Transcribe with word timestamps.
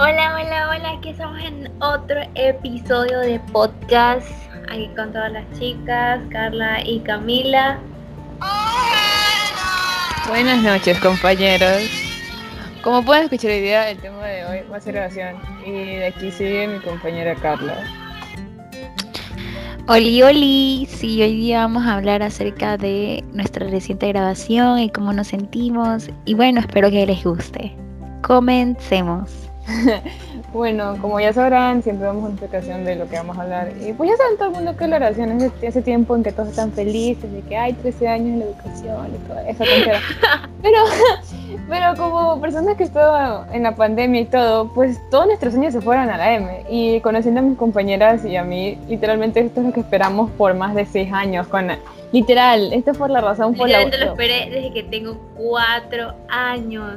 Hola, 0.00 0.36
hola, 0.36 0.70
hola, 0.70 0.90
aquí 0.92 1.08
estamos 1.08 1.40
en 1.40 1.68
otro 1.82 2.20
episodio 2.36 3.18
de 3.18 3.40
podcast, 3.52 4.30
aquí 4.70 4.88
con 4.94 5.12
todas 5.12 5.32
las 5.32 5.44
chicas, 5.58 6.20
Carla 6.30 6.86
y 6.86 7.00
Camila. 7.00 7.80
Buenas 10.28 10.62
noches, 10.62 11.00
compañeros. 11.00 11.82
Como 12.84 13.04
pueden 13.04 13.24
escuchar 13.24 13.50
hoy 13.50 13.60
día, 13.60 13.90
el 13.90 13.98
tema 13.98 14.24
de 14.24 14.44
hoy 14.44 14.58
va 14.70 14.76
a 14.76 14.80
ser 14.80 14.98
oración. 14.98 15.34
Y 15.66 15.72
de 15.72 16.06
aquí 16.06 16.30
sigue 16.30 16.68
mi 16.68 16.78
compañera 16.78 17.34
Carla. 17.34 17.74
Oli, 19.88 20.22
oli, 20.22 20.86
sí, 20.88 21.20
hoy 21.20 21.36
día 21.38 21.62
vamos 21.62 21.84
a 21.84 21.94
hablar 21.94 22.22
acerca 22.22 22.76
de 22.76 23.24
nuestra 23.32 23.66
reciente 23.66 24.06
grabación 24.06 24.78
y 24.78 24.90
cómo 24.90 25.12
nos 25.12 25.26
sentimos. 25.26 26.08
Y 26.24 26.34
bueno, 26.34 26.60
espero 26.60 26.88
que 26.88 27.04
les 27.04 27.24
guste. 27.24 27.74
Comencemos. 28.22 29.47
bueno, 30.52 30.96
como 31.00 31.20
ya 31.20 31.32
sabrán, 31.32 31.82
siempre 31.82 32.06
damos 32.06 32.22
una 32.22 32.32
explicación 32.32 32.84
de 32.84 32.96
lo 32.96 33.08
que 33.08 33.16
vamos 33.16 33.38
a 33.38 33.42
hablar. 33.42 33.72
Y 33.80 33.92
pues 33.92 34.10
ya 34.10 34.16
saben 34.16 34.36
todo 34.36 34.48
el 34.48 34.54
mundo 34.54 34.76
que 34.76 34.86
la 34.88 34.96
oración 34.96 35.40
es 35.40 35.52
ese 35.62 35.82
tiempo 35.82 36.16
en 36.16 36.22
que 36.22 36.32
todos 36.32 36.48
están 36.48 36.72
felices, 36.72 37.30
de 37.30 37.42
que 37.42 37.56
hay 37.56 37.72
13 37.74 38.08
años 38.08 38.28
en 38.28 38.38
la 38.40 38.44
educación 38.46 39.14
y 39.14 39.28
toda 39.28 39.48
esa 39.48 39.64
tontería. 39.64 40.00
pero, 40.62 40.78
pero 41.68 41.96
como 41.96 42.40
personas 42.40 42.76
que 42.76 42.84
estaban 42.84 43.52
en 43.54 43.62
la 43.62 43.74
pandemia 43.76 44.22
y 44.22 44.26
todo, 44.26 44.72
pues 44.72 44.98
todos 45.10 45.26
nuestros 45.26 45.52
sueños 45.54 45.72
se 45.72 45.80
fueron 45.80 46.08
a 46.08 46.16
la 46.16 46.34
M. 46.34 46.64
Y 46.70 47.00
conociendo 47.00 47.40
a 47.40 47.42
mis 47.42 47.58
compañeras 47.58 48.24
y 48.24 48.36
a 48.36 48.44
mí, 48.44 48.78
literalmente 48.88 49.40
esto 49.40 49.60
es 49.60 49.66
lo 49.66 49.72
que 49.72 49.80
esperamos 49.80 50.30
por 50.32 50.54
más 50.54 50.74
de 50.74 50.86
6 50.86 51.12
años. 51.12 51.46
Con, 51.48 51.68
literal, 52.12 52.72
esto 52.72 52.94
fue 52.94 53.08
la 53.08 53.20
razón 53.20 53.54
por 53.54 53.68
la... 53.68 53.84
lo 53.84 53.88
esperé 53.88 54.50
desde 54.50 54.72
que 54.72 54.82
tengo 54.84 55.18
4 55.36 56.14
años. 56.28 56.96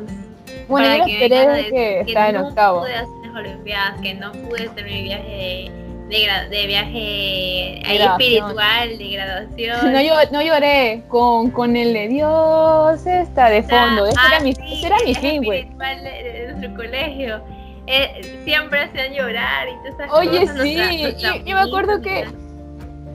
Bueno, 0.67 1.07
yo 1.07 1.29
desde 1.29 1.69
que, 1.69 1.99
estaba 2.01 2.29
en 2.29 2.37
octavo. 2.37 2.79
No 2.79 2.85
pude 2.85 2.95
hacer 2.95 3.17
las 3.23 3.35
olimpiadas, 3.35 4.01
que 4.01 4.13
no 4.13 4.31
pude 4.31 4.67
hacer 4.67 4.85
mi 4.85 5.03
viaje 5.03 5.71
de, 6.11 6.55
de 6.55 6.67
viaje 6.67 7.95
espiritual, 7.95 8.97
de 8.97 9.09
graduación. 9.09 9.93
No, 9.93 10.01
yo, 10.01 10.13
no 10.31 10.41
lloré 10.41 11.03
con, 11.07 11.51
con 11.51 11.75
el 11.75 11.93
de 11.93 12.07
Dios 12.09 13.05
está 13.05 13.49
de 13.49 13.63
fondo. 13.63 14.05
ese, 14.05 14.19
era 14.27 14.39
mi, 14.41 14.51
ese 14.51 14.87
era 14.87 14.97
mi 15.05 15.15
fin, 15.15 15.43
güey. 15.43 15.59
espiritual 15.59 16.03
de, 16.03 16.23
de, 16.23 16.53
nuestro 16.53 16.75
colegio. 16.75 17.41
Eh, 17.87 18.41
siempre 18.43 18.81
hacían 18.81 19.13
llorar 19.13 19.67
y 19.67 19.75
todas 19.77 19.93
esas 19.99 20.13
Oye, 20.13 20.41
cosas. 20.41 20.61
sí, 20.61 21.15
yo, 21.17 21.35
yo, 21.43 21.55
me 21.55 21.61
acuerdo 21.61 22.01
que 22.01 22.25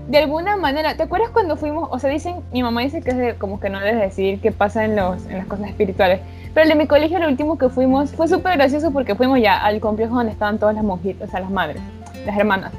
de 0.08 0.18
alguna 0.18 0.56
manera, 0.56 0.96
¿te 0.96 1.02
acuerdas 1.02 1.30
cuando 1.30 1.56
fuimos? 1.56 1.89
O 1.91 1.98
sea, 1.98 2.11
dicen, 2.11 2.36
mi 2.52 2.62
mamá 2.62 2.83
dice 2.83 3.02
que 3.02 3.11
es 3.11 3.16
de, 3.16 3.34
como 3.34 3.61
que 3.61 3.70
no 3.70 3.80
debes 3.80 4.00
decir 4.00 4.41
qué 4.41 4.52
pasa 4.52 4.84
en, 4.84 4.96
los, 4.96 5.24
en 5.27 5.39
las 5.39 5.46
cosas 5.46 5.68
espirituales. 5.68 6.20
Pero 6.56 6.62
el 6.62 6.68
de 6.70 6.74
mi 6.74 6.86
colegio, 6.86 7.18
el 7.18 7.26
último 7.26 7.58
que 7.58 7.68
fuimos, 7.68 8.12
fue 8.12 8.28
súper 8.28 8.56
gracioso 8.56 8.90
porque 8.90 9.14
fuimos 9.14 9.38
ya 9.42 9.62
al 9.62 9.78
complejo 9.78 10.14
donde 10.14 10.32
estaban 10.32 10.58
todas 10.58 10.74
las 10.74 10.84
monjitas, 10.84 11.28
o 11.28 11.30
sea, 11.30 11.40
las 11.40 11.50
madres, 11.50 11.82
las 12.24 12.38
hermanas. 12.38 12.72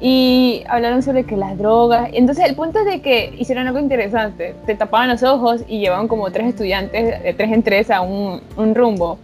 Y 0.00 0.64
hablaron 0.66 1.00
sobre 1.00 1.22
que 1.22 1.36
las 1.36 1.56
drogas. 1.56 2.10
Entonces, 2.12 2.44
el 2.44 2.56
punto 2.56 2.80
es 2.80 2.86
de 2.86 3.02
que 3.02 3.32
hicieron 3.38 3.68
algo 3.68 3.78
interesante. 3.78 4.56
Te 4.66 4.74
tapaban 4.74 5.10
los 5.10 5.22
ojos 5.22 5.62
y 5.68 5.78
llevaban 5.78 6.08
como 6.08 6.28
tres 6.32 6.48
estudiantes, 6.48 7.36
tres 7.36 7.52
en 7.52 7.62
tres, 7.62 7.88
a 7.92 8.00
un, 8.00 8.40
un 8.56 8.74
rumbo. 8.74 9.20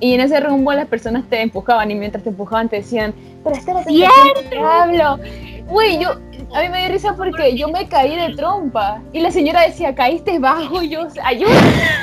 Y 0.00 0.14
en 0.14 0.20
ese 0.20 0.40
rumbo 0.40 0.72
las 0.72 0.86
personas 0.86 1.24
te 1.28 1.40
empujaban 1.42 1.90
y 1.90 1.94
mientras 1.94 2.22
te 2.22 2.30
empujaban 2.30 2.68
te 2.68 2.76
decían, 2.76 3.14
pero 3.42 3.56
esta 3.56 3.80
es 3.80 3.86
la 3.86 4.50
que 4.50 4.58
hablo. 4.58 5.18
Güey, 5.68 6.00
yo, 6.00 6.12
a 6.54 6.62
mí 6.62 6.68
me 6.70 6.80
dio 6.80 6.88
risa 6.88 7.14
porque 7.14 7.56
yo 7.56 7.68
me 7.68 7.88
caí 7.88 8.16
de 8.16 8.34
trompa 8.34 9.02
y 9.12 9.20
la 9.20 9.30
señora 9.30 9.62
decía, 9.62 9.94
caíste 9.94 10.38
bajo, 10.38 10.82
y 10.82 10.90
yo, 10.90 11.08
ayuda. 11.22 11.50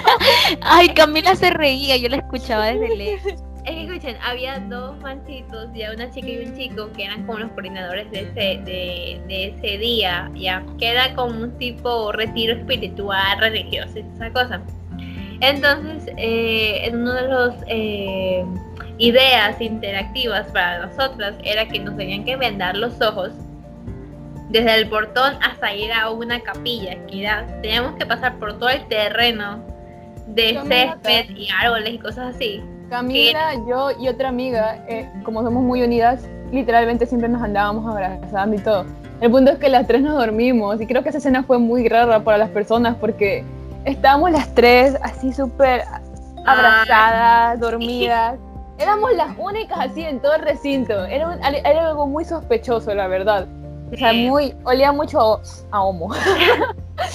Ay, 0.62 0.90
Camila 0.90 1.36
se 1.36 1.50
reía, 1.50 1.98
yo 1.98 2.10
la 2.10 2.18
escuchaba 2.18 2.66
desde 2.66 2.96
lejos. 2.96 3.34
Es 3.66 3.72
que 3.72 3.84
escuchen, 3.86 4.16
había 4.24 4.60
dos 4.60 5.00
manchitos, 5.00 5.70
ya 5.74 5.92
una 5.92 6.12
chica 6.12 6.28
y 6.28 6.46
un 6.46 6.56
chico, 6.56 6.92
que 6.96 7.06
eran 7.06 7.26
como 7.26 7.40
los 7.40 7.52
coordinadores 7.54 8.12
de 8.12 8.20
ese, 8.20 8.62
de, 8.64 9.22
de 9.28 9.48
ese 9.48 9.80
día, 9.80 10.30
ya, 10.36 10.64
que 10.78 10.90
era 10.90 11.16
como 11.16 11.42
un 11.42 11.58
tipo 11.58 12.12
retiro 12.12 12.54
espiritual, 12.54 13.40
religioso, 13.40 13.98
esa 13.98 14.30
cosa. 14.32 14.62
Entonces, 15.50 16.12
eh, 16.18 16.82
en 16.86 17.02
uno 17.02 17.14
de 17.14 17.28
los 17.28 17.54
eh, 17.68 18.44
ideas 18.98 19.62
interactivas 19.62 20.48
para 20.48 20.88
nosotras 20.88 21.36
era 21.44 21.68
que 21.68 21.80
nos 21.80 21.96
tenían 21.98 22.24
que 22.24 22.36
vendar 22.36 22.76
los 22.76 23.00
ojos 23.00 23.32
desde 24.50 24.76
el 24.76 24.90
portón 24.90 25.36
hasta 25.44 25.74
ir 25.76 25.92
a 25.92 26.10
una 26.10 26.40
capilla, 26.40 26.96
que 27.06 27.22
era, 27.22 27.46
teníamos 27.62 27.96
que 27.96 28.06
pasar 28.08 28.40
por 28.40 28.58
todo 28.58 28.70
el 28.70 28.88
terreno 28.88 29.60
de 30.28 30.56
Camila, 30.56 30.98
césped 31.04 31.36
y 31.36 31.48
árboles 31.62 31.94
y 31.94 32.00
cosas 32.00 32.36
así. 32.36 32.64
Camila, 32.90 33.54
yo 33.68 33.92
y 34.00 34.08
otra 34.08 34.30
amiga, 34.30 34.84
eh, 34.88 35.08
como 35.24 35.44
somos 35.44 35.62
muy 35.62 35.84
unidas, 35.84 36.28
literalmente 36.52 37.06
siempre 37.06 37.30
nos 37.30 37.42
andábamos 37.44 37.86
abrazando 37.86 38.56
y 38.56 38.60
todo. 38.60 38.86
El 39.22 39.30
punto 39.30 39.52
es 39.52 39.60
que 39.60 39.70
las 39.70 39.86
tres 39.86 40.02
nos 40.02 40.16
dormimos 40.16 40.82
y 40.82 40.88
creo 40.88 41.04
que 41.04 41.10
esa 41.10 41.20
escena 41.20 41.44
fue 41.44 41.60
muy 41.60 41.88
rara 41.88 42.24
para 42.24 42.38
las 42.38 42.50
personas 42.50 42.96
porque 42.96 43.44
estábamos 43.86 44.32
las 44.32 44.54
tres 44.54 44.98
así 45.02 45.32
súper 45.34 45.84
abrazadas, 46.46 47.60
dormidas. 47.60 48.38
Éramos 48.78 49.14
las 49.16 49.38
únicas 49.38 49.80
así 49.80 50.02
en 50.02 50.20
todo 50.22 50.34
el 50.36 50.42
recinto. 50.42 51.06
Era, 51.06 51.30
un, 51.30 51.42
era 51.42 51.88
algo 51.88 52.08
muy 52.08 52.26
sospechoso, 52.26 52.94
la 52.94 53.08
verdad. 53.08 53.48
O 53.94 53.96
sea, 53.96 54.12
muy, 54.12 54.54
olía 54.66 54.92
mucho 54.92 55.42
a 55.72 55.84
homo. 55.84 56.14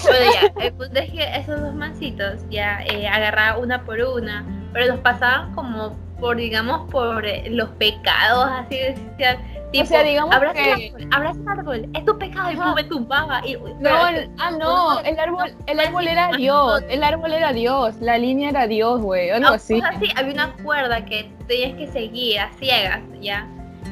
Bueno, 0.03 0.32
ya, 0.34 0.53
el 0.64 0.72
punto 0.75 0.98
es 0.98 1.10
que 1.10 1.36
esos 1.36 1.60
dos 1.60 1.75
mancitos 1.75 2.41
ya 2.50 2.82
eh, 2.84 3.08
agarraban 3.08 3.62
una 3.62 3.82
por 3.84 3.98
una, 3.98 4.44
pero 4.72 4.87
los 4.87 5.00
pasaban 5.00 5.54
como 5.54 5.97
por, 6.20 6.36
digamos, 6.36 6.88
por 6.91 7.25
eh, 7.26 7.44
los 7.50 7.69
pecados, 7.70 8.48
así 8.53 8.76
decían. 8.76 9.38
Tipo, 9.72 9.84
o 9.84 9.86
sea, 9.86 10.03
digamos 10.03 10.34
abraza 10.34 10.54
que... 10.54 10.72
el 10.72 10.94
árbol, 10.94 11.08
abraza 11.12 11.38
el 11.41 11.48
árbol, 11.48 11.88
es 11.94 12.04
tu 12.04 12.19
pecado, 12.19 12.50
y 12.50 12.54
Ajá. 12.54 12.75
me 12.75 12.82
tumbaba. 12.84 13.41
Y, 13.47 13.56
No, 13.78 14.08
el- 14.08 14.28
ah, 14.38 14.50
no, 14.50 14.98
el 15.00 15.16
árbol, 15.19 15.54
el 15.66 15.78
árbol 15.81 16.08
era 16.08 16.32
Dios, 16.36 16.82
el 16.88 17.04
árbol 17.04 17.32
era 17.32 17.53
Dios, 17.53 17.94
la 18.00 18.19
línea 18.19 18.50
era 18.50 18.66
Dios, 18.66 19.00
güey, 19.00 19.31
algo 19.31 19.48
No, 19.50 19.54
así. 19.54 19.75
pues 19.81 19.84
así, 19.97 20.06
había 20.16 20.34
una 20.34 20.53
cuerda 20.64 21.04
que 21.04 21.31
tenías 21.47 21.76
que 21.78 21.86
seguir 21.86 22.41
a 22.41 22.50
ciegas, 22.58 23.00
¿ya? 23.20 23.47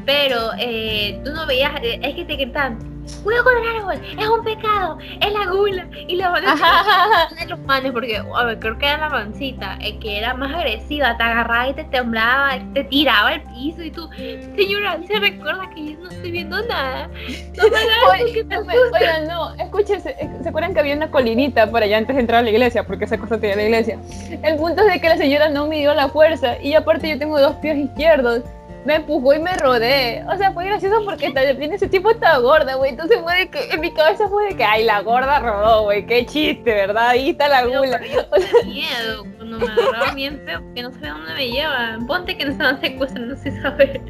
Pero 0.05 0.51
eh, 0.59 1.21
tú 1.25 1.31
no 1.33 1.47
veías, 1.47 1.73
eh, 1.83 2.01
es 2.03 2.15
que 2.17 2.25
te 2.25 2.35
gritaban, 2.35 2.79
cuidado 3.25 3.45
con 3.45 3.57
el 3.59 3.77
árbol, 3.77 4.01
es 4.19 4.29
un 4.29 4.45
pecado, 4.45 4.99
es 5.21 5.33
la 5.33 5.47
gula. 5.51 5.87
Y 6.07 6.17
la 6.17 6.29
van 6.31 6.45
de 6.45 7.47
los 7.47 7.59
manes, 7.61 7.93
porque, 7.93 8.17
a 8.19 8.45
ver, 8.45 8.59
creo 8.59 8.79
que 8.79 8.87
era 8.87 8.99
la 8.99 9.09
mancita, 9.09 9.79
eh, 9.81 9.99
que 9.99 10.19
era 10.19 10.35
más 10.35 10.53
agresiva, 10.55 11.17
te 11.17 11.23
agarraba 11.23 11.69
y 11.69 11.75
te 11.75 11.85
temblaba, 11.85 12.59
te 12.75 12.85
tiraba 12.85 13.29
al 13.31 13.43
piso 13.43 13.83
y 13.83 13.91
tú, 13.91 14.09
señora, 14.57 14.99
se 15.07 15.19
recuerda 15.19 15.69
que 15.75 15.93
yo 15.93 15.99
no 16.01 16.09
estoy 16.11 16.31
viendo 16.31 16.61
nada. 16.67 17.09
No 17.57 17.69
me 17.71 17.77
hagas 17.79 18.33
que 18.33 18.45
te 18.45 18.55
no 18.57 18.65
me- 18.65 18.73
asusta". 18.73 18.99
Oigan, 18.99 19.29
no, 19.29 19.55
escúchense, 19.55 20.11
eh, 20.19 20.31
¿se 20.43 20.49
acuerdan 20.49 20.75
que 20.75 20.81
había 20.81 20.95
una 20.95 21.11
colinita 21.11 21.71
por 21.71 21.83
allá 21.83 21.99
antes 21.99 22.15
de 22.17 22.21
entrar 22.21 22.41
a 22.41 22.43
la 22.43 22.51
iglesia? 22.51 22.85
Porque 22.87 23.05
esa 23.05 23.19
cosa 23.19 23.39
tenía 23.39 23.57
la 23.57 23.63
iglesia. 23.65 23.99
El 24.43 24.57
punto 24.57 24.83
es 24.83 24.93
de 24.93 25.01
que 25.01 25.09
la 25.09 25.17
señora 25.17 25.49
no 25.49 25.67
me 25.67 25.79
dio 25.79 25.95
la 25.95 26.09
fuerza 26.09 26.61
y 26.63 26.75
aparte 26.75 27.09
yo 27.09 27.19
tengo 27.19 27.39
dos 27.41 27.57
pies 27.57 27.77
izquierdos. 27.77 28.43
Me 28.85 28.97
empujó 28.97 29.35
y 29.35 29.39
me 29.39 29.53
rodé. 29.55 30.25
O 30.29 30.37
sea, 30.37 30.53
fue 30.53 30.65
gracioso 30.65 31.05
porque 31.05 31.31
también 31.31 31.73
ese 31.73 31.89
tipo 31.89 32.11
estaba 32.11 32.39
gorda, 32.39 32.75
güey. 32.75 32.91
Entonces 32.91 33.19
fue 33.23 33.37
de 33.37 33.51
que, 33.51 33.71
en 33.71 33.81
mi 33.81 33.93
cabeza 33.93 34.29
fue 34.29 34.47
de 34.47 34.57
que, 34.57 34.65
ay, 34.65 34.85
la 34.85 35.03
gorda 35.03 35.41
rodó, 35.41 35.85
güey. 35.85 36.07
Qué 36.07 36.25
chiste, 36.25 36.73
¿verdad? 36.73 37.09
Ahí 37.09 37.31
está 37.31 37.49
la 37.49 37.65
gula. 37.67 38.01
pero 38.01 38.15
yo 38.15 38.59
tenía 38.61 38.65
miedo 38.65 39.25
cuando 39.37 39.59
me 39.59 39.67
agarraba 39.67 40.15
bien 40.15 40.41
feo, 40.45 40.63
porque 40.63 40.83
no 40.83 40.93
sabía 40.93 41.13
dónde 41.13 41.35
me 41.35 41.49
llevan. 41.49 42.07
Ponte 42.07 42.37
que 42.37 42.45
nos 42.45 42.53
estaban 42.53 42.81
secuestrando 42.81 43.37
sin 43.37 43.63
saber. 43.63 44.01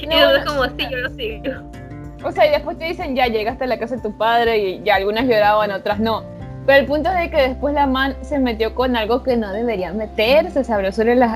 y 0.00 0.06
No, 0.06 0.38
no. 0.38 0.44
como 0.44 0.62
así, 0.62 0.86
yo 0.90 0.96
lo 0.96 1.10
sigo. 1.10 1.52
O 2.24 2.32
sea, 2.32 2.46
y 2.46 2.50
después 2.50 2.78
te 2.78 2.86
dicen, 2.86 3.14
ya 3.14 3.26
llegaste 3.26 3.64
a 3.64 3.66
la 3.66 3.78
casa 3.78 3.96
de 3.96 4.02
tu 4.02 4.16
padre 4.16 4.58
y 4.58 4.82
ya 4.82 4.96
algunas 4.96 5.26
lloraban, 5.26 5.70
otras 5.70 6.00
no. 6.00 6.24
Pero 6.68 6.80
el 6.80 6.84
punto 6.84 7.08
es 7.08 7.18
de 7.18 7.30
que 7.30 7.48
después 7.48 7.72
la 7.72 7.86
man 7.86 8.14
se 8.20 8.38
metió 8.38 8.74
con 8.74 8.94
algo 8.94 9.22
que 9.22 9.38
no 9.38 9.50
debería 9.54 9.90
meterse, 9.94 10.62
se 10.62 10.70
habló 10.70 10.92
sobre 10.92 11.16
los 11.16 11.30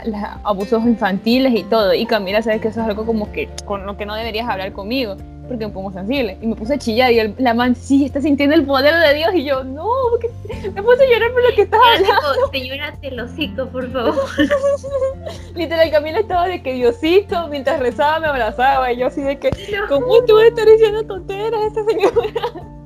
abusos 0.45 0.85
infantiles 0.85 1.55
y 1.55 1.63
todo. 1.65 1.95
Y 1.95 2.05
Camila 2.05 2.43
sabe 2.43 2.61
que 2.61 2.69
eso 2.69 2.83
es 2.83 2.87
algo 2.87 3.07
como 3.07 3.33
que 3.33 3.49
con 3.65 3.87
lo 3.87 3.97
que 3.97 4.05
no 4.05 4.15
deberías 4.15 4.47
hablar 4.47 4.73
conmigo, 4.73 5.17
porque 5.49 5.67
me 5.67 5.73
pongo 5.73 5.91
sensible. 5.91 6.37
Y 6.43 6.47
me 6.47 6.55
puse 6.55 6.75
a 6.75 6.79
chillar 6.79 7.13
y 7.13 7.19
el- 7.19 7.35
la 7.39 7.55
man, 7.55 7.75
sí, 7.75 8.05
está 8.05 8.21
sintiendo 8.21 8.55
el 8.55 8.67
poder 8.67 8.95
de 8.95 9.15
Dios. 9.15 9.31
Y 9.35 9.45
yo, 9.45 9.65
no, 9.65 9.89
porque 10.11 10.29
me 10.71 10.83
puse 10.83 11.03
a 11.03 11.11
llorar 11.11 11.33
por 11.33 11.43
lo 11.49 11.57
que 11.57 11.63
estaba 11.63 11.83
hablando. 11.95 12.51
señora, 12.53 12.93
te 13.01 13.11
lo 13.11 13.71
por 13.71 13.91
favor. 13.91 14.15
Literal, 15.55 15.91
Camila 15.91 16.19
estaba 16.19 16.47
de 16.47 16.63
que 16.63 16.75
Diosito, 16.75 17.49
mientras 17.49 17.81
rezaba, 17.81 18.21
me 18.21 18.27
abrazaba. 18.27 18.93
Y 18.93 18.99
yo 18.99 19.07
así 19.07 19.23
de 19.23 19.39
que, 19.39 19.49
No. 19.49 19.89
¿cómo 19.89 20.23
tú 20.27 20.39
estar 20.41 20.67
diciendo 20.67 21.03
tonteras 21.07 21.59
a 21.59 21.67
esta 21.69 21.85
señora? 21.85 22.82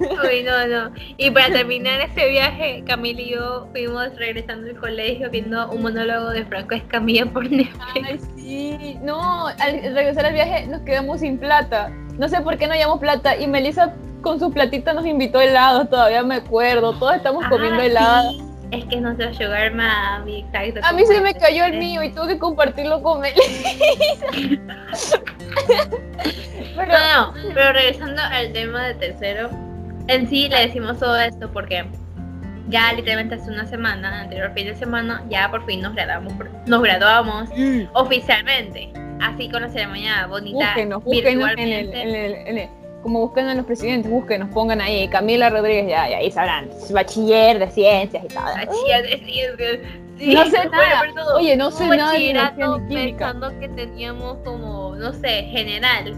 Uy, 0.00 0.42
no, 0.42 0.66
no. 0.66 0.92
Y 1.16 1.30
para 1.30 1.52
terminar 1.52 2.00
ese 2.00 2.28
viaje, 2.28 2.82
Camila 2.86 3.20
y 3.20 3.30
yo 3.30 3.68
fuimos 3.72 4.14
regresando 4.16 4.68
al 4.68 4.76
colegio 4.76 5.30
viendo 5.30 5.70
un 5.70 5.82
monólogo 5.82 6.30
de 6.30 6.44
Franco 6.46 6.74
Escamilla 6.74 7.26
por 7.26 7.50
Netflix. 7.50 7.78
Ay, 7.94 8.20
sí. 8.36 8.98
No, 9.02 9.46
al 9.46 9.80
regresar 9.94 10.26
al 10.26 10.34
viaje 10.34 10.66
nos 10.66 10.80
quedamos 10.82 11.20
sin 11.20 11.38
plata. 11.38 11.90
No 12.18 12.28
sé 12.28 12.40
por 12.40 12.56
qué 12.58 12.66
no 12.66 12.74
llevamos 12.74 13.00
plata. 13.00 13.36
Y 13.36 13.46
Melissa 13.46 13.94
con 14.22 14.38
su 14.40 14.50
platita 14.52 14.92
nos 14.94 15.04
invitó 15.06 15.40
helados, 15.40 15.90
todavía 15.90 16.22
me 16.22 16.36
acuerdo. 16.36 16.92
Todos 16.98 17.16
estamos 17.16 17.44
comiendo 17.48 17.80
Ah, 17.82 17.86
helado. 17.86 18.30
sí. 18.32 18.40
Es 18.78 18.84
que 18.86 19.00
no 19.00 19.16
se 19.16 19.32
sugar 19.34 19.72
mami, 19.72 20.40
exacto. 20.40 20.80
A 20.82 20.92
mí 20.92 21.04
se 21.06 21.20
me 21.20 21.34
cayó 21.34 21.64
el 21.64 21.78
mío 21.78 22.02
y 22.02 22.10
tuve 22.10 22.28
que 22.28 22.38
compartirlo 22.38 23.02
con 23.02 23.24
él. 23.24 23.34
pero... 26.76 26.92
No, 26.92 27.32
no, 27.32 27.34
pero 27.54 27.72
regresando 27.72 28.22
al 28.22 28.52
tema 28.52 28.86
de 28.86 28.94
tercero, 28.94 29.50
en 30.08 30.28
sí 30.28 30.48
le 30.48 30.66
decimos 30.66 30.98
todo 30.98 31.18
esto 31.18 31.50
porque 31.52 31.84
ya 32.68 32.92
literalmente 32.92 33.36
hace 33.36 33.50
una 33.50 33.66
semana, 33.66 34.22
anterior 34.22 34.52
fin 34.54 34.66
de 34.66 34.76
semana, 34.76 35.22
ya 35.28 35.50
por 35.50 35.64
fin 35.66 35.82
nos 35.82 35.94
graduamos, 35.94 36.32
nos 36.66 36.82
graduamos 36.82 37.48
mm. 37.56 37.82
oficialmente. 37.92 38.92
Así 39.20 39.48
con 39.48 39.62
la 39.62 39.68
ceremonia 39.68 40.26
bonita. 40.26 40.66
Búsquenos, 40.66 41.04
búsquenos 41.04 41.50
en 41.52 41.58
el, 41.60 41.94
en 41.94 42.14
el, 42.14 42.34
en 42.34 42.58
el, 42.58 42.68
como 43.04 43.20
busquen 43.20 43.48
a 43.48 43.54
los 43.54 43.66
presidentes, 43.66 44.10
búsquenos, 44.10 44.48
pongan 44.48 44.80
ahí 44.80 45.06
Camila 45.08 45.50
Rodríguez, 45.50 45.88
ya, 45.88 46.08
ya 46.08 46.16
ahí 46.16 46.30
sabrán, 46.30 46.70
bachiller 46.90 47.58
de 47.58 47.70
ciencias 47.70 48.24
y 48.24 48.28
tal. 48.28 48.66
Bachiller 48.66 49.02
de 49.02 49.24
ciencias. 49.26 49.78
no 50.18 50.44
sé 50.46 50.68
nada. 50.70 51.02
Oye, 51.36 51.56
no 51.56 51.70
sé 51.70 51.86
nada 51.86 52.12
de 52.14 52.80
pensando 52.88 53.60
que 53.60 53.68
teníamos 53.68 54.38
como, 54.38 54.96
no 54.96 55.12
sé, 55.12 55.42
general 55.50 56.16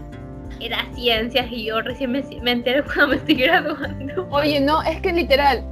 era 0.61 0.87
ciencias 0.95 1.45
y 1.51 1.65
yo 1.65 1.81
recién 1.81 2.13
me, 2.13 2.23
me 2.41 2.51
enteré 2.51 2.81
cuando 2.83 3.07
me 3.09 3.15
estoy 3.17 3.35
graduando. 3.35 4.25
Oye, 4.31 4.61
no, 4.61 4.81
es 4.83 5.01
que 5.01 5.11
literal, 5.11 5.63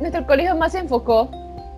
nuestro 0.00 0.26
colegio 0.26 0.56
más 0.56 0.72
se 0.72 0.80
enfocó 0.80 1.30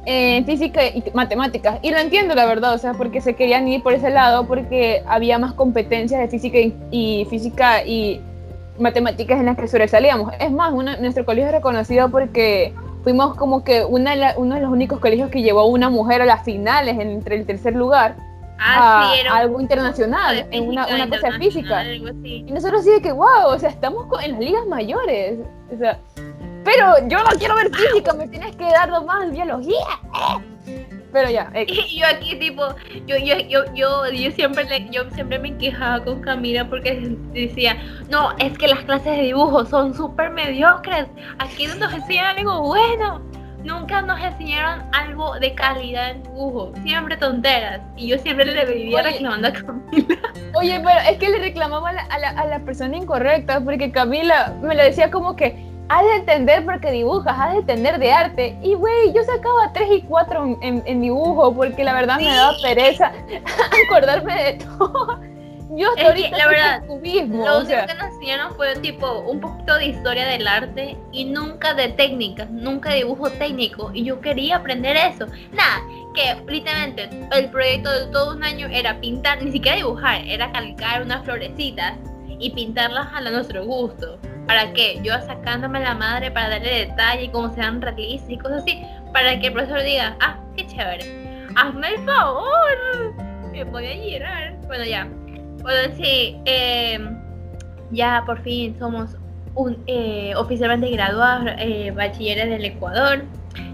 en 0.06 0.46
física 0.46 0.86
y 0.86 1.04
matemáticas. 1.12 1.78
Y 1.82 1.90
lo 1.90 1.98
entiendo, 1.98 2.34
la 2.34 2.46
verdad, 2.46 2.72
o 2.74 2.78
sea, 2.78 2.94
porque 2.94 3.20
se 3.20 3.34
querían 3.34 3.68
ir 3.68 3.82
por 3.82 3.92
ese 3.92 4.08
lado, 4.08 4.46
porque 4.46 5.02
había 5.06 5.38
más 5.38 5.52
competencias 5.52 6.18
de 6.18 6.28
física 6.28 6.58
y, 6.90 7.26
física 7.28 7.84
y 7.84 8.22
matemáticas 8.78 9.38
en 9.38 9.46
las 9.46 9.56
que 9.56 9.68
sobresalíamos. 9.68 10.32
Es 10.38 10.50
más, 10.50 10.72
nuestro 10.72 11.24
colegio 11.24 11.48
es 11.48 11.52
reconocido 11.52 12.10
porque 12.10 12.74
fuimos 13.04 13.36
como 13.36 13.64
que 13.64 13.84
una, 13.84 14.34
uno 14.36 14.54
de 14.54 14.60
los 14.60 14.70
únicos 14.70 15.00
colegios 15.00 15.30
que 15.30 15.42
llevó 15.42 15.60
a 15.60 15.66
una 15.66 15.90
mujer 15.90 16.22
a 16.22 16.24
las 16.24 16.44
finales 16.44 16.98
entre 16.98 17.36
el 17.36 17.46
tercer 17.46 17.74
lugar. 17.74 18.16
Ah, 18.58 19.12
a, 19.30 19.36
algo 19.36 19.60
internacional, 19.60 20.46
en 20.50 20.68
una, 20.68 20.86
una 20.86 21.08
cosa 21.10 21.32
física. 21.32 21.84
Y 21.84 22.50
nosotros 22.50 22.84
sí 22.84 22.90
de 22.90 23.02
que, 23.02 23.12
wow, 23.12 23.48
o 23.48 23.58
sea, 23.58 23.68
estamos 23.68 24.06
en 24.22 24.32
las 24.32 24.40
ligas 24.40 24.66
mayores. 24.66 25.38
O 25.72 25.76
sea, 25.76 25.98
pero 26.64 26.94
yo 27.06 27.22
no 27.22 27.30
quiero 27.38 27.54
ver 27.54 27.70
física, 27.72 28.12
me 28.14 28.26
tienes 28.28 28.56
que 28.56 28.64
dar 28.64 28.90
más 29.04 29.30
biología. 29.30 29.86
Pero 31.16 31.30
ya. 31.30 31.50
Y 31.66 32.00
yo 32.00 32.06
aquí 32.06 32.36
tipo, 32.36 32.62
yo, 33.06 33.16
yo, 33.16 33.38
yo, 33.48 33.64
yo, 33.74 34.10
yo 34.10 34.30
siempre 34.32 34.64
le, 34.64 34.86
yo 34.90 35.08
siempre 35.12 35.38
me 35.38 35.56
quejaba 35.56 36.04
con 36.04 36.20
Camila 36.20 36.68
porque 36.68 37.16
decía, 37.32 37.78
no, 38.10 38.36
es 38.36 38.56
que 38.58 38.68
las 38.68 38.80
clases 38.80 39.16
de 39.16 39.22
dibujo 39.22 39.64
son 39.64 39.94
súper 39.94 40.30
mediocres. 40.30 41.06
Aquí 41.38 41.68
no 41.68 41.76
nos 41.76 41.94
enseñan 41.94 42.36
algo 42.36 42.66
bueno. 42.66 43.22
Nunca 43.64 44.02
nos 44.02 44.20
enseñaron 44.20 44.84
algo 44.92 45.38
de 45.38 45.54
calidad 45.54 46.10
en 46.10 46.22
dibujo. 46.22 46.74
Siempre 46.82 47.16
tonteras. 47.16 47.80
Y 47.96 48.08
yo 48.08 48.18
siempre 48.18 48.44
le 48.44 48.66
vivía 48.66 49.02
reclamando 49.02 49.48
a 49.48 49.52
Camila. 49.52 50.18
Oye, 50.54 50.82
pero 50.84 51.00
es 51.10 51.16
que 51.16 51.30
le 51.30 51.38
reclamaba 51.38 51.88
a 51.88 51.92
la, 51.94 52.02
a 52.02 52.18
la, 52.18 52.28
a 52.28 52.46
la 52.46 52.58
persona 52.60 52.94
incorrecta 52.94 53.58
porque 53.60 53.90
Camila 53.90 54.54
me 54.62 54.74
lo 54.74 54.82
decía 54.82 55.10
como 55.10 55.34
que 55.34 55.56
has 55.88 56.04
de 56.04 56.14
entender 56.16 56.64
porque 56.64 56.90
dibujas, 56.90 57.36
has 57.38 57.52
de 57.52 57.58
entender 57.58 57.98
de 57.98 58.12
arte. 58.12 58.58
Y 58.62 58.74
güey, 58.74 59.12
yo 59.12 59.22
sacaba 59.24 59.72
3 59.72 59.88
y 59.90 60.02
4 60.02 60.58
en, 60.60 61.00
dibujo 61.00 61.54
porque 61.54 61.84
la 61.84 61.94
verdad 61.94 62.18
me 62.18 62.34
daba 62.34 62.56
pereza 62.62 63.12
acordarme 63.86 64.34
de 64.42 64.52
todo. 64.64 65.20
Yo 65.70 65.88
hasta 65.90 66.06
ahorita 66.06 66.36
la 66.36 66.48
verdad, 66.48 66.86
cubismo, 66.86 67.44
lo 67.44 67.58
único 67.58 67.86
que 67.86 67.94
nos 67.94 68.06
enseñaron 68.14 68.54
fue 68.54 68.76
tipo 68.76 69.20
un 69.20 69.40
poquito 69.40 69.74
de 69.74 69.86
historia 69.86 70.24
del 70.26 70.46
arte 70.46 70.96
y 71.10 71.24
nunca 71.24 71.74
de 71.74 71.88
técnicas, 71.88 72.48
nunca 72.50 72.90
de 72.90 72.96
dibujo 72.96 73.30
técnico. 73.30 73.90
Y 73.92 74.04
yo 74.04 74.20
quería 74.20 74.56
aprender 74.56 74.96
eso. 74.96 75.26
Nada, 75.52 75.82
que 76.14 76.34
literalmente 76.50 77.10
el 77.32 77.50
proyecto 77.50 77.90
de 77.90 78.06
todo 78.12 78.36
un 78.36 78.44
año 78.44 78.68
era 78.68 79.00
pintar, 79.00 79.42
ni 79.42 79.50
siquiera 79.50 79.76
dibujar, 79.76 80.22
era 80.24 80.52
calcar 80.52 81.02
unas 81.02 81.24
florecitas 81.24 81.94
y 82.38 82.50
pintarlas 82.50 83.08
a 83.12 83.20
nuestro 83.22 83.64
gusto. 83.66 84.18
¿Para 84.46 84.72
qué? 84.72 85.00
Yo 85.02 85.12
sacándome 85.26 85.80
la 85.80 85.94
madre 85.94 86.30
para 86.30 86.50
darle 86.50 86.86
detalle, 86.86 87.30
como 87.32 87.52
sean 87.54 87.82
realistas 87.82 88.30
y 88.30 88.38
cosas 88.38 88.62
así, 88.62 88.80
para 89.12 89.38
que 89.40 89.48
el 89.48 89.52
profesor 89.52 89.82
diga, 89.82 90.16
ah, 90.20 90.38
qué 90.56 90.66
chévere, 90.66 91.46
hazme 91.56 91.94
el 91.94 92.04
favor, 92.04 93.14
me 93.50 93.64
voy 93.64 93.86
a 93.86 93.94
llorar. 93.94 94.56
Bueno, 94.66 94.84
ya. 94.84 95.08
Bueno, 95.62 95.94
sí, 95.96 96.36
em, 96.44 97.18
ya 97.90 98.22
por 98.24 98.40
fin 98.42 98.78
somos 98.78 99.16
un, 99.56 99.82
eh, 99.86 100.32
oficialmente 100.36 100.90
graduados 100.90 101.50
eh, 101.58 101.90
bachilleres 101.90 102.48
del 102.48 102.64
Ecuador. 102.64 103.24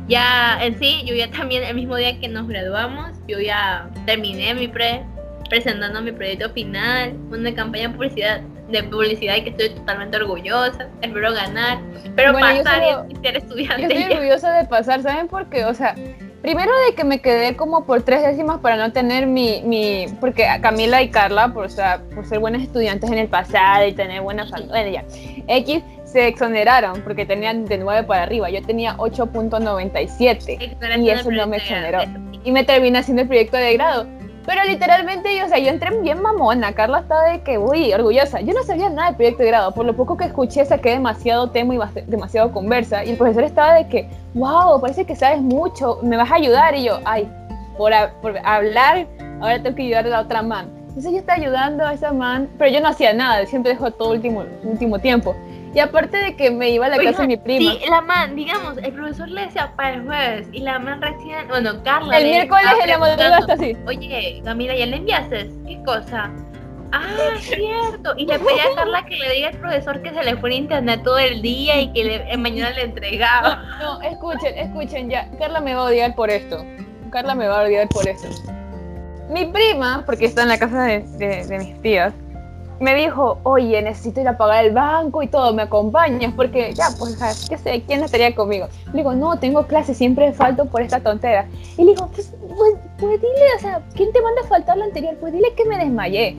Ya 0.08 0.58
en 0.62 0.78
sí, 0.78 1.02
yo 1.04 1.14
ya 1.14 1.30
también 1.30 1.64
el 1.64 1.74
mismo 1.74 1.96
día 1.96 2.18
que 2.18 2.28
nos 2.28 2.48
graduamos, 2.48 3.10
yo 3.28 3.40
ya 3.40 3.90
terminé 4.06 4.54
mi 4.54 4.68
pre, 4.68 5.04
presentando 5.50 6.00
mi 6.00 6.12
proyecto 6.12 6.50
final, 6.50 7.14
una 7.30 7.54
campaña 7.54 7.88
de 7.88 7.94
publicidad 7.94 8.40
de 8.68 8.82
publicidad 8.84 9.36
y 9.36 9.44
que 9.44 9.50
estoy 9.50 9.70
totalmente 9.70 10.16
orgullosa. 10.16 10.88
Espero 11.00 11.32
ganar, 11.32 11.78
pero 12.16 12.32
pasar 12.32 13.06
y 13.08 13.16
ser 13.16 13.36
estudiante. 13.36 13.82
Yo 13.82 13.88
estoy 13.88 14.12
orgullosa 14.12 14.52
de 14.52 14.64
pasar, 14.66 15.02
¿saben 15.02 15.28
por 15.28 15.48
qué? 15.48 15.64
O 15.64 15.74
sea, 15.74 15.94
primero 16.42 16.72
de 16.86 16.94
que 16.94 17.04
me 17.04 17.20
quedé 17.20 17.56
como 17.56 17.84
por 17.84 18.02
tres 18.02 18.22
décimas 18.22 18.58
para 18.58 18.76
no 18.76 18.92
tener 18.92 19.26
mi, 19.26 19.62
mi 19.62 20.06
porque 20.20 20.46
Camila 20.60 21.02
y 21.02 21.10
Carla, 21.10 21.52
por, 21.52 21.66
o 21.66 21.70
sea, 21.70 22.02
por 22.14 22.26
ser 22.26 22.40
buenas 22.40 22.62
estudiantes 22.62 23.10
en 23.10 23.18
el 23.18 23.28
pasado 23.28 23.86
y 23.86 23.92
tener 23.92 24.22
buenas 24.22 24.50
bueno, 24.50 24.90
ya, 24.90 25.04
X 25.46 25.82
se 26.04 26.28
exoneraron 26.28 27.00
porque 27.02 27.24
tenían 27.24 27.64
de 27.64 27.78
9 27.78 28.04
para 28.04 28.24
arriba. 28.24 28.50
Yo 28.50 28.62
tenía 28.62 28.96
8.97 28.98 31.00
y 31.00 31.10
eso 31.10 31.30
no 31.30 31.46
me 31.46 31.56
exoneró. 31.56 32.00
Y 32.44 32.52
me 32.52 32.64
terminé 32.64 32.98
haciendo 32.98 33.22
el 33.22 33.28
proyecto 33.28 33.56
de 33.56 33.72
grado. 33.74 34.06
Pero 34.44 34.64
literalmente, 34.64 35.36
yo, 35.36 35.44
o 35.46 35.48
sea, 35.48 35.58
yo 35.58 35.68
entré 35.68 35.96
bien 36.00 36.20
mamona. 36.20 36.72
Carla 36.72 37.00
estaba 37.00 37.24
de 37.24 37.42
que, 37.42 37.58
uy, 37.58 37.92
orgullosa. 37.92 38.40
Yo 38.40 38.52
no 38.52 38.62
sabía 38.64 38.90
nada 38.90 39.08
del 39.08 39.16
proyecto 39.16 39.42
de 39.42 39.48
grado. 39.48 39.72
Por 39.72 39.86
lo 39.86 39.94
poco 39.94 40.16
que 40.16 40.24
escuché, 40.24 40.64
saqué 40.64 40.90
demasiado 40.90 41.50
tema 41.50 41.74
y 41.74 41.78
demasiado 42.06 42.50
conversa. 42.52 43.04
Y 43.04 43.10
el 43.10 43.16
profesor 43.16 43.44
estaba 43.44 43.74
de 43.74 43.86
que, 43.86 44.08
wow, 44.34 44.80
parece 44.80 45.04
que 45.04 45.14
sabes 45.14 45.40
mucho, 45.40 46.00
me 46.02 46.16
vas 46.16 46.30
a 46.30 46.34
ayudar. 46.34 46.74
Y 46.74 46.84
yo, 46.84 46.98
ay, 47.04 47.30
por, 47.76 47.92
por 48.20 48.36
hablar, 48.44 49.06
ahora 49.40 49.62
tengo 49.62 49.76
que 49.76 49.82
ayudar 49.82 50.06
a 50.06 50.08
la 50.08 50.20
otra 50.20 50.42
man. 50.42 50.82
Entonces 50.88 51.12
yo 51.12 51.18
estaba 51.18 51.38
ayudando 51.38 51.86
a 51.86 51.94
esa 51.94 52.12
man, 52.12 52.50
pero 52.58 52.70
yo 52.70 52.80
no 52.80 52.88
hacía 52.88 53.14
nada, 53.14 53.46
siempre 53.46 53.72
dejó 53.72 53.90
todo 53.92 54.10
último, 54.10 54.44
último 54.62 54.98
tiempo. 54.98 55.34
Y 55.74 55.78
aparte 55.78 56.18
de 56.18 56.36
que 56.36 56.50
me 56.50 56.70
iba 56.70 56.86
a 56.86 56.88
la 56.90 56.98
casa 56.98 57.22
de 57.22 57.28
mi 57.28 57.36
prima. 57.38 57.72
Sí, 57.72 57.80
la 57.88 58.02
man, 58.02 58.36
digamos, 58.36 58.76
el 58.76 58.92
profesor 58.92 59.28
le 59.28 59.46
decía 59.46 59.72
para 59.74 59.94
el 59.94 60.04
jueves 60.04 60.48
y 60.52 60.60
la 60.60 60.78
man 60.78 61.00
recién, 61.00 61.48
bueno, 61.48 61.82
Carla. 61.82 62.18
El 62.18 62.28
miércoles 62.28 62.66
en 62.82 62.88
la 62.90 62.98
madrugada 62.98 63.38
está 63.38 63.52
así. 63.54 63.76
Oye, 63.86 64.42
Camila, 64.44 64.76
¿ya 64.76 64.86
le 64.86 64.96
enviaste? 64.96 65.50
¿Qué 65.66 65.82
cosa? 65.84 66.30
Ah, 66.92 67.08
cierto. 67.40 68.12
Y 68.18 68.26
le 68.26 68.38
pedí 68.38 68.60
a 68.60 68.74
Carla 68.74 69.06
que 69.06 69.16
le 69.16 69.32
diga 69.32 69.48
al 69.48 69.56
profesor 69.56 70.02
que 70.02 70.12
se 70.12 70.22
le 70.22 70.36
fue 70.36 70.54
internet 70.54 71.00
todo 71.02 71.18
el 71.18 71.40
día 71.40 71.80
y 71.80 71.90
que 71.92 72.04
le, 72.04 72.36
mañana 72.36 72.70
le 72.70 72.82
entregaba. 72.82 73.62
No, 73.82 73.98
no, 73.98 74.02
escuchen, 74.02 74.56
escuchen 74.58 75.10
ya. 75.10 75.28
Carla 75.38 75.60
me 75.60 75.74
va 75.74 75.82
a 75.82 75.84
odiar 75.86 76.14
por 76.14 76.30
esto. 76.30 76.64
Carla 77.10 77.34
me 77.34 77.48
va 77.48 77.60
a 77.60 77.64
odiar 77.64 77.88
por 77.88 78.06
esto. 78.06 78.28
Mi 79.30 79.46
prima, 79.46 80.02
porque 80.04 80.26
está 80.26 80.42
en 80.42 80.48
la 80.48 80.58
casa 80.58 80.84
de, 80.84 81.00
de, 81.00 81.46
de 81.46 81.58
mis 81.58 81.80
tías, 81.80 82.12
me 82.82 82.94
dijo, 82.94 83.38
oye, 83.44 83.80
necesito 83.80 84.20
ir 84.20 84.28
a 84.28 84.36
pagar 84.36 84.64
el 84.64 84.72
banco 84.72 85.22
y 85.22 85.28
todo, 85.28 85.54
¿me 85.54 85.62
acompañas? 85.62 86.32
Porque 86.34 86.74
ya, 86.74 86.88
pues, 86.98 87.16
qué 87.48 87.56
sé, 87.56 87.82
¿quién 87.86 88.02
estaría 88.02 88.34
conmigo? 88.34 88.66
Le 88.92 88.98
digo, 88.98 89.14
no, 89.14 89.38
tengo 89.38 89.66
clase, 89.66 89.94
siempre 89.94 90.32
falto 90.32 90.66
por 90.66 90.82
esta 90.82 91.00
tontera. 91.00 91.46
Y 91.78 91.84
le 91.84 91.92
digo, 91.92 92.08
pues, 92.08 92.34
pues, 92.56 92.74
pues, 92.98 93.20
dile, 93.20 93.46
o 93.56 93.60
sea, 93.60 93.82
¿quién 93.94 94.12
te 94.12 94.20
manda 94.20 94.42
a 94.42 94.48
faltar 94.48 94.76
lo 94.76 94.84
anterior? 94.84 95.16
Pues 95.20 95.32
dile 95.32 95.54
que 95.56 95.64
me 95.64 95.78
desmayé. 95.78 96.36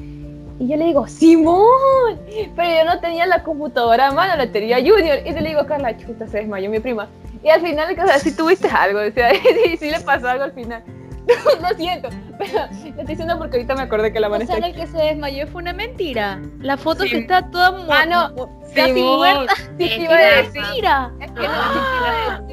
Y 0.60 0.68
yo 0.68 0.76
le 0.76 0.86
digo, 0.86 1.08
Simón, 1.08 2.20
pero 2.56 2.70
yo 2.70 2.86
no 2.86 3.00
tenía 3.00 3.26
la 3.26 3.42
computadora 3.42 4.10
a 4.10 4.12
mano, 4.12 4.36
la 4.36 4.52
tenía 4.52 4.78
Junior. 4.78 5.20
Y 5.26 5.32
le 5.32 5.50
digo, 5.50 5.66
Carla, 5.66 5.98
chuta, 5.98 6.28
se 6.28 6.38
desmayó 6.38 6.70
mi 6.70 6.80
prima. 6.80 7.08
Y 7.44 7.50
al 7.50 7.62
final, 7.62 7.92
o 7.92 8.08
sea, 8.08 8.20
si 8.20 8.36
tuviste 8.36 8.68
algo, 8.68 9.00
o 9.00 9.12
sea, 9.12 9.32
si 9.80 9.90
le 9.90 10.00
pasó 10.02 10.28
algo 10.28 10.44
al 10.44 10.54
final. 10.54 10.84
lo 11.62 11.78
siento, 11.78 12.10
pero 12.38 12.54
lo 12.54 12.88
estoy 12.88 13.06
diciendo 13.06 13.38
porque 13.38 13.58
ahorita 13.58 13.76
me 13.76 13.82
acordé 13.84 14.12
que 14.12 14.20
la 14.20 14.30
mano 14.30 14.44
o 14.44 14.48
sea, 14.48 14.58
el 14.58 14.76
que 14.76 14.88
se 14.88 14.98
desmayó 14.98 15.48
fue 15.48 15.62
una 15.62 15.74
mentira. 15.74 16.42
La 16.60 16.78
foto 16.78 17.04
que 17.06 17.20
está 17.20 17.50
toda 17.50 17.72
muerta. 17.72 18.02
Ah, 18.02 18.06
no. 18.06 18.50
Casi 18.76 19.02
muerta. 19.02 19.56
Sí, 19.56 19.64
sí, 19.90 20.02
iba 20.02 20.14
a 20.14 20.18
decir. 20.18 20.62
Mentira. 20.62 21.12
Es 21.22 21.32
que 21.32 21.42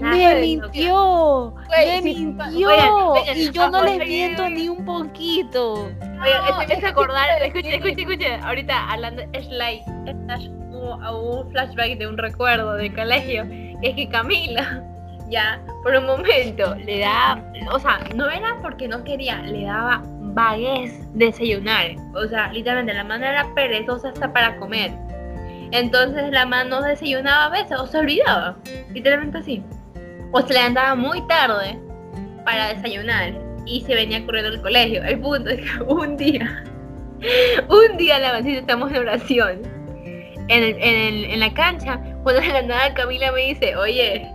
no, 0.01 0.11
me 0.11 0.41
mintió. 0.41 1.55
me 1.71 2.03
mintió. 2.03 3.15
y 3.35 3.51
yo 3.51 3.71
no 3.71 3.85
les 3.85 3.99
miento 4.07 4.49
ni 4.49 4.69
un 4.69 4.85
poquito. 4.85 5.75
Oye, 5.75 6.73
estoy 6.73 6.91
acordar. 6.91 7.43
Escuche, 7.43 7.75
escuche, 7.75 8.03
escuche. 8.03 8.35
Ahorita 8.43 8.91
hablando, 8.91 9.23
es 9.33 9.49
like, 9.49 9.85
un 9.87 11.51
flashback 11.51 11.99
de 11.99 12.07
un 12.07 12.19
recuerdo 12.19 12.75
de 12.75 12.93
colegio. 12.95 13.47
Es 13.83 13.95
que 13.97 14.09
Camila 14.09 14.85
ya 15.31 15.61
por 15.83 15.95
un 15.95 16.07
momento 16.07 16.75
le 16.75 17.01
da, 17.01 17.43
o 17.73 17.79
sea, 17.79 18.01
no 18.15 18.29
era 18.29 18.59
porque 18.61 18.89
no 18.89 19.03
quería, 19.05 19.39
le 19.43 19.65
daba 19.65 20.03
vaguez 20.35 20.93
desayunar. 21.15 21.97
O 22.15 22.27
sea, 22.27 22.53
literalmente 22.53 22.95
la 22.95 23.05
mano 23.05 23.27
era 23.27 23.53
perezosa 23.55 24.09
hasta 24.09 24.33
para 24.33 24.57
comer. 24.57 24.93
Entonces 25.73 26.31
la 26.33 26.47
mano 26.47 26.81
no 26.81 26.83
desayunaba 26.83 27.47
a 27.47 27.51
veces 27.51 27.79
o 27.79 27.87
se 27.87 27.99
olvidaba. 27.99 28.57
Literalmente 28.93 29.39
así. 29.39 29.63
O 30.33 30.41
se 30.43 30.53
levantaba 30.53 30.95
muy 30.95 31.27
tarde 31.27 31.79
para 32.45 32.75
desayunar 32.75 33.35
y 33.67 33.81
se 33.83 33.95
venía 33.95 34.25
corriendo 34.25 34.51
al 34.51 34.63
colegio. 34.63 35.03
El 35.05 35.21
punto 35.21 35.51
es 35.51 35.61
que 35.61 35.83
un 35.89 36.17
día, 36.17 36.65
un 37.69 37.97
día 37.97 38.19
la 38.19 38.33
mancita 38.33 38.61
estamos 38.61 38.91
en 38.91 38.99
oración 38.99 39.81
en, 40.51 40.65
en, 40.65 41.31
en 41.31 41.41
la 41.41 41.53
cancha, 41.55 42.01
cuando 42.23 42.41
de 42.41 42.49
la 42.53 42.63
nada 42.63 42.95
Camila 42.95 43.33
me 43.33 43.47
dice, 43.47 43.77
oye, 43.77 44.29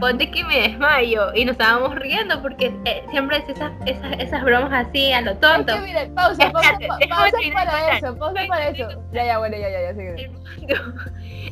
ponte 0.00 0.30
que 0.30 0.44
me 0.44 0.68
desmayo. 0.68 1.34
Y 1.34 1.44
nos 1.44 1.52
estábamos 1.52 1.94
riendo 1.96 2.40
porque 2.42 2.74
eh, 2.84 3.04
siempre 3.10 3.38
es 3.38 3.48
esas, 3.48 3.72
esas, 3.86 4.12
esas 4.18 4.42
bromas 4.44 4.86
así 4.86 5.12
a 5.12 5.20
lo 5.20 5.32
Es 5.32 5.40
tonto. 5.40 5.74
que 5.74 5.80
miren, 5.80 6.14
pausa, 6.14 6.50
pausa, 6.50 6.78
para 7.54 7.96
eso, 7.96 8.16
pausa 8.16 8.40
para 8.48 8.68
eso. 8.68 8.88
Ya, 9.12 9.24
ya, 9.24 9.38
bueno, 9.38 9.56
ya, 9.56 9.70
ya, 9.70 9.82
ya, 9.82 9.94
sigue. 9.94 10.30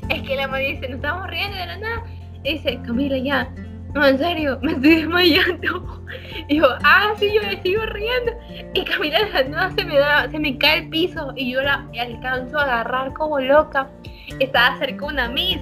Es 0.09 0.23
que 0.23 0.37
la 0.37 0.47
mamá 0.47 0.59
dice, 0.59 0.89
nos 0.89 0.97
estamos 0.97 1.27
riendo 1.29 1.57
de 1.57 1.67
la 1.67 1.77
nada. 1.79 2.05
Y 2.43 2.55
dice, 2.55 2.81
Camila, 2.85 3.19
ya, 3.19 3.49
no, 3.95 4.07
en 4.07 4.19
serio, 4.19 4.59
me 4.63 4.73
estoy 4.73 4.97
desmayando. 4.97 5.97
Y 6.49 6.57
yo, 6.57 6.67
ah, 6.83 7.13
sí, 7.19 7.31
yo 7.33 7.41
me 7.47 7.63
sigo 7.63 7.87
riendo. 7.87 8.33
Y 8.75 8.85
Camila 8.85 9.21
de 9.25 9.33
la 9.33 9.45
nada 9.45 9.71
se 9.71 9.85
me 9.85 9.97
da, 9.97 10.29
se 10.29 10.41
me 10.41 10.59
cae 10.59 10.79
el 10.81 10.89
piso 10.89 11.33
y 11.37 11.53
yo 11.53 11.63
la 11.63 11.87
alcanzo 12.01 12.59
a 12.59 12.65
agarrar 12.65 13.13
como 13.13 13.39
loca. 13.39 13.89
Estaba 14.41 14.77
cerca 14.79 15.05
una 15.07 15.29
Miss. 15.29 15.61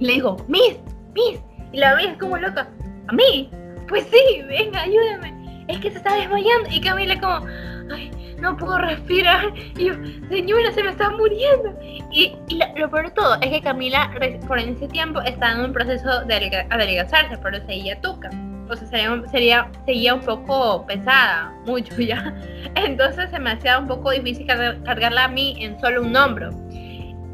Le 0.00 0.14
digo, 0.14 0.38
Miss, 0.48 0.78
Miss. 1.14 1.40
Y 1.72 1.78
la 1.78 1.96
Miss 1.96 2.16
como 2.18 2.36
loca, 2.36 2.68
¿a 3.08 3.12
mí? 3.12 3.50
Pues 3.88 4.06
sí, 4.10 4.42
venga, 4.48 4.82
ayúdame. 4.82 5.64
Es 5.68 5.78
que 5.78 5.90
se 5.90 5.98
está 5.98 6.14
desmayando. 6.14 6.68
Y 6.70 6.80
Camila 6.80 7.18
como, 7.20 7.46
ay, 7.92 8.10
no 8.40 8.56
puedo 8.56 8.78
respirar. 8.78 9.52
Y 9.76 9.86
yo, 9.86 9.94
señora, 10.28 10.72
se 10.72 10.82
me 10.82 10.90
está 10.90 11.10
muriendo. 11.10 11.74
Y, 12.10 12.36
y 12.48 12.56
la- 12.56 12.72
lo 12.76 12.90
peor 12.90 13.06
de 13.06 13.10
todo 13.12 13.34
es 13.40 13.48
que 13.50 13.60
Camila, 13.62 14.10
por 14.46 14.58
ese 14.58 14.88
tiempo, 14.88 15.20
estaba 15.22 15.52
en 15.52 15.60
un 15.62 15.72
proceso 15.72 16.24
de 16.24 16.34
adelga- 16.34 16.66
adelgazarse, 16.70 17.38
pero 17.38 17.58
seguía 17.66 18.00
tuca. 18.00 18.30
O 18.68 18.76
sea, 18.76 18.86
sería, 18.88 19.22
sería- 19.30 19.70
seguía 19.86 20.14
un 20.14 20.20
poco 20.20 20.86
pesada, 20.86 21.52
mucho 21.66 21.94
ya. 22.00 22.34
Entonces 22.74 23.30
se 23.30 23.38
me 23.38 23.52
hacía 23.52 23.78
un 23.78 23.86
poco 23.86 24.10
difícil 24.10 24.46
cargar- 24.46 24.82
cargarla 24.84 25.24
a 25.24 25.28
mí 25.28 25.56
en 25.60 25.78
solo 25.80 26.02
un 26.02 26.14
hombro. 26.16 26.50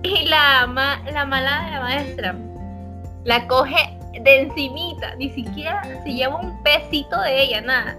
Y 0.03 0.27
la, 0.29 0.67
ma- 0.69 1.01
la 1.13 1.25
mala 1.27 1.65
de 1.65 1.71
la 1.73 1.81
maestra 1.81 2.35
la 3.25 3.47
coge 3.49 3.98
de 4.23 4.41
encimita, 4.41 5.15
ni 5.17 5.31
siquiera 5.31 5.83
se 6.03 6.13
lleva 6.13 6.37
un 6.37 6.63
pesito 6.63 7.21
de 7.23 7.43
ella, 7.43 7.61
nada. 7.61 7.97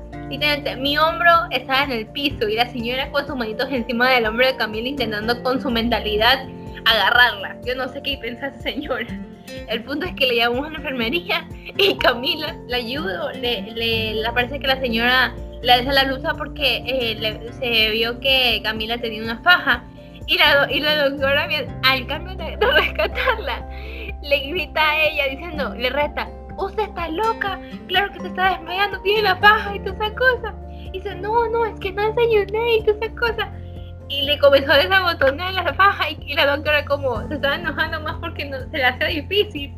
Mi 0.77 0.97
hombro 0.97 1.31
estaba 1.51 1.83
en 1.83 1.91
el 1.91 2.05
piso 2.07 2.47
y 2.47 2.55
la 2.55 2.69
señora 2.69 3.09
con 3.11 3.25
sus 3.25 3.35
manitos 3.35 3.67
encima 3.71 4.11
del 4.11 4.25
hombro 4.27 4.45
de 4.45 4.55
Camila 4.55 4.87
intentando 4.87 5.41
con 5.41 5.59
su 5.59 5.71
mentalidad 5.71 6.45
agarrarla. 6.85 7.57
Yo 7.65 7.75
no 7.75 7.87
sé 7.87 8.01
qué 8.03 8.17
piensa 8.21 8.47
esa 8.47 8.61
señora. 8.61 9.07
El 9.67 9.83
punto 9.83 10.05
es 10.05 10.13
que 10.13 10.27
le 10.27 10.35
llamamos 10.35 10.67
a 10.67 10.71
la 10.71 10.77
enfermería 10.77 11.47
y 11.77 11.95
Camila 11.97 12.55
la 12.67 12.77
ayudó. 12.77 13.31
Le, 13.31 13.71
le, 13.73 14.15
le 14.15 14.31
parece 14.31 14.59
que 14.59 14.67
la 14.67 14.79
señora 14.79 15.33
le 15.61 15.71
alza 15.71 15.93
la 15.93 16.05
blusa 16.05 16.33
porque 16.35 16.83
eh, 16.85 17.51
se 17.59 17.91
vio 17.91 18.19
que 18.19 18.61
Camila 18.63 18.97
tenía 18.97 19.23
una 19.23 19.39
faja. 19.39 19.83
Y 20.27 20.37
la, 20.37 20.67
y 20.71 20.79
la 20.79 21.09
doctora, 21.09 21.49
al 21.83 22.05
cambio 22.05 22.35
de 22.35 22.55
rescatarla, 22.55 23.67
le 24.21 24.39
grita 24.49 24.81
a 24.81 25.01
ella 25.01 25.27
diciendo, 25.29 25.73
le 25.75 25.89
reta, 25.89 26.29
usted 26.57 26.83
está 26.83 27.07
loca, 27.09 27.59
claro 27.87 28.11
que 28.13 28.21
se 28.21 28.27
está 28.27 28.51
desmayando, 28.51 29.01
tiene 29.01 29.23
la 29.23 29.35
faja 29.37 29.75
y 29.75 29.79
toda 29.79 30.05
esa 30.05 30.15
cosa. 30.15 30.55
Y 30.71 30.91
dice, 30.91 31.15
no, 31.15 31.47
no, 31.49 31.65
es 31.65 31.79
que 31.79 31.91
no 31.91 32.13
desayuné 32.13 32.77
y 32.77 32.83
toda 32.83 33.05
esa 33.05 33.15
cosa. 33.15 33.51
Y 34.09 34.23
le 34.23 34.39
comenzó 34.39 34.71
a 34.71 34.77
desabotonar 34.77 35.53
la 35.53 35.73
faja 35.73 36.09
y, 36.09 36.17
y 36.25 36.33
la 36.33 36.47
doctora 36.47 36.83
como 36.85 37.27
se 37.27 37.35
estaba 37.35 37.55
enojando 37.55 38.01
más 38.01 38.15
porque 38.19 38.45
no, 38.45 38.57
se 38.71 38.77
le 38.77 38.85
hacía 38.85 39.07
difícil. 39.07 39.75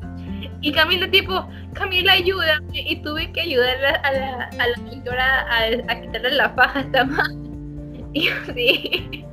Y 0.61 0.71
Camila 0.71 1.09
tipo, 1.09 1.47
Camila 1.73 2.13
ayuda 2.13 2.59
y 2.71 2.95
tuve 2.97 3.31
que 3.31 3.41
ayudarle 3.41 3.87
a 3.87 4.11
la, 4.11 4.67
doctora 4.77 5.45
a, 5.87 6.01
quitarle 6.01 6.31
la 6.31 6.49
faja 6.51 6.79
a 6.79 6.81
esta 6.81 7.05
madre. 7.05 7.35
Y 8.13 8.25
yo, 8.25 8.33
sí. 8.53 9.25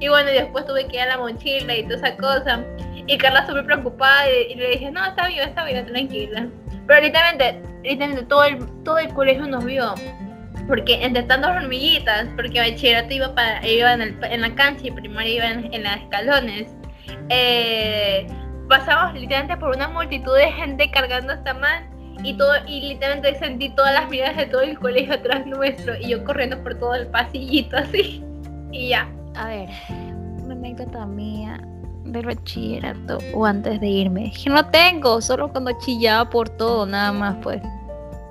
Y 0.00 0.08
bueno, 0.08 0.30
después 0.30 0.66
tuve 0.66 0.86
que 0.86 0.96
ir 0.96 1.02
a 1.02 1.06
la 1.06 1.18
mochila 1.18 1.74
y 1.74 1.82
toda 1.84 1.96
esa 1.96 2.16
cosa. 2.16 2.60
Y 3.06 3.16
Carla 3.18 3.46
súper 3.46 3.64
preocupada 3.64 4.28
y, 4.30 4.54
le 4.54 4.70
dije, 4.70 4.90
no, 4.90 5.04
está 5.04 5.28
bien, 5.28 5.48
está 5.48 5.64
bien, 5.64 5.86
tranquila. 5.86 6.46
Pero 6.86 7.00
literalmente, 7.00 7.62
literalmente 7.82 8.26
todo 8.26 8.44
el, 8.44 8.82
todo 8.82 8.98
el 8.98 9.08
colegio 9.14 9.46
nos 9.46 9.64
vio. 9.64 9.94
Porque 10.66 11.04
entre 11.04 11.22
tantas 11.22 11.56
hormiguitas, 11.56 12.26
porque 12.34 12.58
bachillerato 12.58 13.14
iba, 13.14 13.34
para, 13.34 13.66
iba 13.66 13.92
en, 13.92 14.02
el- 14.02 14.18
en 14.24 14.40
la 14.40 14.54
cancha 14.54 14.86
y 14.86 14.90
primaria 14.90 15.34
iba 15.34 15.46
en, 15.50 15.72
en 15.72 15.82
las 15.84 15.98
escalones, 15.98 16.74
eh, 17.28 18.26
pasamos 18.68 19.14
literalmente 19.14 19.56
por 19.58 19.74
una 19.76 19.88
multitud 19.88 20.36
de 20.36 20.50
gente 20.52 20.90
cargando 20.90 21.32
esta 21.32 21.54
man 21.54 21.88
y 22.24 22.34
todo 22.36 22.52
y 22.66 22.80
literalmente 22.80 23.38
sentí 23.38 23.68
todas 23.70 23.94
las 23.94 24.08
miradas 24.10 24.36
de 24.36 24.46
todo 24.46 24.62
el 24.62 24.78
colegio 24.78 25.14
atrás 25.14 25.46
nuestro 25.46 25.94
y 26.00 26.08
yo 26.08 26.24
corriendo 26.24 26.60
por 26.62 26.76
todo 26.78 26.94
el 26.94 27.06
pasillito 27.08 27.76
así 27.76 28.24
y 28.72 28.88
ya. 28.88 29.08
A 29.36 29.48
ver, 29.48 29.68
una 30.42 30.54
anécdota 30.54 31.06
mía 31.06 31.60
del 32.04 32.26
bachillerato 32.26 33.18
o 33.34 33.44
antes 33.44 33.80
de 33.80 33.86
irme. 33.86 34.32
Que 34.32 34.50
no 34.50 34.64
tengo, 34.70 35.20
solo 35.20 35.50
cuando 35.50 35.72
chillaba 35.80 36.30
por 36.30 36.48
todo, 36.48 36.86
nada 36.86 37.12
más 37.12 37.36
pues. 37.42 37.60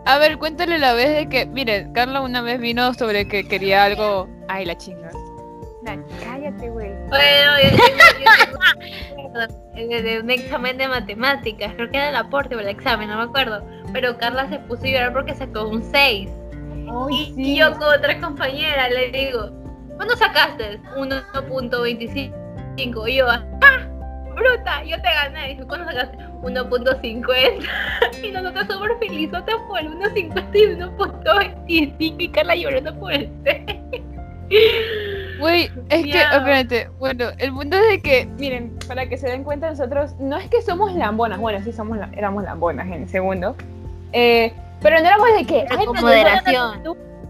A 0.06 0.18
ver, 0.18 0.38
cuéntale 0.38 0.78
la 0.78 0.94
vez 0.94 1.16
de 1.16 1.30
que, 1.30 1.46
mire, 1.46 1.92
Carla 1.94 2.22
una 2.22 2.42
vez 2.42 2.60
vino 2.60 2.94
sobre 2.94 3.28
que 3.28 3.48
quería 3.48 3.86
algo. 3.86 4.28
Ay, 4.48 4.66
la 4.66 4.78
chinga. 4.78 5.10
Nah, 5.84 5.98
cállate, 6.24 6.70
güey. 6.70 6.92
Bueno, 7.10 7.52
yo 7.64 7.70
tengo, 7.70 7.98
yo 9.36 9.48
tengo 9.74 9.90
de, 9.90 10.02
de 10.02 10.20
un 10.20 10.30
examen 10.30 10.78
de 10.78 10.88
matemáticas, 10.88 11.74
creo 11.76 11.90
que 11.92 11.98
era 11.98 12.10
el 12.10 12.16
aporte 12.16 12.56
o 12.56 12.60
el 12.60 12.68
examen, 12.68 13.10
no 13.10 13.18
me 13.18 13.24
acuerdo. 13.24 13.64
Pero 13.94 14.18
Carla 14.18 14.48
se 14.50 14.60
puso 14.60 14.84
a 14.84 14.88
llorar 14.88 15.14
porque 15.14 15.36
sacó 15.36 15.68
un 15.68 15.84
6. 15.84 16.30
Y, 17.10 17.34
y 17.36 17.58
yo 17.58 17.72
con 17.74 17.84
otra 17.84 18.20
compañera 18.22 18.90
le 18.90 19.12
digo, 19.12 19.52
¿cuándo 19.96 20.16
sacaste? 20.16 20.80
1.25. 20.98 23.10
Y 23.10 23.16
yo, 23.16 23.28
¡ah! 23.30 23.44
Bruta, 24.36 24.84
yo 24.84 24.98
te 25.02 25.08
gané. 25.08 25.54
Y 25.54 25.58
¿cuándo 25.66 25.86
sacaste? 25.86 26.18
1.50. 26.42 27.68
Y 28.24 28.32
nosotros 28.32 28.66
somos 28.68 28.88
felizotas 29.00 29.56
por 29.68 29.80
el 29.80 29.90
1.50 29.90 31.54
y 31.68 31.88
1.25 31.98 32.16
y 32.20 32.30
Carla 32.30 32.56
llorando 32.56 32.96
por 33.00 33.14
el 33.14 33.30
6. 33.44 33.62
Güey, 35.40 35.72
es 35.90 36.04
que, 36.04 36.12
espérate, 36.38 36.90
bueno, 37.00 37.26
el 37.40 37.52
punto 37.52 37.78
es 37.78 37.90
de 37.90 38.02
que, 38.02 38.26
miren, 38.38 38.78
para 38.88 39.08
que 39.10 39.18
se 39.18 39.28
den 39.28 39.44
cuenta 39.44 39.70
nosotros, 39.70 40.16
no 40.20 40.38
es 40.38 40.48
que 40.50 40.62
somos 40.62 40.94
lambonas, 40.94 41.40
bueno, 41.40 41.60
sí 41.64 41.72
somos, 41.74 41.98
la- 41.98 42.10
éramos 42.16 42.44
lambonas 42.44 42.86
en 42.88 42.94
el 42.94 43.10
segundo, 43.10 43.56
eh, 44.14 44.54
pero 44.82 45.00
no 45.00 45.06
éramos 45.08 45.28
de 45.36 45.46
que, 45.46 45.66
ay, 45.70 45.86
con 45.86 46.00
moderación. 46.02 46.84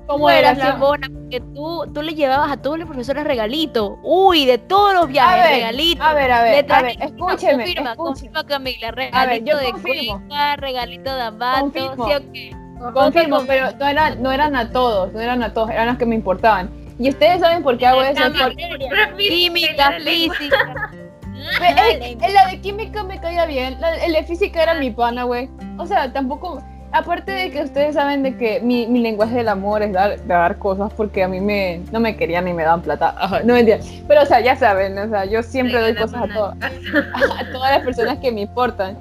Con 0.08 0.22
eras 0.32 0.54
moderación. 0.54 0.68
lambona, 0.68 1.08
porque 1.12 1.40
tú, 1.54 1.92
tú 1.94 2.02
le 2.02 2.14
llevabas 2.14 2.52
a 2.52 2.58
todos 2.58 2.78
los 2.78 2.88
profesores 2.88 3.24
regalitos. 3.24 3.94
Uy, 4.04 4.46
de 4.46 4.58
todos 4.58 4.94
los 4.94 5.08
viajes, 5.08 5.44
ver, 5.44 5.54
regalitos. 5.56 6.06
a 6.06 6.14
ver, 6.14 6.32
a 6.32 6.42
ver, 6.44 6.66
Le 6.68 6.74
a 6.74 6.82
ver, 6.82 6.92
escúcheme, 7.02 7.18
confirma, 7.18 7.62
escúcheme. 7.92 7.96
confirma 7.96 8.44
Camila, 8.46 8.88
A 8.88 8.92
ver, 8.92 9.12
regalito 9.14 9.52
yo 9.52 9.58
de 9.58 9.72
confirmo. 9.72 10.20
cuica, 10.22 10.56
regalito 10.58 11.16
de 11.16 11.22
ambato, 11.22 11.60
Confirmo. 11.62 12.06
¿sí 12.08 12.14
o 12.14 12.32
qué? 12.32 12.56
Confirmo, 12.94 13.42
pero 13.48 13.72
no 13.80 13.88
eran, 13.88 14.22
no 14.22 14.32
eran 14.32 14.56
a 14.56 14.70
todos, 14.72 15.12
no 15.14 15.20
eran 15.20 15.42
a 15.44 15.54
todos, 15.54 15.70
eran 15.72 15.88
los 15.88 15.98
que 15.98 16.06
me 16.06 16.16
importaban. 16.16 16.70
Y 17.00 17.10
ustedes 17.10 17.40
saben 17.42 17.64
por 17.64 17.78
qué 17.78 17.88
hago 17.88 18.02
eso. 18.04 18.22
Química, 19.18 19.92
física. 20.04 20.92
Ve, 21.60 21.92
el, 21.94 22.24
el- 22.24 22.34
la 22.34 22.48
de 22.48 22.62
química 22.62 23.04
me 23.04 23.20
caía 23.20 23.46
bien, 23.46 23.80
la- 23.82 23.96
el 24.04 24.14
de 24.14 24.24
física 24.24 24.64
era 24.64 24.74
mi 24.76 24.90
pana, 24.92 25.24
güey. 25.24 25.50
O 25.78 25.86
sea, 25.86 26.12
tampoco. 26.12 26.62
Aparte 26.98 27.34
de 27.34 27.52
que 27.52 27.62
ustedes 27.62 27.96
saben 27.96 28.24
de 28.24 28.38
que 28.38 28.62
mi, 28.62 28.88
mi 28.88 29.00
lenguaje 29.00 29.36
del 29.36 29.50
amor 29.50 29.82
es 29.84 29.92
dar, 29.92 30.26
dar 30.28 30.58
cosas 30.58 30.94
porque 30.96 31.24
a 31.24 31.28
mí 31.28 31.42
me, 31.42 31.82
no 31.92 32.00
me 32.00 32.16
querían 32.16 32.46
ni 32.46 32.54
me 32.54 32.64
daban 32.64 32.82
plata. 32.82 33.14
Ajá, 33.18 33.42
no 33.44 33.54
mentira. 33.54 33.80
Pero, 34.08 34.22
o 34.22 34.26
sea, 34.26 34.40
ya 34.40 34.56
saben, 34.56 34.98
o 34.98 35.10
sea, 35.10 35.26
yo 35.26 35.44
siempre 35.44 35.82
doy 35.82 35.94
cosas 35.94 36.24
a, 36.24 36.34
todos 36.34 36.56
a 36.62 37.52
todas 37.52 37.72
las 37.72 37.84
personas 37.84 38.20
que 38.20 38.32
me 38.32 38.42
importan. 38.42 38.98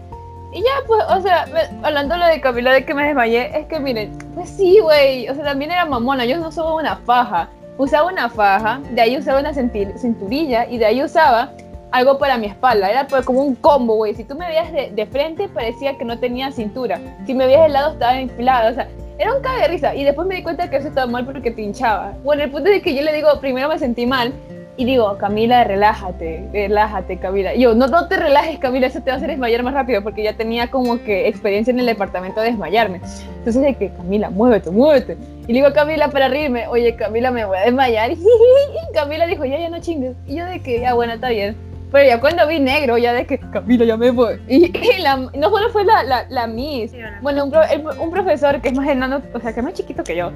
Y 0.53 0.59
ya, 0.61 0.71
pues, 0.89 1.05
o 1.09 1.21
sea, 1.23 1.47
me- 1.47 1.87
hablando 1.87 2.17
lo 2.17 2.27
de 2.27 2.41
Camila 2.41 2.73
de 2.73 2.85
que 2.85 2.95
me 2.95 3.07
desmayé, 3.07 3.57
es 3.57 3.67
que 3.67 3.79
miren, 3.79 4.11
pues 4.35 4.51
sí, 4.51 4.81
güey, 4.81 5.29
o 5.29 5.35
sea, 5.37 5.45
también 5.45 5.71
era 5.71 5.85
mamona, 5.85 6.25
yo 6.25 6.37
no 6.39 6.49
usaba 6.49 6.75
una 6.75 6.97
faja, 6.97 7.49
usaba 7.79 8.11
una 8.11 8.29
faja, 8.29 8.81
de 8.91 9.01
ahí 9.03 9.17
usaba 9.17 9.39
una 9.39 9.53
cinturilla 9.55 10.67
y 10.67 10.79
de 10.79 10.87
ahí 10.87 11.01
usaba 11.01 11.51
algo 11.95 12.19
para 12.19 12.39
mi 12.39 12.47
espalda, 12.47 12.91
era 12.91 13.07
pues 13.07 13.25
como 13.25 13.41
un 13.41 13.55
combo, 13.55 13.95
güey, 13.95 14.17
si 14.17 14.25
tú 14.25 14.35
me 14.35 14.49
veías 14.49 14.73
de, 14.73 14.91
de 14.91 15.07
frente 15.07 15.49
parecía 15.49 15.97
que 15.97 16.05
no 16.05 16.19
tenía 16.19 16.51
cintura, 16.51 16.99
si 17.25 17.35
me 17.35 17.47
veías 17.47 17.63
de 17.63 17.69
lado 17.69 17.93
estaba 17.93 18.21
inflada, 18.21 18.73
o 18.73 18.75
sea, 18.75 18.89
era 19.17 19.33
un 19.33 19.41
cague 19.41 19.63
de 19.63 19.69
risa 19.69 19.95
y 19.95 20.03
después 20.03 20.27
me 20.27 20.35
di 20.35 20.43
cuenta 20.43 20.69
que 20.69 20.77
eso 20.77 20.89
estaba 20.89 21.07
mal 21.07 21.25
porque 21.25 21.53
te 21.53 21.63
hinchaba. 21.63 22.15
Bueno, 22.25 22.43
el 22.43 22.51
punto 22.51 22.69
es 22.69 22.83
que 22.83 22.97
yo 22.97 23.03
le 23.03 23.13
digo, 23.13 23.29
primero 23.41 23.69
me 23.69 23.79
sentí 23.79 24.07
mal 24.07 24.33
y 24.77 24.87
digo, 24.87 25.17
Camila, 25.19 25.63
relájate, 25.63 26.49
relájate, 26.53 27.19
Camila. 27.19 27.55
Y 27.55 27.61
yo, 27.61 27.77
no, 27.77 27.87
no 27.87 28.09
te 28.09 28.17
relajes, 28.17 28.59
Camila, 28.59 28.89
eso 28.89 29.01
te 29.01 29.11
va 29.11 29.15
a 29.15 29.17
hacer 29.19 29.31
desmayar 29.31 29.63
más 29.63 29.75
rápido, 29.75 30.03
porque 30.03 30.25
ya 30.25 30.37
tenía 30.37 30.73
como 30.73 31.01
que 31.05 31.29
experiencia 31.29 31.71
en 31.71 31.79
el 31.79 31.87
departamento 31.87 32.41
de 32.41 32.49
desmayarme. 32.49 33.01
Entonces, 33.39 33.63
de 33.63 33.75
que, 33.75 33.91
Camila, 33.91 34.31
muévete, 34.31 34.73
muévete. 34.73 35.17
Y 35.47 35.53
le 35.53 35.55
digo 35.55 35.69
a 35.69 35.73
Camila 35.73 36.09
para 36.09 36.27
reírme, 36.27 36.67
oye, 36.67 36.97
Camila, 36.97 37.31
me 37.31 37.45
voy 37.45 37.57
a 37.57 37.61
desmayar. 37.61 38.11
Y 38.15 38.95
Camila 38.95 39.27
dijo, 39.27 39.45
ya, 39.45 39.61
ya 39.61 39.69
no 39.69 39.79
chingues. 39.79 40.17
Y 40.27 40.35
yo 40.37 40.45
de 40.47 40.61
que, 40.61 40.81
ya, 40.81 40.95
bueno, 40.95 41.13
está 41.13 41.29
bien. 41.29 41.55
Pero 41.95 42.09
ya 42.09 42.19
cuando 42.19 42.49
vi 42.49 42.59
negro, 42.59 42.99
ya 42.99 43.13
de 43.13 43.25
que 43.25 43.39
Camila 43.39 43.85
ya 43.85 43.97
me 43.97 44.11
voy. 44.11 44.41
Y, 44.49 44.73
la, 45.01 45.15
no 45.15 45.49
solo 45.49 45.71
fue 45.71 45.85
la, 45.85 46.03
la, 46.03 46.27
la 46.29 46.49
Miss, 46.49 46.91
bueno, 47.23 47.45
un, 47.45 47.55
un, 48.01 48.11
profesor 48.11 48.61
que 48.61 48.71
es 48.71 48.75
más 48.75 48.89
enano, 48.89 49.23
o 49.33 49.39
sea, 49.39 49.53
que 49.53 49.61
es 49.61 49.65
más 49.65 49.75
chiquito 49.75 50.03
que 50.03 50.17
yo, 50.17 50.33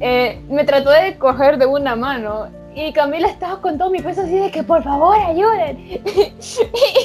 eh, 0.00 0.40
me 0.48 0.64
trató 0.64 0.88
de 0.88 1.18
coger 1.18 1.58
de 1.58 1.66
una 1.66 1.94
mano. 1.94 2.48
Y 2.74 2.90
Camila 2.94 3.28
estaba 3.28 3.60
con 3.60 3.76
todo 3.76 3.90
mi 3.90 4.00
peso 4.00 4.22
así 4.22 4.38
de 4.38 4.50
que 4.50 4.62
por 4.62 4.82
favor 4.82 5.14
ayuden. 5.14 5.76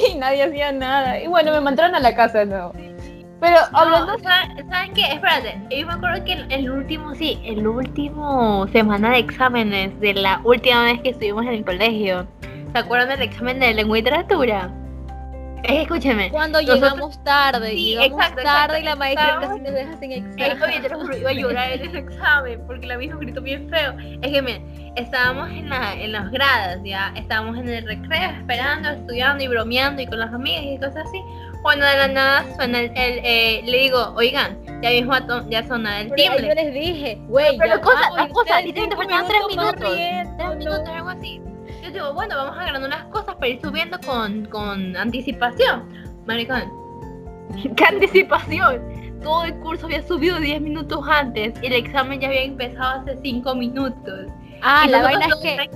y 0.08 0.14
nadie 0.16 0.44
hacía 0.44 0.72
nada. 0.72 1.20
Y 1.20 1.26
bueno, 1.26 1.52
me 1.52 1.60
mandaron 1.60 1.94
a 1.94 2.00
la 2.00 2.14
casa 2.14 2.38
de 2.38 2.46
nuevo. 2.46 2.72
Pero 3.38 3.58
hablando. 3.74 4.16
¿saben, 4.20 4.94
qué? 4.94 5.02
Espérate, 5.12 5.60
yo 5.68 5.86
me 5.86 5.92
acuerdo 5.92 6.24
que 6.24 6.32
el, 6.48 6.70
último, 6.70 7.14
sí, 7.16 7.38
el 7.44 7.66
último 7.66 8.66
semana 8.68 9.10
de 9.10 9.18
exámenes 9.18 10.00
de 10.00 10.14
la 10.14 10.40
última 10.42 10.84
vez 10.84 11.02
que 11.02 11.10
estuvimos 11.10 11.44
en 11.44 11.52
el 11.52 11.64
colegio. 11.66 12.26
¿Se 12.74 12.80
acuerdan 12.80 13.08
del 13.08 13.22
examen 13.22 13.60
de 13.60 13.72
lengua 13.72 13.96
y 13.96 14.02
literatura? 14.02 14.68
Eh, 15.62 15.82
escúcheme. 15.82 16.28
Cuando 16.30 16.60
llegamos 16.60 17.22
tarde, 17.22 17.70
sí, 17.70 17.94
llegamos 17.94 18.34
tarde 18.34 18.80
y 18.80 18.82
la 18.82 18.96
maestra 18.96 19.38
casi 19.40 19.60
nos 19.60 19.72
deja 19.72 19.96
sin 19.98 20.10
examen. 20.10 20.60
oye, 20.60 20.80
te 20.80 20.88
lo 20.88 20.98
juro, 20.98 21.16
iba 21.16 21.30
a 21.30 21.32
llorar 21.34 21.70
en 21.70 21.82
ese 21.82 21.98
examen 21.98 22.60
porque 22.66 22.88
la 22.88 22.98
misma 22.98 23.20
gritó 23.20 23.40
bien 23.40 23.70
feo. 23.70 23.94
Es 24.22 24.32
que, 24.32 24.42
miren, 24.42 24.92
estábamos 24.96 25.50
en, 25.50 25.70
la, 25.70 25.94
en 25.94 26.10
las 26.10 26.32
gradas, 26.32 26.80
ya, 26.82 27.12
estábamos 27.14 27.56
en 27.58 27.68
el 27.68 27.86
recreo 27.86 28.30
esperando, 28.40 28.90
estudiando 28.90 29.44
y 29.44 29.46
bromeando 29.46 30.02
y 30.02 30.06
con 30.08 30.18
las 30.18 30.34
amigas 30.34 30.64
y 30.64 30.76
cosas 30.78 31.06
así. 31.06 31.22
Cuando 31.62 31.86
de 31.86 31.96
la 31.96 32.08
nada 32.08 32.44
suena 32.56 32.80
el, 32.80 32.90
eh, 32.96 33.62
le 33.64 33.78
digo, 33.78 34.14
oigan, 34.16 34.58
ya 34.82 34.90
mismo 34.90 35.14
ya 35.48 35.64
suena 35.64 36.00
el 36.00 36.12
timbre. 36.12 36.48
Yo 36.48 36.54
les 36.54 36.74
dije, 36.74 37.18
güey, 37.28 37.56
pero, 37.56 37.80
cosa, 37.80 38.10
las 38.16 38.32
cosas, 38.32 38.64
literalmente 38.64 38.96
faltaban 38.96 39.28
tres 39.28 39.42
minutos, 39.48 39.96
tres 40.38 40.56
minutos, 40.58 40.88
algo 40.88 41.10
así. 41.10 41.40
Digo, 41.94 42.12
bueno, 42.12 42.36
vamos 42.36 42.56
agarrando 42.58 42.88
unas 42.88 43.04
cosas 43.04 43.36
para 43.36 43.46
ir 43.46 43.60
subiendo 43.62 43.96
con, 44.04 44.46
con 44.46 44.96
anticipación. 44.96 45.84
Maricón, 46.26 46.64
¿qué 47.76 47.84
anticipación? 47.84 48.82
Todo 49.22 49.44
el 49.44 49.54
curso 49.60 49.86
había 49.86 50.02
subido 50.02 50.40
10 50.40 50.60
minutos 50.60 51.06
antes 51.08 51.54
y 51.62 51.66
el 51.66 51.74
examen 51.74 52.18
ya 52.18 52.26
había 52.26 52.42
empezado 52.42 53.00
hace 53.00 53.16
5 53.22 53.54
minutos. 53.54 54.26
Ah, 54.60 54.86
la 54.88 55.02
vaina 55.02 55.26
es 55.26 55.36
que... 55.36 55.70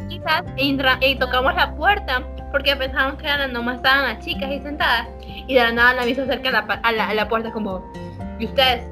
Y, 0.57 1.15
tocamos 1.21 1.55
la 1.55 1.77
puerta 1.77 2.25
porque 2.51 2.75
pensábamos 2.75 3.23
que 3.23 3.29
eran, 3.29 3.53
nomás 3.53 3.77
estaban 3.77 4.03
las 4.03 4.25
chicas 4.25 4.51
ahí 4.51 4.61
sentadas 4.61 5.07
y 5.47 5.55
de 5.55 5.61
la 5.61 5.71
nada 5.71 5.95
la 5.95 6.05
vista 6.05 6.27
cerca 6.27 6.49
a 6.49 6.93
la, 6.93 7.07
a 7.07 7.15
la, 7.15 7.29
puerta 7.29 7.53
como, 7.53 7.93
¿y 8.41 8.47
ustedes? 8.47 8.83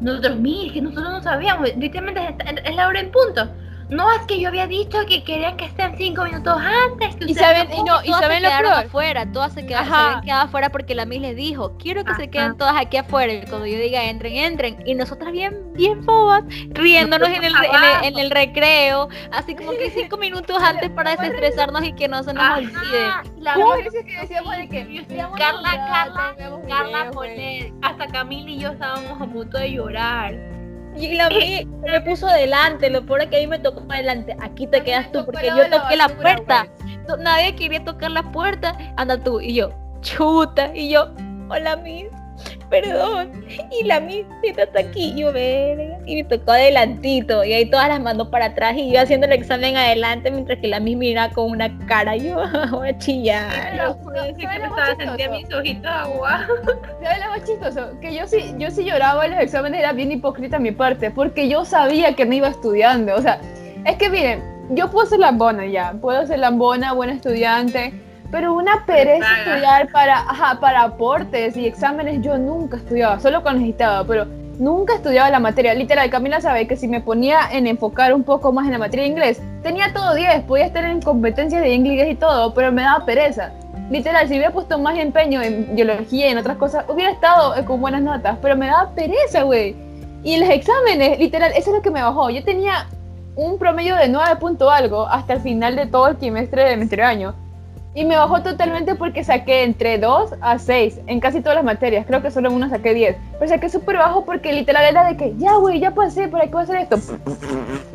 Nosotros, 0.00 0.36
mire, 0.36 0.72
que 0.72 0.80
nosotros 0.80 1.12
no 1.12 1.22
sabíamos, 1.22 1.76
literalmente 1.76 2.34
es, 2.46 2.64
es 2.64 2.74
la 2.74 2.88
hora 2.88 3.00
en 3.00 3.10
punto. 3.10 3.46
No, 3.88 4.10
es 4.12 4.22
que 4.26 4.40
yo 4.40 4.48
había 4.48 4.66
dicho 4.66 4.98
que 5.06 5.22
querían 5.22 5.56
que 5.56 5.66
estén 5.66 5.96
cinco 5.96 6.24
minutos 6.24 6.56
antes. 6.56 7.14
Que 7.16 7.30
y 7.30 7.34
saben, 7.34 7.72
y 7.72 7.82
no, 7.84 8.02
y 8.02 8.08
saben 8.08 8.42
lo 8.42 8.48
peor. 8.48 8.66
afuera, 8.66 9.30
todas 9.30 9.52
se 9.52 9.64
quedaron, 9.64 10.20
se 10.20 10.26
quedado 10.26 10.42
afuera 10.42 10.70
porque 10.70 10.94
la 10.94 11.06
Miss 11.06 11.20
les 11.20 11.36
dijo, 11.36 11.76
quiero 11.78 12.04
que 12.04 12.14
se 12.14 12.28
queden 12.28 12.56
todas 12.56 12.74
aquí 12.76 12.96
afuera. 12.96 13.32
Y 13.32 13.46
cuando 13.46 13.66
yo 13.66 13.78
diga 13.78 14.04
entren, 14.04 14.34
entren. 14.34 14.82
Y 14.86 14.94
nosotras 14.94 15.30
bien, 15.30 15.72
bien 15.74 16.04
bobas, 16.04 16.42
riéndonos 16.70 17.28
en 17.28 17.44
el, 17.44 17.54
en, 18.02 18.18
el, 18.18 18.30
recreo, 18.30 19.08
así 19.30 19.54
como 19.54 19.70
que 19.72 19.90
cinco 19.90 20.16
minutos 20.16 20.58
antes 20.62 20.90
para 20.90 21.14
desestresarnos 21.16 21.84
y 21.84 21.92
que 21.92 22.08
no 22.08 22.24
se 22.24 22.34
nos 22.34 22.58
olvide. 22.58 23.06
La 23.38 23.54
que 23.54 24.20
decíamos 24.20 24.56
de 24.56 24.68
que 24.68 25.06
Carla, 25.38 25.70
Carla, 25.88 26.34
Carla, 26.68 27.10
hasta 27.82 28.06
Camila 28.08 28.50
y 28.50 28.58
yo 28.58 28.70
estábamos 28.70 29.20
a 29.20 29.26
punto 29.26 29.58
de 29.58 29.72
llorar. 29.72 30.55
Y 30.98 31.14
la 31.14 31.28
mí 31.28 31.66
me 31.82 32.00
puso 32.00 32.26
adelante, 32.26 32.88
lo 32.90 33.04
peor 33.04 33.22
es 33.22 33.28
que 33.28 33.36
a 33.36 33.40
mí 33.40 33.46
me 33.46 33.58
tocó 33.58 33.84
adelante. 33.92 34.36
Aquí 34.40 34.66
te 34.66 34.82
quedas 34.82 35.10
tú, 35.12 35.24
porque 35.24 35.48
yo 35.48 35.68
toqué 35.70 35.96
la 35.96 36.08
puerta. 36.08 36.66
Nadie 37.18 37.54
quería 37.54 37.84
tocar 37.84 38.10
la 38.10 38.22
puerta. 38.32 38.76
Anda 38.96 39.22
tú. 39.22 39.40
Y 39.40 39.54
yo, 39.54 39.70
chuta. 40.00 40.74
Y 40.74 40.90
yo, 40.90 41.08
hola, 41.50 41.76
Miss 41.76 42.15
perdón. 42.68 43.44
Y 43.70 43.84
la 43.84 44.00
misita 44.00 44.64
está 44.64 44.80
aquí, 44.80 45.14
yo 45.16 45.32
verga. 45.32 45.98
Y 46.06 46.16
me 46.16 46.24
tocó 46.24 46.52
adelantito. 46.52 47.44
Y 47.44 47.52
ahí 47.52 47.70
todas 47.70 47.88
las 47.88 48.00
mandó 48.00 48.30
para 48.30 48.46
atrás. 48.46 48.74
Y 48.76 48.92
yo 48.92 49.00
haciendo 49.00 49.26
el 49.26 49.32
examen 49.32 49.76
adelante, 49.76 50.30
mientras 50.30 50.58
que 50.58 50.68
la 50.68 50.80
misma 50.80 51.00
mira 51.00 51.30
con 51.30 51.50
una 51.50 51.76
cara. 51.86 52.16
Yo 52.16 52.36
voy 52.70 52.88
a 52.88 52.98
chillar. 52.98 53.76
Yo 53.76 53.96
sentía 54.98 55.30
mis 55.30 55.52
ojitos 55.52 55.86
agua. 55.86 56.46
¿Sabes 57.02 57.18
lo 57.24 57.30
más 57.30 57.44
chistoso? 57.44 58.00
Que 58.00 58.14
yo 58.14 58.26
sí, 58.26 58.54
yo 58.58 58.70
sí 58.70 58.84
lloraba 58.84 59.26
en 59.26 59.32
los 59.32 59.40
exámenes, 59.40 59.80
era 59.80 59.92
bien 59.92 60.12
hipócrita 60.12 60.58
mi 60.58 60.72
parte. 60.72 61.10
Porque 61.10 61.48
yo 61.48 61.64
sabía 61.64 62.14
que 62.14 62.24
no 62.24 62.34
iba 62.34 62.48
estudiando. 62.48 63.14
O 63.14 63.22
sea, 63.22 63.40
es 63.84 63.96
que 63.96 64.08
miren, 64.08 64.42
yo 64.70 64.90
puedo 64.90 65.06
ser 65.06 65.20
lambona 65.20 65.66
ya. 65.66 65.92
Puedo 66.00 66.26
ser 66.26 66.38
lambona, 66.38 66.92
buena 66.92 67.12
estudiante 67.12 67.92
pero 68.30 68.54
una 68.54 68.84
pereza 68.86 69.26
estudiar 69.38 69.90
para, 69.90 70.18
ajá, 70.18 70.60
para 70.60 70.82
aportes 70.82 71.56
y 71.56 71.66
exámenes, 71.66 72.22
yo 72.22 72.38
nunca 72.38 72.76
estudiaba, 72.76 73.20
solo 73.20 73.42
cuando 73.42 73.60
necesitaba, 73.60 74.04
pero 74.04 74.26
nunca 74.58 74.94
estudiaba 74.94 75.30
la 75.30 75.40
materia. 75.40 75.74
Literal, 75.74 76.10
Camila 76.10 76.40
sabe 76.40 76.66
que 76.66 76.76
si 76.76 76.88
me 76.88 77.00
ponía 77.00 77.40
en 77.52 77.66
enfocar 77.66 78.14
un 78.14 78.24
poco 78.24 78.52
más 78.52 78.66
en 78.66 78.72
la 78.72 78.78
materia 78.78 79.04
de 79.04 79.10
inglés, 79.10 79.42
tenía 79.62 79.92
todo 79.92 80.14
10, 80.14 80.42
podía 80.42 80.66
estar 80.66 80.84
en 80.84 81.00
competencias 81.00 81.62
de 81.62 81.74
inglés 81.74 82.08
y 82.10 82.14
todo, 82.14 82.54
pero 82.54 82.72
me 82.72 82.82
daba 82.82 83.04
pereza. 83.04 83.52
Literal, 83.90 84.26
si 84.26 84.34
hubiera 84.34 84.52
puesto 84.52 84.78
más 84.78 84.98
empeño 84.98 85.40
en 85.42 85.76
biología 85.76 86.26
y 86.26 86.30
en 86.30 86.38
otras 86.38 86.56
cosas, 86.56 86.84
hubiera 86.88 87.12
estado 87.12 87.54
con 87.66 87.80
buenas 87.80 88.02
notas, 88.02 88.36
pero 88.42 88.56
me 88.56 88.66
daba 88.66 88.90
pereza, 88.94 89.42
güey. 89.42 89.76
Y 90.24 90.38
los 90.38 90.48
exámenes, 90.48 91.20
literal, 91.20 91.52
eso 91.56 91.70
es 91.70 91.76
lo 91.76 91.82
que 91.82 91.90
me 91.90 92.02
bajó. 92.02 92.30
Yo 92.30 92.42
tenía 92.42 92.88
un 93.36 93.58
promedio 93.58 93.94
de 93.96 94.08
9 94.08 94.36
punto 94.36 94.70
algo 94.70 95.06
hasta 95.06 95.34
el 95.34 95.40
final 95.40 95.76
de 95.76 95.86
todo 95.86 96.08
el 96.08 96.16
trimestre 96.16 96.64
de 96.64 96.76
mi 96.76 97.00
año 97.00 97.34
y 97.96 98.04
me 98.04 98.14
bajó 98.14 98.42
totalmente 98.42 98.94
porque 98.94 99.24
saqué 99.24 99.62
entre 99.62 99.98
2 99.98 100.34
a 100.42 100.58
6 100.58 101.00
en 101.06 101.18
casi 101.18 101.40
todas 101.40 101.56
las 101.56 101.64
materias. 101.64 102.04
Creo 102.06 102.20
que 102.20 102.30
solo 102.30 102.50
en 102.50 102.54
una 102.54 102.68
saqué 102.68 102.92
10. 102.92 103.16
Pero 103.38 103.48
saqué 103.48 103.70
súper 103.70 103.96
bajo 103.96 104.26
porque 104.26 104.52
literal 104.52 104.84
era 104.84 105.08
de 105.08 105.16
que, 105.16 105.32
ya, 105.38 105.54
güey, 105.54 105.80
ya 105.80 105.94
pasé, 105.94 106.28
¿para 106.28 106.44
qué 106.44 106.50
voy 106.50 106.60
a 106.60 106.64
hacer 106.64 106.76
esto? 106.76 106.98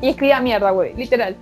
Y 0.02 0.10
escribía 0.10 0.42
mierda, 0.42 0.72
güey, 0.72 0.96
literal. 0.96 1.36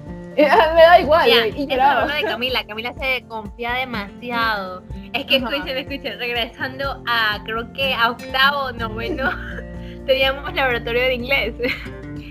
me 0.36 0.42
da 0.44 0.98
igual, 0.98 1.30
güey. 1.30 1.60
Y 1.60 1.66
lloraba. 1.66 2.06
de 2.06 2.22
Camila. 2.22 2.64
Camila 2.66 2.94
se 2.98 3.22
confía 3.28 3.74
demasiado. 3.74 4.82
Es 5.12 5.26
que, 5.26 5.36
escuchen, 5.36 5.76
escuchen, 5.76 6.18
regresando 6.18 7.02
a, 7.06 7.38
creo 7.44 7.70
que 7.74 7.92
a 7.92 8.12
octavo, 8.12 8.72
noveno, 8.72 9.30
teníamos 10.06 10.54
laboratorio 10.54 11.02
de 11.02 11.14
inglés. 11.14 11.54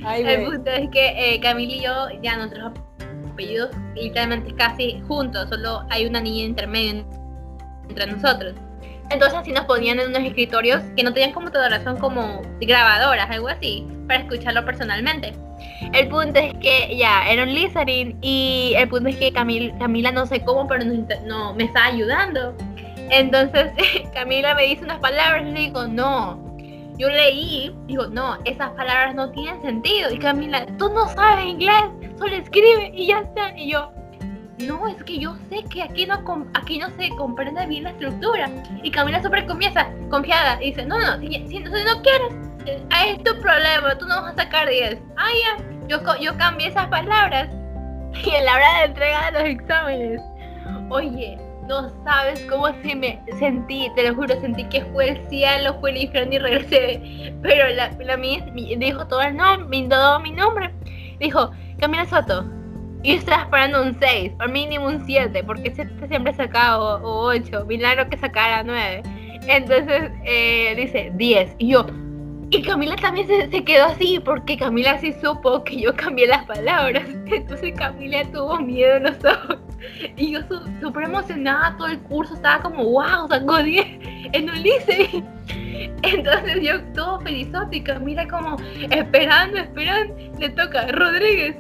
El 0.04 0.46
punto 0.46 0.72
es 0.72 0.90
que 0.90 1.36
eh, 1.36 1.40
Camila 1.42 1.74
y 1.74 1.82
yo, 1.82 2.22
ya 2.24 2.38
nosotros 2.38 2.74
apellidos 3.36 3.70
literalmente 3.94 4.54
casi 4.56 5.02
juntos, 5.08 5.48
solo 5.50 5.84
hay 5.90 6.06
una 6.06 6.22
niña 6.22 6.46
intermedio 6.46 7.06
entre 7.90 8.08
nosotros. 8.08 8.56
Entonces 9.12 9.38
así 9.38 9.52
nos 9.52 9.66
ponían 9.66 10.00
en 10.00 10.10
unos 10.10 10.24
escritorios 10.24 10.82
que 10.96 11.04
no 11.04 11.14
tenían 11.14 11.32
computadoras, 11.32 11.84
son 11.84 11.98
como 11.98 12.42
grabadoras, 12.60 13.30
algo 13.30 13.50
así, 13.50 13.86
para 14.08 14.22
escucharlo 14.22 14.66
personalmente. 14.66 15.34
El 15.94 16.08
punto 16.08 16.40
es 16.40 16.54
que 16.56 16.96
ya, 16.98 17.30
era 17.30 17.44
un 17.44 17.54
listening 17.54 18.18
y 18.22 18.74
el 18.76 18.90
punto 18.90 19.10
es 19.10 19.18
que 19.18 19.32
Camila 19.32 20.12
no 20.12 20.26
sé 20.26 20.44
cómo, 20.44 20.68
pero 20.68 20.84
no, 21.26 21.54
me 21.54 21.66
está 21.66 21.86
ayudando. 21.86 22.56
Entonces 23.12 23.72
Camila 24.14 24.56
me 24.56 24.64
dice 24.64 24.84
unas 24.84 25.00
palabras 25.00 25.44
y 25.44 25.52
le 25.52 25.60
digo, 25.60 25.86
no, 25.88 26.44
yo 26.98 27.10
leí, 27.10 27.76
digo, 27.88 28.08
no, 28.08 28.40
esas 28.46 28.72
palabras 28.72 29.14
no 29.14 29.30
tienen 29.32 29.62
sentido. 29.62 30.12
Y 30.12 30.18
Camila, 30.18 30.66
tú 30.78 30.90
no 30.90 31.08
sabes 31.10 31.46
inglés, 31.46 31.84
solo 32.18 32.36
escribe 32.36 32.92
y 32.94 33.08
ya 33.08 33.20
está. 33.20 33.58
Y 33.58 33.72
yo, 33.72 33.92
no, 34.60 34.88
es 34.88 35.04
que 35.04 35.20
yo 35.20 35.36
sé 35.50 35.64
que 35.70 35.84
aquí 35.84 36.06
no, 36.06 36.24
aquí 36.54 36.78
no 36.78 36.90
se 36.92 37.10
comprende 37.10 37.66
bien 37.66 37.84
la 37.84 37.92
estructura. 37.92 38.50
Y 38.84 38.92
Camila 38.92 39.22
súper 39.22 39.46
comienza, 39.46 39.88
confiada, 40.10 40.62
y 40.62 40.68
dice, 40.68 40.86
no, 40.86 41.00
no, 41.00 41.20
si, 41.20 41.28
si, 41.48 41.60
no 41.60 42.02
quieres, 42.02 42.34
eh, 42.66 42.82
es 43.08 43.24
tu 43.24 43.40
problema, 43.42 43.98
tú 43.98 44.06
no 44.06 44.22
vas 44.22 44.34
a 44.34 44.44
sacar 44.44 44.70
10. 44.70 44.98
Ah, 45.18 45.28
ya, 45.44 45.66
yo, 45.88 46.00
yo 46.20 46.38
cambié 46.38 46.68
esas 46.68 46.88
palabras. 46.88 47.50
Y 48.24 48.30
en 48.30 48.46
la 48.46 48.56
hora 48.56 48.80
de 48.80 48.86
entrega 48.86 49.26
de 49.26 49.32
los 49.34 49.50
exámenes, 49.50 50.22
oye, 50.90 51.38
no 51.68 51.90
sabes 52.06 52.40
cómo 52.50 52.68
se 52.82 52.96
me 52.96 53.22
sentí, 53.40 53.92
te 53.96 54.08
lo 54.08 54.16
juro, 54.16 54.40
sentí 54.40 54.64
que 54.66 54.86
fue 54.86 55.10
el 55.10 55.30
cielo, 55.30 55.78
fue 55.82 55.92
el 55.92 55.98
infierno 55.98 56.34
y 56.34 56.40
regresé. 56.40 57.34
Pero 57.42 57.68
la, 57.76 57.92
la 58.00 58.18
mía 58.18 58.46
dijo 58.54 59.06
todo 59.08 59.22
el 59.22 59.36
nombre, 59.36 59.88
todo 59.90 60.20
mi 60.22 60.32
nombre. 60.32 60.72
Dijo, 61.20 61.52
Camila 61.80 62.06
Soto. 62.06 62.46
Y 63.04 63.14
yo 63.14 63.20
estaba 63.20 63.44
esperando 63.44 63.84
un 63.84 64.00
6, 64.00 64.34
o 64.44 64.50
mínimo 64.50 64.88
un 64.88 65.06
7, 65.06 65.44
porque 65.44 65.72
siempre 66.08 66.34
sacaba 66.34 66.96
o, 66.98 67.28
8. 67.28 67.66
Milagro 67.66 68.10
que 68.10 68.18
sacara 68.18 68.64
9. 68.64 69.04
Entonces 69.48 70.12
eh, 70.24 70.74
dice 70.76 71.12
10. 71.14 71.56
Y 71.60 71.68
yo, 71.70 71.86
y 72.56 72.62
Camila 72.62 72.96
también 72.96 73.28
se, 73.28 73.64
quedó 73.64 73.86
así, 73.86 74.20
porque 74.24 74.58
Camila 74.58 74.98
sí 75.00 75.14
supo 75.22 75.64
que 75.64 75.82
yo 75.82 75.96
cambié 75.96 76.28
las 76.28 76.46
palabras. 76.46 77.04
Entonces 77.26 77.74
Camila 77.78 78.24
tuvo 78.32 78.60
miedo 78.60 78.96
en 78.96 79.04
los 79.04 79.26
ojos. 79.26 79.58
Y 80.16 80.32
yo 80.32 80.40
súper 80.82 81.04
emocionada, 81.04 81.76
todo 81.78 81.88
el 81.88 82.00
curso 82.02 82.34
estaba 82.34 82.64
como, 82.64 82.84
wow, 82.84 83.28
sacó 83.30 83.62
10 83.62 83.86
en 84.34 84.50
Ulises. 84.50 85.10
Entonces 86.04 86.62
yo 86.62 86.82
todo 86.94 87.20
felizote 87.22 87.78
y 87.78 87.82
Camila 87.82 88.28
como 88.28 88.58
esperando, 88.90 89.58
esperando. 89.58 90.16
Le 90.40 90.50
toca, 90.50 90.88
Rodríguez, 90.88 91.58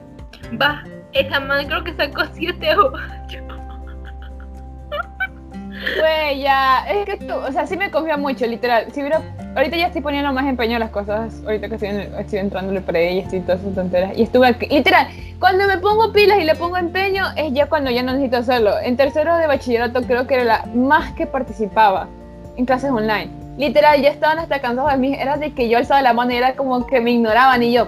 va, 0.61 0.83
esa 1.13 1.39
man 1.39 1.67
creo 1.67 1.83
que 1.83 1.93
sacó 1.93 2.23
7 2.33 2.75
o 2.77 2.93
8. 3.27 3.45
Güey, 5.99 6.41
ya, 6.41 6.85
es 6.87 7.05
que 7.05 7.17
tú, 7.17 7.33
o 7.33 7.51
sea, 7.51 7.67
sí 7.67 7.75
me 7.77 7.91
confía 7.91 8.17
mucho, 8.17 8.47
literal. 8.47 8.91
Si 8.91 9.01
hubiera, 9.01 9.21
ahorita 9.55 9.77
ya 9.77 9.87
estoy 9.87 10.01
poniendo 10.01 10.31
más 10.33 10.45
empeño 10.45 10.75
a 10.75 10.79
las 10.79 10.89
cosas, 10.89 11.33
ahorita 11.45 11.67
que 11.69 11.75
estoy, 11.75 11.89
en- 11.89 12.15
estoy 12.19 12.39
entrando 12.39 12.79
pre 12.81 13.13
y 13.13 13.19
estoy 13.19 13.39
todas 13.41 13.61
esas 13.61 13.73
tonteras. 13.75 14.11
Y 14.17 14.23
estuve 14.23 14.47
aquí, 14.47 14.67
literal, 14.67 15.07
cuando 15.39 15.65
me 15.67 15.77
pongo 15.77 16.11
pilas 16.13 16.39
y 16.39 16.43
le 16.43 16.55
pongo 16.55 16.77
empeño, 16.77 17.23
es 17.35 17.53
ya 17.53 17.67
cuando 17.67 17.89
ya 17.91 18.03
no 18.03 18.11
necesito 18.13 18.37
hacerlo. 18.37 18.79
En 18.81 18.97
tercero 18.97 19.35
de 19.37 19.47
bachillerato 19.47 20.01
creo 20.03 20.27
que 20.27 20.35
era 20.35 20.43
la 20.43 20.65
más 20.75 21.11
que 21.13 21.25
participaba 21.27 22.07
en 22.57 22.65
clases 22.65 22.91
online. 22.91 23.29
Literal, 23.57 24.01
ya 24.01 24.09
estaban 24.09 24.39
hasta 24.39 24.59
cansados 24.59 24.91
de 24.91 24.97
mí, 24.97 25.13
era 25.15 25.37
de 25.37 25.53
que 25.53 25.69
yo 25.69 25.77
alzaba 25.77 26.01
la 26.01 26.13
mano 26.13 26.31
y 26.31 26.35
era 26.35 26.55
como 26.55 26.85
que 26.85 26.99
me 27.01 27.11
ignoraban 27.11 27.63
y 27.63 27.71
yo... 27.73 27.87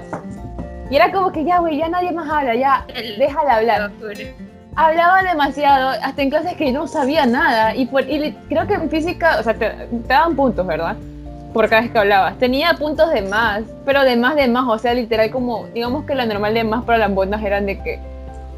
Y 0.89 0.95
era 0.95 1.11
como 1.11 1.33
que 1.33 1.43
ya, 1.43 1.59
güey, 1.59 1.77
ya 1.77 1.89
nadie 1.89 2.13
más 2.13 2.29
habla, 2.29 2.55
ya, 2.55 2.85
El- 2.95 3.17
déjala 3.17 3.55
hablar 3.57 3.91
hablaba 4.79 5.23
demasiado, 5.23 5.89
hasta 6.03 6.21
en 6.21 6.29
clases 6.29 6.53
que 6.53 6.71
no 6.71 6.85
sabía 6.87 7.25
nada. 7.25 7.75
Y, 7.75 7.87
por, 7.87 8.07
y 8.07 8.31
creo 8.47 8.67
que 8.67 8.75
en 8.75 8.89
física, 8.89 9.37
o 9.39 9.43
sea, 9.43 9.55
te, 9.55 9.69
te 9.71 10.07
daban 10.07 10.35
puntos, 10.35 10.65
¿verdad? 10.67 10.95
Por 11.53 11.69
cada 11.69 11.81
vez 11.81 11.91
que 11.91 11.97
hablabas. 11.97 12.37
Tenía 12.37 12.73
puntos 12.75 13.11
de 13.11 13.21
más, 13.21 13.63
pero 13.85 14.03
de 14.03 14.15
más 14.15 14.35
de 14.35 14.47
más, 14.47 14.65
o 14.67 14.77
sea, 14.77 14.93
literal 14.93 15.31
como, 15.31 15.65
digamos 15.73 16.05
que 16.05 16.13
lo 16.13 16.25
normal 16.25 16.53
de 16.53 16.63
más 16.63 16.83
para 16.83 16.97
las 16.97 17.13
bonas 17.13 17.43
eran 17.43 17.65
de 17.65 17.81
que, 17.81 17.99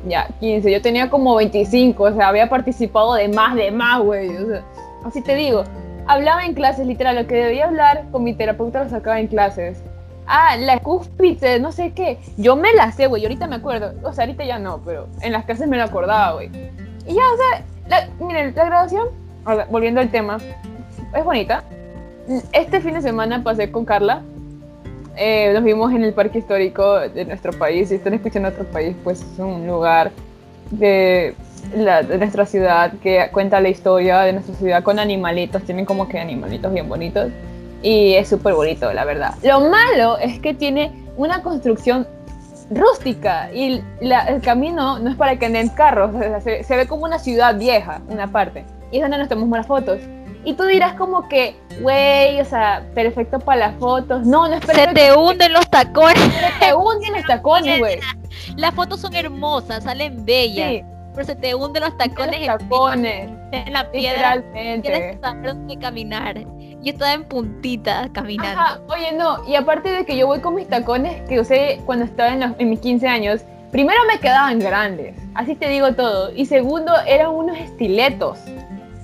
ya, 0.08 0.28
15. 0.39 0.71
Yo 0.71 0.82
tenía 0.82 1.10
como 1.10 1.36
25, 1.36 2.04
o 2.04 2.13
sea, 2.13 2.30
había 2.30 2.49
participado 2.49 3.13
de 3.13 3.28
más 3.28 3.56
de 3.56 3.71
más, 3.71 4.02
güey. 4.02 4.30
O 4.30 4.47
sea, 4.47 4.63
así 5.06 5.21
te 5.21 5.36
digo. 5.36 5.63
Hablaba 6.08 6.45
en 6.45 6.56
clases, 6.56 6.88
literal, 6.88 7.15
lo 7.15 7.28
que 7.28 7.36
debía 7.36 7.65
hablar 7.65 8.06
con 8.12 8.23
mi 8.23 8.34
terapeuta 8.34 8.84
lo 8.84 8.89
sacaba 8.89 9.19
en 9.19 9.28
clases. 9.28 9.84
Ah, 10.25 10.58
la 10.58 10.80
cúspide, 10.80 11.60
no 11.60 11.71
sé 11.71 11.91
qué. 11.93 12.19
Yo 12.38 12.56
me 12.56 12.73
la 12.73 12.91
sé, 12.91 13.08
güey. 13.08 13.23
Ahorita 13.23 13.47
me 13.47 13.58
acuerdo. 13.58 13.93
O 14.04 14.13
sea, 14.13 14.25
ahorita 14.25 14.43
ya 14.43 14.60
no, 14.60 14.80
pero 14.86 15.08
en 15.21 15.32
las 15.32 15.45
clases 15.45 15.67
me 15.67 15.78
lo 15.78 15.84
acordaba, 15.84 16.34
güey. 16.34 16.49
Y 17.08 17.13
ya, 17.13 17.21
o 17.21 17.38
sea, 17.38 17.63
la, 17.88 18.25
miren, 18.25 18.54
la 18.56 18.65
graduación, 18.65 19.08
volviendo 19.69 19.99
al 19.99 20.10
tema, 20.10 20.38
es 21.15 21.23
bonita. 21.23 21.63
Este 22.52 22.80
fin 22.82 22.94
de 22.94 23.02
semana 23.02 23.44
pasé 23.44 23.72
con 23.72 23.86
Carla. 23.86 24.22
Eh, 25.18 25.52
nos 25.54 25.63
vimos 25.63 25.92
en 25.92 26.04
el 26.04 26.13
parque 26.13 26.39
histórico 26.39 27.00
de 27.00 27.26
nuestro 27.26 27.52
país. 27.54 27.89
Si 27.89 27.96
están 27.96 28.13
escuchando 28.13 28.50
otro 28.50 28.65
país, 28.65 28.96
pues 29.04 29.22
es 29.22 29.39
un 29.39 29.65
lugar 29.68 30.12
de, 30.72 31.34
la- 31.76 32.04
de 32.04 32.18
nuestra 32.20 32.46
ciudad 32.46 32.94
que 33.02 33.28
cuenta 33.32 33.60
la 33.60 33.70
historia 33.70 34.22
de 34.22 34.34
nuestra 34.34 34.56
ciudad 34.56 34.84
con 34.84 35.00
animalitos. 35.00 35.63
Tienen 35.63 35.86
como 35.86 36.08
que 36.08 36.20
animalitos 36.20 36.72
bien 36.72 36.88
bonitos. 36.88 37.32
Y 37.82 38.13
es 38.13 38.28
súper 38.28 38.54
bonito, 38.54 38.92
la 38.94 39.06
verdad. 39.06 39.34
Lo 39.44 39.62
malo 39.62 40.18
es 40.20 40.39
que 40.39 40.54
tiene 40.54 40.92
una 41.18 41.42
construcción 41.42 42.06
rústica 42.70 43.52
y 43.52 43.82
la- 44.02 44.26
el 44.28 44.42
camino 44.42 45.00
no 45.00 45.10
es 45.10 45.15
para 45.15 45.38
que 45.39 45.48
anden 45.48 45.70
carros, 45.70 46.13
o 46.13 46.20
sea, 46.20 46.39
se, 46.42 46.63
se 46.63 46.76
ve 46.78 46.86
como 46.86 47.06
una 47.06 47.18
ciudad 47.18 47.58
vieja, 47.58 48.02
una 48.08 48.28
parte. 48.32 48.63
Y 48.92 48.98
es 48.98 49.02
donde 49.02 49.18
nos 49.18 49.28
tomamos 49.28 49.58
las 49.58 49.65
fotos. 49.68 50.00
Y 50.50 50.54
tú 50.56 50.64
dirás 50.64 50.94
como 50.96 51.28
que, 51.28 51.56
güey, 51.82 52.42
o 52.42 52.46
sea, 52.46 52.84
perfecto 52.96 53.38
para 53.40 53.68
las 53.68 53.76
fotos. 53.76 54.26
No, 54.26 54.48
no 54.48 54.56
es 54.56 54.62
Se 54.62 54.66
perfecto. 54.68 54.94
te 54.96 55.14
hunden 55.16 55.54
los 55.54 55.70
tacones. 55.70 56.18
Se 56.18 56.66
te 56.66 56.74
hunden 56.74 57.14
los 57.14 57.24
tacones, 57.26 57.78
güey. 57.80 58.00
Las 58.56 58.74
fotos 58.74 59.00
son 59.02 59.14
hermosas, 59.16 59.84
salen 59.84 60.26
bellas. 60.26 60.70
Sí, 60.72 60.84
Pero 61.14 61.26
se 61.26 61.36
te 61.36 61.54
hunden 61.54 61.84
los 61.84 61.96
tacones 61.98 62.40
los 62.48 62.58
tacones, 62.58 63.30
en 63.52 63.74
la 63.74 63.92
piedra. 63.92 64.42
Tienes 64.54 64.78
literalmente. 64.78 64.90
que 64.92 65.18
saber 65.22 65.46
dónde 65.54 65.78
caminar. 65.78 66.40
Yo 66.82 66.92
estaba 66.94 67.14
en 67.14 67.26
puntita 67.26 68.10
caminando. 68.12 68.60
Ajá, 68.60 68.80
oye, 68.90 69.12
no, 69.12 69.46
y 69.48 69.56
aparte 69.56 69.90
de 69.92 70.04
que 70.06 70.18
yo 70.18 70.26
voy 70.28 70.40
con 70.40 70.56
mis 70.56 70.68
tacones 70.68 71.22
que 71.30 71.40
usé 71.40 71.80
cuando 71.86 72.06
estaba 72.06 72.30
en, 72.34 72.40
los- 72.40 72.52
en 72.58 72.70
mis 72.72 72.80
15 72.80 73.08
años, 73.08 73.42
primero 73.72 74.00
me 74.12 74.18
quedaban 74.20 74.58
grandes, 74.60 75.16
así 75.36 75.54
te 75.56 75.68
digo 75.70 75.94
todo, 75.94 76.32
y 76.34 76.46
segundo 76.48 76.92
eran 77.06 77.30
unos 77.32 77.58
estiletos, 77.58 78.40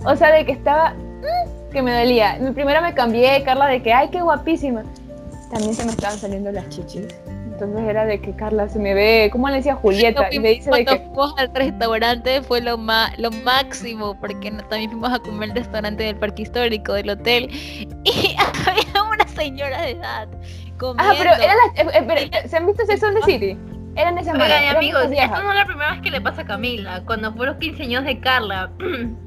o 0.05 0.15
sea, 0.15 0.31
de 0.31 0.45
que 0.45 0.53
estaba, 0.53 0.93
que 1.71 1.81
me 1.81 1.97
dolía. 1.97 2.37
Primero 2.53 2.81
me 2.81 2.93
cambié, 2.93 3.43
Carla, 3.43 3.67
de 3.67 3.81
que, 3.81 3.93
ay, 3.93 4.09
qué 4.09 4.21
guapísima. 4.21 4.83
También 5.51 5.73
se 5.73 5.85
me 5.85 5.91
estaban 5.91 6.17
saliendo 6.17 6.51
las 6.51 6.67
chichis. 6.69 7.07
Entonces 7.55 7.87
era 7.87 8.05
de 8.05 8.19
que 8.19 8.35
Carla 8.35 8.67
se 8.67 8.79
me 8.79 8.93
ve, 8.93 9.29
¿cómo 9.31 9.47
le 9.47 9.55
decía 9.55 9.75
Julieta? 9.75 10.27
Y 10.29 10.39
me 10.39 10.49
dice 10.49 10.65
de 10.65 10.83
Cuando 10.83 10.91
que, 10.91 10.99
fuimos 11.07 11.33
al 11.37 11.55
restaurante 11.55 12.41
fue 12.41 12.59
lo 12.59 12.77
más 12.77 13.17
lo 13.17 13.31
máximo 13.31 14.19
porque 14.19 14.51
también 14.51 14.91
fuimos 14.91 15.13
a 15.13 15.19
comer 15.19 15.51
al 15.51 15.55
restaurante 15.55 16.03
del 16.03 16.17
parque 16.17 16.41
histórico 16.41 16.91
del 16.91 17.11
hotel 17.11 17.49
y 18.03 18.35
había 18.67 19.03
una 19.03 19.25
señora 19.29 19.83
de 19.83 19.91
edad 19.91 20.27
comiendo. 20.77 21.13
ah, 21.13 21.15
pero 21.17 21.31
eran 21.33 21.55
las, 21.55 21.95
eh, 21.95 21.97
eh, 21.97 22.03
pero, 22.05 22.49
¿se 22.49 22.57
han 22.57 22.65
visto 22.65 22.85
Sex 22.85 23.01
and 23.03 23.19
the 23.19 23.23
City? 23.23 23.57
Eran 23.95 24.17
esas 24.17 24.33
Oigan, 24.33 24.75
amigos, 24.75 25.05
esto 25.09 25.41
no 25.41 25.51
es 25.51 25.57
la 25.57 25.65
primera 25.65 25.91
vez 25.91 26.01
que 26.01 26.11
le 26.11 26.19
pasa 26.19 26.41
a 26.41 26.45
Camila. 26.45 27.03
Cuando 27.05 27.31
fueron 27.33 27.55
los 27.55 27.63
15 27.63 27.83
años 27.83 28.03
de 28.03 28.19
Carla, 28.19 28.69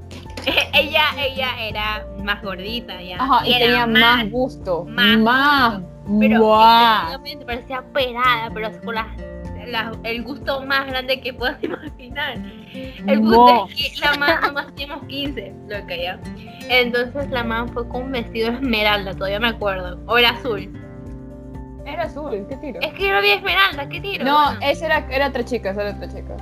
ella, 0.74 1.04
ella 1.18 1.48
era 1.68 2.06
más 2.22 2.42
gordita 2.42 3.00
ya. 3.02 3.16
Ajá, 3.16 3.46
y 3.46 3.52
tenía 3.58 3.86
más 3.86 4.30
gusto. 4.30 4.84
más 4.88 5.18
Más. 5.18 5.80
pero 6.20 6.36
efectivamente 7.04 7.44
parecía 7.46 7.80
operada, 7.80 8.50
pero 8.54 8.70
con 8.82 8.94
las- 8.94 9.16
la- 9.66 9.92
el 10.04 10.22
gusto 10.22 10.64
más 10.64 10.86
grande 10.86 11.20
que 11.20 11.34
puedas 11.34 11.56
imaginar. 11.62 12.38
El 13.06 13.20
gusto 13.20 13.68
es 13.76 13.92
que 13.94 14.00
la 14.00 14.14
man 14.14 14.40
nomás 14.42 14.66
teníamos 14.74 15.04
15, 15.06 15.54
lo 15.68 15.86
que 15.86 16.02
ya. 16.02 16.18
Entonces 16.68 17.30
la 17.30 17.44
man 17.44 17.68
fue 17.70 17.88
con 17.88 18.04
un 18.04 18.12
vestido 18.12 18.50
esmeralda, 18.50 19.12
todavía 19.14 19.40
me 19.40 19.48
acuerdo. 19.48 19.98
O 20.06 20.18
era 20.18 20.30
azul. 20.30 20.70
Era 21.86 22.02
azul, 22.04 22.44
¿qué 22.48 22.56
tiro? 22.56 22.80
Es 22.82 22.92
que 22.92 23.08
yo 23.08 23.14
lo 23.14 23.22
vi 23.22 23.30
esmeralda, 23.30 23.88
¿qué 23.88 24.00
tiro? 24.00 24.24
No, 24.24 24.44
Bueno, 24.44 24.60
esa 24.62 24.86
era, 24.86 25.06
era 25.10 25.28
otra 25.28 25.42
chica, 25.44 25.70
esa 25.70 25.82
era 25.82 25.96
otra 25.96 26.08
chica. 26.08 26.36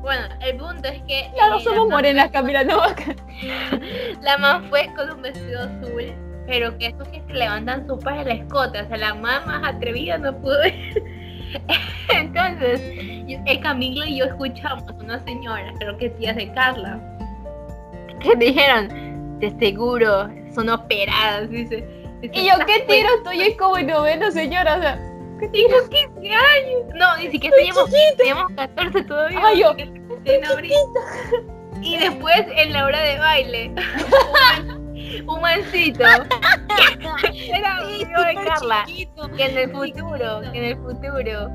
Bueno, 0.00 0.22
el 0.40 0.56
punto 0.56 0.88
es 0.88 1.02
que. 1.02 1.30
Ya 1.36 1.48
no 1.48 1.58
eh, 1.58 1.62
somos 1.64 1.88
la 1.88 1.94
morenas, 1.94 2.24
fue- 2.26 2.32
Camila, 2.32 2.64
no. 2.64 2.80
La 4.22 4.38
man 4.38 4.64
fue 4.68 4.88
con 4.94 5.10
un 5.10 5.22
vestido 5.22 5.60
azul, 5.60 6.12
pero 6.46 6.76
que 6.78 6.86
esos 6.88 7.08
que 7.08 7.22
se 7.26 7.32
levantan 7.32 7.86
súper 7.86 8.26
el 8.26 8.28
escote, 8.40 8.80
o 8.82 8.88
sea, 8.88 8.96
la 8.98 9.14
man 9.14 9.42
más 9.46 9.62
atrevida 9.74 10.18
no 10.18 10.36
pudo 10.38 10.66
ir. 10.66 11.02
Entonces, 12.14 12.80
eh, 12.82 13.60
Camila 13.62 14.06
y 14.08 14.18
yo 14.18 14.24
escuchamos 14.26 14.84
a 14.88 14.92
una 14.92 15.18
señora, 15.24 15.72
creo 15.78 15.96
que 15.96 16.10
tías 16.10 16.36
de 16.36 16.52
Carla, 16.52 17.00
que 18.20 18.36
dijeron, 18.36 19.38
de 19.40 19.50
seguro, 19.58 20.28
son 20.54 20.68
operadas, 20.68 21.48
dice. 21.50 21.86
Dice, 22.20 22.38
Y 22.38 22.44
yo, 22.44 22.52
"Estás 22.52 22.66
¿qué 22.66 22.80
tiro? 22.86 23.08
Estoy 23.16 23.56
como 23.56 23.78
en 23.78 23.86
noveno, 23.86 24.30
señora. 24.30 24.76
O 24.76 24.80
sea, 24.82 24.98
¿qué 25.40 25.48
tiro? 25.48 25.68
Teníamos 25.88 25.88
15 26.20 26.34
años. 26.34 26.82
No, 26.94 27.16
ni 27.16 27.30
siquiera 27.30 27.56
teníamos, 27.56 27.90
teníamos 28.16 28.52
14 28.56 29.02
todavía. 29.04 29.40
Ay, 29.44 29.60
yo, 29.60 29.74
en 30.24 30.44
abril. 30.44 30.72
Y 31.82 31.96
después 31.98 32.44
en 32.56 32.72
la 32.72 32.84
hora 32.84 33.00
de 33.00 33.18
baile, 33.18 33.68
un, 33.68 33.74
man- 34.32 35.26
un 35.28 35.40
mancito, 35.40 36.02
era 36.04 36.28
Sí, 37.32 37.52
amigo 37.54 38.22
de 38.22 38.32
súper 38.32 38.44
Carla, 38.44 38.84
chiquito. 38.86 39.30
que 39.36 39.44
en 39.46 39.58
el 39.58 39.70
futuro, 39.72 40.40
que 40.52 40.58
en 40.58 40.64
el 40.64 40.76
futuro 40.76 41.48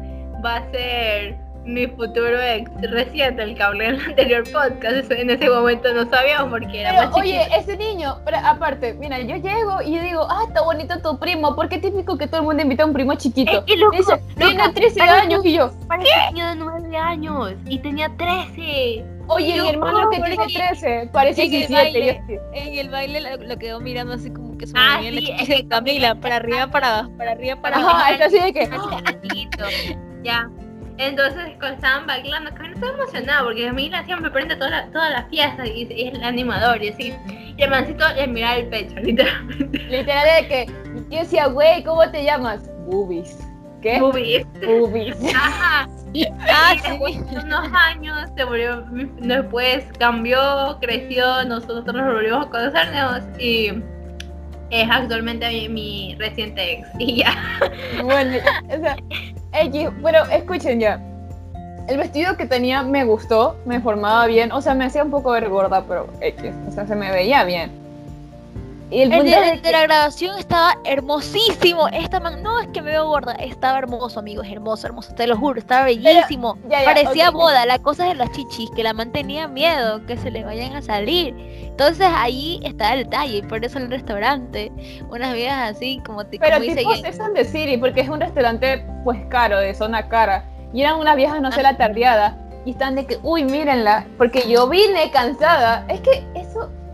va 0.43 0.55
a 0.57 0.71
ser 0.71 1.37
mi 1.65 1.87
futuro 1.87 2.39
ex 2.41 2.69
reciente, 2.91 3.41
el 3.43 3.55
que 3.55 3.63
hablé 3.63 3.87
en 3.89 3.95
el 3.95 4.05
anterior 4.05 4.43
podcast. 4.51 5.11
En 5.11 5.29
ese 5.29 5.49
momento 5.49 5.93
no 5.93 6.07
sabíamos 6.09 6.49
porque 6.51 6.81
era 6.81 6.91
Pero, 6.91 7.09
más 7.09 7.15
oye, 7.17 7.41
ese 7.57 7.75
niño, 7.77 8.17
pero 8.23 8.37
aparte, 8.43 8.93
mira, 8.93 9.19
yo 9.19 9.35
llego 9.37 9.81
y 9.81 9.97
digo, 9.99 10.27
ah, 10.29 10.43
está 10.47 10.61
bonito 10.61 10.99
tu 11.01 11.17
primo, 11.17 11.55
porque 11.55 11.75
es 11.77 11.81
típico 11.81 12.17
que 12.17 12.27
todo 12.27 12.41
el 12.41 12.45
mundo 12.45 12.61
invita 12.63 12.83
a 12.83 12.85
un 12.85 12.93
primo 12.93 13.15
chiquito. 13.15 13.59
Es 13.59 13.63
que 13.65 13.77
loco, 13.77 13.97
Dice, 13.97 14.21
tiene 14.37 14.53
loca, 14.53 14.73
13 14.73 14.99
parece- 14.99 15.17
años 15.17 15.45
y 15.45 15.53
yo, 15.53 15.65
un 15.89 16.33
niño 16.33 16.47
de 16.49 16.55
9 16.55 16.97
años 16.97 17.53
y 17.65 17.79
tenía 17.79 18.09
13. 18.15 19.05
oye, 19.27 19.59
mi 19.61 19.69
hermano 19.69 20.09
que 20.11 20.17
pobre 20.17 20.35
tiene 20.37 20.47
que- 20.47 20.53
13, 20.59 21.09
parece 21.11 21.41
en 21.45 21.45
el 21.53 21.67
17. 21.67 21.89
y 21.89 21.93
yo 21.93 21.99
baile. 21.99 22.21
así, 22.23 22.39
En 22.53 22.77
el 22.79 22.89
baile 22.89 23.21
lo, 23.21 23.37
lo 23.43 23.57
quedó 23.57 23.79
mirando 23.79 24.13
así 24.13 24.29
como 24.29 24.55
que 24.57 24.67
se 24.67 24.73
Ah, 24.77 24.99
sí, 25.01 25.31
es 25.39 25.47
que 25.47 25.55
de 25.63 25.67
Camila, 25.67 26.13
para 26.15 26.35
arriba, 26.35 26.67
para 26.67 26.99
abajo, 26.99 27.11
para 27.17 27.31
arriba, 27.31 27.55
para 27.59 27.77
Ajá. 27.77 27.85
abajo. 27.89 27.97
Ajá, 28.03 28.11
está 28.11 28.25
así 28.25 28.39
de 28.39 28.53
que, 28.53 28.69
chiquito, 29.23 29.65
ya. 30.23 30.47
Entonces, 30.97 31.43
cuando 31.59 31.75
estaban 31.75 32.07
bailando, 32.07 32.51
Camila 32.53 32.75
estaba 32.75 32.93
emocionada 32.93 33.43
porque 33.43 33.65
Camila 33.65 34.05
siempre 34.05 34.31
prende 34.31 34.55
toda 34.55 34.69
la, 34.69 34.91
toda 34.91 35.09
la 35.09 35.25
fiesta 35.25 35.67
y, 35.67 35.87
y 35.91 36.07
es 36.07 36.13
el 36.13 36.23
animador 36.23 36.81
y 36.81 36.89
así. 36.89 37.13
Y 37.57 37.63
el 37.63 37.69
mancito 37.69 38.05
le 38.15 38.27
miraba 38.27 38.55
el 38.57 38.67
pecho, 38.67 38.95
literalmente. 39.01 39.77
literal 39.79 40.27
de 40.41 40.47
que, 40.47 40.65
yo 41.09 41.19
decía, 41.19 41.47
güey, 41.47 41.83
¿cómo 41.83 42.09
te 42.09 42.23
llamas? 42.23 42.69
Boobies. 42.85 43.37
¿Qué? 43.81 43.99
Boobies. 43.99 44.45
Boobies. 44.65 45.17
Ajá. 45.35 45.87
Ah, 46.47 46.73
y 46.73 46.79
sí. 46.79 46.89
después 46.89 47.29
de 47.29 47.39
unos 47.39 47.73
años 47.73 48.29
se 48.37 48.43
volvió, 48.45 48.85
después 49.19 49.85
cambió, 49.99 50.77
creció, 50.79 51.43
nosotros 51.43 51.85
nos 51.93 52.13
volvimos 52.13 52.45
a 52.45 52.49
conocernos 52.49 53.23
y 53.37 53.73
es 54.69 54.89
actualmente 54.89 55.49
mi, 55.49 55.67
mi 55.67 56.15
reciente 56.17 56.79
ex. 56.79 56.87
Y 56.99 57.17
ya. 57.17 57.59
Bueno, 58.01 58.37
o 58.69 58.79
sea, 58.79 58.95
X, 59.61 59.89
pero 60.03 60.25
escuchen 60.25 60.79
ya. 60.79 61.01
El 61.87 61.97
vestido 61.97 62.35
que 62.35 62.45
tenía 62.45 62.81
me 62.83 63.05
gustó, 63.05 63.57
me 63.65 63.79
formaba 63.79 64.25
bien, 64.25 64.51
o 64.51 64.61
sea, 64.61 64.73
me 64.73 64.85
hacía 64.85 65.03
un 65.03 65.11
poco 65.11 65.31
ver 65.31 65.49
gorda, 65.49 65.83
pero 65.87 66.07
X, 66.19 66.51
o 66.67 66.71
sea, 66.71 66.87
se 66.87 66.95
me 66.95 67.11
veía 67.11 67.43
bien. 67.43 67.84
Y 68.91 69.01
el, 69.01 69.09
de, 69.09 69.59
de, 69.63 69.71
la 69.71 69.81
grabación 69.81 70.37
estaba 70.37 70.77
hermosísimo. 70.83 71.87
Esta 71.87 72.19
man, 72.19 72.43
no 72.43 72.59
es 72.59 72.67
que 72.67 72.81
me 72.83 72.91
veo 72.91 73.07
gorda, 73.07 73.33
estaba 73.33 73.79
hermoso, 73.79 74.19
amigos, 74.19 74.45
hermoso, 74.49 74.85
hermoso, 74.85 75.15
te 75.15 75.25
lo 75.25 75.35
juro, 75.35 75.59
estaba 75.59 75.85
bellísimo. 75.85 76.57
Parecía 76.69 77.31
boda, 77.31 77.65
la 77.65 77.79
cosa 77.79 78.05
de 78.05 78.15
las 78.15 78.31
chichis, 78.31 78.69
que 78.71 78.83
la 78.83 78.93
man 78.93 79.11
tenía 79.11 79.47
miedo 79.47 80.05
que 80.05 80.17
se 80.17 80.29
le 80.29 80.43
vayan 80.43 80.75
a 80.75 80.81
salir. 80.83 81.33
Entonces 81.63 82.07
ahí 82.15 82.59
está 82.63 82.93
el 82.93 83.05
detalle, 83.05 83.37
y 83.37 83.41
por 83.41 83.65
eso 83.65 83.79
el 83.79 83.89
restaurante, 83.89 84.71
unas 85.09 85.33
viejas 85.33 85.75
así 85.75 86.01
como 86.05 86.25
te 86.25 86.37
Pero 86.37 86.57
como 86.57 86.75
tipo 86.75 86.93
dice, 86.93 87.23
de 87.33 87.45
City, 87.45 87.77
porque 87.77 88.01
es 88.01 88.09
un 88.09 88.21
restaurante 88.21 88.85
pues 89.03 89.19
caro, 89.29 89.59
de 89.59 89.73
zona 89.73 90.07
cara. 90.07 90.45
Y 90.73 90.81
eran 90.81 90.99
unas 90.99 91.15
viejas, 91.15 91.41
no 91.41 91.51
sé, 91.51 91.63
la 91.63 91.75
tardeada. 91.75 92.37
Y 92.65 92.71
están 92.71 92.95
de 92.95 93.05
que, 93.05 93.19
uy, 93.23 93.43
mírenla, 93.43 94.07
porque 94.17 94.49
yo 94.49 94.67
vine 94.67 95.11
cansada. 95.11 95.85
Es 95.87 96.01
que 96.01 96.23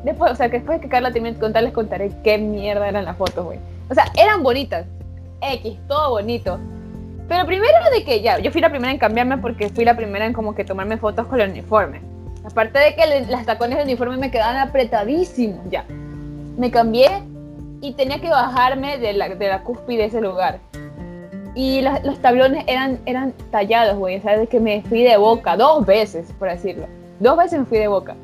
Después, 0.04 0.32
o 0.32 0.36
sea, 0.36 0.50
que 0.50 0.58
después 0.58 0.80
de 0.80 0.84
que 0.84 0.90
Carla 0.90 1.12
termine 1.12 1.36
de 1.36 1.40
contar, 1.40 1.64
les 1.64 1.74
contaré 1.74 2.12
qué 2.24 2.38
mierda 2.38 2.88
eran 2.88 3.06
las 3.06 3.18
fotos, 3.18 3.46
güey. 3.46 3.60
O 3.90 3.94
sea, 3.94 4.06
eran 4.16 4.42
bonitas. 4.42 4.86
X, 5.42 5.80
todo 5.88 6.12
bonito. 6.12 6.60
Pero 7.28 7.46
primero 7.46 7.78
de 7.94 8.04
que 8.04 8.22
ya, 8.22 8.40
yo 8.40 8.52
fui 8.52 8.62
la 8.62 8.70
primera 8.70 8.92
en 8.92 8.98
cambiarme 8.98 9.38
porque 9.38 9.70
fui 9.70 9.86
la 9.86 9.96
primera 9.96 10.26
en 10.26 10.34
como 10.34 10.54
que 10.54 10.66
tomarme 10.66 10.98
fotos 10.98 11.28
con 11.28 11.40
el 11.40 11.52
uniforme. 11.52 12.02
Aparte 12.44 12.80
de 12.80 12.96
que 12.96 13.26
las 13.30 13.46
tacones 13.46 13.78
del 13.78 13.88
uniforme 13.88 14.18
me 14.18 14.32
quedaban 14.32 14.58
apretadísimos, 14.58 15.60
ya. 15.70 15.86
Me 16.58 16.72
cambié 16.72 17.24
y 17.82 17.94
tenía 17.94 18.20
que 18.20 18.30
bajarme 18.30 18.98
de 18.98 19.14
la, 19.14 19.30
de 19.30 19.48
la 19.48 19.64
cúspide 19.64 20.00
de 20.00 20.06
ese 20.06 20.22
lugar. 20.22 20.60
Y 21.54 21.82
los 21.82 22.20
tablones 22.20 22.64
eran, 22.68 23.00
eran 23.06 23.34
tallados, 23.52 23.98
güey. 23.98 24.18
O 24.18 24.22
sea, 24.22 24.38
de 24.38 24.48
que 24.48 24.60
me 24.60 24.82
fui 24.84 25.04
de 25.04 25.18
boca 25.18 25.58
dos 25.58 25.86
veces, 25.86 26.32
por 26.40 26.50
decirlo. 26.50 26.88
Dos 27.20 27.38
veces 27.38 27.60
me 27.60 27.66
fui 27.66 27.78
de 27.78 27.88
boca. 27.88 28.16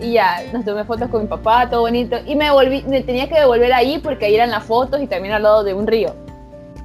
Y 0.00 0.12
ya, 0.12 0.42
nos 0.52 0.64
tomé 0.64 0.84
fotos 0.84 1.08
con 1.08 1.22
mi 1.22 1.28
papá, 1.28 1.68
todo 1.68 1.80
bonito. 1.80 2.16
Y 2.24 2.36
me 2.36 2.50
volví, 2.50 2.84
me 2.86 3.02
tenía 3.02 3.28
que 3.28 3.34
devolver 3.34 3.72
ahí 3.72 3.98
porque 3.98 4.26
ahí 4.26 4.34
eran 4.34 4.50
las 4.50 4.64
fotos 4.64 5.00
y 5.00 5.06
también 5.06 5.34
al 5.34 5.42
lado 5.42 5.64
de 5.64 5.74
un 5.74 5.86
río. 5.86 6.14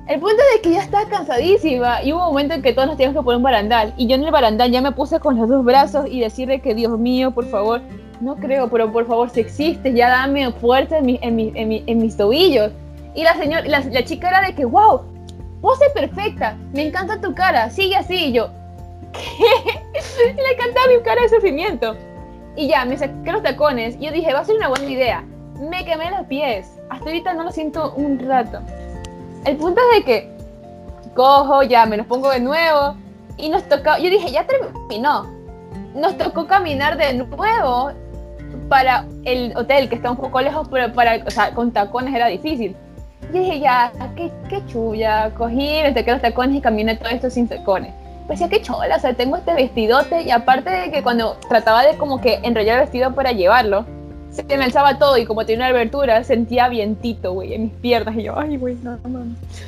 El 0.07 0.19
punto 0.19 0.35
es 0.55 0.61
que 0.61 0.71
ya 0.71 0.81
estaba 0.83 1.07
cansadísima 1.07 2.03
y 2.03 2.11
hubo 2.11 2.27
un 2.27 2.33
momento 2.33 2.53
en 2.55 2.61
que 2.61 2.73
todos 2.73 2.87
nos 2.87 2.97
teníamos 2.97 3.21
que 3.21 3.23
poner 3.23 3.37
un 3.37 3.43
barandal. 3.43 3.93
Y 3.95 4.07
yo 4.07 4.15
en 4.15 4.23
el 4.23 4.31
barandal 4.31 4.69
ya 4.71 4.81
me 4.81 4.91
puse 4.91 5.19
con 5.19 5.37
los 5.37 5.47
dos 5.47 5.63
brazos 5.63 6.07
y 6.09 6.19
decirle 6.19 6.59
que 6.59 6.75
Dios 6.75 6.97
mío, 6.99 7.31
por 7.31 7.45
favor, 7.45 7.81
no 8.19 8.35
creo, 8.35 8.69
pero 8.69 8.91
por 8.91 9.07
favor, 9.07 9.29
si 9.29 9.39
existes, 9.39 9.93
ya 9.95 10.09
dame 10.09 10.51
fuerza 10.53 10.97
en, 10.97 11.09
en, 11.09 11.83
en, 11.87 11.97
mis 11.99 12.17
tobillos. 12.17 12.71
Y 13.15 13.23
la, 13.23 13.35
señora, 13.35 13.63
la, 13.65 13.79
la, 13.79 14.03
chica 14.03 14.27
era 14.29 14.41
de 14.41 14.55
que, 14.55 14.65
wow, 14.65 15.03
pose 15.61 15.85
perfecta, 15.93 16.57
me 16.73 16.87
encanta 16.87 17.21
tu 17.21 17.33
cara, 17.33 17.69
sigue 17.69 17.95
así. 17.95 18.25
Y 18.25 18.33
yo, 18.33 18.49
¿qué? 19.13 20.33
Le 20.33 20.51
encantaba 20.53 20.87
mi 20.87 21.01
cara 21.03 21.21
de 21.21 21.29
sufrimiento. 21.29 21.95
Y 22.55 22.67
ya, 22.67 22.85
me 22.85 22.97
saqué 22.97 23.31
los 23.31 23.41
tacones 23.41 23.95
y 23.99 24.05
yo 24.05 24.11
dije, 24.11 24.33
va 24.33 24.39
a 24.39 24.45
ser 24.45 24.55
una 24.55 24.67
buena 24.67 24.85
idea. 24.85 25.23
Me 25.59 25.83
quemé 25.85 26.11
los 26.11 26.25
pies. 26.27 26.71
Hasta 26.89 27.05
ahorita 27.05 27.33
no 27.33 27.43
lo 27.43 27.51
siento 27.51 27.93
un 27.95 28.19
rato. 28.19 28.59
El 29.45 29.57
punto 29.57 29.81
es 29.91 29.99
de 29.99 30.05
que 30.05 30.29
cojo, 31.15 31.63
ya 31.63 31.85
me 31.85 31.97
los 31.97 32.05
pongo 32.05 32.29
de 32.29 32.39
nuevo 32.39 32.95
y 33.37 33.49
nos 33.49 33.63
tocó, 33.63 33.97
yo 33.97 34.09
dije, 34.09 34.31
ya 34.31 34.45
terminó. 34.45 35.27
Nos 35.95 36.17
tocó 36.17 36.47
caminar 36.47 36.97
de 36.97 37.13
nuevo 37.13 37.91
para 38.69 39.05
el 39.25 39.55
hotel, 39.55 39.89
que 39.89 39.95
está 39.95 40.11
un 40.11 40.17
poco 40.17 40.41
lejos, 40.41 40.67
pero 40.69 40.93
para, 40.93 41.23
o 41.25 41.29
sea, 41.29 41.53
con 41.53 41.71
tacones 41.71 42.13
era 42.13 42.27
difícil. 42.27 42.75
Y 43.31 43.39
dije, 43.39 43.59
ya, 43.59 43.91
qué, 44.15 44.31
qué 44.49 44.63
chulla. 44.67 45.31
Cogí, 45.35 45.81
me 45.81 45.93
saqué 45.93 46.11
los 46.11 46.21
tacones 46.21 46.57
y 46.57 46.61
caminé 46.61 46.95
todo 46.97 47.09
esto 47.09 47.29
sin 47.29 47.47
tacones 47.47 47.93
pues 48.27 48.39
ya 48.39 48.49
que 48.49 48.61
chola, 48.61 48.95
o 48.95 48.99
sea, 48.99 49.13
tengo 49.13 49.37
este 49.37 49.53
vestidote 49.53 50.23
y 50.23 50.31
aparte 50.31 50.69
de 50.69 50.91
que 50.91 51.03
cuando 51.03 51.37
trataba 51.49 51.83
de 51.83 51.97
como 51.97 52.21
que 52.21 52.39
enrollar 52.43 52.79
el 52.79 52.85
vestido 52.85 53.13
para 53.13 53.31
llevarlo, 53.31 53.85
se 54.33 54.43
me 54.57 54.63
alzaba 54.63 54.97
todo 54.97 55.17
y 55.17 55.25
como 55.25 55.45
tenía 55.45 55.67
una 55.67 55.67
abertura, 55.67 56.23
sentía 56.23 56.67
vientito, 56.67 57.33
güey, 57.33 57.53
en 57.53 57.63
mis 57.63 57.73
piernas 57.73 58.15
y 58.15 58.23
yo, 58.23 58.37
ay, 58.37 58.57
güey, 58.57 58.75
no, 58.81 58.97
no. 59.07 59.25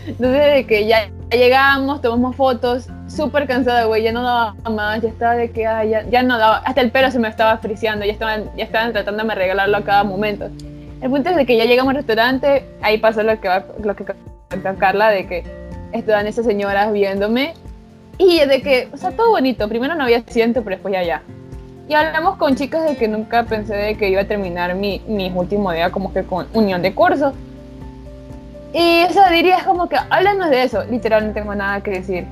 Entonces, 0.08 0.54
de 0.54 0.66
que 0.68 0.88
ya, 0.88 1.08
llegamos, 1.30 2.02
tomamos 2.02 2.36
fotos, 2.36 2.88
súper 3.08 3.46
cansada, 3.48 3.86
güey, 3.86 4.02
ya 4.02 4.12
no 4.12 4.24
daba 4.24 4.56
más, 4.70 5.02
ya 5.02 5.10
estaba 5.10 5.36
de 5.36 5.52
que, 5.52 5.62
ya, 5.62 6.04
ya, 6.10 6.24
no 6.24 6.40
daba, 6.40 6.58
hasta 6.58 6.82
el 6.82 6.90
pelo 6.90 7.12
se 7.12 7.20
me 7.20 7.28
estaba 7.28 7.58
friseando, 7.60 8.06
ya 8.06 8.12
estaban, 8.12 8.50
ya 8.58 8.64
estaban 8.64 8.92
tratando 8.92 9.24
de 9.24 9.36
regalarlo 9.36 9.78
a 9.78 9.84
cada 9.84 10.04
momento. 10.04 10.50
El 11.02 11.12
punto 11.12 11.30
es 11.30 11.36
de 11.36 11.46
que 11.46 11.58
ya 11.58 11.66
llegamos 11.66 11.92
al 11.92 11.98
restaurante, 11.98 12.66
ahí 12.82 12.98
pasó 12.98 13.22
lo 13.22 13.40
que 13.40 13.48
va, 13.48 13.66
lo 13.84 13.96
que 13.96 14.06
Carla, 14.80 15.10
de 15.10 15.28
que 15.28 15.44
estaban 15.92 16.26
esas 16.26 16.46
señoras 16.46 16.92
viéndome 16.92 17.54
y 18.18 18.40
de 18.46 18.62
que, 18.62 18.90
o 18.94 18.98
sea, 18.98 19.12
todo 19.12 19.32
bonito. 19.32 19.68
Primero 19.68 19.96
no 19.96 20.04
había 20.04 20.20
asiento, 20.20 20.64
pero 20.64 20.76
después 20.76 20.94
ya 20.94 21.04
ya. 21.04 21.22
Y 21.88 21.94
hablamos 21.94 22.38
con 22.38 22.56
chicas 22.56 22.84
de 22.84 22.96
que 22.96 23.08
nunca 23.08 23.44
pensé 23.44 23.76
de 23.76 23.96
que 23.96 24.10
iba 24.10 24.22
a 24.22 24.26
terminar 24.26 24.74
mi, 24.76 25.02
mi 25.08 25.32
último 25.34 25.72
día 25.72 25.92
como 25.92 26.12
que 26.14 26.24
con 26.24 26.48
unión 26.54 26.82
de 26.82 26.94
curso. 26.94 27.34
Y 28.74 29.00
eso 29.02 29.22
diría 29.32 29.60
es 29.60 29.64
como 29.64 29.88
que 29.88 29.96
háblanos 29.96 30.50
de 30.50 30.64
eso. 30.64 30.84
Literal, 30.86 31.28
no 31.28 31.34
tengo 31.34 31.56
nada 31.56 31.82
que 31.82 31.92
decir. 31.92 32.26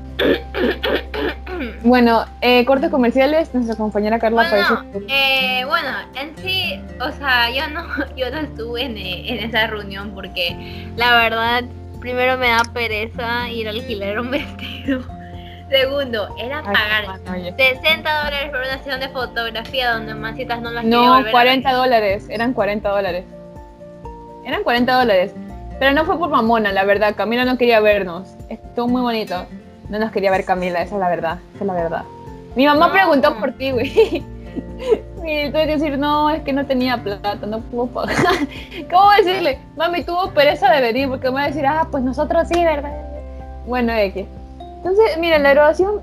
bueno, 1.83 2.25
eh, 2.41 2.65
cortes 2.65 2.89
comerciales, 2.89 3.53
nuestra 3.53 3.75
compañera 3.75 4.19
Carla 4.19 4.49
bueno, 4.49 5.05
eh, 5.07 5.63
bueno, 5.65 5.89
en 6.15 6.35
sí, 6.37 6.81
o 6.99 7.11
sea, 7.11 7.49
yo 7.49 7.69
no, 7.69 7.85
yo 8.17 8.29
no 8.31 8.39
estuve 8.39 8.83
en, 8.83 8.97
en 8.97 9.49
esa 9.49 9.67
reunión 9.67 10.11
porque 10.13 10.89
la 10.97 11.15
verdad, 11.15 11.63
primero 12.01 12.37
me 12.37 12.49
da 12.49 12.63
pereza 12.73 13.49
ir 13.49 13.67
a 13.67 13.71
alquilar 13.71 14.19
un 14.19 14.31
vestido. 14.31 15.22
Segundo, 15.73 16.27
era 16.37 16.61
pagar 16.61 17.19
60 17.57 18.23
dólares 18.23 18.51
por 18.51 18.59
una 18.59 18.77
sesión 18.77 18.99
de 18.99 19.09
fotografía 19.09 19.93
donde 19.93 20.13
masitas 20.13 20.61
no 20.61 20.69
las 20.69 20.85
No, 20.85 21.23
40 21.31 21.73
dólares, 21.73 22.27
eran 22.29 22.53
40 22.53 22.87
dólares. 22.87 23.25
Eran 24.45 24.61
40 24.63 24.93
dólares. 24.93 25.33
Pero 25.79 25.93
no 25.93 26.05
fue 26.05 26.19
por 26.19 26.29
mamona, 26.29 26.71
la 26.71 26.83
verdad. 26.83 27.15
Camila 27.15 27.43
no 27.43 27.57
quería 27.57 27.79
vernos. 27.79 28.35
Estuvo 28.49 28.87
muy 28.87 29.01
bonito. 29.01 29.47
No 29.89 29.97
nos 29.97 30.11
quería 30.11 30.29
ver 30.29 30.45
Camila, 30.45 30.83
esa 30.83 30.93
es 30.93 31.01
la 31.01 31.09
verdad. 31.09 31.39
Esa 31.55 31.63
es 31.63 31.67
la 31.67 31.73
verdad. 31.73 32.03
Mi 32.55 32.67
mamá 32.67 32.91
preguntó 32.91 33.35
por 33.39 33.53
ti, 33.53 33.71
güey. 33.71 34.23
Y 35.25 35.49
tuve 35.49 35.65
que 35.65 35.77
decir, 35.77 35.97
no, 35.97 36.29
es 36.29 36.43
que 36.43 36.53
no 36.53 36.65
tenía 36.67 37.01
plata, 37.01 37.37
no 37.47 37.61
puedo 37.61 37.87
pagar. 37.87 38.15
¿Cómo 38.91 39.09
decirle? 39.13 39.57
Mami, 39.77 40.03
tuvo 40.03 40.29
pereza 40.31 40.69
de 40.69 40.81
venir 40.81 41.07
porque 41.07 41.29
me 41.29 41.35
va 41.35 41.43
a 41.45 41.47
decir, 41.47 41.65
ah, 41.65 41.87
pues 41.89 42.03
nosotros 42.03 42.47
sí, 42.49 42.63
¿verdad? 42.63 42.91
Bueno, 43.65 43.93
X. 43.93 44.27
Entonces, 44.83 45.17
mira, 45.17 45.39
la 45.39 45.53
grabación 45.53 46.01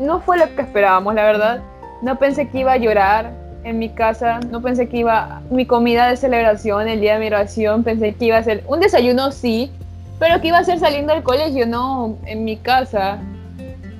no 0.00 0.20
fue 0.20 0.38
lo 0.38 0.54
que 0.56 0.62
esperábamos, 0.62 1.14
la 1.14 1.22
verdad. 1.22 1.60
No 2.02 2.18
pensé 2.18 2.48
que 2.48 2.58
iba 2.58 2.72
a 2.72 2.76
llorar 2.76 3.32
en 3.62 3.78
mi 3.78 3.90
casa, 3.90 4.40
no 4.50 4.60
pensé 4.60 4.88
que 4.88 4.98
iba 4.98 5.40
mi 5.50 5.66
comida 5.66 6.08
de 6.08 6.16
celebración, 6.16 6.88
el 6.88 7.00
día 7.00 7.14
de 7.14 7.20
mi 7.20 7.26
grabación, 7.26 7.84
pensé 7.84 8.14
que 8.14 8.26
iba 8.26 8.36
a 8.36 8.42
ser 8.42 8.64
un 8.66 8.80
desayuno, 8.80 9.30
sí, 9.30 9.70
pero 10.18 10.40
que 10.40 10.48
iba 10.48 10.58
a 10.58 10.64
ser 10.64 10.80
saliendo 10.80 11.14
del 11.14 11.22
colegio, 11.22 11.64
no 11.66 12.16
en 12.26 12.44
mi 12.44 12.56
casa, 12.56 13.18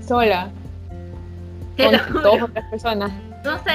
sola, 0.06 0.48
con 1.76 2.22
todas 2.22 2.42
otras 2.42 2.64
personas. 2.70 3.12
No 3.44 3.56
sé, 3.58 3.70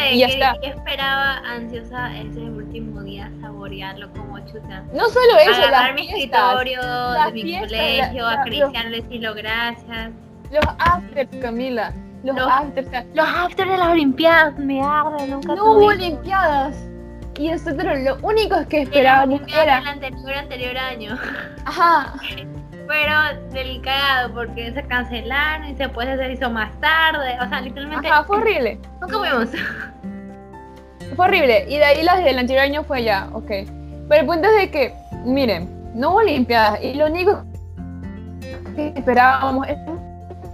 ¿qué, 0.61 0.67
esperaba 0.67 1.37
ansiosa 1.37 2.17
ese 2.17 2.41
último 2.41 3.01
día 3.01 3.31
saborearlo 3.39 4.11
como 4.11 4.39
chuta? 4.45 4.83
No 4.93 5.07
solo 5.07 5.37
eso, 5.39 5.61
Agarrar 5.61 5.95
mi 5.95 6.09
escritorio 6.09 6.81
de 6.81 7.31
mi 7.31 7.59
colegio, 7.59 8.27
acariciarle, 8.27 9.01
decirlo 9.01 9.33
gracias. 9.33 10.11
Los 10.53 10.65
afters, 10.77 11.29
Camila. 11.41 11.91
Los, 12.23 12.37
afters. 12.37 12.87
Los 13.15 13.27
afters 13.27 13.69
de 13.71 13.77
las 13.77 13.87
Olimpiadas 13.89 14.57
me 14.59 14.81
arden, 14.81 15.31
nunca 15.31 15.55
No 15.55 15.73
hubo 15.73 15.85
Olimpiadas. 15.87 16.75
Y 17.39 17.49
nosotros 17.49 17.99
lo 17.99 18.17
único 18.21 18.55
que 18.69 18.83
esperábamos 18.83 19.41
era. 19.47 19.79
El 19.79 19.87
anterior, 19.87 20.33
anterior 20.33 20.77
año. 20.77 21.17
Ajá. 21.65 22.13
Pero 22.87 23.15
delicado 23.51 24.31
porque 24.33 24.71
se 24.73 24.83
cancelaron 24.83 25.69
y 25.69 25.75
se 25.75 25.89
puede 25.89 26.15
se 26.17 26.33
hizo 26.33 26.51
más 26.51 26.71
tarde. 26.79 27.35
O 27.41 27.49
sea, 27.49 27.61
literalmente. 27.61 28.07
Ajá, 28.07 28.23
fue 28.23 28.37
horrible. 28.37 28.79
Nunca 29.01 29.17
fuimos. 29.17 29.49
Fue 31.15 31.25
horrible. 31.25 31.65
Y 31.67 31.77
de 31.77 31.83
ahí 31.83 32.03
las 32.03 32.23
del 32.23 32.37
anterior 32.37 32.63
año 32.63 32.83
fue 32.83 33.03
ya, 33.03 33.29
ok. 33.33 33.49
Pero 34.07 34.21
el 34.21 34.25
punto 34.27 34.47
es 34.49 34.55
de 34.57 34.69
que, 34.69 34.93
miren, 35.25 35.95
no 35.95 36.11
hubo 36.11 36.17
Olimpiadas. 36.17 36.79
Y 36.83 36.93
lo 36.93 37.07
único 37.07 37.43
que 38.75 38.93
esperábamos 38.95 39.67
es 39.67 39.77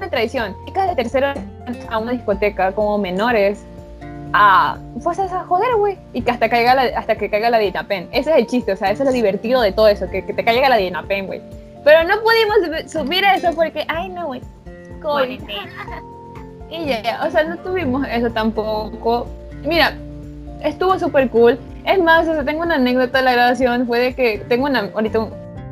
una 0.10 0.17
tradición. 0.17 0.56
Chicas 0.65 0.88
de 0.88 0.95
tercero 0.95 1.28
a 1.89 1.98
una 1.98 2.12
discoteca 2.13 2.72
como 2.72 2.98
menores 2.98 3.63
a 4.34 4.78
pues 5.04 5.17
a 5.19 5.43
joder, 5.45 5.76
güey, 5.78 5.98
y 6.13 6.22
que 6.22 6.32
hasta 6.32 6.50
caiga 6.50 6.76
la, 6.76 6.84
hasta 6.98 7.15
que 7.15 7.30
caiga 7.30 7.50
la 7.50 7.58
Dinapen. 7.58 8.10
Ese 8.12 8.32
es 8.32 8.38
el 8.38 8.48
chiste, 8.48 8.72
o 8.74 8.76
sea, 8.76 8.91
eso 8.91 9.04
es 9.04 9.08
lo 9.08 9.13
divertido 9.13 9.62
de 9.62 9.72
todo 9.72 9.88
eso, 9.88 10.10
que, 10.10 10.26
que 10.26 10.34
te 10.34 10.43
caiga 10.43 10.69
la 10.69 10.78
Dinapen, 10.78 11.28
güey. 11.28 11.41
Pero 11.84 12.04
no 12.04 12.15
pudimos 12.22 12.91
subir 12.91 13.24
eso 13.24 13.54
porque, 13.56 13.86
ay, 13.88 14.10
no, 14.10 14.28
güey. 14.28 14.41
y 16.69 16.86
ya, 16.86 17.22
o 17.26 17.32
sea, 17.32 17.43
no 17.43 17.58
tuvimos 17.58 18.06
eso 18.08 18.30
tampoco. 18.30 19.28
Mira, 19.63 19.93
estuvo 20.63 21.00
súper 21.00 21.30
cool. 21.30 21.58
Es 21.86 22.00
más, 22.02 22.28
o 22.28 22.34
sea, 22.34 22.43
tengo 22.43 22.62
una 22.62 22.76
anécdota 22.76 23.19
de 23.19 23.24
la 23.24 23.32
grabación, 23.32 23.88
fue 23.88 24.00
de 24.00 24.13
que 24.13 24.39
tengo 24.50 24.65
una, 24.65 24.91
ahorita 24.93 25.19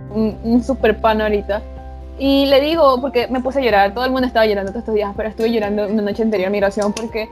un, 0.09 0.39
un, 0.43 0.63
super 0.63 0.97
pan 0.97 1.21
ahorita 1.21 1.61
Y 2.19 2.47
le 2.47 2.59
digo, 2.61 2.99
porque 2.99 3.27
me 3.27 3.41
puse 3.41 3.59
a 3.59 3.61
llorar, 3.61 3.93
todo 3.93 4.05
el 4.05 4.11
mundo 4.11 4.25
estaba 4.25 4.45
llorando 4.47 4.71
todos 4.71 4.81
estos 4.81 4.95
días, 4.95 5.13
pero 5.15 5.29
estuve 5.29 5.51
llorando 5.51 5.87
una 5.87 6.01
noche 6.01 6.23
anterior 6.23 6.47
a 6.47 6.49
mi 6.49 6.57
graduación 6.57 6.91
porque, 6.91 7.29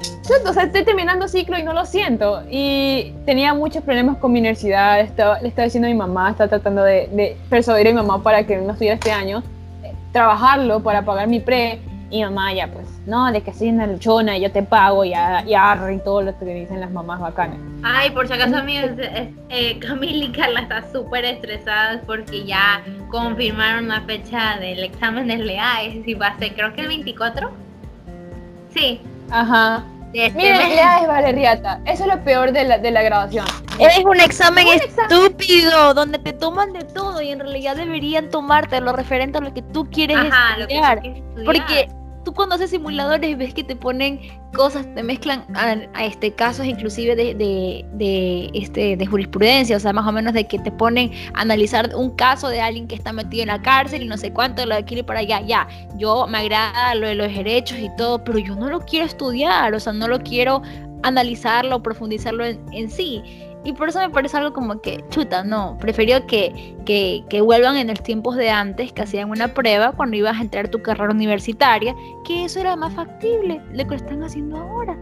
o 0.47 0.53
sea, 0.53 0.63
estoy 0.63 0.83
terminando 0.83 1.27
ciclo 1.27 1.57
y 1.57 1.63
no 1.63 1.73
lo 1.73 1.85
siento. 1.85 2.43
Y 2.51 3.13
tenía 3.25 3.55
muchos 3.55 3.83
problemas 3.83 4.17
con 4.17 4.31
mi 4.31 4.39
universidad, 4.39 4.99
estaba, 4.99 5.41
le 5.41 5.47
estaba 5.47 5.65
diciendo 5.65 5.87
a 5.87 5.91
mi 5.91 5.97
mamá, 5.97 6.29
estaba 6.29 6.49
tratando 6.49 6.83
de, 6.83 7.35
persuadir 7.49 7.87
a 7.87 7.91
mi 7.91 7.95
mamá 7.95 8.21
para 8.21 8.45
que 8.45 8.57
no 8.57 8.73
estudiara 8.73 8.95
este 8.95 9.11
año, 9.11 9.41
eh, 9.83 9.93
trabajarlo 10.11 10.83
para 10.83 11.03
pagar 11.03 11.27
mi 11.27 11.39
pre, 11.39 11.79
y 12.09 12.23
mamá 12.23 12.53
ya 12.53 12.71
pues, 12.71 12.87
no, 13.05 13.31
de 13.31 13.41
que 13.41 13.53
soy 13.53 13.69
una 13.69 13.87
luchona 13.87 14.37
y 14.37 14.41
yo 14.41 14.51
te 14.51 14.63
pago 14.63 15.03
y, 15.03 15.09
y 15.09 15.53
arre 15.53 15.95
y 15.95 15.99
todo 15.99 16.21
lo 16.21 16.37
que 16.37 16.45
dicen 16.45 16.79
las 16.79 16.91
mamás 16.91 17.19
bacanas. 17.19 17.57
Ay, 17.83 18.11
por 18.11 18.27
si 18.27 18.33
acaso 18.33 18.57
amigos, 18.57 18.91
eh, 18.97 19.79
Camila 19.79 20.25
y 20.25 20.31
Carla 20.31 20.61
están 20.61 20.91
súper 20.91 21.25
estresadas 21.25 22.01
porque 22.05 22.45
ya 22.45 22.83
confirmaron 23.09 23.87
la 23.87 24.01
fecha 24.01 24.57
del 24.59 24.83
examen 24.83 25.27
de 25.27 25.37
LEA, 25.37 25.83
es 25.83 25.95
decir, 25.95 26.21
va 26.21 26.27
a 26.27 26.37
ser 26.37 26.53
creo 26.53 26.73
que 26.73 26.81
el 26.81 26.87
24. 26.87 27.51
Sí. 28.73 29.01
Ajá. 29.31 29.83
Este 30.15 30.37
Miren, 30.37 30.69
LEA 30.69 31.01
es 31.01 31.07
Valeriata, 31.07 31.81
eso 31.85 32.03
es 32.03 32.15
lo 32.15 32.23
peor 32.23 32.53
de 32.53 32.63
la, 32.63 32.77
de 32.77 32.89
la 32.89 33.01
grabación. 33.01 33.45
Es 33.77 33.97
un 33.97 34.21
examen 34.21 34.65
estúpido, 34.67 35.93
donde 35.93 36.19
te 36.19 36.31
toman 36.31 36.71
de 36.71 36.85
todo 36.85 37.21
y 37.21 37.31
en 37.31 37.41
realidad 37.41 37.75
deberían 37.75 38.29
tomarte 38.29 38.79
lo 38.79 38.93
referente 38.93 39.39
a 39.39 39.41
lo 39.41 39.53
que 39.53 39.61
tú 39.61 39.89
quieres 39.89 40.15
Ajá, 40.15 40.55
estudiar. 40.57 40.95
Lo 40.95 41.01
que 41.01 41.09
estudiar. 41.09 41.45
Porque 41.45 41.89
tú 42.25 42.33
cuando 42.33 42.55
haces 42.55 42.71
simuladores 42.71 43.37
ves 43.37 43.53
que 43.53 43.63
te 43.63 43.75
ponen 43.75 44.19
cosas, 44.53 44.85
te 44.95 45.03
mezclan 45.03 45.45
a, 45.55 46.03
este 46.03 46.33
casos 46.33 46.65
inclusive 46.65 47.15
de, 47.15 47.35
de, 47.35 48.49
este, 48.53 48.97
de 48.97 49.05
jurisprudencia, 49.05 49.77
o 49.77 49.79
sea, 49.79 49.93
más 49.93 50.07
o 50.07 50.11
menos 50.11 50.33
de 50.33 50.47
que 50.47 50.59
te 50.59 50.71
ponen 50.71 51.11
a 51.33 51.41
analizar 51.41 51.95
un 51.95 52.15
caso 52.15 52.49
de 52.49 52.59
alguien 52.59 52.87
que 52.87 52.95
está 52.95 53.13
metido 53.13 53.43
en 53.43 53.49
la 53.49 53.61
cárcel 53.61 54.01
y 54.01 54.07
no 54.07 54.17
sé 54.17 54.33
cuánto, 54.33 54.65
lo 54.65 54.73
de 54.73 54.81
aquí 54.81 54.97
y 54.97 55.03
para 55.03 55.19
allá, 55.19 55.41
ya, 55.41 55.67
yo 55.97 56.27
me 56.27 56.39
agrada 56.39 56.95
lo 56.95 57.07
de 57.07 57.15
los 57.15 57.33
derechos 57.33 57.77
y 57.79 57.89
todo, 57.95 58.23
pero 58.23 58.39
yo 58.39 58.55
no 58.55 58.69
lo 58.69 58.81
quiero 58.81 59.05
estudiar, 59.05 59.73
o 59.73 59.79
sea, 59.79 59.93
no 59.93 60.07
lo 60.07 60.19
quiero 60.19 60.63
analizarlo, 61.03 61.83
profundizarlo 61.83 62.45
en 62.45 62.89
sí. 62.89 63.21
Y 63.65 63.73
por 63.73 63.89
eso 63.89 63.99
me 63.99 64.11
parece 64.11 64.37
algo 64.37 64.53
como 64.53 64.79
que, 64.79 65.03
chuta, 65.09 65.43
no, 65.43 65.75
prefiero 65.79 66.25
que, 66.27 66.75
que, 66.85 67.41
vuelvan 67.41 67.77
en 67.77 67.87
los 67.87 68.01
tiempos 68.03 68.35
de 68.35 68.51
antes, 68.51 68.93
que 68.93 69.01
hacían 69.01 69.31
una 69.31 69.55
prueba 69.55 69.91
cuando 69.91 70.15
ibas 70.15 70.37
a 70.37 70.41
entrar 70.41 70.67
a 70.67 70.69
tu 70.69 70.83
carrera 70.83 71.11
universitaria, 71.11 71.95
que 72.23 72.45
eso 72.45 72.59
era 72.59 72.75
más 72.75 72.93
factible 72.93 73.59
de 73.71 73.83
lo 73.83 73.89
que 73.89 73.95
están 73.95 74.23
haciendo 74.23 74.57
ahora. 74.57 74.95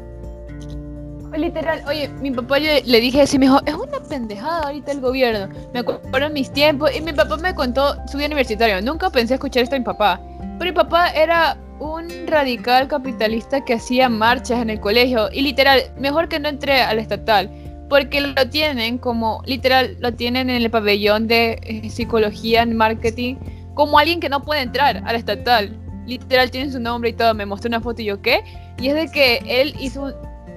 Literal, 1.36 1.82
oye, 1.88 2.08
mi 2.22 2.32
papá 2.32 2.60
le, 2.60 2.84
le 2.84 3.02
dije 3.02 3.22
así, 3.22 3.38
me 3.38 3.48
dijo, 3.48 3.60
es 3.66 3.74
una 3.74 4.00
pendejada 4.00 4.62
ahorita 4.62 4.94
el 4.94 5.02
gobierno. 5.02 5.54
Me 5.74 5.80
acuerdo 5.80 6.30
mis 6.30 6.50
tiempos 6.50 6.96
y 6.96 7.02
mi 7.02 7.12
papá 7.12 7.36
me 7.38 7.54
contó 7.54 7.96
su 8.08 8.18
vida 8.18 8.28
universitaria. 8.28 8.80
Nunca 8.80 9.10
pensé 9.10 9.34
escuchar 9.34 9.64
esto 9.64 9.76
de 9.76 9.80
mi 9.80 9.86
papá. 9.86 10.22
Pero 10.60 10.72
mi 10.72 10.76
papá 10.76 11.10
era 11.10 11.58
un 11.80 12.08
radical 12.28 12.88
capitalista 12.88 13.66
que 13.66 13.74
hacía 13.74 14.08
marchas 14.08 14.62
en 14.62 14.70
el 14.70 14.80
colegio 14.80 15.30
y 15.34 15.42
literal, 15.42 15.82
mejor 15.98 16.30
que 16.30 16.40
no 16.40 16.48
entré 16.48 16.82
al 16.82 17.00
estatal 17.00 17.50
porque 17.94 18.22
lo 18.22 18.50
tienen 18.50 18.98
como, 18.98 19.44
literal, 19.46 19.98
lo 20.00 20.12
tienen 20.12 20.50
en 20.50 20.64
el 20.64 20.72
pabellón 20.72 21.28
de 21.28 21.60
eh, 21.62 21.92
psicología 21.92 22.64
en 22.64 22.76
marketing, 22.76 23.36
como 23.76 24.00
alguien 24.00 24.20
que 24.20 24.30
no 24.30 24.42
puede 24.42 24.62
entrar 24.62 25.04
al 25.06 25.16
estatal. 25.16 25.78
Literal, 26.08 26.50
tiene 26.50 26.72
su 26.72 26.80
nombre 26.80 27.12
y 27.12 27.14
todo. 27.14 27.36
Me 27.36 27.46
mostró 27.46 27.68
una 27.68 27.82
foto 27.82 28.02
y 28.02 28.06
yo, 28.06 28.20
¿qué? 28.20 28.44
Y 28.80 28.88
es 28.88 28.96
de 28.96 29.12
que 29.12 29.44
él 29.46 29.76
hizo 29.80 30.12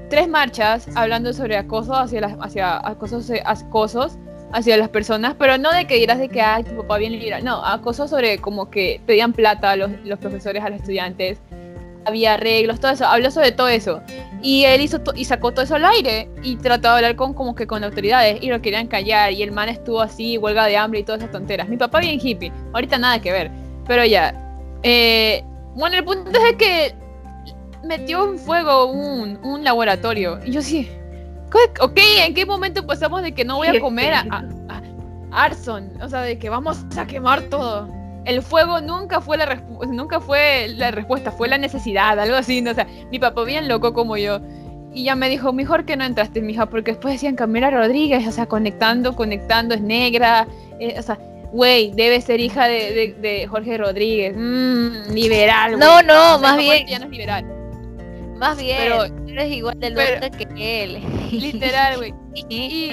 tres 0.09 0.31
marchas 0.31 0.89
hablando 0.95 1.35
sobre 1.35 1.59
acoso 1.59 1.95
hacia 1.95 2.23
las, 2.23 2.33
hacia 2.41 2.79
acosos, 2.79 3.31
acosos 3.45 4.17
hacia 4.55 4.79
las 4.79 4.89
personas, 4.89 5.35
pero 5.39 5.59
no 5.59 5.71
de 5.73 5.87
que 5.87 5.97
dirás 5.97 6.19
de 6.19 6.31
que, 6.31 6.41
ay, 6.41 6.65
tu 6.65 6.75
papá 6.75 6.97
bien 6.97 7.13
liberal. 7.13 7.45
No, 7.45 7.63
acoso 7.63 8.09
sobre 8.09 8.39
como 8.39 8.71
que 8.71 9.03
pedían 9.05 9.35
plata 9.35 9.73
a 9.73 9.77
los, 9.77 9.91
los 10.07 10.19
profesores, 10.19 10.65
a 10.65 10.71
los 10.71 10.81
estudiantes, 10.81 11.39
había 12.07 12.35
arreglos, 12.35 12.81
todo 12.81 12.93
eso, 12.93 13.05
habló 13.05 13.31
sobre 13.31 13.53
todo 13.53 13.69
eso. 13.69 14.01
Y 14.43 14.65
él 14.65 14.81
hizo 14.81 15.01
y 15.15 15.25
sacó 15.25 15.53
todo 15.53 15.65
eso 15.65 15.77
al 15.77 15.85
aire 15.85 16.29
y 16.43 16.57
trató 16.57 16.89
de 16.89 16.95
hablar 16.97 17.17
con 17.17 17.35
como 17.35 17.55
que 17.55 17.67
con 17.67 17.83
autoridades 17.83 18.39
y 18.43 18.49
lo 18.49 18.61
querían 18.61 18.87
callar 18.87 19.33
y 19.33 19.43
el 19.43 19.51
man 19.53 19.69
estuvo 19.69 20.01
así, 20.01 20.39
huelga 20.39 20.67
de 20.67 20.77
hambre 20.77 21.01
y 21.01 21.03
todas 21.05 21.21
esas 21.21 21.33
tonteras. 21.33 21.69
Mi 21.69 21.77
papá 21.77 22.01
bien 22.01 22.21
hippie, 22.23 22.53
ahorita 22.73 22.99
nada 22.99 23.21
que 23.21 23.33
ver, 23.33 23.51
pero 23.87 24.05
ya. 24.05 24.35
Eh, 24.83 25.43
bueno, 25.75 25.97
el 25.97 26.05
punto 26.05 26.31
es 26.31 26.57
que 26.57 26.95
metió 27.83 28.29
en 28.29 28.39
fuego 28.39 28.87
un, 28.87 29.39
un 29.43 29.65
laboratorio 29.65 30.39
y 30.45 30.53
yo 30.53 30.63
sí, 30.63 30.89
ok, 31.81 31.99
¿en 32.27 32.35
qué 32.35 32.45
momento 32.45 32.87
pasamos 32.87 33.23
de 33.23 33.33
que 33.33 33.45
no 33.45 33.57
voy 33.57 33.69
a 33.69 33.81
comer 33.81 34.15
a, 34.15 34.21
a, 34.31 34.45
a 34.69 35.45
Arson? 35.45 35.91
O 36.03 36.09
sea, 36.09 36.23
de 36.23 36.39
que 36.39 36.49
vamos 36.51 36.85
a 36.97 37.07
quemar 37.07 37.43
todo 37.43 37.89
el 38.27 38.43
fuego 38.43 38.81
nunca 38.81 39.21
fue 39.21 39.37
la 39.37 39.55
nunca 39.89 40.21
fue 40.21 40.69
la 40.69 40.91
respuesta, 40.91 41.31
fue 41.31 41.49
la 41.49 41.59
necesidad, 41.59 42.19
algo 42.19 42.37
así, 42.37 42.61
¿no? 42.61 42.73
o 42.73 42.75
sea, 42.75 42.87
mi 43.11 43.19
papá 43.19 43.45
bien 43.45 43.69
loco 43.69 43.95
como 43.95 44.17
yo. 44.17 44.41
Y 44.93 45.05
ya 45.05 45.15
me 45.15 45.29
dijo, 45.29 45.53
mejor 45.53 45.85
que 45.85 45.97
no 45.97 46.05
entraste, 46.05 46.41
mija, 46.41 46.67
porque 46.67 46.93
después 46.93 47.15
decían 47.15 47.37
Camila 47.37 47.71
Rodríguez, 47.71 48.27
o 48.27 48.33
sea, 48.33 48.47
conectando, 48.47 49.15
conectando, 49.15 49.75
es 49.75 49.83
negra, 49.83 50.49
eh, 50.81 50.97
o 50.99 51.03
sea, 51.03 51.19
güey, 51.53 51.93
debe 51.95 52.21
ser 52.21 52.41
hija 52.41 52.67
de, 52.67 53.47
Jorge 53.49 53.77
Rodríguez, 53.77 54.35
mmm, 54.37 55.13
liberal. 55.13 55.79
No, 55.79 56.03
no, 56.03 56.39
más 56.39 56.57
bien. 56.57 56.87
Ya 56.87 56.99
no 56.99 57.05
es 57.05 57.11
liberal. 57.11 57.45
Más 58.39 58.59
bien, 58.59 58.77
pero, 58.79 59.05
eres 59.29 59.53
igual 59.53 59.79
del 59.79 59.95
norte 59.95 60.31
que 60.31 60.85
él. 60.85 61.03
Literal, 61.31 61.97
güey. 61.97 62.15
y, 62.49 62.91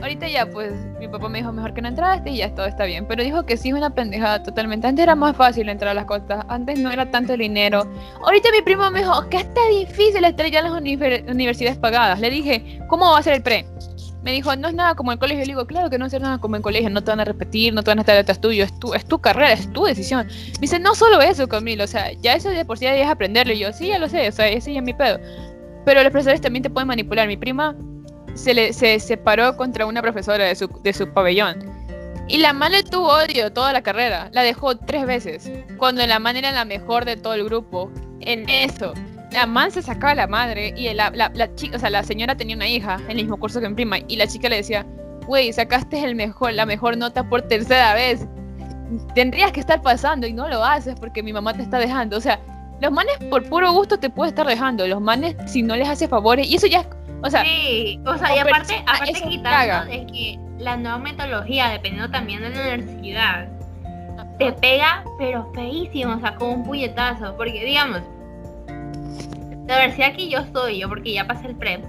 ahorita 0.00 0.28
ya, 0.28 0.46
pues 0.46 0.72
mi 0.98 1.08
papá 1.08 1.28
me 1.28 1.38
dijo 1.38 1.52
mejor 1.52 1.74
que 1.74 1.82
no 1.82 1.88
entraste 1.88 2.30
y 2.30 2.38
ya 2.38 2.54
todo 2.54 2.66
está 2.66 2.84
bien. 2.84 3.06
Pero 3.06 3.22
dijo 3.22 3.44
que 3.44 3.56
sí 3.56 3.70
es 3.70 3.74
una 3.74 3.90
pendejada 3.90 4.42
totalmente. 4.42 4.86
Antes 4.86 5.02
era 5.02 5.14
más 5.14 5.36
fácil 5.36 5.68
entrar 5.68 5.90
a 5.90 5.94
las 5.94 6.04
costas, 6.04 6.44
antes 6.48 6.78
no 6.78 6.90
era 6.90 7.10
tanto 7.10 7.36
dinero. 7.36 7.86
Ahorita 8.22 8.50
mi 8.52 8.62
primo 8.62 8.90
me 8.90 9.00
dijo 9.00 9.28
que 9.28 9.38
está 9.38 9.60
difícil 9.70 10.24
estar 10.24 10.46
ya 10.50 10.60
en 10.60 10.64
las 10.66 11.28
universidades 11.28 11.78
pagadas. 11.78 12.20
Le 12.20 12.30
dije, 12.30 12.80
¿cómo 12.88 13.10
va 13.10 13.18
a 13.18 13.22
ser 13.22 13.34
el 13.34 13.42
pre? 13.42 13.66
Me 14.22 14.32
dijo, 14.32 14.54
no 14.56 14.68
es 14.68 14.74
nada 14.74 14.94
como 14.96 15.12
el 15.12 15.18
colegio. 15.18 15.44
Le 15.44 15.52
digo, 15.52 15.66
claro 15.66 15.88
que 15.88 15.98
no 15.98 16.06
es 16.06 16.20
nada 16.20 16.38
como 16.38 16.56
el 16.56 16.62
colegio, 16.62 16.90
no 16.90 17.02
te 17.02 17.12
van 17.12 17.20
a 17.20 17.24
repetir, 17.24 17.72
no 17.72 17.82
te 17.82 17.90
van 17.90 17.98
a 17.98 18.02
estar 18.02 18.16
detrás 18.16 18.40
tuyo, 18.40 18.64
es 18.64 18.78
tu, 18.80 18.92
es 18.92 19.04
tu 19.04 19.20
carrera, 19.20 19.52
es 19.52 19.72
tu 19.72 19.84
decisión. 19.84 20.26
Me 20.26 20.62
dice, 20.62 20.78
no 20.78 20.94
solo 20.94 21.22
eso, 21.22 21.46
Camilo, 21.46 21.84
o 21.84 21.86
sea, 21.86 22.12
ya 22.12 22.34
eso 22.34 22.50
de 22.50 22.64
por 22.64 22.76
sí 22.76 22.84
ya 22.84 23.10
aprenderlo. 23.10 23.52
Y 23.52 23.60
yo, 23.60 23.72
sí, 23.72 23.88
ya 23.88 23.98
lo 23.98 24.08
sé, 24.08 24.28
o 24.28 24.32
sea, 24.32 24.48
ese 24.48 24.72
ya 24.72 24.80
es 24.80 24.84
mi 24.84 24.94
pedo. 24.94 25.20
Pero 25.84 26.02
los 26.02 26.10
profesores 26.10 26.40
también 26.40 26.64
te 26.64 26.70
pueden 26.70 26.88
manipular. 26.88 27.28
Mi 27.28 27.36
prima 27.36 27.76
se, 28.36 28.54
le, 28.54 28.72
se 28.72 28.98
separó 29.00 29.56
contra 29.56 29.86
una 29.86 30.02
profesora 30.02 30.44
de 30.44 30.54
su, 30.54 30.68
de 30.82 30.92
su 30.92 31.08
pabellón. 31.08 31.76
Y 32.28 32.38
la 32.38 32.52
man 32.52 32.72
le 32.72 32.82
tuvo 32.82 33.08
odio 33.08 33.52
toda 33.52 33.72
la 33.72 33.82
carrera. 33.82 34.28
La 34.32 34.42
dejó 34.42 34.76
tres 34.76 35.06
veces. 35.06 35.50
Cuando 35.78 36.04
la 36.06 36.18
man 36.18 36.36
era 36.36 36.50
la 36.50 36.64
mejor 36.64 37.04
de 37.04 37.16
todo 37.16 37.34
el 37.34 37.44
grupo. 37.44 37.90
En 38.20 38.48
eso. 38.48 38.94
La 39.30 39.46
man 39.46 39.70
se 39.70 39.82
sacaba 39.82 40.14
la 40.14 40.26
madre. 40.26 40.74
Y 40.76 40.92
la, 40.92 41.10
la, 41.10 41.54
chica, 41.54 41.76
o 41.76 41.80
sea, 41.80 41.90
la 41.90 42.02
señora 42.02 42.36
tenía 42.36 42.56
una 42.56 42.66
hija 42.66 42.98
en 43.04 43.12
el 43.12 43.16
mismo 43.16 43.36
curso 43.36 43.60
que 43.60 43.68
mi 43.68 43.76
prima. 43.76 43.98
Y 44.08 44.16
la 44.16 44.26
chica 44.26 44.48
le 44.48 44.56
decía, 44.56 44.84
güey, 45.26 45.52
sacaste 45.52 46.02
el 46.02 46.16
mejor, 46.16 46.52
la 46.54 46.66
mejor 46.66 46.96
nota 46.96 47.28
por 47.28 47.42
tercera 47.42 47.94
vez. 47.94 48.26
Tendrías 49.14 49.52
que 49.52 49.60
estar 49.60 49.80
pasando 49.82 50.26
y 50.26 50.32
no 50.32 50.48
lo 50.48 50.64
haces 50.64 50.98
porque 50.98 51.22
mi 51.22 51.32
mamá 51.32 51.54
te 51.54 51.62
está 51.62 51.78
dejando. 51.78 52.16
O 52.16 52.20
sea, 52.20 52.40
los 52.80 52.90
manes 52.90 53.16
por 53.30 53.48
puro 53.48 53.72
gusto 53.72 53.98
te 53.98 54.10
puede 54.10 54.30
estar 54.30 54.46
dejando. 54.46 54.86
Los 54.88 55.00
manes 55.00 55.36
si 55.46 55.62
no 55.62 55.76
les 55.76 55.88
hace 55.88 56.08
favores. 56.08 56.48
Y 56.48 56.56
eso 56.56 56.66
ya 56.66 56.80
es 56.80 56.86
o 57.22 57.30
sea, 57.30 57.44
sí, 57.44 58.00
o 58.04 58.16
sea, 58.16 58.36
y 58.36 58.38
aparte, 58.38 58.82
aparte 58.86 59.22
quitando 59.28 59.92
es 59.92 60.06
que 60.12 60.38
la 60.58 60.76
nueva 60.76 60.98
metodología, 60.98 61.68
dependiendo 61.68 62.10
también 62.10 62.40
de 62.40 62.50
la 62.50 62.60
universidad, 62.60 63.48
te 64.38 64.52
pega, 64.52 65.04
pero 65.18 65.50
feísimo, 65.54 66.14
o 66.14 66.20
sea, 66.20 66.34
como 66.34 66.52
un 66.52 66.64
puñetazo. 66.64 67.36
Porque, 67.36 67.64
digamos, 67.64 68.02
la 69.66 69.76
universidad 69.76 70.14
que 70.14 70.28
yo 70.28 70.40
estoy, 70.40 70.78
yo 70.78 70.88
porque 70.88 71.12
ya 71.12 71.26
pasé 71.26 71.48
el 71.48 71.56
PREP, 71.56 71.84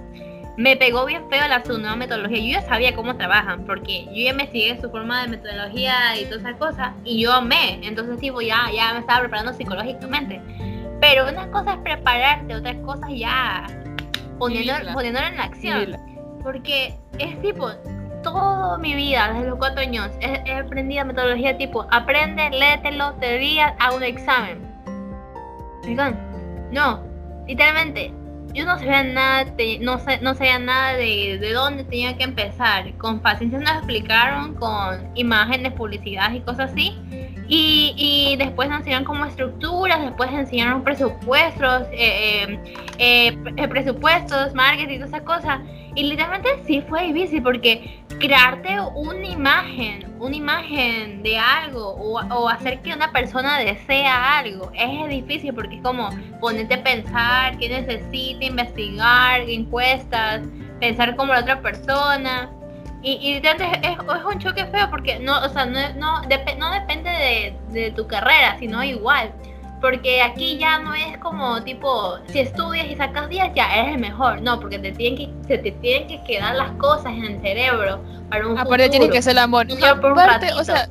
me 0.56 0.76
pegó 0.76 1.04
bien 1.04 1.22
feo 1.30 1.46
la 1.46 1.64
su 1.64 1.78
nueva 1.78 1.96
metodología. 1.96 2.38
Yo 2.38 2.60
ya 2.60 2.68
sabía 2.68 2.94
cómo 2.94 3.16
trabajan, 3.16 3.64
porque 3.64 4.06
yo 4.06 4.24
ya 4.24 4.34
me 4.34 4.50
sigue 4.50 4.80
su 4.80 4.90
forma 4.90 5.22
de 5.22 5.28
metodología 5.28 6.18
y 6.20 6.24
todas 6.24 6.40
esas 6.40 6.56
cosas, 6.56 6.92
y 7.04 7.20
yo 7.22 7.32
amé. 7.32 7.78
Entonces, 7.82 8.18
tipo, 8.18 8.40
ya, 8.40 8.70
ya 8.74 8.92
me 8.94 9.00
estaba 9.00 9.20
preparando 9.20 9.52
psicológicamente. 9.52 10.40
Pero 11.00 11.28
una 11.28 11.48
cosa 11.52 11.74
es 11.74 11.78
prepararte, 11.78 12.56
otra 12.56 12.74
cosa 12.82 13.08
ya 13.08 13.66
poniéndolo, 14.38 15.00
en 15.00 15.36
la 15.36 15.42
acción. 15.42 15.96
Porque 16.42 16.94
es 17.18 17.40
tipo, 17.42 17.70
toda 18.22 18.78
mi 18.78 18.94
vida, 18.94 19.32
desde 19.32 19.48
los 19.48 19.58
cuatro 19.58 19.80
años, 19.80 20.10
he, 20.20 20.52
aprendido 20.52 21.04
metodología 21.04 21.56
tipo, 21.56 21.86
aprende, 21.90 22.50
léetelo, 22.50 23.14
teoría, 23.14 23.74
a 23.78 23.92
un 23.92 24.02
examen. 24.02 24.58
No, 26.72 27.02
literalmente, 27.46 28.12
yo 28.54 28.64
no 28.64 28.78
sabía 28.78 29.02
nada, 29.02 29.44
no, 29.80 29.98
sé, 29.98 30.20
no 30.20 30.34
sabía 30.34 30.58
nada 30.58 30.92
de, 30.94 31.38
de 31.40 31.52
dónde 31.52 31.84
tenía 31.84 32.16
que 32.16 32.24
empezar. 32.24 32.92
Con 32.98 33.20
paciencia 33.20 33.58
nos 33.58 33.72
explicaron, 33.72 34.54
con 34.54 35.10
imágenes, 35.14 35.72
publicidad 35.72 36.32
y 36.32 36.40
cosas 36.40 36.72
así. 36.72 36.96
Y, 37.48 37.94
y, 37.96 38.36
después 38.36 38.70
enseñaron 38.70 39.04
como 39.04 39.24
estructuras, 39.24 40.02
después 40.02 40.30
enseñaron 40.30 40.84
presupuestos, 40.84 41.86
eh, 41.92 42.58
eh, 42.98 43.38
eh, 43.56 43.68
presupuestos, 43.68 44.52
marketing 44.54 44.96
y 44.96 44.98
todas 44.98 45.08
esas 45.08 45.22
cosas. 45.22 45.60
Y 45.94 46.02
literalmente 46.02 46.48
sí 46.66 46.84
fue 46.86 47.10
difícil 47.10 47.42
porque 47.42 48.04
crearte 48.20 48.78
una 48.94 49.26
imagen, 49.26 50.14
una 50.20 50.36
imagen 50.36 51.22
de 51.22 51.38
algo 51.38 51.88
o, 51.88 52.20
o, 52.20 52.48
hacer 52.48 52.80
que 52.82 52.92
una 52.92 53.12
persona 53.12 53.58
desea 53.58 54.38
algo 54.38 54.70
es 54.74 55.08
difícil 55.08 55.54
porque 55.54 55.76
es 55.76 55.82
como 55.82 56.10
ponerte 56.40 56.74
a 56.74 56.82
pensar 56.82 57.56
qué 57.58 57.68
necesita, 57.68 58.44
investigar, 58.44 59.40
encuestas, 59.40 60.42
pensar 60.80 61.16
como 61.16 61.32
la 61.32 61.40
otra 61.40 61.62
persona. 61.62 62.50
Y, 63.02 63.12
y 63.12 63.36
es, 63.36 63.42
es, 63.82 64.24
un 64.24 64.38
choque 64.38 64.66
feo 64.66 64.90
porque 64.90 65.18
no, 65.20 65.38
o 65.38 65.48
sea, 65.48 65.66
no, 65.66 65.78
no, 65.94 66.22
no 66.22 66.72
depende 66.72 67.10
de, 67.10 67.56
de 67.70 67.90
tu 67.92 68.06
carrera, 68.06 68.56
sino 68.58 68.82
igual. 68.82 69.32
Porque 69.80 70.22
aquí 70.22 70.58
ya 70.58 70.80
no 70.80 70.92
es 70.94 71.16
como 71.18 71.62
tipo, 71.62 72.18
si 72.32 72.40
estudias 72.40 72.86
y 72.90 72.96
sacas 72.96 73.28
10 73.28 73.54
ya 73.54 73.72
eres 73.76 73.94
el 73.94 74.00
mejor. 74.00 74.42
No, 74.42 74.58
porque 74.58 74.78
te 74.78 74.90
tienen 74.92 75.16
que, 75.16 75.46
se 75.46 75.58
te 75.58 75.70
tienen 75.70 76.08
que 76.08 76.22
quedar 76.24 76.56
las 76.56 76.72
cosas 76.72 77.12
en 77.12 77.24
el 77.24 77.40
cerebro 77.40 78.02
para 78.28 78.46
un 78.46 78.58
Aparte 78.58 78.88
tienes 78.88 79.10
que 79.10 79.22
ser 79.22 79.32
el 79.32 79.38
amor. 79.38 79.66
Y 79.70 79.84
aparte, 79.84 80.52
o 80.54 80.64
sea, 80.64 80.88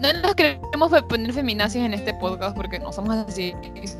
no 0.00 0.12
nos 0.14 0.34
queremos 0.34 0.92
poner 1.08 1.32
feminazis 1.32 1.82
en 1.82 1.94
este 1.94 2.14
podcast 2.14 2.56
porque 2.56 2.78
no 2.78 2.92
somos 2.92 3.16
así. 3.16 3.54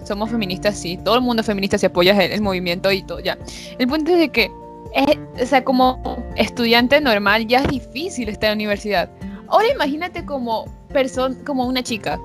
Somos 0.04 0.30
feministas, 0.30 0.78
sí. 0.78 0.98
Todo 0.98 1.16
el 1.16 1.20
mundo 1.22 1.40
es 1.40 1.46
feminista 1.46 1.78
si 1.78 1.86
apoya 1.86 2.12
el, 2.22 2.40
movimiento 2.42 2.90
y 2.92 3.02
todo, 3.02 3.20
ya. 3.20 3.38
El 3.78 3.86
punto 3.86 4.12
es 4.12 4.18
de 4.18 4.28
que, 4.30 4.50
es, 4.94 5.42
o 5.42 5.46
sea, 5.46 5.64
como 5.64 6.00
estudiante 6.36 7.00
normal 7.00 7.46
ya 7.46 7.60
es 7.60 7.68
difícil 7.68 8.28
estar 8.28 8.50
en 8.50 8.58
la 8.58 8.62
universidad. 8.62 9.10
Ahora 9.48 9.68
imagínate 9.68 10.24
como 10.24 10.64
persona, 10.92 11.36
como 11.44 11.66
una 11.66 11.82
chica 11.82 12.18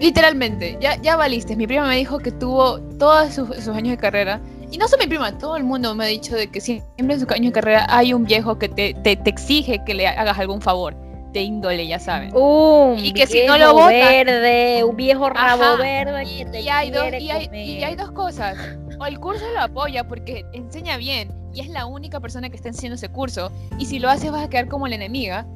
Literalmente, 0.00 0.76
ya, 0.80 1.00
ya 1.00 1.16
valiste. 1.16 1.56
Mi 1.56 1.66
prima 1.66 1.86
me 1.86 1.96
dijo 1.96 2.18
que 2.18 2.32
tuvo 2.32 2.80
todos 2.98 3.34
sus, 3.34 3.68
años 3.68 3.90
de 3.90 3.98
carrera. 3.98 4.40
Y 4.70 4.78
no 4.78 4.88
solo 4.88 5.02
mi 5.02 5.08
prima, 5.08 5.36
todo 5.38 5.56
el 5.56 5.64
mundo 5.64 5.94
me 5.94 6.04
ha 6.04 6.08
dicho 6.08 6.34
de 6.34 6.48
que 6.48 6.60
siempre 6.60 7.14
en 7.14 7.20
sus 7.20 7.30
años 7.30 7.46
de 7.46 7.52
carrera 7.52 7.86
hay 7.88 8.12
un 8.12 8.24
viejo 8.24 8.58
que 8.58 8.68
te, 8.68 8.94
te, 8.94 9.18
exige 9.24 9.80
que 9.86 9.94
le 9.94 10.06
hagas 10.06 10.38
algún 10.38 10.60
favor 10.60 10.96
de 11.32 11.42
índole, 11.42 11.86
ya 11.86 11.98
saben. 11.98 12.32
y 12.98 13.12
que 13.12 13.26
si 13.26 13.46
no 13.46 13.56
lo 13.56 13.86
verde, 13.86 14.82
un 14.84 14.96
viejo 14.96 15.28
rabo 15.30 15.78
verde 15.78 16.24
y, 16.24 16.68
hay 16.68 16.90
dos, 16.90 17.06
y, 17.18 17.30
hay, 17.30 17.48
y 17.52 17.84
hay 17.84 17.94
dos 17.94 18.10
cosas. 18.12 18.56
O 18.98 19.06
el 19.06 19.18
curso 19.18 19.44
lo 19.54 19.60
apoya 19.60 20.04
porque 20.04 20.44
enseña 20.52 20.96
bien 20.96 21.32
y 21.54 21.60
es 21.60 21.68
la 21.68 21.86
única 21.86 22.20
persona 22.20 22.50
que 22.50 22.56
está 22.56 22.68
enseñando 22.68 22.96
ese 22.96 23.08
curso. 23.08 23.50
Y 23.78 23.86
si 23.86 23.98
lo 23.98 24.10
haces 24.10 24.30
vas 24.30 24.44
a 24.44 24.50
quedar 24.50 24.68
como 24.68 24.88
la 24.88 24.96
enemiga. 24.96 25.46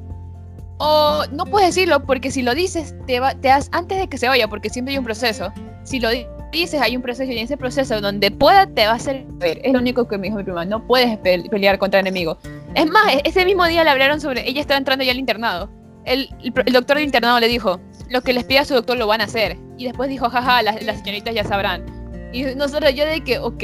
O 0.77 1.23
no 1.33 1.45
puedes 1.45 1.75
decirlo 1.75 2.05
porque 2.05 2.31
si 2.31 2.41
lo 2.41 2.55
dices, 2.55 2.95
te, 3.05 3.19
va, 3.19 3.35
te 3.35 3.51
has, 3.51 3.69
antes 3.73 3.99
de 3.99 4.07
que 4.07 4.17
se 4.17 4.29
vaya, 4.29 4.47
porque 4.47 4.69
siempre 4.69 4.93
hay 4.93 4.97
un 4.97 5.03
proceso, 5.03 5.51
si 5.83 5.99
lo 5.99 6.07
dices, 6.53 6.81
hay 6.81 6.95
un 6.95 7.01
proceso 7.01 7.29
y 7.29 7.37
en 7.37 7.43
ese 7.43 7.57
proceso 7.57 7.99
donde 7.99 8.31
pueda, 8.31 8.65
te 8.65 8.85
va 8.85 8.93
a 8.93 8.95
hacer 8.95 9.25
ver. 9.27 9.59
Es 9.61 9.73
lo 9.73 9.79
único 9.79 10.07
que 10.07 10.17
me 10.17 10.27
dijo 10.27 10.37
mi 10.37 10.45
prima, 10.45 10.63
no 10.63 10.87
puedes 10.87 11.17
pelear 11.17 11.79
contra 11.79 11.99
enemigos. 11.99 12.37
Es 12.75 12.89
más, 12.89 13.13
e-, 13.13 13.21
ese 13.25 13.43
mismo 13.43 13.65
día 13.65 13.83
le 13.83 13.89
hablaron 13.89 14.21
sobre, 14.21 14.47
ella 14.47 14.61
estaba 14.61 14.77
entrando 14.77 15.03
ya 15.03 15.11
al 15.11 15.19
internado. 15.19 15.69
El, 16.05 16.29
el, 16.41 16.73
doctor 16.73 16.95
del 16.95 17.05
internado 17.05 17.41
le 17.41 17.49
dijo, 17.49 17.81
lo 18.09 18.21
que 18.21 18.31
les 18.31 18.45
pida 18.45 18.63
su 18.63 18.73
doctor 18.73 18.97
lo 18.97 19.05
van 19.05 19.19
a 19.19 19.25
hacer. 19.25 19.57
Y 19.77 19.83
después 19.83 20.09
dijo, 20.09 20.29
jaja, 20.29 20.63
las 20.63 20.99
señoritas 20.99 21.35
ya 21.35 21.43
sabrán. 21.43 21.98
Y 22.31 22.43
nosotros 22.55 22.93
yo 22.93 23.05
de 23.05 23.21
que, 23.23 23.39
ok, 23.39 23.63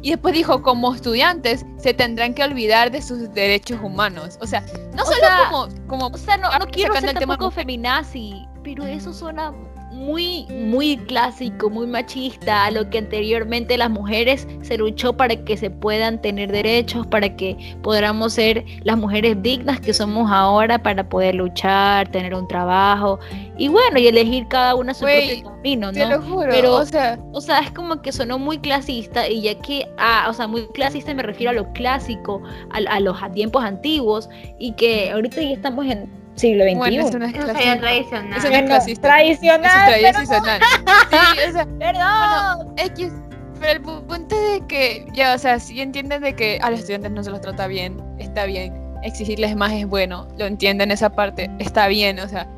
y 0.00 0.10
después 0.10 0.34
dijo, 0.34 0.62
como 0.62 0.94
estudiantes, 0.94 1.64
se 1.78 1.92
tendrán 1.92 2.34
que 2.34 2.44
olvidar 2.44 2.90
de 2.90 3.02
sus 3.02 3.32
derechos 3.34 3.80
humanos. 3.82 4.38
O 4.40 4.46
sea, 4.46 4.64
no 4.94 5.04
solo 5.04 5.26
como, 5.50 5.86
como... 5.86 6.06
O 6.06 6.18
sea, 6.18 6.36
no, 6.36 6.56
no 6.56 6.66
quiero 6.66 6.94
ser 6.94 7.18
tampoco 7.18 7.50
feminazi, 7.50 8.46
pero 8.62 8.84
eso 8.86 9.12
suena 9.12 9.52
muy, 9.98 10.46
muy 10.46 10.96
clásico, 10.96 11.68
muy 11.68 11.86
machista, 11.86 12.66
a 12.66 12.70
lo 12.70 12.88
que 12.88 12.98
anteriormente 12.98 13.76
las 13.76 13.90
mujeres 13.90 14.46
se 14.62 14.78
luchó 14.78 15.12
para 15.12 15.36
que 15.36 15.56
se 15.56 15.70
puedan 15.70 16.22
tener 16.22 16.52
derechos, 16.52 17.06
para 17.06 17.34
que 17.36 17.56
podamos 17.82 18.34
ser 18.34 18.64
las 18.84 18.96
mujeres 18.96 19.42
dignas 19.42 19.80
que 19.80 19.92
somos 19.92 20.30
ahora, 20.30 20.82
para 20.82 21.08
poder 21.08 21.34
luchar, 21.34 22.10
tener 22.10 22.34
un 22.34 22.46
trabajo 22.46 23.18
y 23.56 23.68
bueno, 23.68 23.98
y 23.98 24.06
elegir 24.06 24.46
cada 24.48 24.74
una 24.76 24.94
su 24.94 25.04
propio 25.04 25.42
camino, 25.42 25.90
¿no? 25.92 26.08
lo 26.08 26.22
juro, 26.22 26.48
Pero, 26.50 26.76
o 26.76 26.84
sea, 26.86 27.18
o 27.32 27.40
sea, 27.40 27.58
es 27.58 27.70
como 27.72 28.00
que 28.00 28.12
sonó 28.12 28.38
muy 28.38 28.58
clasista 28.58 29.28
y 29.28 29.42
ya 29.42 29.56
que, 29.56 29.86
ah, 29.98 30.26
o 30.30 30.32
sea, 30.32 30.46
muy 30.46 30.66
clasista 30.68 31.12
me 31.12 31.24
refiero 31.24 31.50
a 31.50 31.54
lo 31.54 31.72
clásico, 31.72 32.40
a, 32.70 32.78
a 32.90 33.00
los 33.00 33.16
tiempos 33.34 33.64
antiguos 33.64 34.28
y 34.58 34.72
que 34.72 35.10
ahorita 35.10 35.42
ya 35.42 35.50
estamos 35.50 35.86
en 35.86 36.17
siglo 36.38 36.64
XXI. 36.64 36.74
Bueno, 36.76 37.06
eso 37.06 37.18
no 37.18 37.24
es 37.26 37.32
tradicional. 37.32 38.36
Eso 38.36 38.50
no 38.50 38.56
es 38.56 38.62
clasista. 38.62 39.08
Tradicional. 39.08 39.70
Eso 39.94 40.08
es 40.08 40.12
tradicional. 40.12 40.60
sí, 41.10 41.38
o 41.48 41.52
sea, 41.52 41.66
Perdón. 41.78 42.74
X. 42.76 43.12
Pero 43.60 43.72
el 43.72 43.80
punto 43.80 44.36
es 44.36 44.60
de 44.60 44.66
que, 44.68 45.06
ya, 45.12 45.34
o 45.34 45.38
sea, 45.38 45.58
si 45.58 45.80
entienden 45.80 46.22
de 46.22 46.34
que 46.34 46.58
a 46.62 46.70
los 46.70 46.80
estudiantes 46.80 47.10
no 47.10 47.24
se 47.24 47.30
los 47.30 47.40
trata 47.40 47.66
bien, 47.66 48.00
está 48.18 48.46
bien. 48.46 48.72
Exigirles 49.02 49.56
más 49.56 49.72
es 49.72 49.86
bueno, 49.86 50.28
lo 50.38 50.46
entienden 50.46 50.90
esa 50.90 51.10
parte, 51.10 51.50
está 51.58 51.88
bien, 51.88 52.18
o 52.18 52.28
sea, 52.28 52.48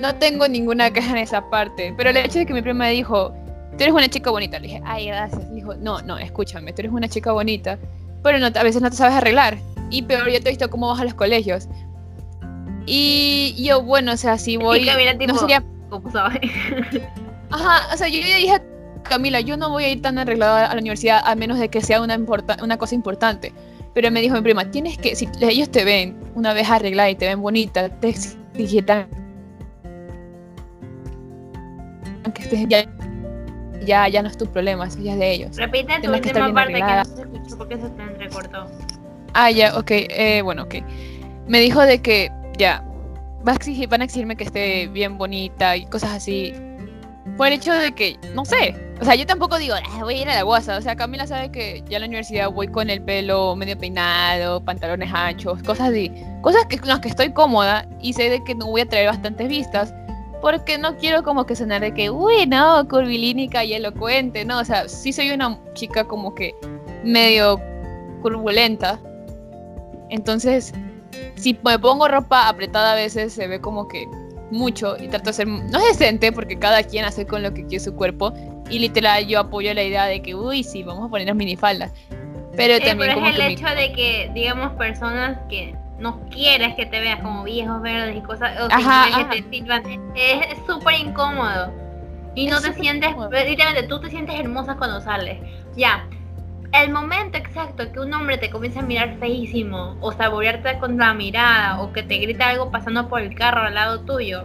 no 0.00 0.14
tengo 0.16 0.48
ninguna 0.48 0.90
queja 0.90 1.10
en 1.10 1.18
esa 1.18 1.48
parte. 1.48 1.94
Pero 1.96 2.10
el 2.10 2.16
hecho 2.18 2.38
de 2.38 2.46
que 2.46 2.54
mi 2.54 2.62
prima 2.62 2.84
me 2.84 2.90
dijo, 2.92 3.32
tú 3.76 3.82
eres 3.82 3.94
una 3.94 4.08
chica 4.08 4.30
bonita, 4.30 4.58
le 4.58 4.68
dije, 4.68 4.82
ay, 4.84 5.06
gracias. 5.06 5.54
dijo, 5.54 5.74
no, 5.76 6.00
no, 6.02 6.18
escúchame, 6.18 6.72
tú 6.72 6.82
eres 6.82 6.92
una 6.92 7.08
chica 7.08 7.32
bonita, 7.32 7.78
pero 8.22 8.38
no, 8.38 8.46
a 8.46 8.62
veces 8.62 8.82
no 8.82 8.90
te 8.90 8.96
sabes 8.96 9.14
arreglar. 9.14 9.58
Y 9.90 10.02
peor, 10.02 10.28
yo 10.30 10.40
te 10.40 10.48
he 10.48 10.52
visto 10.52 10.68
cómo 10.68 10.88
vas 10.88 11.00
a 11.00 11.04
los 11.04 11.14
colegios. 11.14 11.68
Y 12.86 13.54
yo, 13.58 13.82
bueno, 13.82 14.12
o 14.12 14.16
sea, 14.16 14.38
si 14.38 14.56
voy. 14.56 14.86
no 15.26 15.38
sería. 15.38 15.64
Ajá, 17.50 17.94
o 17.94 17.96
sea, 17.96 18.08
yo 18.08 18.20
ya 18.20 18.36
dije 18.36 18.62
Camila, 19.04 19.40
yo 19.40 19.56
no 19.56 19.70
voy 19.70 19.84
a 19.84 19.88
ir 19.88 20.02
tan 20.02 20.18
arreglada 20.18 20.66
a 20.66 20.74
la 20.74 20.80
universidad 20.80 21.20
a 21.24 21.34
menos 21.34 21.58
de 21.58 21.68
que 21.68 21.80
sea 21.80 22.00
una, 22.00 22.18
una 22.62 22.78
cosa 22.78 22.94
importante. 22.94 23.52
Pero 23.94 24.10
me 24.10 24.20
dijo 24.20 24.34
mi 24.34 24.42
prima, 24.42 24.70
tienes 24.70 24.98
que, 24.98 25.16
si 25.16 25.28
ellos 25.40 25.70
te 25.70 25.84
ven 25.84 26.16
una 26.34 26.52
vez 26.52 26.68
arreglada 26.68 27.08
y 27.10 27.14
te 27.14 27.26
ven 27.26 27.40
bonita, 27.40 27.88
te 27.88 28.08
exigen 28.10 29.06
que 32.34 32.42
estés 32.42 32.68
ya, 32.68 32.84
ya, 33.84 34.08
ya 34.08 34.22
no 34.22 34.28
es 34.28 34.36
tu 34.36 34.46
problema, 34.46 34.86
eso 34.86 34.98
ya 35.00 35.14
es 35.14 35.18
de 35.18 35.32
ellos. 35.32 35.56
Repite 35.56 36.00
tu 36.02 36.12
última 36.12 36.52
parte 36.52 36.74
que 36.74 36.80
no 36.80 37.04
se 37.04 37.22
escuchó 37.22 37.58
porque 37.58 37.76
se 37.76 37.88
te 37.90 38.02
entrecortó. 38.02 38.66
Ah, 39.32 39.50
ya, 39.50 39.76
ok, 39.78 39.90
eh, 39.90 40.42
bueno, 40.42 40.64
ok. 40.64 40.76
Me 41.46 41.60
dijo 41.60 41.80
de 41.82 42.00
que 42.00 42.30
ya, 42.58 42.84
va 43.46 43.52
a 43.52 43.54
exigir, 43.56 43.88
van 43.88 44.02
a 44.02 44.04
exigirme 44.04 44.36
que 44.36 44.44
esté 44.44 44.88
bien 44.88 45.18
bonita 45.18 45.76
y 45.76 45.86
cosas 45.86 46.12
así. 46.12 46.52
Por 47.36 47.48
el 47.48 47.54
hecho 47.54 47.72
de 47.72 47.92
que, 47.92 48.16
no 48.34 48.44
sé, 48.44 48.74
o 49.00 49.04
sea, 49.04 49.14
yo 49.14 49.26
tampoco 49.26 49.58
digo, 49.58 49.74
ah, 49.74 49.98
voy 50.02 50.14
a 50.14 50.22
ir 50.22 50.28
a 50.30 50.36
la 50.36 50.42
guasa. 50.42 50.78
O 50.78 50.80
sea, 50.80 50.96
Camila 50.96 51.26
sabe 51.26 51.50
que 51.50 51.82
ya 51.88 51.98
a 51.98 52.00
la 52.00 52.06
universidad 52.06 52.50
voy 52.50 52.68
con 52.68 52.88
el 52.88 53.02
pelo 53.02 53.54
medio 53.54 53.76
peinado, 53.76 54.64
pantalones 54.64 55.10
anchos, 55.12 55.62
cosas 55.62 55.90
así. 55.90 56.10
Cosas 56.40 56.64
que, 56.66 56.78
con 56.78 56.88
las 56.88 57.00
que 57.00 57.08
estoy 57.08 57.32
cómoda 57.32 57.86
y 58.00 58.14
sé 58.14 58.30
de 58.30 58.42
que 58.44 58.54
no 58.54 58.66
voy 58.66 58.80
a 58.80 58.86
traer 58.86 59.08
bastantes 59.08 59.48
vistas. 59.48 59.92
Porque 60.40 60.78
no 60.78 60.96
quiero 60.96 61.22
como 61.22 61.44
que 61.44 61.56
sonar 61.56 61.82
de 61.82 61.92
que, 61.92 62.08
uy, 62.08 62.46
no, 62.46 62.86
curvilínica 62.88 63.64
y 63.64 63.74
elocuente, 63.74 64.44
no. 64.44 64.60
O 64.60 64.64
sea, 64.64 64.88
sí 64.88 65.12
soy 65.12 65.30
una 65.30 65.58
chica 65.74 66.04
como 66.04 66.34
que 66.34 66.54
medio 67.04 67.60
turbulenta. 68.22 68.98
Entonces, 70.08 70.72
si 71.36 71.58
me 71.64 71.78
pongo 71.78 72.08
ropa 72.08 72.48
apretada 72.48 72.92
a 72.92 72.94
veces 72.94 73.32
se 73.32 73.46
ve 73.46 73.60
como 73.60 73.88
que 73.88 74.06
mucho 74.50 74.96
y 74.98 75.08
trato 75.08 75.30
de 75.30 75.32
ser, 75.32 75.48
no 75.48 75.78
es 75.78 75.98
decente 75.98 76.32
porque 76.32 76.58
cada 76.58 76.82
quien 76.82 77.04
hace 77.04 77.26
con 77.26 77.42
lo 77.42 77.52
que 77.52 77.66
quiere 77.66 77.84
su 77.84 77.94
cuerpo 77.94 78.32
y 78.70 78.78
literal 78.78 79.26
yo 79.26 79.40
apoyo 79.40 79.72
la 79.74 79.82
idea 79.82 80.06
de 80.06 80.22
que, 80.22 80.34
uy, 80.34 80.62
sí, 80.62 80.82
vamos 80.82 81.06
a 81.06 81.08
ponernos 81.08 81.36
minifaldas. 81.36 81.92
Pero 82.56 82.78
también 82.78 83.12
pero 83.14 83.26
es 83.26 83.34
el 83.34 83.40
hecho 83.42 83.66
de 83.66 83.92
que, 83.92 84.30
digamos, 84.34 84.72
personas 84.72 85.38
que 85.48 85.76
no 85.98 86.20
quieres 86.30 86.74
que 86.74 86.86
te 86.86 87.00
veas 87.00 87.20
como 87.20 87.44
viejos 87.44 87.80
verdes 87.82 88.16
y 88.16 88.20
cosas, 88.22 88.60
o 88.62 88.68
que 88.68 89.42
te 89.42 89.50
sirvan, 89.50 89.82
es 90.14 90.56
súper 90.66 90.94
incómodo. 91.00 91.72
Y 92.34 92.48
no 92.48 92.60
te 92.60 92.72
sientes, 92.74 93.14
literalmente, 93.46 93.88
tú 93.88 94.00
te 94.00 94.10
sientes 94.10 94.38
hermosa 94.38 94.76
cuando 94.76 95.00
sales. 95.00 95.38
Ya, 95.74 96.06
el 96.72 96.90
momento 96.90 97.38
exacto 97.38 97.90
que 97.92 98.00
un 98.00 98.12
hombre 98.14 98.38
te 98.38 98.50
comienza 98.50 98.80
a 98.80 98.82
mirar 98.82 99.18
feísimo 99.18 99.96
o 100.00 100.12
saborearte 100.12 100.78
con 100.78 100.96
la 100.98 101.14
mirada 101.14 101.80
o 101.80 101.92
que 101.92 102.02
te 102.02 102.18
grita 102.18 102.48
algo 102.48 102.70
pasando 102.70 103.08
por 103.08 103.20
el 103.20 103.34
carro 103.34 103.62
al 103.62 103.74
lado 103.74 104.00
tuyo, 104.00 104.44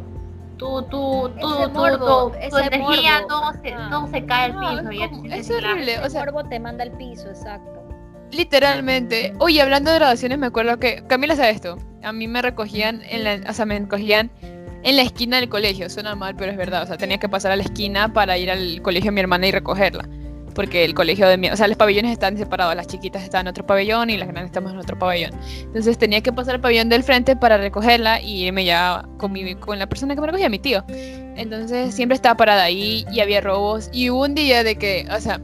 tú, 0.57 0.84
tú, 0.84 1.32
tú, 1.39 1.69
tú, 1.74 2.32
tu 2.49 2.57
energía, 2.57 3.26
todo 3.28 3.51
se, 3.53 3.72
todo 3.89 4.07
se 4.07 4.26
cae 4.26 4.51
al 4.51 4.59
piso. 4.59 5.24
y 5.24 5.34
es 5.34 5.49
horrible, 5.49 5.99
o 5.99 6.09
sea, 6.09 6.24
el 6.24 6.49
te 6.49 6.59
manda 6.59 6.84
al 6.84 6.91
piso, 6.91 7.30
exacto. 7.30 7.80
Literalmente. 8.32 9.34
Oye, 9.39 9.61
hablando 9.61 9.91
de 9.91 9.97
graduaciones, 9.97 10.38
me 10.38 10.47
acuerdo 10.47 10.80
que 10.80 11.03
Camila 11.07 11.36
sabe 11.36 11.49
esto. 11.49 11.78
A 12.01 12.13
mí 12.13 12.30
me 12.30 12.41
recogían 12.41 13.01
en 13.09 13.26
la, 13.26 13.49
o 13.49 13.53
sea, 13.53 13.65
me 13.65 13.78
recogían 13.78 14.32
en 14.84 14.95
la 14.95 15.01
esquina 15.01 15.38
del 15.38 15.49
colegio. 15.49 15.89
Suena 15.89 16.15
mal, 16.15 16.38
pero 16.38 16.49
es 16.49 16.57
verdad. 16.57 16.84
O 16.84 16.86
sea, 16.86 16.95
tenía 16.95 17.17
que 17.17 17.28
pasar 17.28 17.51
a 17.51 17.57
la 17.57 17.63
esquina 17.63 18.13
para 18.13 18.38
ir 18.38 18.49
al 18.49 18.82
colegio 18.82 19.11
de 19.11 19.15
mi 19.15 19.19
hermana 19.19 19.47
y 19.47 19.51
recogerla 19.51 20.07
porque 20.52 20.86
el 20.86 20.93
colegio 20.93 21.28
de 21.28 21.38
mi, 21.38 21.49
o 21.49 21.56
sea, 21.56 21.68
los 21.68 21.78
pabellones 21.78 22.12
están 22.12 22.38
separados, 22.38 22.76
las 22.76 22.88
chiquitas 22.88 23.24
están 23.24 23.41
en 23.41 23.47
otro 23.49 23.66
pabellón 23.66 24.10
y 24.10 24.18
las 24.18 24.28
grandes 24.28 24.47
estamos 24.47 24.72
en 24.72 24.80
otro 24.80 24.97
pabellón. 24.97 25.32
Entonces 25.60 25.97
tenía 25.97 26.22
que 26.22 26.32
pasar 26.32 26.56
al 26.56 26.62
pabellón 26.62 26.89
del 26.89 27.04
frente 27.04 27.36
para 27.36 27.58
recogerla 27.58 28.22
y 28.22 28.45
irme 28.45 28.66
ya 28.66 29.06
con, 29.18 29.32
mi, 29.32 29.56
con 29.56 29.80
la 29.80 29.88
persona 29.88 30.16
que 30.16 30.22
me 30.22 30.28
recogía, 30.28 30.49
mi 30.49 30.60
tío. 30.60 30.84
Entonces 31.36 31.93
siempre 31.95 32.16
estaba 32.16 32.36
parada 32.36 32.64
ahí 32.64 33.06
y 33.12 33.20
había 33.20 33.41
robos 33.41 33.89
y 33.91 34.10
hubo 34.10 34.24
un 34.24 34.36
día 34.36 34.64
de 34.64 34.76
que, 34.76 35.08
o 35.16 35.20
sea, 35.20 35.39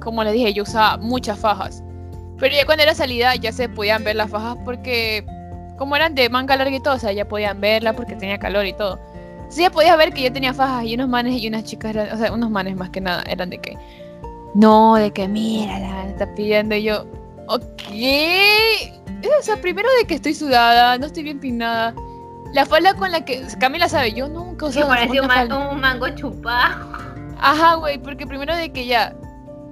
como 0.00 0.22
les 0.24 0.32
dije, 0.32 0.52
yo 0.52 0.62
usaba 0.62 0.96
muchas 0.98 1.38
fajas. 1.38 1.82
Pero 2.38 2.54
ya 2.54 2.66
cuando 2.66 2.82
era 2.82 2.94
salida 2.94 3.34
ya 3.34 3.52
se 3.52 3.68
podían 3.68 4.04
ver 4.04 4.16
las 4.16 4.30
fajas 4.30 4.56
porque 4.64 5.24
como 5.76 5.96
eran 5.96 6.14
de 6.14 6.28
manga 6.28 6.56
larga 6.56 6.76
y 6.76 6.80
todo, 6.80 6.94
o 6.94 6.98
sea, 6.98 7.12
ya 7.12 7.26
podían 7.26 7.60
verla 7.60 7.92
porque 7.92 8.14
tenía 8.14 8.38
calor 8.38 8.66
y 8.66 8.72
todo. 8.72 8.98
Sí, 9.48 9.62
ya 9.62 9.70
podías 9.70 9.96
ver 9.96 10.12
que 10.12 10.22
yo 10.22 10.32
tenía 10.32 10.52
fajas 10.52 10.84
y 10.84 10.94
unos 10.94 11.08
manes 11.08 11.40
y 11.40 11.46
unas 11.48 11.64
chicas, 11.64 11.94
eran, 11.94 12.12
o 12.12 12.16
sea, 12.16 12.32
unos 12.32 12.50
manes 12.50 12.76
más 12.76 12.90
que 12.90 13.00
nada, 13.00 13.22
eran 13.28 13.50
de 13.50 13.58
que, 13.58 13.76
no, 14.56 14.94
de 14.96 15.12
que 15.12 15.28
mírala, 15.28 16.04
me 16.04 16.10
está 16.10 16.34
pidiendo 16.34 16.74
y 16.74 16.82
yo, 16.84 17.04
ok. 17.48 17.82
O 19.38 19.42
sea, 19.42 19.60
primero 19.60 19.88
de 20.00 20.06
que 20.06 20.14
estoy 20.14 20.34
sudada, 20.34 20.98
no 20.98 21.06
estoy 21.06 21.22
bien 21.24 21.40
pinada. 21.40 21.94
La 22.52 22.64
falda 22.64 22.94
con 22.94 23.10
la 23.10 23.24
que, 23.24 23.42
Camila 23.58 23.88
sabe, 23.88 24.12
yo 24.12 24.28
nunca 24.28 24.66
una 24.66 25.28
ma- 25.28 25.34
falda. 25.34 25.68
un 25.70 25.80
mango 25.80 26.08
chupado. 26.10 26.92
Ajá, 27.38 27.74
güey, 27.74 27.98
porque 27.98 28.26
primero 28.26 28.54
de 28.56 28.70
que 28.72 28.86
ya, 28.86 29.14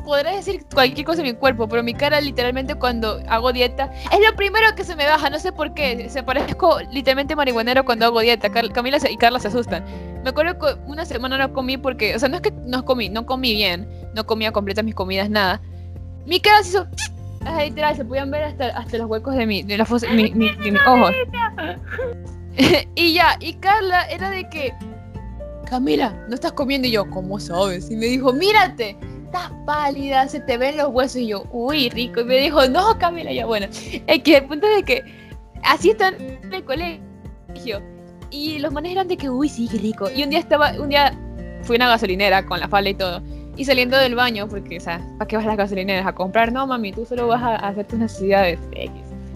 podrás 0.05 0.37
decir 0.37 0.65
cualquier 0.73 1.07
cosa 1.07 1.23
de 1.23 1.33
mi 1.33 1.39
cuerpo, 1.39 1.69
pero 1.69 1.83
mi 1.83 1.95
cara 1.95 2.21
literalmente 2.21 2.75
cuando 2.75 3.21
hago 3.29 3.53
dieta 3.53 3.91
es 4.13 4.21
lo 4.21 4.37
primero 4.37 4.67
que 4.77 4.85
se 4.85 4.95
me 4.97 5.07
baja, 5.07 5.31
no 5.31 5.39
sé 5.39 5.53
por 5.53 5.75
qué, 5.75 6.09
se 6.11 6.23
parezco 6.23 6.79
literalmente 6.93 7.35
marihuanero 7.35 7.85
cuando 7.85 8.07
hago 8.07 8.21
dieta, 8.21 8.51
Car- 8.51 8.71
Camila 8.73 8.99
y 9.11 9.17
Carla 9.17 9.41
se 9.41 9.49
asustan. 9.49 9.85
Me 10.23 10.31
acuerdo 10.31 10.59
que 10.59 10.81
una 10.87 11.05
semana 11.05 11.39
no 11.39 11.53
comí 11.53 11.77
porque, 11.77 12.15
o 12.15 12.19
sea, 12.19 12.29
no 12.29 12.37
es 12.37 12.43
que 12.43 12.53
no 12.67 12.85
comí, 12.85 13.09
no 13.09 13.27
comí 13.27 13.55
bien, 13.55 13.89
no 14.15 14.25
comía 14.27 14.53
completas 14.53 14.85
mis 14.85 14.95
comidas, 14.95 15.29
nada. 15.31 15.61
Mi 16.27 16.41
cara 16.41 16.63
se 16.63 16.71
hizo, 16.71 16.87
ajá, 17.45 17.63
literal, 17.65 17.97
se 17.97 18.05
podían 18.05 18.31
ver 18.31 18.45
hasta, 18.45 18.69
hasta 18.69 18.99
los 18.99 19.09
huecos 19.09 19.35
de 19.37 19.47
mi, 19.47 19.63
de 19.63 19.77
la 19.79 19.85
fosa, 19.85 20.09
mi, 20.11 20.31
mi- 20.33 20.55
de 20.57 20.71
mis 20.73 20.81
ojos. 20.87 21.13
y 22.95 23.15
ya, 23.15 23.37
y 23.41 23.55
Carla 23.55 24.05
era 24.05 24.31
de 24.31 24.49
que, 24.49 24.73
Camila, 25.69 26.15
no 26.29 26.35
estás 26.35 26.53
comiendo 26.53 26.87
y 26.87 26.93
yo, 26.93 27.09
¿cómo 27.11 27.39
sabes? 27.41 27.91
Y 27.91 27.97
me 27.97 28.07
dijo, 28.07 28.33
mírate, 28.33 28.97
estás 29.35 29.53
pálida, 29.67 30.29
se 30.29 30.41
te 30.41 30.57
ven 30.57 30.77
los 30.77 30.89
huesos 30.89 31.17
y 31.17 31.29
yo, 31.29 31.45
uy, 31.51 31.91
rico. 31.91 32.21
Y 32.21 32.25
me 32.25 32.37
dijo, 32.37 32.67
no, 32.69 32.97
Camila, 32.99 33.33
ya 33.33 33.47
bueno. 33.47 33.67
Es 34.07 34.23
que 34.23 34.37
el 34.37 34.45
punto 34.45 34.67
es 34.67 34.85
que 34.85 35.05
así 35.63 35.91
están 35.91 36.15
en 36.21 36.53
el 36.53 36.65
colegio. 36.65 37.83
Y 38.31 38.59
los 38.59 38.73
manes 38.73 38.93
eran 38.93 39.09
de 39.09 39.17
que, 39.17 39.29
uy, 39.29 39.49
sí, 39.49 39.69
qué 39.71 39.79
rico. 39.79 40.09
Y 40.15 40.23
un 40.23 40.31
día 40.31 40.39
estaba, 40.39 40.73
un 40.79 40.89
día 40.89 41.13
fui 41.63 41.77
a 41.77 41.79
una 41.79 41.89
gasolinera 41.89 42.47
con 42.47 42.61
la 42.61 42.69
falda 42.69 42.91
y 42.91 42.95
todo. 42.95 43.23
Y 43.57 43.65
saliendo 43.65 43.97
del 43.97 44.15
baño, 44.15 44.49
porque, 44.49 44.79
o 44.79 44.81
sea, 44.81 45.01
¿para 45.19 45.29
qué 45.29 45.37
vas 45.37 45.45
a 45.45 45.49
las 45.49 45.57
gasolineras? 45.57 46.07
¿A 46.07 46.15
comprar? 46.15 46.53
No, 46.53 46.67
mami, 46.67 46.93
tú 46.93 47.05
solo 47.05 47.29
vas 47.29 47.43
a, 47.43 47.57
hacer 47.57 47.87
tus 47.87 47.99
necesidades. 47.99 48.59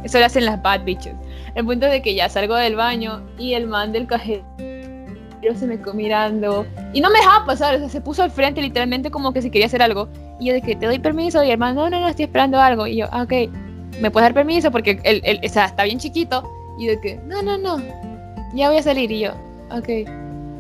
Eso 0.05 0.19
lo 0.19 0.27
hacen 0.27 0.45
las 0.45 0.61
bad 0.63 0.85
bitches. 0.85 1.15
El 1.55 1.65
punto 1.65 1.87
de 1.87 2.03
que 2.03 2.15
ya 2.15 2.29
salgo 2.29 2.55
del 2.55 2.77
baño 2.77 3.23
y 3.37 3.55
el 3.55 3.67
man 3.67 3.93
del 3.93 4.07
cajero 4.07 4.45
se 5.55 5.67
me 5.67 5.79
quedó 5.79 5.95
mirando 5.95 6.67
y 6.93 7.01
no 7.01 7.11
me 7.11 7.19
dejaba 7.19 7.47
pasar, 7.47 7.77
o 7.77 7.79
sea, 7.79 7.89
se 7.89 8.01
puso 8.01 8.23
al 8.23 8.31
frente 8.31 8.61
literalmente 8.61 9.11
como 9.11 9.33
que 9.33 9.43
si 9.43 9.51
quería 9.51 9.67
hacer 9.67 9.83
algo. 9.83 10.09
Y 10.41 10.47
yo 10.47 10.55
de 10.55 10.63
que 10.63 10.77
te 10.77 10.87
doy 10.87 10.99
permiso 10.99 11.43
y 11.43 11.51
el 11.51 11.59
no, 11.59 11.73
no, 11.73 11.91
no, 11.91 12.09
estoy 12.09 12.27
esperando 12.27 12.61
algo. 12.61 12.87
Y 12.87 12.97
yo, 12.97 13.07
ah, 13.11 13.23
ok, 13.23 13.33
¿me 14.01 14.11
puedes 14.11 14.27
dar 14.27 14.35
permiso? 14.35 14.71
Porque 14.71 15.01
él, 15.05 15.21
él, 15.25 15.41
o 15.45 15.49
sea, 15.49 15.67
está 15.67 15.85
bien 15.85 15.99
chiquito. 15.99 16.49
Y 16.79 16.87
yo 16.87 16.93
de 16.93 17.01
que, 17.01 17.17
no, 17.27 17.43
no, 17.43 17.59
no, 17.59 17.83
ya 18.55 18.69
voy 18.69 18.79
a 18.79 18.83
salir. 18.83 19.11
Y 19.11 19.21
yo, 19.21 19.33
ok. 19.71 19.89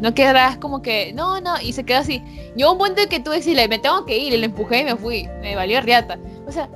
No 0.00 0.14
quedarás 0.14 0.56
como 0.58 0.80
que, 0.80 1.12
no, 1.12 1.40
no, 1.40 1.60
y 1.60 1.72
se 1.72 1.84
quedó 1.84 1.98
así. 1.98 2.22
Yo 2.56 2.70
un 2.72 2.78
punto 2.78 3.02
que 3.10 3.18
tú 3.18 3.32
decirle, 3.32 3.66
me 3.66 3.80
tengo 3.80 4.04
que 4.06 4.16
ir, 4.16 4.32
y 4.32 4.36
le 4.36 4.46
empujé 4.46 4.80
y 4.80 4.84
me 4.84 4.96
fui. 4.96 5.28
Me 5.40 5.56
valió 5.56 5.80
riata. 5.80 6.18
O 6.46 6.52
sea, 6.52 6.68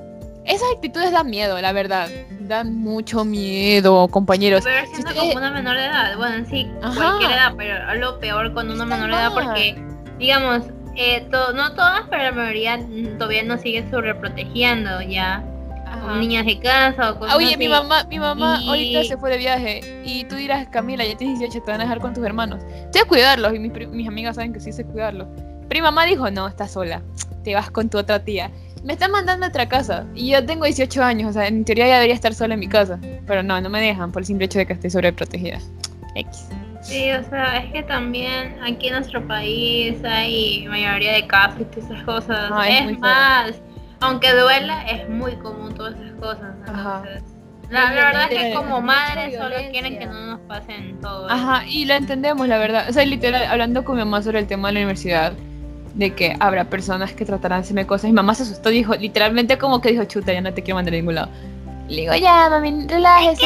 esas 0.45 0.67
actitudes 0.75 1.11
dan 1.11 1.29
miedo, 1.29 1.59
la 1.61 1.71
verdad. 1.71 2.09
Dan 2.47 2.75
mucho 2.77 3.23
miedo, 3.25 4.07
compañeros. 4.09 4.61
Pero 4.63 4.85
siendo 4.87 5.11
Si 5.11 5.17
como 5.17 5.33
una 5.33 5.51
menor 5.51 5.75
de 5.77 5.85
edad. 5.85 6.17
Bueno, 6.17 6.35
en 6.35 6.45
sí, 6.45 6.69
Ajá. 6.81 6.95
cualquier 6.95 7.31
edad, 7.31 7.53
pero 7.57 7.95
lo 7.95 8.19
peor 8.19 8.53
con 8.53 8.69
una 8.69 8.85
menor 8.85 9.09
de 9.09 9.15
edad 9.15 9.31
porque, 9.33 9.75
digamos, 10.19 10.63
eh, 10.95 11.27
to- 11.31 11.53
no 11.53 11.73
todas, 11.73 12.01
pero 12.09 12.23
la 12.23 12.31
mayoría 12.31 12.79
todavía 13.17 13.43
nos 13.43 13.61
siguen 13.61 13.89
sobreprotegiendo 13.89 15.01
ya. 15.01 15.43
Como 16.01 16.15
niñas 16.15 16.45
de 16.47 16.59
casa 16.59 17.11
o 17.11 17.19
cosas 17.19 17.35
Ah, 17.35 17.37
Oye, 17.37 17.49
así. 17.49 17.57
mi 17.57 17.67
mamá, 17.67 18.03
mi 18.09 18.17
mamá 18.19 18.59
Y- 18.61 18.67
ahorita 18.67 19.03
se 19.03 19.15
fue 19.15 19.29
de 19.29 19.37
viaje 19.37 20.01
y 20.03 20.23
tú 20.25 20.35
dirás, 20.35 20.67
Camila, 20.69 21.05
ya 21.05 21.15
tienes 21.15 21.37
18, 21.39 21.63
te 21.63 21.71
van 21.71 21.81
a 21.81 21.83
dejar 21.83 21.99
con 21.99 22.13
tus 22.15 22.25
hermanos. 22.25 22.63
Sé 22.91 23.03
cuidarlos 23.05 23.53
y 23.53 23.59
mis, 23.59 23.71
mis 23.89 24.07
amigas 24.07 24.35
saben 24.35 24.53
que 24.53 24.59
sí 24.59 24.71
sé 24.73 24.85
cuidarlos. 24.85 25.27
Pero 25.69 25.79
mi 25.79 25.81
mamá 25.81 26.05
dijo, 26.05 26.29
no, 26.31 26.47
estás 26.47 26.71
sola, 26.71 27.03
te 27.43 27.53
vas 27.53 27.69
con 27.69 27.89
tu 27.89 27.99
otra 27.99 28.19
tía. 28.23 28.49
Me 28.83 28.93
están 28.93 29.11
mandando 29.11 29.45
a 29.45 29.49
otra 29.49 29.69
casa 29.69 30.05
y 30.13 30.31
yo 30.31 30.45
tengo 30.45 30.65
18 30.65 31.01
años, 31.03 31.29
o 31.29 31.33
sea, 31.33 31.47
en 31.47 31.63
teoría 31.63 31.87
ya 31.87 31.95
debería 31.95 32.15
estar 32.15 32.33
sola 32.33 32.55
en 32.55 32.59
mi 32.59 32.67
casa. 32.67 32.99
Pero 33.25 33.41
no, 33.41 33.59
no 33.61 33.69
me 33.69 33.81
dejan 33.81 34.11
por 34.11 34.21
el 34.21 34.25
simple 34.25 34.45
hecho 34.45 34.59
de 34.59 34.65
que 34.65 34.73
estoy 34.73 34.89
sobreprotegida. 34.89 35.59
X. 36.15 36.49
Sí, 36.81 37.09
o 37.11 37.23
sea, 37.29 37.59
es 37.59 37.71
que 37.71 37.81
también 37.83 38.57
aquí 38.61 38.87
en 38.87 38.95
nuestro 38.95 39.25
país 39.25 40.03
hay 40.03 40.67
mayoría 40.67 41.13
de 41.13 41.25
casos 41.27 41.61
y 41.61 41.63
todas 41.65 41.89
esas 41.89 42.03
cosas. 42.03 42.51
Ah, 42.51 42.67
es 42.67 42.75
es 42.79 42.83
muy 42.83 42.93
feo. 42.95 43.01
más, 43.01 43.61
aunque 44.01 44.33
duela, 44.33 44.81
es 44.83 45.07
muy 45.07 45.33
común 45.37 45.73
todas 45.73 45.95
esas 45.95 46.19
cosas. 46.19 46.55
Ajá. 46.67 47.03
Entonces, 47.05 47.23
la, 47.69 47.85
la 47.85 48.05
verdad 48.05 48.31
es 48.31 48.37
que 48.37 48.53
como 48.53 48.81
madres 48.81 49.37
solo 49.37 49.55
quieren 49.71 49.97
que 49.97 50.05
no 50.05 50.25
nos 50.27 50.39
pasen 50.41 50.99
todo. 50.99 51.27
eso. 51.27 51.33
Ajá, 51.33 51.65
y 51.65 51.85
lo 51.85 51.93
entendemos, 51.93 52.49
la 52.49 52.57
verdad. 52.57 52.89
O 52.89 52.93
sea, 52.93 53.05
literal, 53.05 53.45
hablando 53.45 53.85
con 53.85 53.95
mi 53.95 54.01
mamá 54.01 54.21
sobre 54.21 54.39
el 54.39 54.47
tema 54.47 54.67
de 54.67 54.73
la 54.73 54.79
universidad, 54.81 55.33
de 55.93 56.13
que 56.13 56.35
habrá 56.39 56.65
personas 56.65 57.13
que 57.13 57.25
tratarán 57.25 57.59
de 57.59 57.65
hacerme 57.65 57.85
cosas. 57.85 58.05
Mi 58.05 58.13
mamá 58.13 58.35
se 58.35 58.43
asustó, 58.43 58.69
dijo, 58.69 58.95
literalmente 58.95 59.57
como 59.57 59.81
que 59.81 59.91
dijo, 59.91 60.03
chuta, 60.05 60.33
ya 60.33 60.41
no 60.41 60.53
te 60.53 60.63
quiero 60.63 60.75
mandar 60.75 60.93
a 60.93 60.97
ningún 60.97 61.15
lado. 61.15 61.29
Le 61.87 62.01
digo, 62.01 62.15
ya, 62.15 62.49
mami, 62.49 62.87
relájese. 62.87 63.45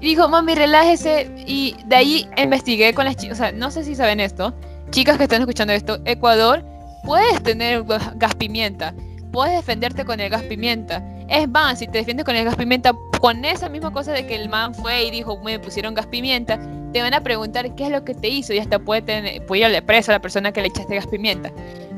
Y 0.00 0.06
dijo, 0.08 0.28
mami, 0.28 0.54
relájese. 0.54 1.30
Y 1.46 1.76
de 1.86 1.96
ahí 1.96 2.28
investigué 2.36 2.94
con 2.94 3.04
las 3.04 3.16
chicas, 3.16 3.38
o 3.38 3.42
sea, 3.42 3.52
no 3.52 3.70
sé 3.70 3.84
si 3.84 3.94
saben 3.94 4.20
esto, 4.20 4.54
chicas 4.90 5.16
que 5.16 5.24
están 5.24 5.40
escuchando 5.40 5.72
esto, 5.72 5.98
Ecuador, 6.04 6.64
puedes 7.04 7.42
tener 7.42 7.84
gas 7.84 8.18
gas 8.18 8.34
pimienta, 8.34 8.94
puedes 9.32 9.54
defenderte 9.56 10.04
con 10.04 10.20
el 10.20 10.30
gas 10.30 10.42
pimienta. 10.42 11.02
Es 11.28 11.48
más, 11.48 11.78
si 11.78 11.86
te 11.86 11.98
defiendes 11.98 12.24
con 12.24 12.36
el 12.36 12.44
gas 12.44 12.56
pimienta, 12.56 12.92
con 13.20 13.44
esa 13.44 13.68
misma 13.68 13.92
cosa 13.92 14.12
de 14.12 14.26
que 14.26 14.36
el 14.36 14.48
man 14.48 14.74
fue 14.74 15.04
y 15.04 15.10
dijo, 15.10 15.38
me 15.42 15.58
pusieron 15.58 15.94
gas 15.94 16.06
pimienta, 16.06 16.58
te 16.92 17.02
van 17.02 17.14
a 17.14 17.22
preguntar 17.22 17.74
qué 17.74 17.84
es 17.84 17.90
lo 17.90 18.04
que 18.04 18.14
te 18.14 18.28
hizo 18.28 18.52
y 18.52 18.58
hasta 18.58 18.78
puede, 18.78 19.02
tener, 19.02 19.44
puede 19.46 19.62
irle 19.62 19.82
preso 19.82 20.12
a 20.12 20.14
la 20.14 20.20
persona 20.20 20.52
que 20.52 20.60
le 20.62 20.68
echaste 20.68 20.94
gas 20.94 21.06
pimienta. 21.06 21.50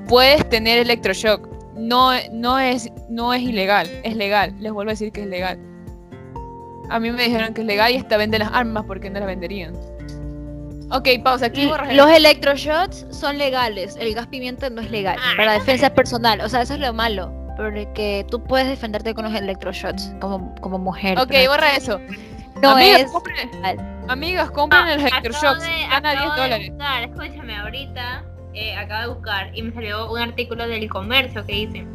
Puedes 0.08 0.48
tener 0.48 0.78
electroshock, 0.78 1.46
no, 1.76 2.12
no, 2.32 2.58
es, 2.58 2.90
no 3.08 3.34
es 3.34 3.42
ilegal, 3.42 3.88
es 4.02 4.16
legal, 4.16 4.54
les 4.60 4.72
vuelvo 4.72 4.90
a 4.90 4.94
decir 4.94 5.12
que 5.12 5.22
es 5.22 5.26
legal. 5.26 5.58
A 6.88 6.98
mí 6.98 7.10
me 7.12 7.22
dijeron 7.22 7.52
que 7.52 7.60
es 7.60 7.66
legal 7.66 7.92
y 7.92 7.98
hasta 7.98 8.16
venden 8.16 8.40
las 8.40 8.50
armas 8.52 8.84
porque 8.86 9.10
no 9.10 9.18
las 9.18 9.28
venderían. 9.28 9.74
Ok, 10.90 11.06
pausa, 11.22 11.46
aquí 11.46 11.66
borras 11.66 11.94
Los 11.94 12.10
electroshots 12.10 13.06
son 13.10 13.36
legales, 13.36 13.96
el 14.00 14.14
gas 14.14 14.26
pimienta 14.28 14.70
no 14.70 14.80
es 14.80 14.90
legal, 14.90 15.18
Ah, 15.20 15.34
para 15.36 15.52
defensa 15.52 15.92
personal, 15.92 16.40
o 16.40 16.48
sea, 16.48 16.62
eso 16.62 16.74
es 16.74 16.80
lo 16.80 16.94
malo, 16.94 17.30
porque 17.58 18.24
tú 18.30 18.42
puedes 18.42 18.66
defenderte 18.68 19.12
con 19.14 19.24
los 19.26 19.34
electroshots 19.34 20.14
como, 20.20 20.54
como 20.62 20.78
mujer. 20.78 21.18
Ok, 21.18 21.26
pero 21.28 21.50
borra 21.50 21.76
eso. 21.76 22.00
no 22.62 22.70
amigas, 22.70 23.00
es 23.02 23.10
compren, 23.10 23.50
amigas, 24.08 24.50
compren 24.52 24.82
Ah, 24.84 24.92
el 24.94 25.00
acabo 25.00 25.16
electroshocks. 25.18 25.62
de- 25.64 25.86
Gana 25.90 26.10
10 26.12 26.22
acabo 26.22 26.34
de 26.34 26.40
dólares. 26.42 26.70
buscar, 26.70 27.02
escúchame, 27.02 27.56
ahorita 27.58 28.24
eh, 28.54 28.76
acabo 28.76 29.00
de 29.02 29.14
buscar 29.14 29.50
y 29.58 29.62
me 29.62 29.72
salió 29.72 30.10
un 30.10 30.18
artículo 30.20 30.66
del 30.66 30.88
comercio 30.88 31.44
que 31.44 31.52
dice 31.52 31.86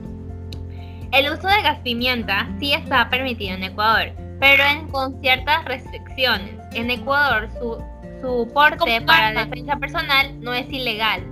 el 1.11 1.31
uso 1.31 1.47
de 1.47 1.61
gas 1.61 1.79
pimienta 1.83 2.47
sí 2.59 2.73
está 2.73 3.07
permitido 3.09 3.55
en 3.55 3.63
Ecuador, 3.63 4.11
pero 4.39 4.63
en, 4.65 4.87
con 4.89 5.19
ciertas 5.21 5.63
restricciones. 5.65 6.55
En 6.73 6.89
Ecuador 6.89 7.49
su, 7.59 7.77
su 8.21 8.49
porte 8.53 8.99
para 9.01 9.31
defensa 9.45 9.75
personal 9.77 10.39
no 10.41 10.53
es 10.55 10.67
ilegal, 10.71 11.23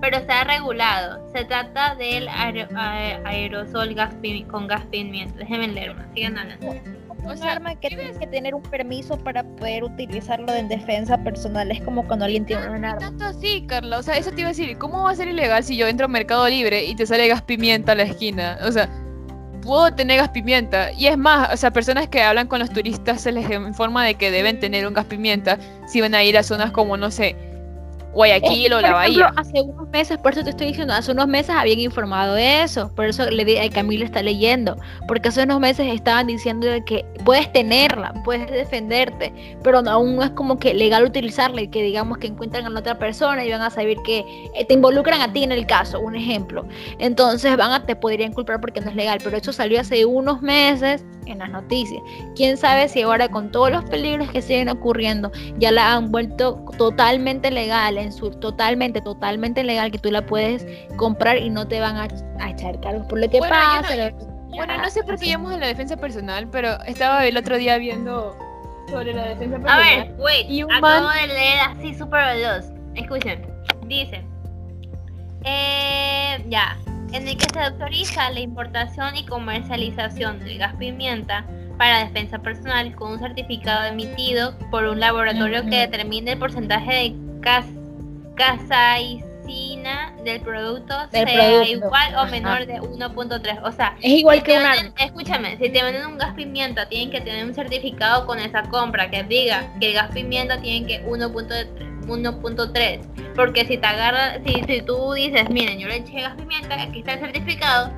pero 0.00 0.16
está 0.16 0.44
regulado. 0.44 1.26
Se 1.32 1.44
trata 1.44 1.94
del 1.94 2.28
aer- 2.28 2.68
aerosol 3.24 3.94
gas 3.94 4.14
con 4.50 4.66
gas 4.66 4.84
pimienta. 4.86 5.38
Déjenme 5.38 5.68
leer 5.68 5.94
más, 5.94 6.06
sigan 6.14 6.38
hablando. 6.38 6.74
O 7.26 7.36
sea, 7.36 7.52
arma 7.52 7.74
que 7.74 7.90
¿qué 7.90 7.96
tienes 7.96 8.18
que 8.18 8.26
tener 8.26 8.54
un 8.54 8.62
permiso 8.62 9.18
para 9.18 9.44
poder 9.44 9.84
utilizarlo 9.84 10.54
en 10.54 10.68
defensa 10.68 11.18
personal. 11.18 11.70
Es 11.70 11.82
como 11.82 12.06
cuando 12.06 12.24
alguien 12.24 12.46
tiene 12.46 12.66
un 12.70 12.84
arma. 12.84 12.98
tanto 12.98 13.24
así, 13.26 13.64
Carla. 13.66 13.98
O 13.98 14.02
sea, 14.02 14.16
eso 14.16 14.30
te 14.32 14.40
iba 14.40 14.48
a 14.48 14.52
decir. 14.52 14.78
¿Cómo 14.78 15.02
va 15.04 15.10
a 15.10 15.14
ser 15.14 15.28
ilegal 15.28 15.62
si 15.62 15.76
yo 15.76 15.86
entro 15.86 16.06
a 16.06 16.08
Mercado 16.08 16.48
Libre 16.48 16.84
y 16.84 16.94
te 16.94 17.04
sale 17.06 17.28
gas 17.28 17.42
pimienta 17.42 17.92
a 17.92 17.94
la 17.94 18.04
esquina? 18.04 18.58
O 18.66 18.72
sea, 18.72 18.88
puedo 19.62 19.94
tener 19.94 20.16
gas 20.16 20.30
pimienta. 20.30 20.92
Y 20.92 21.08
es 21.08 21.18
más, 21.18 21.52
o 21.52 21.56
sea, 21.58 21.70
personas 21.72 22.08
que 22.08 22.22
hablan 22.22 22.46
con 22.46 22.58
los 22.58 22.70
turistas 22.70 23.20
se 23.20 23.32
les 23.32 23.48
informa 23.50 24.04
de 24.06 24.14
que 24.14 24.30
deben 24.30 24.58
tener 24.58 24.86
un 24.86 24.94
gas 24.94 25.04
pimienta 25.04 25.58
si 25.86 26.00
van 26.00 26.14
a 26.14 26.22
ir 26.24 26.38
a 26.38 26.42
zonas 26.42 26.70
como, 26.70 26.96
no 26.96 27.10
sé, 27.10 27.36
Guayaquil 28.12 28.72
o 28.72 28.80
la 28.80 28.88
ejemplo, 29.02 29.22
Bahía. 29.24 29.32
hace 29.36 29.60
unos 29.62 29.88
meses, 29.90 30.18
por 30.18 30.32
eso 30.32 30.42
te 30.44 30.50
estoy 30.50 30.68
diciendo, 30.68 30.92
hace 30.94 31.12
unos 31.12 31.28
meses 31.28 31.50
habían 31.50 31.78
informado 31.80 32.34
de 32.34 32.62
eso, 32.62 32.92
por 32.94 33.06
eso 33.06 33.30
le 33.30 33.44
di 33.44 33.56
a 33.56 33.70
Camila 33.70 34.04
está 34.04 34.22
leyendo, 34.22 34.76
porque 35.06 35.28
hace 35.28 35.42
unos 35.44 35.60
meses 35.60 35.86
estaban 35.92 36.26
diciendo 36.26 36.66
que 36.86 37.04
puedes 37.24 37.52
tenerla, 37.52 38.12
puedes 38.24 38.50
defenderte, 38.50 39.32
pero 39.62 39.80
no- 39.82 39.90
aún 39.90 40.16
no 40.16 40.22
es 40.24 40.30
como 40.30 40.58
que 40.58 40.74
legal 40.74 41.04
utilizarla 41.04 41.62
y 41.62 41.68
que 41.68 41.82
digamos 41.82 42.18
que 42.18 42.26
encuentran 42.26 42.66
a 42.66 42.70
la 42.70 42.80
otra 42.80 42.98
persona 42.98 43.44
y 43.44 43.50
van 43.50 43.62
a 43.62 43.70
saber 43.70 43.96
que 44.04 44.24
eh, 44.54 44.64
te 44.64 44.74
involucran 44.74 45.20
a 45.20 45.32
ti 45.32 45.44
en 45.44 45.52
el 45.52 45.66
caso, 45.66 46.00
un 46.00 46.16
ejemplo. 46.16 46.64
Entonces 46.98 47.56
van 47.56 47.72
a 47.72 47.84
te 47.86 47.96
podrían 47.96 48.32
culpar 48.32 48.60
porque 48.60 48.80
no 48.80 48.90
es 48.90 48.96
legal, 48.96 49.18
pero 49.22 49.36
eso 49.36 49.52
salió 49.52 49.80
hace 49.80 50.04
unos 50.04 50.42
meses 50.42 51.04
en 51.26 51.38
las 51.38 51.50
noticias. 51.50 52.02
Quién 52.34 52.56
sabe 52.56 52.88
si 52.88 53.02
ahora 53.02 53.28
con 53.28 53.52
todos 53.52 53.70
los 53.70 53.84
peligros 53.84 54.28
que 54.30 54.42
siguen 54.42 54.68
ocurriendo 54.68 55.30
ya 55.58 55.70
la 55.70 55.92
han 55.94 56.10
vuelto 56.10 56.64
totalmente 56.76 57.50
legal, 57.50 57.98
en 58.00 58.12
su 58.12 58.30
totalmente, 58.30 59.00
totalmente 59.00 59.62
legal 59.64 59.90
que 59.90 59.98
tú 59.98 60.10
la 60.10 60.22
puedes 60.26 60.66
comprar 60.96 61.38
y 61.38 61.50
no 61.50 61.66
te 61.68 61.80
van 61.80 61.96
a, 61.96 62.08
a 62.40 62.50
echar 62.50 62.80
cargos 62.80 63.06
por 63.06 63.18
lo 63.20 63.28
que 63.30 63.38
Bueno, 63.38 63.54
pasa. 63.54 63.96
no- 63.96 64.10
lo- 64.10 64.30
Bueno, 64.56 64.76
no 64.78 64.90
sé 64.90 65.02
por 65.04 65.16
qué 65.18 65.26
llamamos 65.26 65.54
a 65.54 65.58
la 65.58 65.66
defensa 65.68 65.96
personal, 65.96 66.48
pero 66.50 66.82
estaba 66.84 67.24
el 67.26 67.36
otro 67.36 67.56
día 67.56 67.78
viendo 67.78 68.36
sobre 68.90 69.12
la 69.14 69.26
defensa 69.28 69.56
A 69.56 69.60
personal. 69.60 70.08
ver, 70.08 70.14
wait, 70.18 70.50
Y 70.50 70.62
un 70.64 70.72
acabo 70.72 71.04
man- 71.06 71.16
de 71.28 71.34
leer 71.34 71.58
así 71.68 71.94
súper 71.94 72.34
veloz. 72.36 72.66
Escuchen, 72.96 73.46
dice, 73.86 74.24
eh, 75.44 76.44
ya, 76.48 76.76
en 77.12 77.26
el 77.28 77.36
que 77.36 77.46
se 77.52 77.60
autoriza 77.60 78.30
la 78.30 78.40
importación 78.40 79.16
y 79.16 79.24
comercialización 79.24 80.40
del 80.40 80.58
gas 80.58 80.74
pimienta 80.76 81.44
para 81.78 82.00
defensa 82.04 82.38
personal 82.40 82.94
con 82.94 83.12
un 83.12 83.18
certificado 83.18 83.86
emitido 83.86 84.54
por 84.70 84.84
un 84.84 85.00
laboratorio 85.00 85.62
que 85.64 85.76
determine 85.78 86.32
el 86.32 86.38
porcentaje 86.38 86.92
de 86.92 87.14
cas 87.40 87.64
casaicina 88.40 90.12
del 90.24 90.40
producto 90.40 90.94
Del 91.08 91.28
sea 91.28 91.34
producto, 91.34 91.70
igual 91.70 92.14
o 92.14 92.18
ajá. 92.20 92.30
menor 92.30 92.66
de 92.66 92.80
1.3. 92.80 93.60
O 93.64 93.72
sea, 93.72 93.96
Es 94.00 94.12
igual 94.12 94.38
si 94.38 94.42
que 94.44 94.52
te 94.52 94.58
un 94.58 94.64
venden- 94.64 94.86
arma. 94.86 94.94
Escúchame, 95.04 95.56
si 95.56 95.68
te 95.70 95.82
venden 95.82 96.06
un 96.06 96.18
gas 96.18 96.34
pimienta, 96.34 96.88
tienen 96.88 97.10
que 97.10 97.20
tener 97.20 97.44
un 97.44 97.54
certificado 97.54 98.26
con 98.26 98.38
esa 98.38 98.62
compra 98.62 99.10
que 99.10 99.22
diga 99.24 99.66
que 99.80 99.88
el 99.88 99.94
gas 99.94 100.10
pimienta 100.12 100.60
tiene 100.60 100.86
que 100.86 101.02
1.3. 101.04 101.66
1.3 102.06 103.34
porque 103.36 103.64
si 103.66 103.76
te 103.78 103.86
agarra 103.86 104.38
si, 104.44 104.62
si 104.64 104.82
tú 104.82 105.12
dices 105.12 105.48
miren 105.50 105.78
yo 105.78 105.86
le 105.86 105.96
eché 105.96 106.22
gas 106.22 106.34
pimienta 106.34 106.80
aquí 106.82 107.00
está 107.00 107.12
el 107.12 107.20
certificado 107.20 107.92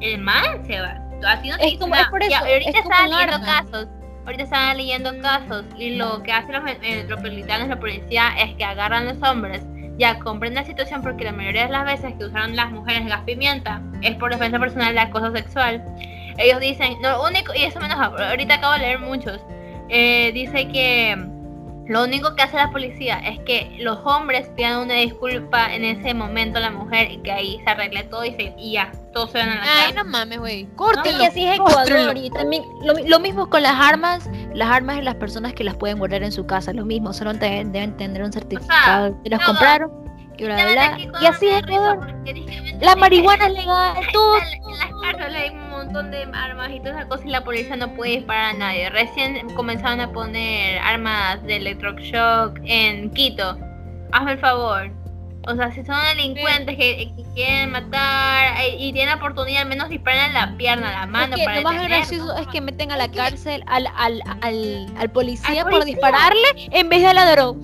el 0.00 0.18
man 0.18 0.64
se 0.66 0.80
va 0.80 0.96
a 1.26 1.42
ti 1.42 1.48
no 1.50 1.56
Es 1.56 1.76
como- 1.78 1.94
es 1.94 2.06
por 2.06 2.22
eso, 2.22 2.34
ahorita 2.36 2.70
es 2.70 2.76
como 2.76 2.90
estaban 2.90 3.10
un 3.12 3.18
leyendo 3.18 3.46
casos 3.46 3.88
ahorita 4.24 4.42
estaban 4.44 4.76
leyendo 4.76 5.18
casos 5.20 5.64
y 5.76 5.96
lo 5.96 6.22
que 6.22 6.32
hacen 6.32 6.52
los 6.52 6.62
metropolitanos 6.62 7.68
la 7.68 7.78
policía 7.78 8.28
es 8.38 8.54
que 8.54 8.64
agarran 8.64 9.04
los 9.06 9.20
hombres 9.28 9.60
ya 9.98 10.18
comprenden 10.20 10.62
la 10.62 10.66
situación 10.66 11.02
porque 11.02 11.24
la 11.24 11.32
mayoría 11.32 11.66
de 11.66 11.72
las 11.72 11.84
veces 11.84 12.14
que 12.16 12.24
usaron 12.24 12.54
las 12.56 12.70
mujeres 12.70 13.06
gas 13.06 13.22
pimienta 13.26 13.82
es 14.02 14.16
por 14.16 14.30
defensa 14.32 14.58
personal 14.58 14.94
de 14.94 15.00
acoso 15.00 15.32
sexual. 15.32 15.84
Ellos 16.38 16.60
dicen, 16.60 16.96
lo 17.02 17.24
único, 17.26 17.52
y 17.54 17.64
eso 17.64 17.80
me 17.80 17.86
enoja, 17.86 18.06
ahorita 18.30 18.54
acabo 18.54 18.74
de 18.74 18.78
leer 18.78 19.00
muchos, 19.00 19.40
eh, 19.88 20.30
dice 20.32 20.68
que 20.68 21.16
lo 21.88 22.04
único 22.04 22.34
que 22.34 22.42
hace 22.42 22.56
la 22.56 22.70
policía 22.70 23.18
es 23.18 23.38
que 23.40 23.76
los 23.80 23.98
hombres 24.04 24.48
pidan 24.56 24.78
una 24.80 24.94
disculpa 24.94 25.74
en 25.74 25.84
ese 25.84 26.12
momento 26.14 26.58
a 26.58 26.60
la 26.60 26.70
mujer 26.70 27.10
y 27.10 27.18
que 27.18 27.32
ahí 27.32 27.60
se 27.64 27.70
arregle 27.70 28.02
todo 28.04 28.24
y, 28.24 28.32
se, 28.34 28.54
y 28.58 28.72
ya, 28.72 28.92
todos 29.12 29.30
se 29.32 29.38
van 29.38 29.48
a 29.48 29.54
la 29.56 29.62
Ay, 29.62 29.92
casa. 29.92 30.04
no 30.04 30.10
mames, 30.10 30.38
güey. 30.38 30.66
Córtelo. 30.76 31.18
que 31.18 31.26
así 31.26 31.44
es. 31.46 31.56
Ecuador 31.56 32.16
y 32.16 32.30
también 32.30 32.62
lo, 32.82 32.94
mi- 32.94 33.08
lo 33.08 33.18
mismo 33.20 33.48
con 33.48 33.62
las 33.62 33.74
armas, 33.74 34.28
las 34.54 34.68
armas 34.70 34.98
y 34.98 35.02
las 35.02 35.14
personas 35.16 35.54
que 35.54 35.64
las 35.64 35.76
pueden 35.76 35.98
guardar 35.98 36.22
en 36.22 36.32
su 36.32 36.46
casa, 36.46 36.72
lo 36.72 36.84
mismo, 36.84 37.12
solo 37.12 37.32
te- 37.34 37.64
deben 37.64 37.96
tener 37.96 38.22
un 38.22 38.32
certificado 38.32 39.16
que 39.22 39.30
las 39.30 39.40
todo. 39.40 39.48
compraron 39.52 40.07
y 40.38 40.44
bla 40.44 40.54
bla 40.54 40.96
bla. 40.96 41.28
así 41.28 41.48
es 41.48 41.62
dije, 41.66 42.78
La 42.80 42.94
marihuana 42.96 43.46
es 43.46 43.52
legal, 43.54 43.94
todo. 44.12 44.38
En, 44.38 44.78
las 44.78 44.90
cárceles 45.02 45.42
hay 45.42 45.50
un 45.50 45.70
montón 45.70 46.10
de 46.10 46.22
armas 46.32 46.70
y 46.72 46.78
todas 46.78 46.96
esas 46.96 47.06
cosas 47.06 47.26
y 47.26 47.30
la 47.30 47.44
policía 47.44 47.76
no 47.76 47.92
puede 47.94 48.12
disparar 48.12 48.54
a 48.54 48.58
nadie. 48.58 48.90
Recién 48.90 49.50
comenzaron 49.54 50.00
a 50.00 50.12
poner 50.12 50.78
armas 50.78 51.42
de 51.42 51.56
electroshock 51.56 52.58
en 52.64 53.10
Quito. 53.10 53.58
Hazme 54.12 54.32
el 54.32 54.38
favor. 54.38 54.90
O 55.46 55.54
sea, 55.56 55.72
si 55.72 55.82
son 55.84 55.96
delincuentes 56.14 56.76
que, 56.76 57.10
que 57.16 57.24
quieren 57.34 57.70
matar 57.70 58.60
eh, 58.60 58.76
y 58.78 58.92
tienen 58.92 59.14
oportunidad, 59.14 59.62
al 59.62 59.68
menos 59.68 59.88
disparen 59.88 60.26
en 60.26 60.34
la 60.34 60.56
pierna, 60.58 60.92
la 60.92 61.06
mano 61.06 61.34
Es 61.34 61.40
que 61.40 61.44
para 61.46 61.60
lo 61.60 61.72
más 61.72 61.82
gracioso 61.84 62.36
es 62.36 62.46
que 62.48 62.60
meten 62.60 62.92
a 62.92 62.98
la 62.98 63.10
cárcel 63.10 63.64
al, 63.66 63.86
al, 63.96 64.22
al, 64.42 64.86
al 64.98 65.10
policía 65.10 65.64
por 65.64 65.84
dispararle 65.84 66.48
en 66.70 66.88
vez 66.90 67.00
de 67.00 67.06
al 67.06 67.16
ladrón. 67.16 67.62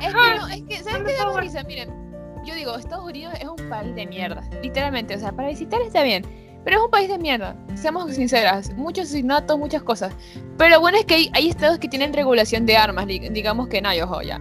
Es 0.00 0.08
que, 0.08 0.12
no, 0.12 0.48
es 0.48 0.62
que 0.62 0.82
¿sabes 0.82 1.14
qué 1.16 1.40
risa? 1.40 1.62
Miren, 1.62 1.99
yo 2.50 2.54
digo, 2.56 2.76
Estados 2.76 3.04
Unidos 3.04 3.34
es 3.40 3.48
un 3.48 3.68
país 3.68 3.94
de 3.94 4.06
mierda. 4.06 4.42
Literalmente, 4.62 5.14
o 5.16 5.18
sea, 5.18 5.32
para 5.32 5.48
visitar 5.48 5.80
está 5.80 6.02
bien. 6.02 6.24
Pero 6.62 6.76
es 6.76 6.82
un 6.84 6.90
país 6.90 7.08
de 7.08 7.18
mierda, 7.18 7.56
seamos 7.74 8.14
sinceras. 8.14 8.70
Muchos 8.76 9.06
asesinatos, 9.06 9.58
muchas 9.58 9.82
cosas. 9.82 10.12
Pero 10.58 10.78
bueno 10.78 10.98
es 10.98 11.06
que 11.06 11.14
hay, 11.14 11.30
hay 11.32 11.48
estados 11.48 11.78
que 11.78 11.88
tienen 11.88 12.12
regulación 12.12 12.66
de 12.66 12.76
armas. 12.76 13.06
di- 13.06 13.30
Digamos 13.30 13.68
que 13.68 13.80
no, 13.80 13.94
yo 13.94 14.20
ya. 14.20 14.38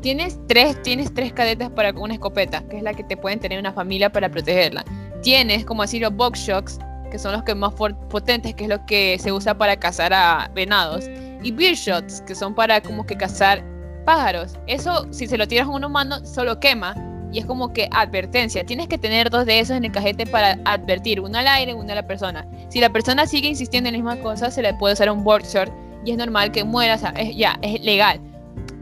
Tienes 0.00 0.38
tres, 0.46 0.80
tienes 0.82 1.12
tres 1.12 1.32
cadetas 1.34 1.70
para 1.70 1.90
una 1.92 2.14
escopeta, 2.14 2.62
que 2.68 2.78
es 2.78 2.82
la 2.82 2.94
que 2.94 3.04
te 3.04 3.16
pueden 3.18 3.38
tener 3.38 3.58
una 3.58 3.72
familia 3.74 4.10
para 4.10 4.30
protegerla. 4.30 4.84
Tienes, 5.22 5.66
como 5.66 5.82
así, 5.82 5.98
los 5.98 6.14
box 6.14 6.38
shocks, 6.40 6.78
que 7.10 7.18
son 7.18 7.32
los 7.32 7.42
que 7.42 7.54
más 7.54 7.74
potentes, 7.74 8.54
que 8.54 8.64
es 8.64 8.70
lo 8.70 8.86
que 8.86 9.18
se 9.20 9.30
usa 9.32 9.58
para 9.58 9.76
cazar 9.76 10.14
a 10.14 10.50
venados. 10.54 11.06
Y 11.42 11.52
beer 11.52 11.74
shots, 11.74 12.22
que 12.22 12.34
son 12.34 12.54
para 12.54 12.80
como 12.80 13.04
que 13.04 13.16
cazar 13.16 13.62
pájaros. 14.06 14.56
Eso, 14.66 15.06
si 15.12 15.26
se 15.26 15.36
lo 15.36 15.46
tiras 15.46 15.66
a 15.66 15.70
un 15.70 15.84
humano, 15.84 16.24
solo 16.24 16.58
quema. 16.60 16.94
Y 17.32 17.38
es 17.38 17.46
como 17.46 17.72
que 17.72 17.88
advertencia. 17.92 18.64
Tienes 18.64 18.88
que 18.88 18.98
tener 18.98 19.30
dos 19.30 19.44
de 19.44 19.60
esos 19.60 19.76
en 19.76 19.84
el 19.84 19.92
cajete 19.92 20.26
para 20.26 20.58
advertir. 20.64 21.20
Uno 21.20 21.38
al 21.38 21.46
aire, 21.46 21.74
uno 21.74 21.92
a 21.92 21.96
la 21.96 22.06
persona. 22.06 22.46
Si 22.68 22.80
la 22.80 22.90
persona 22.90 23.26
sigue 23.26 23.48
insistiendo 23.48 23.88
en 23.88 23.94
la 23.94 24.02
misma 24.02 24.22
cosa, 24.22 24.50
se 24.50 24.62
le 24.62 24.72
puede 24.74 24.94
usar 24.94 25.10
un 25.10 25.24
board 25.24 25.44
short. 25.44 25.72
Y 26.04 26.12
es 26.12 26.16
normal 26.16 26.52
que 26.52 26.64
muera. 26.64 26.94
O 26.94 26.98
sea, 26.98 27.10
es, 27.10 27.36
ya, 27.36 27.58
es 27.62 27.80
legal. 27.82 28.20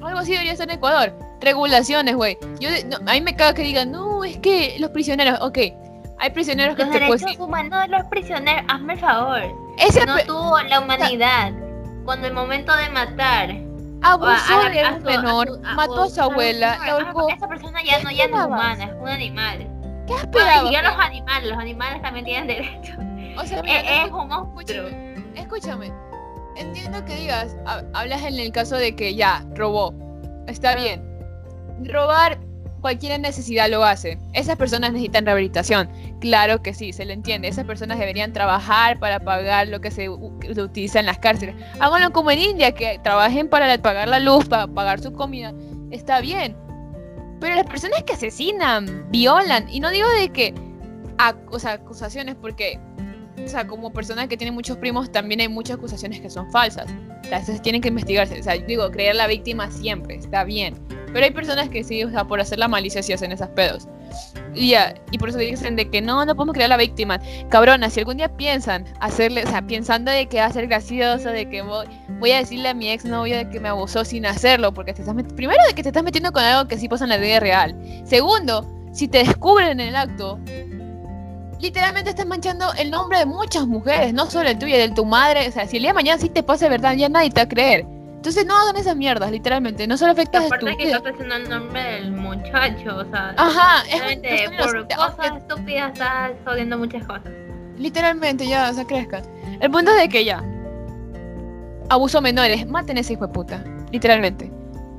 Algo 0.03 0.21
así 0.21 0.33
debería 0.33 0.55
ser 0.55 0.71
en 0.71 0.77
Ecuador. 0.77 1.13
Regulaciones, 1.41 2.15
güey. 2.15 2.39
Yo, 2.61 2.71
no, 2.87 2.99
a 3.11 3.15
mí 3.15 3.21
me 3.21 3.35
caga 3.35 3.55
que 3.55 3.63
digan, 3.63 3.91
no, 3.91 4.23
es 4.23 4.39
que 4.39 4.77
los 4.79 4.91
prisioneros, 4.91 5.41
ok. 5.41 5.59
Hay 6.19 6.31
prisioneros 6.31 6.77
que 6.77 6.85
Los 6.85 6.93
te 6.93 6.99
pueden... 7.07 7.19
derechos 7.19 7.45
humanos 7.45 7.83
de 7.83 7.89
los 7.89 8.07
prisioneros, 8.07 8.65
hazme 8.69 8.95
el 8.95 9.01
favor. 9.01 9.43
Ese 9.79 10.07
No 10.07 10.17
tuvo 10.27 10.61
la 10.63 10.81
humanidad. 10.81 11.53
Cuando 12.05 12.29
el 12.29 12.33
momento 12.33 12.75
de 12.75 12.89
matar 12.89 13.66
abusó 14.03 14.61
a 14.61 14.69
de 14.71 14.81
a 14.83 14.89
un 14.91 14.95
a 14.97 14.99
menor, 15.01 15.61
mató 15.75 16.03
a 16.05 16.09
su 16.11 16.21
abuela, 16.21 16.79
menor. 16.81 16.87
la 16.87 16.93
ahorcó. 16.93 17.29
Esa 17.31 17.49
persona 17.49 17.83
ya 17.83 18.03
no, 18.03 18.11
ya 18.11 18.29
no 18.29 18.41
es 18.41 18.47
humana, 18.47 18.85
es 18.85 18.93
un 19.01 19.09
animal. 19.09 19.69
¿Qué 20.07 20.15
esperabas? 20.15 20.71
y 20.71 20.73
ya 20.75 20.83
los 20.83 20.99
animales, 20.99 21.49
los 21.51 21.59
animales 21.59 22.03
también 22.03 22.25
tienen 22.25 22.47
derecho. 22.47 22.93
O 23.39 23.45
sea, 23.45 23.63
mira, 23.63 23.81
Es, 23.81 23.91
es 24.07 24.11
escu- 24.13 24.23
un 24.23 24.29
monstruo. 24.29 24.87
escúchame, 24.89 25.33
escúchame. 25.35 25.93
Entiendo 26.57 27.05
que 27.05 27.17
digas, 27.17 27.57
ha- 27.67 27.83
hablas 27.93 28.23
en 28.23 28.39
el 28.39 28.51
caso 28.53 28.77
de 28.77 28.95
que 28.97 29.15
ya, 29.15 29.45
robó. 29.55 29.93
Está 30.47 30.75
bien. 30.77 31.05
Robar, 31.85 32.39
cualquier 32.87 33.19
necesidad 33.19 33.69
lo 33.69 33.83
hace. 33.83 34.17
Esas 34.33 34.55
personas 34.55 34.93
necesitan 34.93 35.27
rehabilitación. 35.27 35.91
Claro 36.21 36.63
que 36.63 36.73
sí, 36.73 36.93
se 36.93 37.05
le 37.05 37.15
entiende. 37.15 37.49
Esas 37.49 37.65
personas 37.65 37.99
deberían 37.99 38.33
trabajar 38.33 39.01
para 39.01 39.19
pagar 39.19 39.67
lo 39.67 39.81
que 39.81 39.91
se, 39.91 40.09
utiliza 40.09 41.01
en 41.01 41.07
las 41.07 41.19
cárceles. 41.19 41.57
Háganlo 41.81 42.13
como 42.13 42.31
en 42.31 42.39
India, 42.39 42.71
que 42.71 43.01
trabajen 43.03 43.49
para 43.49 43.77
pagar 43.79 44.07
la 44.07 44.21
luz, 44.21 44.45
para 44.45 44.69
pagar 44.69 45.01
su 45.01 45.13
comida. 45.13 45.53
Está 45.91 46.21
bien. 46.21 46.57
Pero 47.41 47.57
las 47.57 47.67
personas 47.67 48.05
que 48.05 48.13
asesinan, 48.13 49.11
violan, 49.11 49.69
y 49.69 49.81
no 49.81 49.91
digo 49.91 50.07
de 50.21 50.29
que, 50.29 50.55
acusaciones, 51.19 52.37
porque 52.37 52.79
o 53.45 53.49
sea, 53.49 53.67
como 53.67 53.93
persona 53.93 54.29
que 54.29 54.37
tiene 54.37 54.53
muchos 54.53 54.77
primos, 54.79 55.11
también 55.11 55.41
hay 55.41 55.49
muchas 55.49 55.77
acusaciones 55.77 56.21
que 56.21 56.31
son 56.31 56.51
falsas. 56.53 56.87
Entonces 57.31 57.63
tienen 57.63 57.83
que 57.83 57.89
investigarse. 57.89 58.39
O 58.39 58.43
sea, 58.43 58.55
digo, 58.55 58.91
creer 58.91 59.17
la 59.17 59.27
víctima 59.27 59.71
siempre, 59.71 60.17
está 60.17 60.45
bien. 60.45 60.75
Pero 61.13 61.25
hay 61.25 61.33
personas 61.33 61.69
que 61.69 61.83
sí, 61.83 62.05
o 62.05 62.11
sea, 62.11 62.25
por 62.25 62.41
hacer 62.41 62.59
la 62.59 62.69
malicia 62.69 63.03
sí 63.03 63.13
hacen 63.13 63.33
esas 63.33 63.49
pedos. 63.51 63.89
Y 64.55 64.71
ya, 64.71 64.95
y 65.11 65.19
por 65.19 65.29
eso 65.29 65.39
dicen 65.39 65.77
de 65.77 65.89
que 65.91 66.01
no, 66.01 66.25
no 66.25 66.35
podemos 66.35 66.55
creer 66.55 66.73
a 66.73 66.77
la 66.77 66.83
víctima. 66.83 67.21
Cabrona, 67.51 67.91
si 67.91 68.01
algún 68.01 68.17
día 68.17 68.35
piensan 68.35 68.85
hacerle, 69.01 69.45
o 69.45 69.47
sea, 69.49 69.67
pensando 69.67 70.11
de 70.11 70.27
que 70.27 70.39
va 70.39 70.47
a 70.47 70.53
ser 70.53 70.67
gracioso, 70.67 71.29
de 71.29 71.49
que 71.49 71.63
voy, 71.63 71.87
voy 72.19 72.33
a 72.33 72.39
decirle 72.39 72.71
a 72.71 72.75
mi 72.75 72.89
exnovio 72.89 73.37
de 73.37 73.49
que 73.51 73.61
me 73.61 73.69
abusó 73.69 74.05
sin 74.05 74.25
hacerlo, 74.25 74.73
porque 74.73 74.95
te 74.95 75.03
estás 75.03 75.15
primero 75.35 75.61
de 75.69 75.75
que 75.75 75.83
te 75.83 75.91
estás 75.91 76.03
metiendo 76.03 76.33
con 76.33 76.43
algo 76.43 76.69
que 76.69 76.79
sí 76.79 76.89
pasa 76.89 77.05
en 77.05 77.11
la 77.11 77.19
vida 77.19 77.41
real. 77.41 77.77
Segundo, 78.05 78.67
si 78.93 79.09
te 79.09 79.19
descubren 79.19 79.81
en 79.81 79.89
el 79.89 79.97
acto, 79.97 80.39
literalmente 81.61 82.11
estás 82.11 82.27
manchando 82.27 82.73
el 82.79 82.91
nombre 82.91 83.19
de 83.19 83.27
muchas 83.27 83.67
mujeres, 83.67 84.13
no 84.13 84.27
solo 84.27 84.49
el 84.49 84.59
tuyo, 84.59 84.75
el 84.77 84.91
de 84.91 84.95
tu 84.95 85.05
madre. 85.05 85.49
O 85.49 85.53
sea, 85.53 85.67
si 85.67 85.77
el 85.77 85.83
día 85.83 85.91
de 85.91 85.95
mañana 85.95 86.21
sí 86.21 86.29
te 86.29 86.43
pasa 86.43 86.67
de 86.67 86.71
verdad, 86.71 86.95
ya 86.95 87.09
nadie 87.09 87.31
te 87.31 87.41
va 87.41 87.45
a 87.45 87.49
creer. 87.49 87.87
Entonces 88.17 88.45
no 88.45 88.57
hagan 88.57 88.77
esas 88.77 88.97
mierdas, 88.97 89.31
literalmente. 89.31 89.87
No 89.87 89.97
solo 89.97 90.13
afectas 90.13 90.47
a 90.47 90.49
tu 90.49 90.55
Aparte 90.55 90.77
que 90.77 90.85
vida. 90.87 90.97
estás 90.97 91.13
haciendo 91.13 91.37
el 91.37 91.49
nombre 91.49 91.83
del 91.83 92.13
muchacho, 92.13 92.97
o 92.97 93.05
sea, 93.05 93.35
Ajá, 93.37 93.85
es 93.89 94.51
por 94.59 94.89
cosas 94.89 95.37
estúpidas 95.37 95.93
estás 95.93 96.33
jodiendo 96.45 96.77
muchas 96.77 97.07
cosas. 97.07 97.31
Literalmente, 97.79 98.47
ya, 98.49 98.71
o 98.71 98.75
sea, 98.75 98.85
crezcan. 98.85 99.23
El 99.61 99.71
punto 99.71 99.93
es 99.93 99.99
de 99.99 100.09
que 100.09 100.25
ya. 100.25 100.43
Abuso 101.89 102.21
menores, 102.21 102.67
maten 102.67 102.97
a 102.97 103.01
ese 103.01 103.13
hijo 103.13 103.29
de 103.29 103.33
puta. 103.33 103.63
Literalmente. 103.93 104.51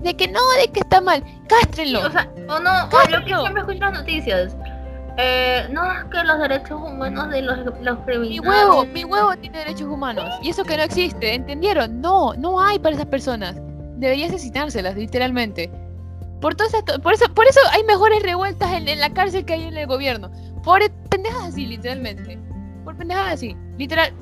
De 0.03 0.15
que 0.15 0.27
no, 0.27 0.39
de 0.61 0.71
que 0.71 0.79
está 0.79 1.01
mal. 1.01 1.21
Cástrenlo. 1.49 2.07
O 2.07 2.11
sea, 2.11 2.29
o 2.47 2.59
no, 2.59 2.85
o 2.85 3.09
lo 3.09 3.25
que 3.25 3.35
siempre 3.35 3.61
escucho 3.61 3.79
las 3.79 3.93
noticias. 3.93 4.55
Eh, 5.17 5.67
no 5.71 5.91
es 5.91 6.03
que 6.05 6.23
los 6.23 6.39
derechos 6.39 6.79
humanos 6.79 7.29
de 7.29 7.41
los, 7.41 7.57
los 7.81 7.99
criminales. 7.99 8.29
Mi 8.29 8.39
huevo, 8.39 8.85
mi 8.85 9.03
huevo 9.03 9.35
tiene 9.37 9.57
derechos 9.57 9.87
humanos. 9.87 10.31
Y 10.43 10.49
eso 10.49 10.63
que 10.63 10.77
no 10.77 10.83
existe, 10.83 11.33
¿entendieron? 11.33 12.01
No, 12.01 12.33
no 12.35 12.61
hay 12.61 12.77
para 12.77 12.95
esas 12.95 13.07
personas. 13.07 13.55
Debería 13.95 14.27
asesinárselas, 14.27 14.95
literalmente. 14.95 15.71
Por, 16.39 16.53
todas 16.53 16.71
por, 17.01 17.13
eso, 17.13 17.25
por 17.33 17.47
eso 17.47 17.59
hay 17.71 17.83
mejores 17.83 18.21
revueltas 18.21 18.71
en, 18.73 18.87
en 18.87 18.99
la 18.99 19.09
cárcel 19.11 19.43
que 19.43 19.53
hay 19.53 19.63
en 19.63 19.75
el 19.75 19.87
gobierno. 19.87 20.29
Por 20.63 20.81
pendejadas 21.09 21.47
así, 21.47 21.65
literalmente. 21.65 22.37
Por 22.83 22.95
pendejadas 22.95 23.33
así. 23.33 23.57
Literal. 23.79 24.13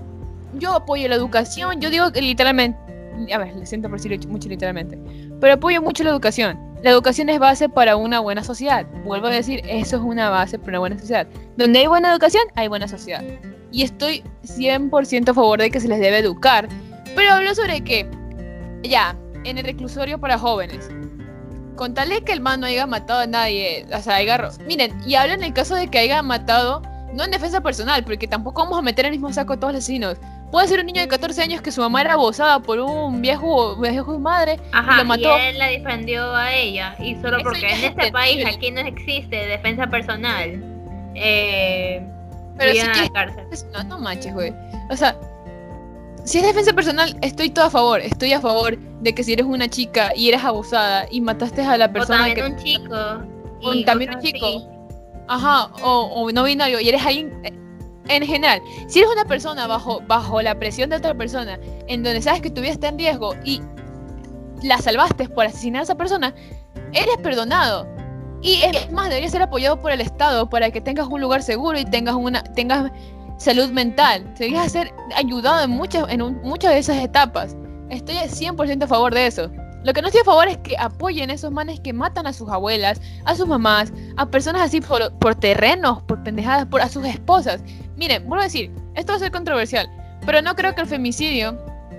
Yo 0.54 0.74
apoyo 0.74 1.10
la 1.10 1.16
educación. 1.16 1.82
Yo 1.82 1.90
digo 1.90 2.10
que 2.14 2.22
literalmente. 2.22 2.80
A 3.34 3.38
ver, 3.38 3.54
le 3.54 3.66
siento 3.66 3.90
por 3.90 4.00
decir 4.00 4.28
mucho 4.30 4.48
literalmente. 4.48 4.98
Pero 5.42 5.54
apoyo 5.54 5.82
mucho 5.82 6.06
la 6.06 6.12
educación. 6.12 6.58
La 6.86 6.92
educación 6.92 7.30
es 7.30 7.40
base 7.40 7.68
para 7.68 7.96
una 7.96 8.20
buena 8.20 8.44
sociedad. 8.44 8.86
Vuelvo 9.04 9.26
a 9.26 9.32
decir, 9.32 9.64
eso 9.68 9.96
es 9.96 10.04
una 10.04 10.30
base 10.30 10.60
para 10.60 10.74
una 10.74 10.80
buena 10.82 11.00
sociedad. 11.00 11.26
Donde 11.58 11.80
hay 11.80 11.88
buena 11.88 12.12
educación, 12.12 12.44
hay 12.54 12.68
buena 12.68 12.88
sociedad. 12.88 13.24
y 13.72 13.82
estoy 13.82 14.24
100% 14.44 15.30
a 15.30 15.34
favor 15.34 15.60
de 15.60 15.72
que 15.72 15.80
se 15.80 15.88
les 15.88 16.00
debe 16.00 16.20
educar. 16.20 16.70
Pero 17.16 17.34
hablo 17.34 17.56
sobre 17.56 17.82
que, 17.82 18.08
ya, 18.84 19.18
en 19.46 19.58
el 19.58 19.66
reclusorio 19.66 20.20
para 20.20 20.38
jóvenes, 20.38 20.88
con 21.76 21.96
tal 21.96 22.10
de 22.10 22.22
que 22.22 22.34
el 22.34 22.42
man 22.42 22.60
no 22.60 22.68
haya 22.68 22.86
matado 22.86 23.22
a 23.22 23.26
nadie, 23.26 23.88
o 23.92 24.02
sea, 24.04 24.18
haya... 24.18 24.52
Miren, 24.68 24.96
y 25.08 25.16
hablo 25.16 25.34
en 25.34 25.44
el 25.44 25.54
caso 25.54 25.74
de 25.74 25.88
que 25.88 25.98
haya 25.98 26.22
matado, 26.22 26.84
no 27.16 27.24
en 27.24 27.32
defensa 27.32 27.62
personal, 27.62 28.04
porque 28.04 28.28
tampoco 28.28 28.62
vamos 28.62 28.78
a 28.78 28.84
meter 28.84 29.06
en 29.06 29.14
el 29.14 29.20
mismo 29.20 29.34
saco 29.34 29.54
a 29.54 29.58
todos 29.60 29.74
los 29.74 29.80
asesinos. 29.80 30.20
Puede 30.52 30.68
ser 30.68 30.80
un 30.80 30.86
niño 30.86 31.02
de 31.02 31.08
14 31.08 31.42
años 31.42 31.62
que 31.62 31.72
su 31.72 31.82
mamá 31.82 32.02
era 32.02 32.14
abusada 32.14 32.60
por 32.60 32.80
un 32.80 33.22
viejo, 33.22 33.76
viejo 33.78 34.18
madre 34.20 34.60
Ajá, 34.72 34.94
y 34.94 34.98
lo 35.00 35.06
mató. 35.06 35.38
y 35.38 35.42
él 35.42 35.58
la 35.58 35.68
defendió 35.68 36.34
a 36.36 36.54
ella. 36.54 36.96
Y 37.00 37.16
solo 37.16 37.38
Eso 37.38 37.44
porque 37.44 37.68
en 37.68 37.76
es 37.78 37.84
este 37.84 38.12
país 38.12 38.46
aquí 38.46 38.72
no 38.72 38.82
existe 38.82 39.36
defensa 39.48 39.88
personal. 39.88 40.64
Eh, 41.16 42.02
Pero 42.58 42.72
si 42.72 42.80
quieres 42.80 43.10
cárcel. 43.12 43.46
No, 43.74 43.84
no 43.84 44.00
manches, 44.00 44.34
güey. 44.34 44.54
O 44.90 44.96
sea, 44.96 45.18
si 46.24 46.38
es 46.40 46.44
defensa 46.46 46.74
personal, 46.74 47.18
estoy 47.22 47.50
todo 47.50 47.66
a 47.66 47.70
favor. 47.70 48.00
Estoy 48.00 48.34
a 48.34 48.40
favor 48.40 48.78
de 48.78 49.14
que 49.14 49.24
si 49.24 49.34
eres 49.34 49.46
una 49.46 49.68
chica 49.70 50.12
y 50.16 50.30
eres 50.30 50.44
abusada 50.44 51.06
y 51.12 51.22
mataste 51.22 51.64
a 51.64 51.78
la 51.78 51.86
O 51.88 51.92
persona 51.94 52.26
también 52.34 52.36
que. 52.36 52.52
un 52.54 52.58
chico. 52.64 52.96
o 53.64 53.74
y 53.74 53.84
también 53.84 54.16
un 54.16 54.22
chico. 54.22 54.48
Ajá, 55.28 55.66
o, 55.84 56.02
o 56.14 56.32
no 56.32 56.44
binario 56.44 56.80
y 56.80 56.88
eres 56.90 57.06
alguien. 57.06 57.65
En 58.08 58.24
general, 58.24 58.62
si 58.88 59.00
eres 59.00 59.12
una 59.12 59.26
persona 59.26 59.68
bajo, 59.68 60.02
bajo 60.08 60.42
la 60.42 60.56
presión 60.56 60.90
de 60.90 60.98
otra 60.98 61.16
persona, 61.16 61.60
en 61.88 62.04
donde 62.04 62.22
sabes 62.22 62.42
que 62.42 62.50
tu 62.50 62.62
vida 62.62 62.88
en 62.88 62.98
riesgo 62.98 63.34
y 63.44 63.62
la 64.64 64.78
salvaste 64.78 65.28
por 65.30 65.46
asesinar 65.46 65.82
a 65.82 65.84
esa 65.84 65.96
persona, 65.96 66.34
eres 66.94 67.18
perdonado. 67.24 67.88
Y 68.42 68.62
es 68.62 68.92
más, 68.92 69.10
debería 69.10 69.30
ser 69.30 69.42
apoyado 69.42 69.82
por 69.82 69.92
el 69.92 70.02
Estado 70.02 70.48
para 70.50 70.70
que 70.70 70.82
tengas 70.82 71.08
un 71.08 71.20
lugar 71.20 71.42
seguro 71.42 71.80
y 71.80 71.86
tengas 71.86 72.16
una 72.16 72.44
tengas 72.44 72.92
salud 73.38 73.70
mental. 73.70 74.24
Deberías 74.38 74.72
ser 74.72 74.94
ayudado 75.16 75.64
en 75.64 75.72
muchas, 75.72 76.08
en 76.10 76.22
muchas 76.44 76.72
de 76.72 76.80
esas 76.80 76.98
etapas. 76.98 77.56
Estoy 77.90 78.18
al 78.18 78.30
100% 78.30 78.84
a 78.84 78.88
favor 78.88 79.14
de 79.14 79.28
eso. 79.28 79.50
Lo 79.84 79.94
que 79.94 80.02
no 80.02 80.08
estoy 80.08 80.22
a 80.22 80.26
favor 80.26 80.48
es 80.48 80.58
que 80.58 80.76
apoyen 80.78 81.30
a 81.30 81.34
esos 81.34 81.52
manes 81.52 81.80
que 81.80 81.94
matan 81.94 82.26
a 82.26 82.34
sus 82.34 82.50
abuelas, 82.50 83.00
a 83.26 83.36
sus 83.36 83.48
mamás, 83.48 83.94
a 84.18 84.26
personas 84.26 84.64
así 84.64 84.82
por, 84.82 85.14
por 85.20 85.36
terrenos, 85.36 86.02
por 86.04 86.24
pendejadas, 86.24 86.66
por 86.66 86.82
a 86.82 86.90
sus 86.90 87.06
esposas. 87.06 87.62
Miren, 87.96 88.28
vuelvo 88.28 88.42
a 88.42 88.46
decir, 88.46 88.72
esto 88.96 89.14
va 89.14 89.18
a 89.18 89.20
ser 89.20 89.32
controversial, 89.32 89.90
pero 90.26 90.42
no 90.42 90.56
creo 90.56 90.76
que 90.76 90.82
el 90.82 90.88
femicidio 90.88 91.58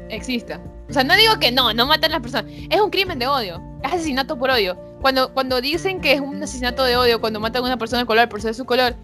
exista. 0.09 0.61
O 0.89 0.93
sea, 0.93 1.03
no 1.03 1.17
digo 1.17 1.39
que 1.41 1.51
no, 1.51 1.73
no 1.73 1.87
matan 1.87 2.11
a 2.11 2.15
las 2.15 2.23
personas. 2.23 2.53
Es 2.71 2.81
un 2.81 2.91
crimen 2.91 3.19
de 3.19 3.27
odio, 3.27 3.61
es 3.83 3.93
asesinato 3.93 4.39
por 4.39 4.51
odio. 4.51 4.77
Cuando, 5.01 5.33
cuando 5.33 5.61
dicen 5.61 6.01
que 6.01 6.13
es 6.13 6.21
un 6.21 6.43
asesinato 6.43 6.85
de 6.85 6.97
odio, 6.97 7.21
cuando 7.21 7.41
matan 7.41 7.63
a 7.63 7.67
una 7.67 7.77
persona 7.77 8.03
de 8.03 8.07
color 8.07 8.29
por 8.29 8.41
ser 8.41 8.55
su 8.55 8.65
color, 8.65 8.95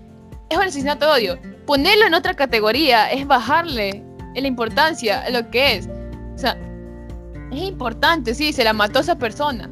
es 0.49 0.57
un 0.57 0.65
asesinato 0.65 1.07
de 1.07 1.13
odio. 1.13 1.39
Ponerlo 1.67 2.07
en 2.07 2.15
otra 2.15 2.35
categoría 2.35 3.11
es 3.11 3.27
bajarle 3.27 4.05
la 4.35 4.47
importancia 4.47 5.23
a 5.23 5.31
lo 5.31 5.51
que 5.51 5.77
es. 5.77 5.89
O 6.35 6.39
sea, 6.39 6.57
es 7.51 7.63
importante, 7.63 8.35
sí, 8.35 8.53
se 8.53 8.65
la 8.65 8.73
mató 8.73 9.01
esa 9.01 9.17
persona. 9.17 9.71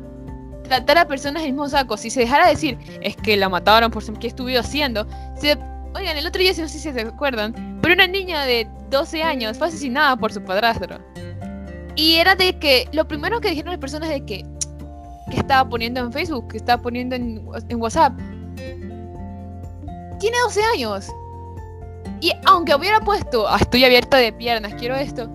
Tratar 0.64 0.98
a 0.98 1.08
personas 1.08 1.42
en 1.42 1.50
mismo 1.50 1.68
saco. 1.68 1.96
Si 1.96 2.10
se 2.10 2.20
dejara 2.20 2.46
decir, 2.46 2.78
es 3.00 3.16
que 3.16 3.36
la 3.36 3.48
mataron 3.48 3.90
por 3.90 4.04
qué 4.18 4.28
estuvo 4.28 4.48
haciendo. 4.58 5.06
Se... 5.36 5.58
Oigan, 5.94 6.16
el 6.16 6.26
otro 6.26 6.40
día, 6.40 6.50
no 6.50 6.68
sé 6.68 6.68
si 6.68 6.78
se 6.78 7.00
acuerdan, 7.00 7.78
pero 7.82 7.94
una 7.94 8.06
niña 8.06 8.44
de 8.44 8.68
12 8.90 9.22
años 9.22 9.58
fue 9.58 9.68
asesinada 9.68 10.16
por 10.16 10.32
su 10.32 10.42
padrastro. 10.42 10.98
Y 11.96 12.14
era 12.14 12.34
de 12.36 12.58
que, 12.58 12.88
lo 12.92 13.06
primero 13.06 13.40
que 13.40 13.50
dijeron 13.50 13.72
las 13.72 13.80
personas 13.80 14.08
de 14.08 14.24
que, 14.24 14.44
que 15.30 15.36
estaba 15.36 15.68
poniendo 15.68 16.00
en 16.00 16.12
Facebook, 16.12 16.48
que 16.48 16.58
estaba 16.58 16.80
poniendo 16.80 17.16
en, 17.16 17.44
WhatsApp. 17.76 18.12
Tiene 20.20 20.36
12 20.44 20.62
años. 20.74 21.08
Y 22.20 22.32
aunque 22.46 22.74
hubiera 22.74 23.00
puesto, 23.00 23.48
"Ah, 23.48 23.58
estoy 23.60 23.84
abierta 23.84 24.18
de 24.18 24.32
piernas, 24.32 24.74
quiero 24.74 24.94
esto. 24.94 25.28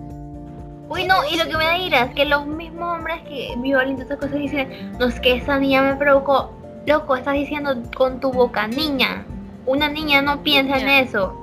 Uy, 0.88 1.04
no, 1.04 1.16
y 1.30 1.36
lo 1.36 1.44
que 1.44 1.56
me 1.56 1.64
da 1.64 1.76
ira 1.76 2.04
es 2.04 2.14
que 2.14 2.24
los 2.24 2.46
mismos 2.46 2.96
hombres 2.96 3.20
que 3.22 3.54
violan 3.58 3.96
todas 3.96 4.06
esas 4.06 4.18
cosas 4.18 4.38
dicen, 4.38 4.92
no 4.98 5.06
es 5.06 5.18
que 5.20 5.34
esa 5.34 5.58
niña 5.58 5.82
me 5.82 5.96
provocó. 5.96 6.52
Loco, 6.86 7.16
estás 7.16 7.34
diciendo 7.34 7.74
con 7.96 8.20
tu 8.20 8.30
boca, 8.30 8.68
niña. 8.68 9.26
Una 9.66 9.88
niña 9.88 10.22
no 10.22 10.42
piensa 10.42 10.76
Niña. 10.76 10.98
en 11.00 11.08
eso. 11.08 11.34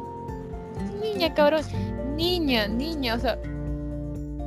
Niña, 1.01 1.33
cabrón. 1.33 1.61
Niña, 2.15 2.67
niña, 2.67 3.15
o 3.15 3.19
sea. 3.19 3.37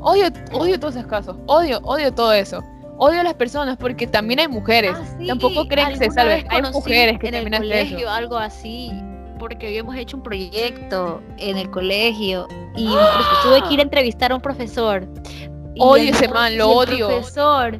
Odio, 0.01 0.27
odio 0.53 0.79
todos 0.79 0.97
esos 0.97 1.09
casos. 1.09 1.37
Odio, 1.47 1.79
odio 1.83 2.12
todo 2.12 2.33
eso. 2.33 2.62
Odio 2.99 3.20
a 3.20 3.24
las 3.24 3.35
personas 3.35 3.77
porque 3.77 4.07
también 4.07 4.41
hay 4.41 4.49
mujeres. 4.49 4.93
Ah, 4.95 5.05
sí, 5.18 5.27
Tampoco 5.27 5.66
creen 5.68 5.89
que 5.91 5.97
se 5.97 6.11
salven. 6.11 6.47
Hay 6.49 6.62
mujeres 6.72 7.18
que 7.18 7.29
en 7.29 7.35
el 7.35 7.47
eso. 7.49 7.57
colegio 7.62 8.11
algo 8.11 8.37
así, 8.39 8.91
porque 9.39 9.66
habíamos 9.66 9.95
hecho 9.97 10.16
un 10.16 10.22
proyecto 10.22 11.20
en 11.39 11.59
el 11.59 11.70
colegio 11.70 12.49
y 12.77 12.87
profe- 12.89 13.43
tuve 13.43 13.62
que 13.68 13.74
ir 13.74 13.81
a 13.81 13.83
entrevistar 13.83 14.33
a 14.33 14.37
un 14.37 14.41
profesor. 14.41 15.07
Odio 15.79 16.11
ese 16.11 16.29
man, 16.29 16.57
lo 16.57 16.70
odio. 16.70 17.09
Profesor 17.09 17.79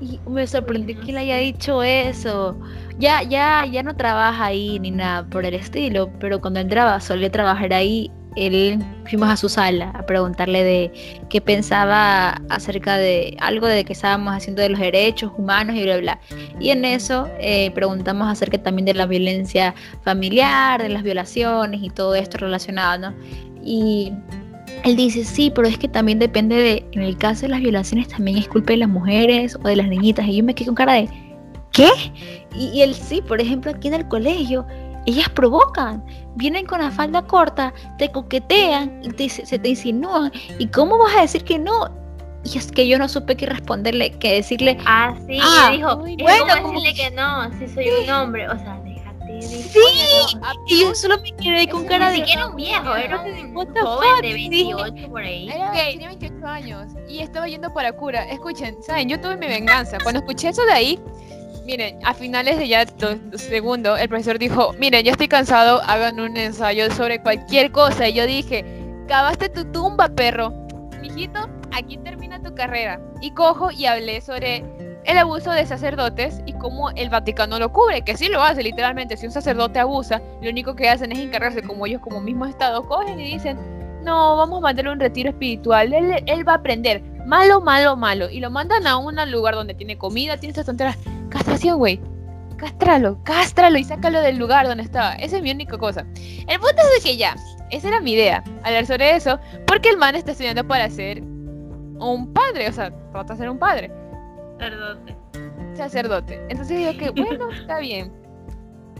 y 0.00 0.18
me 0.28 0.46
sorprendió 0.46 0.98
que 1.00 1.12
le 1.12 1.20
haya 1.20 1.36
dicho 1.36 1.82
eso. 1.82 2.56
Ya, 2.98 3.22
ya, 3.22 3.66
ya 3.66 3.82
no 3.82 3.94
trabaja 3.94 4.46
ahí 4.46 4.78
ni 4.78 4.90
nada 4.90 5.24
por 5.28 5.44
el 5.44 5.54
estilo, 5.54 6.10
pero 6.18 6.40
cuando 6.40 6.60
entraba, 6.60 7.00
solía 7.00 7.30
trabajar 7.30 7.72
ahí. 7.72 8.10
Él 8.36 8.78
fuimos 9.06 9.28
a 9.28 9.36
su 9.36 9.48
sala 9.48 9.90
a 9.90 10.06
preguntarle 10.06 10.62
de 10.62 10.92
qué 11.28 11.40
pensaba 11.40 12.40
acerca 12.48 12.96
de 12.96 13.36
algo 13.40 13.66
de 13.66 13.84
que 13.84 13.92
estábamos 13.92 14.32
haciendo 14.32 14.62
de 14.62 14.68
los 14.68 14.78
derechos 14.78 15.32
humanos 15.36 15.74
y 15.74 15.82
bla 15.82 15.96
bla. 15.96 16.20
Y 16.60 16.70
en 16.70 16.84
eso 16.84 17.28
eh, 17.40 17.72
preguntamos 17.72 18.28
acerca 18.28 18.62
también 18.62 18.86
de 18.86 18.94
la 18.94 19.06
violencia 19.06 19.74
familiar, 20.04 20.80
de 20.80 20.90
las 20.90 21.02
violaciones 21.02 21.82
y 21.82 21.90
todo 21.90 22.14
esto 22.14 22.38
relacionado, 22.38 23.10
¿no? 23.10 23.16
Y 23.64 24.12
él 24.84 24.96
dice, 24.96 25.24
sí, 25.24 25.50
pero 25.54 25.66
es 25.68 25.78
que 25.78 25.88
también 25.88 26.18
depende 26.18 26.56
de, 26.56 26.86
en 26.92 27.02
el 27.02 27.16
caso 27.16 27.42
de 27.42 27.48
las 27.48 27.60
violaciones 27.60 28.08
también 28.08 28.38
es 28.38 28.48
culpa 28.48 28.72
de 28.72 28.78
las 28.78 28.88
mujeres 28.88 29.56
o 29.56 29.66
de 29.68 29.76
las 29.76 29.88
niñitas. 29.88 30.26
Y 30.26 30.36
yo 30.36 30.44
me 30.44 30.54
quedé 30.54 30.66
con 30.66 30.74
cara 30.74 30.94
de, 30.94 31.08
¿qué? 31.72 31.88
Y, 32.54 32.66
y 32.68 32.82
él 32.82 32.94
sí, 32.94 33.22
por 33.22 33.40
ejemplo, 33.40 33.70
aquí 33.70 33.88
en 33.88 33.94
el 33.94 34.08
colegio, 34.08 34.66
ellas 35.06 35.28
provocan, 35.30 36.04
vienen 36.36 36.66
con 36.66 36.80
la 36.80 36.90
falda 36.90 37.22
corta, 37.22 37.72
te 37.98 38.10
coquetean 38.10 39.00
y 39.02 39.08
te- 39.10 39.28
se 39.28 39.58
te 39.58 39.68
insinúan. 39.68 40.30
¿Y 40.58 40.66
cómo 40.68 40.98
vas 40.98 41.16
a 41.16 41.20
decir 41.22 41.44
que 41.44 41.58
no? 41.58 41.88
Y 42.44 42.56
es 42.56 42.70
que 42.72 42.88
yo 42.88 42.98
no 42.98 43.06
supe 43.08 43.36
qué 43.36 43.46
responderle, 43.46 44.12
que 44.12 44.34
decirle, 44.34 44.78
Ah, 44.86 45.14
sí, 45.26 45.38
Ah, 45.42 45.70
dijo, 45.72 45.96
bueno, 45.96 46.44
como- 46.62 46.80
decirle 46.80 46.94
que 46.94 47.10
no, 47.14 47.50
si 47.58 47.68
soy 47.68 47.86
un 48.04 48.10
hombre. 48.10 48.48
O 48.48 48.58
sea, 48.58 48.80
Sí. 49.40 49.80
y 50.66 50.80
yo 50.82 50.94
solo 50.94 51.18
me 51.20 51.32
quedé 51.36 51.68
con 51.68 51.84
cara 51.86 52.10
de... 52.10 52.16
siquiera 52.16 52.46
un 52.48 52.56
viejo, 52.56 52.94
era 52.94 53.20
un 53.20 53.54
joven 53.54 54.22
de 54.22 54.34
dije. 54.34 54.74
28 54.74 55.08
por 55.10 55.22
ahí. 55.22 55.48
Era- 55.48 55.72
Tenía 55.72 56.08
28 56.08 56.46
años 56.46 56.92
y 57.08 57.20
estaba 57.20 57.48
yendo 57.48 57.72
para 57.72 57.92
cura. 57.92 58.24
Escuchen, 58.30 58.76
¿saben? 58.82 59.08
Yo 59.08 59.20
tuve 59.20 59.36
mi 59.36 59.46
venganza. 59.46 59.98
Cuando 60.02 60.20
escuché 60.20 60.48
eso 60.48 60.64
de 60.64 60.72
ahí, 60.72 61.00
miren, 61.64 61.98
a 62.04 62.14
finales 62.14 62.58
de 62.58 62.68
ya 62.68 62.84
do- 62.84 63.14
do- 63.16 63.38
segundo, 63.38 63.96
el 63.96 64.08
profesor 64.08 64.38
dijo, 64.38 64.72
miren, 64.78 65.04
yo 65.04 65.12
estoy 65.12 65.28
cansado, 65.28 65.80
hagan 65.86 66.20
un 66.20 66.36
ensayo 66.36 66.90
sobre 66.94 67.20
cualquier 67.22 67.70
cosa. 67.72 68.08
Y 68.08 68.14
yo 68.14 68.26
dije, 68.26 68.64
cavaste 69.08 69.48
tu 69.48 69.64
tumba, 69.72 70.08
perro. 70.08 70.52
Mijito, 71.00 71.48
aquí 71.72 71.96
termina 71.98 72.42
tu 72.42 72.54
carrera. 72.54 73.00
Y 73.22 73.32
cojo 73.32 73.70
y 73.70 73.86
hablé 73.86 74.20
sobre 74.20 74.64
el 75.10 75.18
abuso 75.18 75.50
de 75.50 75.66
sacerdotes 75.66 76.40
y 76.46 76.52
cómo 76.52 76.90
el 76.90 77.10
Vaticano 77.10 77.58
lo 77.58 77.72
cubre, 77.72 78.02
que 78.02 78.16
sí 78.16 78.28
lo 78.28 78.42
hace 78.42 78.62
literalmente. 78.62 79.16
Si 79.16 79.26
un 79.26 79.32
sacerdote 79.32 79.80
abusa, 79.80 80.22
lo 80.40 80.50
único 80.50 80.76
que 80.76 80.88
hacen 80.88 81.10
es 81.10 81.18
encargarse, 81.18 81.62
como 81.62 81.84
ellos 81.86 82.00
como 82.00 82.20
mismo 82.20 82.46
Estado, 82.46 82.86
cogen 82.86 83.18
y 83.18 83.32
dicen, 83.32 83.58
no, 84.04 84.36
vamos 84.36 84.58
a 84.58 84.60
mandarle 84.62 84.92
un 84.92 85.00
retiro 85.00 85.30
espiritual, 85.30 85.92
él, 85.92 86.48
va 86.48 86.52
a 86.52 86.56
aprender, 86.56 87.02
malo, 87.26 87.60
malo, 87.60 87.96
malo, 87.96 88.30
y 88.30 88.38
lo 88.38 88.50
mandan 88.50 88.86
a 88.86 88.98
un 88.98 89.16
lugar 89.30 89.54
donde 89.54 89.74
tiene 89.74 89.98
comida, 89.98 90.36
tiene 90.36 90.50
estas 90.50 90.66
tonteras, 90.66 90.96
castración, 91.28 91.78
güey, 91.78 92.00
cástralo, 92.56 93.18
cástralo 93.24 93.78
y 93.78 93.84
sácalo 93.84 94.20
del 94.20 94.38
lugar 94.38 94.68
donde 94.68 94.84
estaba, 94.84 95.14
esa 95.14 95.38
es 95.38 95.42
mi 95.42 95.50
única 95.50 95.76
cosa. 95.76 96.06
El 96.14 96.60
punto 96.60 96.76
es 96.82 97.02
de 97.02 97.10
que 97.10 97.16
ya, 97.16 97.34
esa 97.70 97.88
era 97.88 98.00
mi 98.00 98.12
idea, 98.12 98.44
hablar 98.62 98.86
sobre 98.86 99.16
eso, 99.16 99.40
porque 99.66 99.88
el 99.88 99.98
man 99.98 100.14
está 100.14 100.30
estudiando 100.30 100.66
para 100.66 100.88
ser 100.88 101.20
un 101.20 102.32
padre, 102.32 102.68
o 102.68 102.72
sea, 102.72 102.90
trata 103.10 103.34
de 103.34 103.40
ser 103.40 103.50
un 103.50 103.58
padre 103.58 103.99
Sacerdote. 104.60 105.16
sacerdote. 105.74 106.40
Entonces 106.50 106.76
digo 106.78 106.92
que, 106.98 107.10
bueno, 107.22 107.50
está 107.50 107.78
bien. 107.78 108.12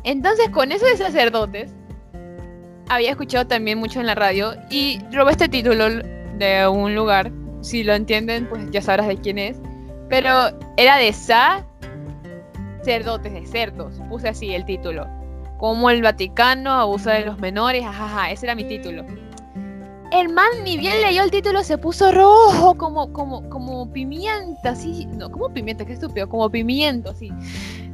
Entonces, 0.05 0.49
con 0.49 0.73
eso 0.73 0.87
de 0.87 0.97
sacerdotes, 0.97 1.75
había 2.89 3.11
escuchado 3.11 3.47
también 3.47 3.79
mucho 3.79 4.01
en 4.01 4.07
la 4.07 4.15
radio 4.15 4.55
y 4.71 4.99
robé 5.13 5.33
este 5.33 5.49
título 5.49 5.89
de 6.39 6.67
un 6.67 6.95
lugar. 6.95 7.31
Si 7.61 7.85
lo 7.85 7.93
entienden, 7.93 8.49
pues 8.49 8.71
ya 8.71 8.81
sabrás 8.81 9.09
de 9.09 9.19
quién 9.19 9.39
es. 9.39 9.61
Pero 10.09 10.31
era 10.79 10.97
de 10.97 11.13
sacerdotes, 11.13 11.73
de 13.33 13.47
cerdos. 13.47 14.01
Puse 14.09 14.31
así 14.31 14.55
el 14.55 14.65
título. 14.65 15.07
Como 15.59 15.91
el 15.91 16.01
Vaticano 16.01 16.71
abusa 16.71 17.13
de 17.13 17.27
los 17.27 17.39
menores, 17.39 17.85
ajaja, 17.85 18.31
ese 18.31 18.47
era 18.47 18.55
mi 18.55 18.65
título. 18.65 19.05
El 20.13 20.29
man 20.29 20.49
ni 20.65 20.77
bien 20.77 21.01
leyó 21.03 21.23
el 21.23 21.31
título, 21.31 21.63
se 21.63 21.79
puso 21.79 22.11
rojo, 22.11 22.75
como, 22.77 23.13
como, 23.13 23.49
como 23.49 23.91
pimienta, 23.93 24.71
así. 24.71 25.07
No, 25.07 25.31
como 25.31 25.51
pimienta, 25.51 25.85
qué 25.85 25.93
estúpido, 25.93 26.29
como 26.29 26.51
pimiento, 26.51 27.11
así. 27.11 27.31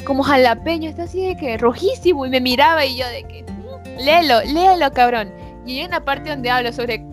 Como 0.06 0.22
jalapeño, 0.22 0.88
está 0.88 1.02
así 1.04 1.26
de 1.26 1.36
que 1.36 1.58
rojísimo. 1.58 2.24
Y 2.24 2.30
me 2.30 2.40
miraba 2.40 2.84
y 2.86 2.96
yo 2.96 3.06
de 3.08 3.22
que. 3.24 3.42
"Mm, 3.42 4.04
Léelo, 4.04 4.40
léelo, 4.44 4.90
cabrón. 4.92 5.30
Y 5.66 5.80
hay 5.80 5.86
una 5.86 6.04
parte 6.04 6.30
donde 6.30 6.48
habla 6.48 6.72
sobre, 6.72 7.04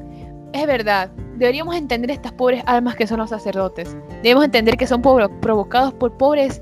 es 0.53 0.67
verdad, 0.67 1.09
deberíamos 1.37 1.75
entender 1.75 2.11
estas 2.11 2.31
pobres 2.33 2.63
almas 2.67 2.95
que 2.95 3.07
son 3.07 3.17
los 3.19 3.29
sacerdotes. 3.31 3.95
Debemos 4.21 4.45
entender 4.45 4.77
que 4.77 4.87
son 4.87 5.01
provocados 5.01 5.93
por 5.93 6.15
pobres 6.17 6.61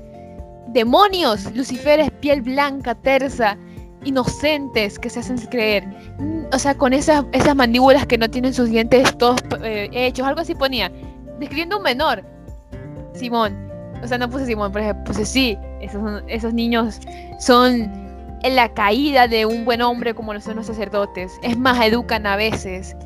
demonios, 0.68 1.54
luciferes, 1.54 2.10
piel 2.20 2.40
blanca, 2.42 2.94
tersa, 2.94 3.58
inocentes 4.04 4.98
que 4.98 5.10
se 5.10 5.20
hacen 5.20 5.38
creer. 5.38 5.86
Mm, 6.18 6.44
o 6.52 6.58
sea, 6.58 6.74
con 6.74 6.92
esas, 6.92 7.24
esas 7.32 7.54
mandíbulas 7.54 8.06
que 8.06 8.18
no 8.18 8.28
tienen 8.28 8.54
sus 8.54 8.70
dientes 8.70 9.16
todos 9.18 9.40
eh, 9.62 9.88
hechos, 9.92 10.26
algo 10.26 10.40
así 10.40 10.54
ponía. 10.54 10.90
Describiendo 11.38 11.78
un 11.78 11.82
menor. 11.82 12.24
Simón. 13.14 13.70
O 14.02 14.06
sea, 14.06 14.18
no 14.18 14.28
puse 14.28 14.46
Simón, 14.46 14.72
pero 14.72 14.96
puse 15.04 15.24
sí. 15.24 15.56
Esos, 15.80 16.22
esos 16.28 16.54
niños 16.54 17.00
son 17.38 17.90
la 18.42 18.68
caída 18.74 19.28
de 19.28 19.46
un 19.46 19.64
buen 19.64 19.82
hombre 19.82 20.14
como 20.14 20.34
lo 20.34 20.40
son 20.40 20.56
los 20.56 20.66
sacerdotes. 20.66 21.32
Es 21.42 21.56
más, 21.56 21.84
educan 21.84 22.26
a 22.26 22.36
veces 22.36 22.96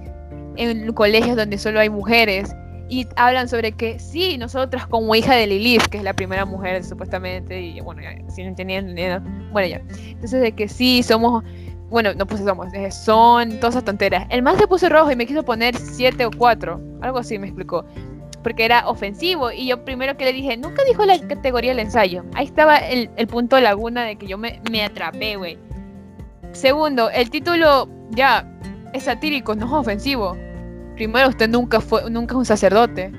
en 0.57 0.93
colegios 0.95 1.37
donde 1.37 1.59
solo 1.59 1.81
hay 1.81 1.91
mujeres 1.91 2.55
y 2.89 3.07
hablan 3.17 3.49
sobre 3.49 3.73
que 3.73 3.99
sí, 3.99 4.39
nosotras 4.39 4.87
como 4.87 5.15
hija 5.15 5.35
de 5.35 5.47
Lilith, 5.47 5.83
que 5.87 5.99
es 5.99 6.05
la 6.05 6.13
primera 6.13 6.45
mujer 6.45 6.85
supuestamente, 6.85 7.61
y 7.61 7.81
bueno, 7.81 8.03
si 8.29 8.43
no 8.43 8.49
entendían, 8.49 8.95
bueno 9.53 9.69
ya. 9.69 9.83
Entonces 10.09 10.41
de 10.41 10.53
que 10.53 10.69
sí, 10.69 11.03
somos, 11.03 11.43
bueno, 11.91 12.15
no 12.15 12.27
puse 12.27 12.45
somos, 12.45 12.69
son 12.95 13.59
todas 13.59 13.75
esas 13.75 13.85
tonteras. 13.85 14.27
El 14.31 14.43
más 14.43 14.59
se 14.59 14.69
puso 14.69 14.89
rojo 14.89 15.11
y 15.11 15.17
me 15.17 15.27
quiso 15.27 15.43
poner 15.43 15.77
siete 15.77 16.27
o 16.27 16.31
cuatro, 16.31 16.81
algo 17.01 17.19
así 17.19 17.39
me 17.39 17.49
explicó, 17.49 17.85
porque 18.43 18.65
era 18.65 18.89
ofensivo 18.89 19.51
y 19.51 19.67
yo 19.67 19.85
primero 19.85 20.17
que 20.17 20.25
le 20.25 20.33
dije, 20.33 20.57
nunca 20.57 20.85
dijo 20.85 21.05
la 21.05 21.19
categoría 21.19 21.73
del 21.73 21.81
ensayo. 21.81 22.25
Ahí 22.35 22.47
estaba 22.47 22.79
el, 22.79 23.11
el 23.17 23.27
punto 23.27 23.61
laguna 23.61 24.05
de 24.05 24.17
que 24.17 24.29
yo 24.29 24.39
me, 24.39 24.61
me 24.71 24.85
atrapé, 24.85 25.37
güey. 25.37 25.59
Segundo, 26.53 27.11
el 27.11 27.31
título 27.31 27.89
ya 28.11 28.49
es 28.93 29.03
satírico, 29.03 29.57
no 29.57 29.67
es 29.67 29.73
ofensivo 29.73 30.37
primero, 30.97 31.29
usted 31.29 31.49
nunca 31.49 31.81
fue, 31.81 32.11
nunca 32.11 32.35
es 32.35 32.39
un 32.39 32.45
sacerdote. 32.45 33.13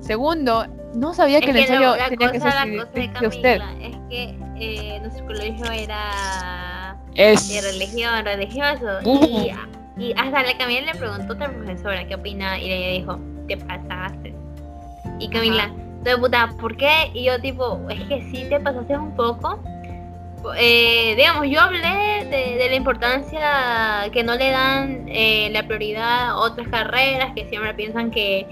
Segundo, 0.00 0.66
no 0.94 1.12
sabía 1.14 1.40
que 1.40 1.50
el 1.50 1.56
ensayo 1.56 1.94
tenía 2.08 2.32
que 2.32 2.40
ser 2.40 2.52
de, 3.20 3.26
usted. 3.26 3.60
Es 3.80 3.96
que 4.08 4.38
eh, 4.60 5.00
nuestro 5.00 5.26
colegio 5.26 5.70
era 5.72 6.96
de 7.14 7.60
religión, 7.72 8.24
religioso. 8.24 9.00
Y, 9.04 9.50
y, 9.96 10.12
hasta 10.12 10.42
la 10.42 10.56
Camila 10.56 10.92
le 10.92 10.98
preguntó 10.98 11.32
a 11.32 11.36
otra 11.36 11.50
profesora 11.50 12.06
qué 12.06 12.14
opina 12.14 12.58
y 12.58 12.70
ella 12.70 12.98
dijo, 13.00 13.18
te 13.48 13.56
pasaste. 13.56 14.34
Y 15.18 15.28
Camila, 15.28 15.70
de 16.04 16.16
puta, 16.16 16.54
¿por 16.60 16.76
qué? 16.76 17.10
Y 17.12 17.24
yo 17.24 17.40
tipo, 17.40 17.80
es 17.90 18.00
que 18.04 18.22
sí 18.30 18.46
te 18.48 18.60
pasaste 18.60 18.96
un 18.96 19.14
poco 19.16 19.58
eh, 20.56 21.14
digamos, 21.16 21.46
yo 21.48 21.60
hablé 21.60 22.26
de, 22.30 22.68
la 22.68 22.74
importancia 22.74 24.10
que 24.12 24.22
no 24.22 24.36
le 24.36 24.50
dan 24.50 25.06
eh, 25.08 25.48
la 25.52 25.66
prioridad 25.66 26.30
a 26.30 26.36
otras 26.36 26.68
carreras, 26.68 27.32
que 27.34 27.48
siempre 27.48 27.74
piensan 27.74 28.10
que 28.10 28.46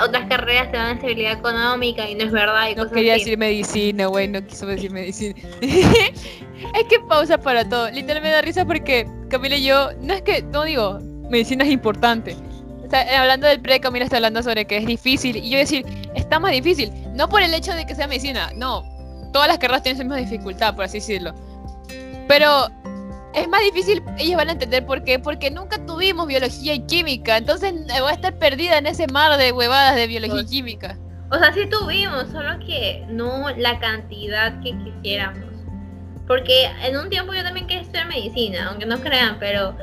otras 0.00 0.28
carreras 0.28 0.70
te 0.70 0.76
dan 0.76 0.96
estabilidad 0.96 1.32
económica 1.32 2.08
y 2.08 2.14
no 2.14 2.24
es 2.24 2.30
verdad. 2.30 2.68
Y 2.70 2.74
no 2.76 2.88
quería 2.88 3.14
decir 3.14 3.36
medicina, 3.36 4.06
güey, 4.06 4.28
no 4.28 4.44
quiso 4.46 4.66
decir 4.66 4.92
medicina. 4.92 5.34
es 5.60 6.84
que 6.88 7.00
pausa 7.08 7.38
para 7.38 7.68
todo. 7.68 7.90
Literal 7.90 8.22
me 8.22 8.30
da 8.30 8.42
risa 8.42 8.64
porque 8.64 9.08
Camila 9.28 9.56
y 9.56 9.64
yo, 9.64 9.90
no 10.00 10.14
es 10.14 10.22
que, 10.22 10.42
no 10.42 10.64
digo, 10.64 11.00
medicina 11.30 11.64
es 11.64 11.70
importante. 11.70 12.36
hablando 13.16 13.48
del 13.48 13.60
pre, 13.60 13.80
Camila 13.80 14.04
está 14.04 14.16
hablando 14.16 14.42
sobre 14.42 14.66
que 14.66 14.76
es 14.76 14.86
difícil. 14.86 15.36
Y 15.36 15.50
yo 15.50 15.58
decir, 15.58 15.84
está 16.14 16.38
más 16.38 16.52
difícil. 16.52 16.92
No 17.14 17.28
por 17.28 17.42
el 17.42 17.52
hecho 17.54 17.74
de 17.74 17.86
que 17.86 17.96
sea 17.96 18.06
medicina, 18.06 18.52
no 18.54 18.97
todas 19.38 19.50
las 19.50 19.58
carreras 19.58 19.84
tienen 19.84 20.00
esa 20.00 20.02
misma 20.02 20.16
dificultad, 20.16 20.74
por 20.74 20.84
así 20.84 20.98
decirlo. 20.98 21.32
Pero 22.26 22.66
es 23.34 23.46
más 23.46 23.60
difícil, 23.60 24.02
ellos 24.18 24.36
van 24.36 24.48
a 24.48 24.52
entender 24.52 24.84
por 24.84 25.04
qué, 25.04 25.20
porque 25.20 25.48
nunca 25.48 25.78
tuvimos 25.86 26.26
biología 26.26 26.74
y 26.74 26.80
química, 26.80 27.36
entonces 27.36 27.72
eh, 27.72 28.00
voy 28.00 28.10
a 28.10 28.14
estar 28.14 28.36
perdida 28.36 28.78
en 28.78 28.86
ese 28.86 29.06
mar 29.06 29.38
de 29.38 29.52
huevadas 29.52 29.94
de 29.94 30.08
biología 30.08 30.40
y 30.40 30.46
química. 30.46 30.98
O 31.30 31.38
sea, 31.38 31.52
sí 31.52 31.66
tuvimos, 31.70 32.26
solo 32.32 32.58
que 32.66 33.06
no 33.10 33.48
la 33.56 33.78
cantidad 33.78 34.60
que 34.60 34.76
quisiéramos. 34.76 35.52
Porque 36.26 36.64
en 36.82 36.96
un 36.96 37.08
tiempo 37.08 37.32
yo 37.32 37.44
también 37.44 37.68
quería 37.68 37.82
estudiar 37.82 38.08
medicina, 38.08 38.70
aunque 38.70 38.86
no 38.86 38.98
crean, 38.98 39.36
pero 39.38 39.76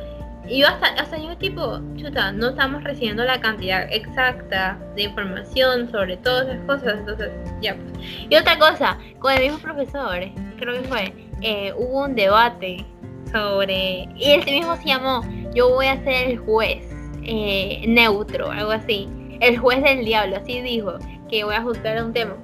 y 0.48 0.60
yo 0.60 0.68
hasta, 0.68 0.88
hasta 1.02 1.18
yo 1.18 1.36
tipo, 1.38 1.80
chuta, 1.96 2.32
no 2.32 2.50
estamos 2.50 2.84
recibiendo 2.84 3.24
la 3.24 3.40
cantidad 3.40 3.88
exacta 3.92 4.78
de 4.96 5.04
información 5.04 5.90
sobre 5.92 6.18
todas 6.18 6.48
esas 6.48 6.66
cosas, 6.66 7.00
entonces 7.00 7.32
ya 7.62 7.76
pues. 7.76 8.06
Y 8.30 8.36
otra 8.36 8.58
cosa, 8.60 8.98
con 9.20 9.34
el 9.34 9.44
mismo 9.44 9.58
profesor, 9.60 10.20
creo 10.58 10.82
que 10.82 10.88
fue, 10.88 11.14
eh, 11.42 11.74
hubo 11.76 12.04
un 12.04 12.16
debate 12.16 12.86
sobre, 13.32 14.08
y 14.16 14.32
ese 14.32 14.52
mismo 14.52 14.76
se 14.78 14.86
llamó, 14.86 15.22
yo 15.54 15.70
voy 15.70 15.88
a 15.88 15.98
ser 16.04 16.30
el 16.30 16.38
juez 16.38 16.86
eh, 17.24 17.84
neutro, 17.88 18.52
algo 18.52 18.72
así, 18.72 19.10
el 19.40 19.58
juez 19.58 19.82
del 19.84 20.06
diablo, 20.06 20.38
así 20.38 20.62
dijo, 20.62 20.98
que 21.30 21.44
voy 21.44 21.56
a 21.56 21.62
juzgar 21.62 22.04
un 22.04 22.14
tema. 22.14 22.36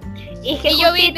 Y 0.44 0.58
que 0.58 0.72
yo 0.78 0.92
vi 0.94 1.14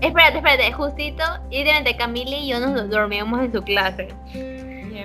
Espérate, 0.00 0.38
espérate, 0.38 0.72
justito, 0.72 1.24
y 1.50 1.64
de 1.64 1.96
Camila 1.96 2.36
y 2.36 2.48
yo 2.48 2.60
nos 2.60 2.88
dormíamos 2.88 3.40
en 3.40 3.52
su 3.52 3.62
clase. 3.62 4.08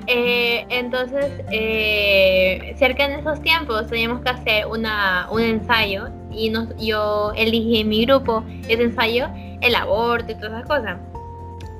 Eh, 0.08 0.66
entonces, 0.70 1.32
eh, 1.52 2.76
cerca 2.78 3.08
de 3.08 3.20
esos 3.20 3.42
tiempos 3.42 3.88
teníamos 3.88 4.22
que 4.22 4.30
hacer 4.30 4.68
una, 4.68 5.28
un 5.32 5.42
ensayo 5.42 6.10
y 6.32 6.50
nos, 6.50 6.76
yo 6.78 7.32
elegí 7.36 7.80
en 7.80 7.90
mi 7.90 8.06
grupo 8.06 8.44
ese 8.68 8.84
ensayo, 8.84 9.28
el 9.62 9.76
aborto 9.76 10.32
y 10.32 10.36
todas 10.36 10.54
esas 10.54 10.68
cosas. 10.68 10.98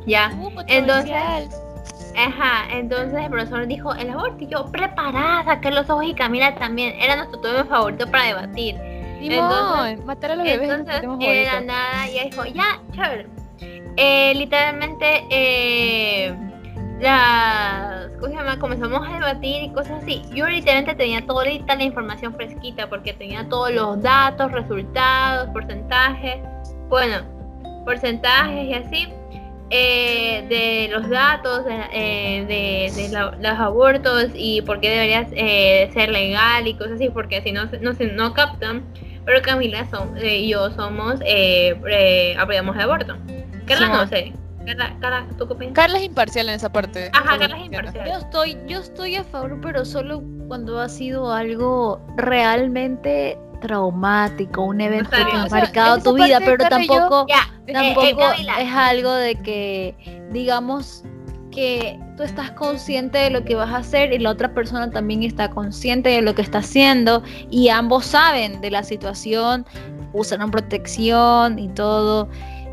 Ya, 0.06 0.34
uh, 0.38 0.62
entonces, 0.68 1.16
ajá, 2.18 2.66
entonces 2.72 3.20
el 3.24 3.30
profesor 3.30 3.68
dijo 3.68 3.94
el 3.96 4.10
aborto 4.10 4.44
y 4.44 4.48
yo 4.48 4.66
preparada, 4.66 5.46
saqué 5.46 5.72
los 5.72 5.90
ojos 5.90 6.06
y 6.06 6.14
Camila 6.14 6.56
también, 6.56 6.94
era 7.00 7.16
nuestro 7.16 7.40
tema 7.40 7.66
favorito 7.66 8.10
para 8.10 8.26
debatir. 8.26 8.76
entonces, 9.22 10.06
matar 10.06 10.32
a 10.32 10.36
los 10.36 10.46
bebés 10.46 10.70
entonces, 10.70 11.04
era 11.22 11.62
nada, 11.62 12.10
y 12.10 12.30
dijo, 12.30 12.46
ya, 12.46 12.82
chévere. 12.94 13.28
Eh, 13.96 14.34
literalmente, 14.36 15.24
eh, 15.30 16.36
las 17.00 18.08
cosas 18.18 18.58
comenzamos 18.58 19.08
a 19.08 19.14
debatir 19.14 19.64
y 19.64 19.70
cosas 19.72 20.04
así. 20.04 20.22
Yo 20.34 20.48
literalmente 20.48 20.96
tenía 20.96 21.26
toda 21.26 21.46
la 21.46 21.84
información 21.84 22.34
fresquita 22.36 22.90
porque 22.90 23.14
tenía 23.14 23.48
todos 23.50 23.72
los 23.72 24.02
datos, 24.02 24.52
resultados, 24.52 25.50
porcentajes, 25.50 26.38
bueno, 26.90 27.18
porcentajes 27.86 28.68
y 28.68 28.74
así. 28.74 29.08
Eh, 29.76 30.46
de 30.50 30.94
los 30.94 31.10
datos 31.10 31.66
de, 31.66 31.74
eh, 31.92 33.10
los 33.40 33.60
abortos 33.60 34.30
y 34.36 34.62
por 34.62 34.80
qué 34.80 34.90
debería 34.92 35.26
eh, 35.32 35.90
ser 35.94 36.10
legal 36.12 36.68
y 36.68 36.76
cosas 36.76 36.94
así, 36.94 37.10
porque 37.10 37.42
si 37.42 37.52
no, 37.52 37.66
no, 37.82 37.94
se, 37.96 38.06
no 38.06 38.34
captan. 38.34 38.84
Pero 39.26 39.42
Camila 39.42 39.88
son, 39.90 40.16
y 40.24 40.50
yo 40.50 40.70
somos, 40.72 41.16
apoyamos 42.38 42.76
el 42.76 42.82
aborto. 42.82 43.18
Carla 43.66 43.88
no 43.88 44.08
sé. 44.08 44.34
Carla, 45.74 45.98
es 45.98 46.04
imparcial 46.04 46.50
en 46.50 46.56
esa 46.56 46.72
parte. 46.72 47.10
Ajá, 47.14 47.38
Carla 47.38 47.58
es 47.58 47.66
imparcial. 47.66 48.08
Yo 48.08 48.18
estoy, 48.18 48.58
yo 48.68 48.80
estoy 48.80 49.16
a 49.16 49.24
favor, 49.24 49.60
pero 49.62 49.86
solo 49.86 50.24
cuando 50.48 50.80
ha 50.80 50.90
sido 50.90 51.32
algo 51.32 52.02
realmente 52.18 53.38
traumático, 53.62 54.62
un 54.62 54.82
evento 54.82 55.10
que 55.10 55.38
ha 55.38 55.48
marcado 55.48 55.98
tu 56.00 56.14
vida, 56.16 56.40
pero 56.44 56.68
tampoco, 56.68 57.26
eh, 57.66 57.74
tampoco 57.74 58.22
es 58.34 58.74
algo 58.74 59.14
de 59.14 59.36
que, 59.36 59.96
digamos, 60.32 61.04
que 61.50 61.98
tú 62.18 62.24
estás 62.24 62.52
consciente 62.52 63.18
de 63.20 63.30
lo 63.30 63.46
que 63.46 63.56
vas 63.56 63.70
a 63.70 63.78
hacer 63.78 64.12
y 64.12 64.20
la 64.20 64.32
otra 64.32 64.54
persona 64.54 64.92
también 64.92 65.24
está 65.24 65.50
consciente 65.50 66.10
de 66.10 66.22
lo 66.22 66.36
que 66.36 66.42
está 66.42 66.58
haciendo 66.60 67.24
y 67.50 67.70
ambos 67.70 68.06
saben 68.06 68.60
de 68.60 68.72
la 68.72 68.84
situación, 68.84 69.66
usan 70.12 70.52
protección 70.52 71.58
y 71.58 71.70
todo 71.70 72.28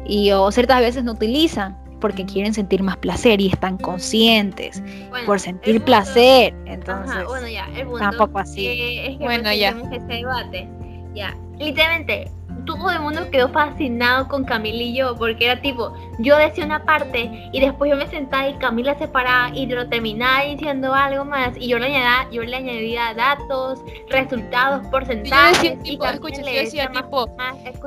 y 0.07 0.33
o 0.33 0.51
ciertas 0.51 0.81
veces 0.81 1.05
no 1.05 1.13
utilizan 1.13 1.77
porque 2.01 2.25
quieren 2.25 2.55
sentir 2.55 2.83
más 2.83 2.97
placer 2.97 3.41
y 3.41 3.49
están 3.49 3.77
conscientes 3.79 4.83
por 5.27 5.39
sentir 5.39 5.83
placer. 5.83 6.55
Entonces, 6.67 7.25
bueno, 7.27 7.49
ya, 7.49 7.69
el 7.77 7.87
tampoco 7.99 8.39
así. 8.39 8.67
es 8.67 9.19
que 9.19 9.25
bueno, 9.25 9.53
ya. 9.53 9.71
Ese 9.93 10.01
debate. 10.07 10.69
Ya, 11.15 11.37
literalmente, 11.59 12.31
todo 12.75 12.91
el 12.91 13.01
mundo 13.01 13.31
quedó 13.31 13.49
fascinado 13.51 14.29
con 14.29 14.45
Camila 14.45 14.83
y 14.83 14.97
yo, 14.97 15.17
porque 15.17 15.47
era 15.47 15.61
tipo, 15.61 15.95
yo 16.19 16.37
decía 16.37 16.65
una 16.65 16.85
parte 16.85 17.49
y 17.53 17.61
después 17.61 17.91
yo 17.91 17.97
me 17.97 18.07
sentaba 18.09 18.49
y 18.49 18.55
Camila 18.55 18.97
se 18.99 19.09
paraba 19.09 19.55
y 19.57 19.67
lo 19.67 19.89
terminaba 19.89 20.45
diciendo 20.45 20.95
algo 20.95 21.25
más 21.25 21.57
y 21.57 21.69
yo 21.69 21.79
le 21.79 21.87
añadía, 21.87 22.29
yo 22.31 22.43
le 22.43 22.57
añadía 22.57 23.15
datos, 23.15 23.81
resultados, 24.09 24.87
porcentajes. 24.89 25.77
y 25.85 25.99
escucha, 26.03 26.43
yo 26.43 26.47
decía 26.47 26.91
tipo, 26.91 27.27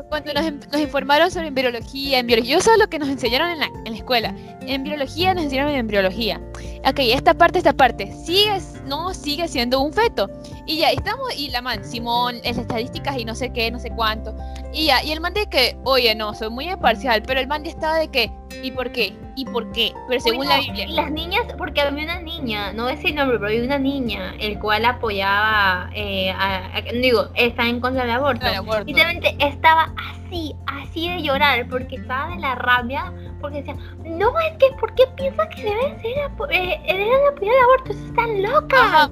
cuando 0.09 0.33
nos, 0.33 0.51
nos, 0.71 0.81
informaron 0.81 1.31
sobre 1.31 1.47
embriología, 1.47 2.19
en 2.19 2.27
biología, 2.27 2.55
yo 2.55 2.61
sé 2.61 2.71
lo 2.77 2.87
que 2.87 2.99
nos 2.99 3.09
enseñaron 3.09 3.49
en 3.49 3.59
la, 3.59 3.65
en 3.65 3.91
la 3.91 3.97
escuela, 3.97 4.35
en 4.61 4.83
biología 4.83 5.33
nos 5.33 5.43
enseñaron 5.43 5.71
en 5.71 5.79
embriología. 5.79 6.41
Ok, 6.85 6.99
esta 6.99 7.33
parte, 7.33 7.59
esta 7.59 7.73
parte, 7.73 8.11
sigue, 8.25 8.59
no 8.85 9.13
sigue 9.13 9.47
siendo 9.47 9.81
un 9.81 9.93
feto. 9.93 10.29
Y 10.65 10.77
ya, 10.77 10.91
estamos, 10.91 11.35
y 11.37 11.49
la 11.49 11.61
man, 11.61 11.83
Simón, 11.83 12.39
las 12.43 12.57
estadísticas 12.57 13.17
y 13.17 13.25
no 13.25 13.35
sé 13.35 13.51
qué, 13.51 13.71
no 13.71 13.79
sé 13.79 13.89
cuánto. 13.91 14.35
Y 14.73 14.87
ya, 14.87 15.03
y 15.03 15.11
el 15.11 15.21
man 15.21 15.33
de 15.33 15.47
que, 15.47 15.77
oye, 15.83 16.15
no, 16.15 16.33
soy 16.33 16.49
muy 16.49 16.69
imparcial, 16.69 17.23
pero 17.23 17.39
el 17.39 17.47
man 17.47 17.63
de 17.63 17.69
estaba 17.69 17.97
de 17.97 18.07
que, 18.07 18.31
¿y 18.61 18.71
por 18.71 18.91
qué? 18.91 19.13
¿Y 19.35 19.45
por 19.45 19.71
qué? 19.71 19.93
Pero 20.07 20.19
según 20.21 20.47
la 20.47 20.59
Biblia. 20.59 20.85
Y 20.85 20.93
las 20.93 21.11
niñas, 21.11 21.41
porque 21.57 21.81
había 21.81 22.03
una 22.03 22.19
niña, 22.19 22.71
no 22.73 22.83
voy 22.83 22.91
a 22.93 22.95
decir 22.95 23.15
nombre, 23.15 23.37
pero 23.39 23.49
había 23.49 23.63
una 23.63 23.79
niña, 23.79 24.35
el 24.39 24.59
cual 24.59 24.85
apoyaba, 24.85 25.89
eh, 25.95 26.29
a- 26.31 26.67
a- 26.77 26.81
digo, 26.93 27.29
está 27.35 27.67
en 27.67 27.79
contra 27.79 28.03
del 28.03 28.11
aborto. 28.11 28.45
Del 28.45 28.55
aborto. 28.55 28.83
Literalmente 28.85 29.35
estaba 29.39 29.91
así, 29.97 30.55
así 30.67 31.09
de 31.09 31.23
llorar, 31.23 31.67
porque 31.67 31.95
estaba 31.95 32.29
de 32.35 32.41
la 32.41 32.55
rabia, 32.55 33.11
porque 33.41 33.57
decía, 33.63 33.75
no, 34.05 34.37
es 34.39 34.53
que, 34.59 34.67
¿por 34.79 34.93
qué 34.93 35.03
piensas 35.17 35.47
que 35.55 35.63
deben 35.63 35.99
ser, 36.01 36.11
eh, 36.51 36.79
deben 36.87 37.09
apoyar 37.31 37.55
el 37.55 37.63
aborto? 37.63 37.91
Eso 37.91 38.05
están 38.05 38.41
locas. 38.43 38.79
Ajá. 38.81 39.09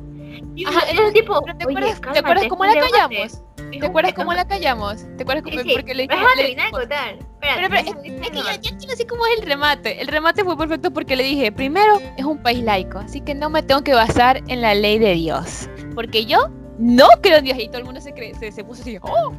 Ajá, 0.67 0.91
yo- 0.93 1.03
yo 1.03 1.11
tipo, 1.13 1.41
¿te 1.41 1.51
"Oye, 1.51 1.63
acuerdas, 1.63 1.95
¿te 1.95 2.01
cálmate, 2.01 2.19
acuerdas 2.19 2.43
es 2.43 2.49
cómo 2.49 2.65
la 2.65 2.73
debate". 2.73 2.91
callamos? 2.91 3.43
¿Te 3.71 3.85
acuerdas 3.85 4.13
cómo 4.13 4.33
la 4.33 4.47
callamos? 4.47 4.97
¿Te 5.17 5.23
acuerdas 5.23 5.43
cómo, 5.43 5.57
Sí, 5.57 5.63
sí. 5.69 5.73
porque 5.73 5.93
le 5.95 6.03
dijimos- 6.03 6.29
le 6.35 6.41
terminar 6.41 6.65
de 6.65 6.71
contar. 6.71 7.15
Pero, 7.39 7.69
pero, 7.69 7.75
es 7.77 8.29
que 8.29 8.37
ya, 8.37 8.55
ya 8.55 8.71
no 8.87 8.95
sé 8.95 9.07
cómo 9.07 9.25
es 9.27 9.39
el 9.39 9.45
remate. 9.45 10.01
El 10.01 10.07
remate 10.07 10.43
fue 10.43 10.57
perfecto 10.57 10.91
porque 10.91 11.15
le 11.15 11.23
dije, 11.23 11.51
primero, 11.51 11.99
es 12.17 12.25
un 12.25 12.37
país 12.43 12.63
laico, 12.63 12.99
así 12.99 13.21
que 13.21 13.33
no 13.33 13.49
me 13.49 13.63
tengo 13.63 13.81
que 13.81 13.93
basar 13.93 14.41
en 14.47 14.61
la 14.61 14.73
ley 14.75 14.99
de 14.99 15.13
Dios. 15.15 15.69
Porque 15.95 16.25
yo 16.25 16.49
no 16.77 17.07
creo 17.21 17.37
en 17.37 17.45
Dios 17.45 17.57
y 17.59 17.67
todo 17.67 17.77
el 17.79 17.85
mundo 17.85 18.01
se, 18.01 18.13
cree, 18.13 18.33
se, 18.35 18.51
se 18.51 18.63
puso 18.63 18.81
así, 18.81 18.97
¡oh! 19.01 19.33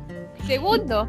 Segundo, 0.46 1.06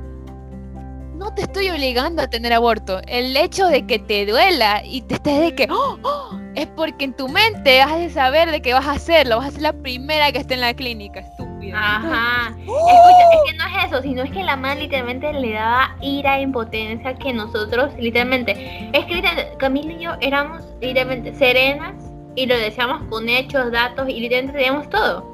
no 1.16 1.34
te 1.34 1.44
estoy 1.44 1.70
obligando 1.70 2.22
a 2.22 2.28
tener 2.28 2.52
aborto. 2.54 3.00
El 3.08 3.36
hecho 3.38 3.68
de 3.68 3.86
que 3.88 4.00
te 4.00 4.26
duela 4.26 4.84
y 4.86 5.02
te 5.04 5.16
estés 5.16 5.40
de 5.42 5.56
que, 5.56 5.68
¡oh! 5.72 5.98
¡oh! 6.04 6.40
Es 6.56 6.68
porque 6.68 7.06
en 7.06 7.14
tu 7.14 7.28
mente 7.28 7.82
has 7.82 7.98
de 7.98 8.10
saber 8.10 8.52
de 8.52 8.62
que 8.62 8.74
vas 8.74 8.86
a 8.86 8.92
hacerlo, 8.92 9.38
vas 9.38 9.48
a 9.48 9.52
ser 9.52 9.62
la 9.62 9.74
primera 9.74 10.32
que 10.32 10.40
esté 10.40 10.54
en 10.56 10.62
la 10.62 10.74
clínica, 10.74 11.20
estúpida. 11.20 11.78
Ajá. 11.78 12.56
Escucha, 12.60 13.24
es 13.34 13.52
que 13.52 13.58
no 13.58 13.66
es 13.66 13.86
eso, 13.86 14.02
sino 14.02 14.24
es 14.24 14.32
que 14.32 14.44
la 14.44 14.56
madre 14.56 14.82
literalmente 14.82 15.34
le 15.34 15.54
daba 15.54 15.96
ira 16.02 16.38
e 16.38 16.42
impotencia 16.42 17.16
que 17.16 17.34
nosotros, 17.34 17.94
literalmente, 17.98 18.52
es 18.94 19.06
que 19.06 19.16
literalmente, 19.16 19.58
Camila 19.58 19.94
y 19.94 20.00
yo 20.00 20.12
éramos 20.22 20.64
literalmente 20.82 21.34
serenas 21.34 21.94
y 22.36 22.46
lo 22.46 22.58
decíamos 22.58 23.02
con 23.10 23.30
hechos, 23.30 23.72
datos 23.72 24.10
y 24.10 24.20
literalmente 24.20 24.58
teníamos 24.58 24.90
todo. 24.90 25.32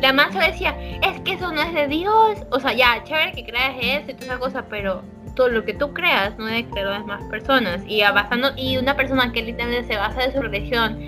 La 0.00 0.12
madre 0.12 0.32
solo 0.32 0.46
decía, 0.46 0.76
es 1.02 1.20
que 1.20 1.32
eso 1.32 1.50
no 1.52 1.62
es 1.62 1.72
de 1.72 1.88
Dios, 1.88 2.38
o 2.50 2.60
sea, 2.60 2.72
ya, 2.72 3.02
chévere 3.04 3.32
que 3.32 3.44
creas 3.44 3.76
eso 3.80 4.10
y 4.10 4.14
toda 4.14 4.26
esa 4.26 4.38
cosa, 4.38 4.64
pero 4.68 5.02
todo 5.36 5.48
lo 5.48 5.64
que 5.64 5.74
tú 5.74 5.92
creas 5.92 6.36
no 6.38 6.46
debe 6.46 6.66
creerlo 6.66 6.90
las 6.90 7.06
más 7.06 7.22
personas. 7.24 7.82
Y, 7.86 8.02
basando, 8.02 8.50
y 8.56 8.78
una 8.78 8.96
persona 8.96 9.30
que 9.30 9.42
literalmente 9.42 9.86
se 9.86 9.96
basa 9.96 10.22
de 10.22 10.32
su 10.32 10.42
religión 10.42 10.98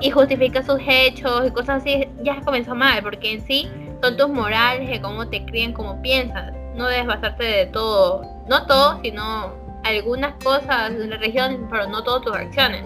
y 0.00 0.10
justifica 0.10 0.62
sus 0.62 0.78
hechos 0.86 1.48
y 1.48 1.50
cosas 1.50 1.80
así, 1.80 2.06
ya 2.22 2.40
comenzó 2.42 2.76
mal, 2.76 3.02
porque 3.02 3.32
en 3.32 3.40
sí 3.40 3.68
son 4.02 4.16
tus 4.16 4.28
morales, 4.28 4.88
de 4.88 5.00
cómo 5.00 5.26
te 5.26 5.44
crían, 5.44 5.72
cómo 5.72 6.00
piensas. 6.00 6.52
No 6.76 6.86
debes 6.86 7.06
basarte 7.06 7.42
de 7.42 7.66
todo, 7.66 8.22
no 8.48 8.66
todo, 8.66 9.00
sino 9.02 9.52
algunas 9.82 10.34
cosas 10.44 10.96
de 10.96 11.06
la 11.08 11.16
religión, 11.16 11.66
pero 11.70 11.88
no 11.88 12.04
todas 12.04 12.22
tus 12.22 12.34
acciones. 12.34 12.84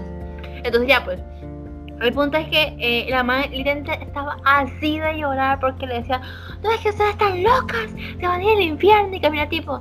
Entonces 0.63 0.89
ya 0.89 1.05
pues, 1.05 1.21
el 2.01 2.13
punto 2.13 2.37
es 2.39 2.49
que 2.49 2.77
eh, 2.79 3.07
la 3.11 3.23
madre 3.23 3.49
literalmente 3.51 4.03
estaba 4.03 4.37
así 4.45 4.99
de 4.99 5.19
llorar 5.19 5.61
porque 5.61 5.87
le 5.87 5.97
decía, 5.97 6.21
no 6.63 6.71
es 6.73 6.81
que 6.81 6.91
ustedes 6.91 7.11
están 7.11 7.43
locas, 7.43 7.91
se 8.19 8.27
van 8.27 8.41
a 8.41 8.45
ir 8.45 8.57
al 8.57 8.63
infierno 8.63 9.15
y 9.15 9.21
camina 9.21 9.49
tipo, 9.49 9.81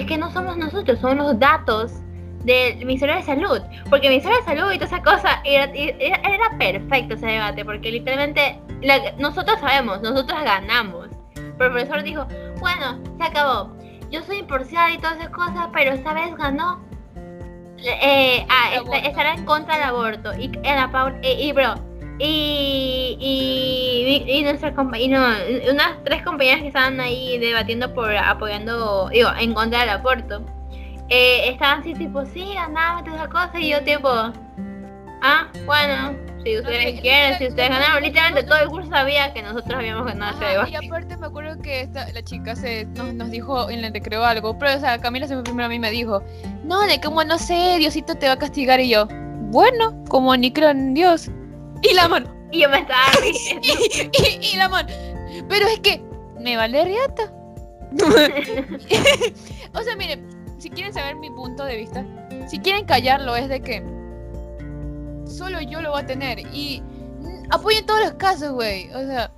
es 0.00 0.06
que 0.06 0.18
no 0.18 0.30
somos 0.32 0.56
nosotros, 0.56 0.98
son 1.00 1.18
los 1.18 1.38
datos 1.38 1.92
del 2.44 2.76
Ministerio 2.84 3.16
de 3.16 3.22
Salud, 3.22 3.60
porque 3.90 4.06
el 4.06 4.12
Ministerio 4.12 4.38
de 4.38 4.44
Salud 4.44 4.72
y 4.72 4.78
toda 4.78 4.86
esa 4.86 5.02
cosa 5.02 5.40
era, 5.44 5.64
era, 5.74 6.16
era 6.18 6.58
perfecto 6.58 7.14
ese 7.14 7.26
debate, 7.26 7.64
porque 7.64 7.90
literalmente 7.90 8.60
la- 8.82 9.12
nosotros 9.18 9.58
sabemos, 9.60 10.00
nosotros 10.02 10.38
ganamos. 10.44 11.08
Pero 11.34 11.66
el 11.66 11.72
profesor 11.72 12.02
dijo, 12.02 12.26
bueno, 12.60 12.98
se 13.18 13.24
acabó. 13.24 13.74
Yo 14.10 14.22
soy 14.22 14.38
imparcial 14.38 14.92
y 14.94 14.98
todas 14.98 15.16
esas 15.16 15.30
cosas, 15.30 15.68
pero 15.72 15.92
esta 15.92 16.12
vez 16.12 16.34
ganó. 16.36 16.84
Eh, 17.78 18.46
ah, 18.48 18.70
estará 19.04 19.34
en 19.34 19.44
contra 19.44 19.74
del 19.74 19.84
aborto. 19.84 20.32
Y 20.38 20.46
en 20.62 20.76
la 20.76 20.90
Paul, 20.90 21.18
y, 21.22 21.28
y 21.48 21.52
bro, 21.52 21.74
y, 22.18 23.16
y, 23.20 24.38
y, 24.38 24.42
nuestra 24.42 24.72
y 24.98 25.08
no, 25.08 25.20
unas 25.70 26.04
tres 26.04 26.22
compañeras 26.22 26.60
que 26.62 26.68
estaban 26.68 26.98
ahí 27.00 27.38
debatiendo 27.38 27.92
por 27.92 28.16
apoyando, 28.16 29.08
digo, 29.10 29.28
en 29.38 29.52
contra 29.52 29.80
del 29.80 29.90
aborto. 29.90 30.42
Eh, 31.08 31.50
estaban 31.50 31.80
así 31.80 31.94
tipo, 31.94 32.24
sí, 32.26 32.54
ganamos 32.54 33.06
esa 33.06 33.28
cosa, 33.28 33.60
y 33.60 33.70
yo 33.70 33.82
tipo, 33.82 34.08
ah, 34.08 35.48
bueno, 35.66 36.16
si 36.42 36.58
ustedes 36.58 37.00
quieren, 37.00 37.38
si 37.38 37.48
ustedes 37.48 37.68
ganaron, 37.68 38.02
literalmente 38.02 38.48
todo 38.48 38.58
el 38.58 38.68
curso 38.68 38.88
sabía 38.88 39.32
que 39.32 39.42
nosotros 39.42 39.74
habíamos 39.74 40.06
ganado 40.06 40.36
ese 40.36 40.52
debate. 40.52 40.70
y 40.70 40.86
aparte 40.86 41.16
me 41.16 41.26
acuerdo 41.26 41.60
que 41.60 41.82
esta, 41.82 42.10
la 42.12 42.22
chica 42.22 42.56
se, 42.56 42.86
nos, 42.86 43.12
nos 43.14 43.30
dijo 43.30 43.68
en 43.68 43.84
el 43.84 43.92
recreo 43.92 44.24
algo, 44.24 44.58
pero 44.58 44.76
o 44.76 44.80
sea, 44.80 44.98
Camila 44.98 45.28
se 45.28 45.34
fue 45.34 45.44
primero 45.44 45.66
a 45.66 45.68
mí 45.68 45.76
y 45.76 45.80
me 45.80 45.90
dijo, 45.90 46.22
no, 46.64 46.80
de 46.86 47.00
como 47.00 47.22
no 47.24 47.38
sé, 47.38 47.76
Diosito 47.78 48.14
te 48.14 48.26
va 48.26 48.32
a 48.32 48.38
castigar 48.38 48.80
y 48.80 48.88
yo, 48.88 49.06
bueno, 49.50 50.02
como 50.08 50.36
ni 50.36 50.50
creo 50.50 50.70
en 50.70 50.94
Dios. 50.94 51.30
Y 51.90 51.94
la 51.94 52.08
mano, 52.08 52.34
Y 52.50 52.60
yo 52.62 52.68
me 52.68 52.78
estaba 52.78 53.02
riendo. 53.20 53.68
y, 53.68 54.46
y 54.52 54.56
la 54.56 54.68
mano, 54.68 54.88
pero 55.48 55.66
es 55.68 55.80
que 55.80 56.02
me 56.40 56.56
vale 56.56 56.84
riata. 56.84 57.32
o 59.74 59.82
sea, 59.82 59.96
miren, 59.96 60.26
si 60.58 60.70
quieren 60.70 60.92
saber 60.92 61.16
mi 61.16 61.30
punto 61.30 61.64
de 61.64 61.76
vista, 61.76 62.04
si 62.48 62.58
quieren 62.58 62.84
callarlo 62.84 63.36
es 63.36 63.48
de 63.48 63.60
que 63.60 63.82
solo 65.26 65.60
yo 65.60 65.80
lo 65.82 65.92
voy 65.92 66.02
a 66.02 66.06
tener 66.06 66.38
y 66.52 66.82
apoyen 67.50 67.84
todos 67.86 68.00
los 68.00 68.12
casos, 68.14 68.52
güey. 68.52 68.90
O 68.94 69.06
sea, 69.06 69.30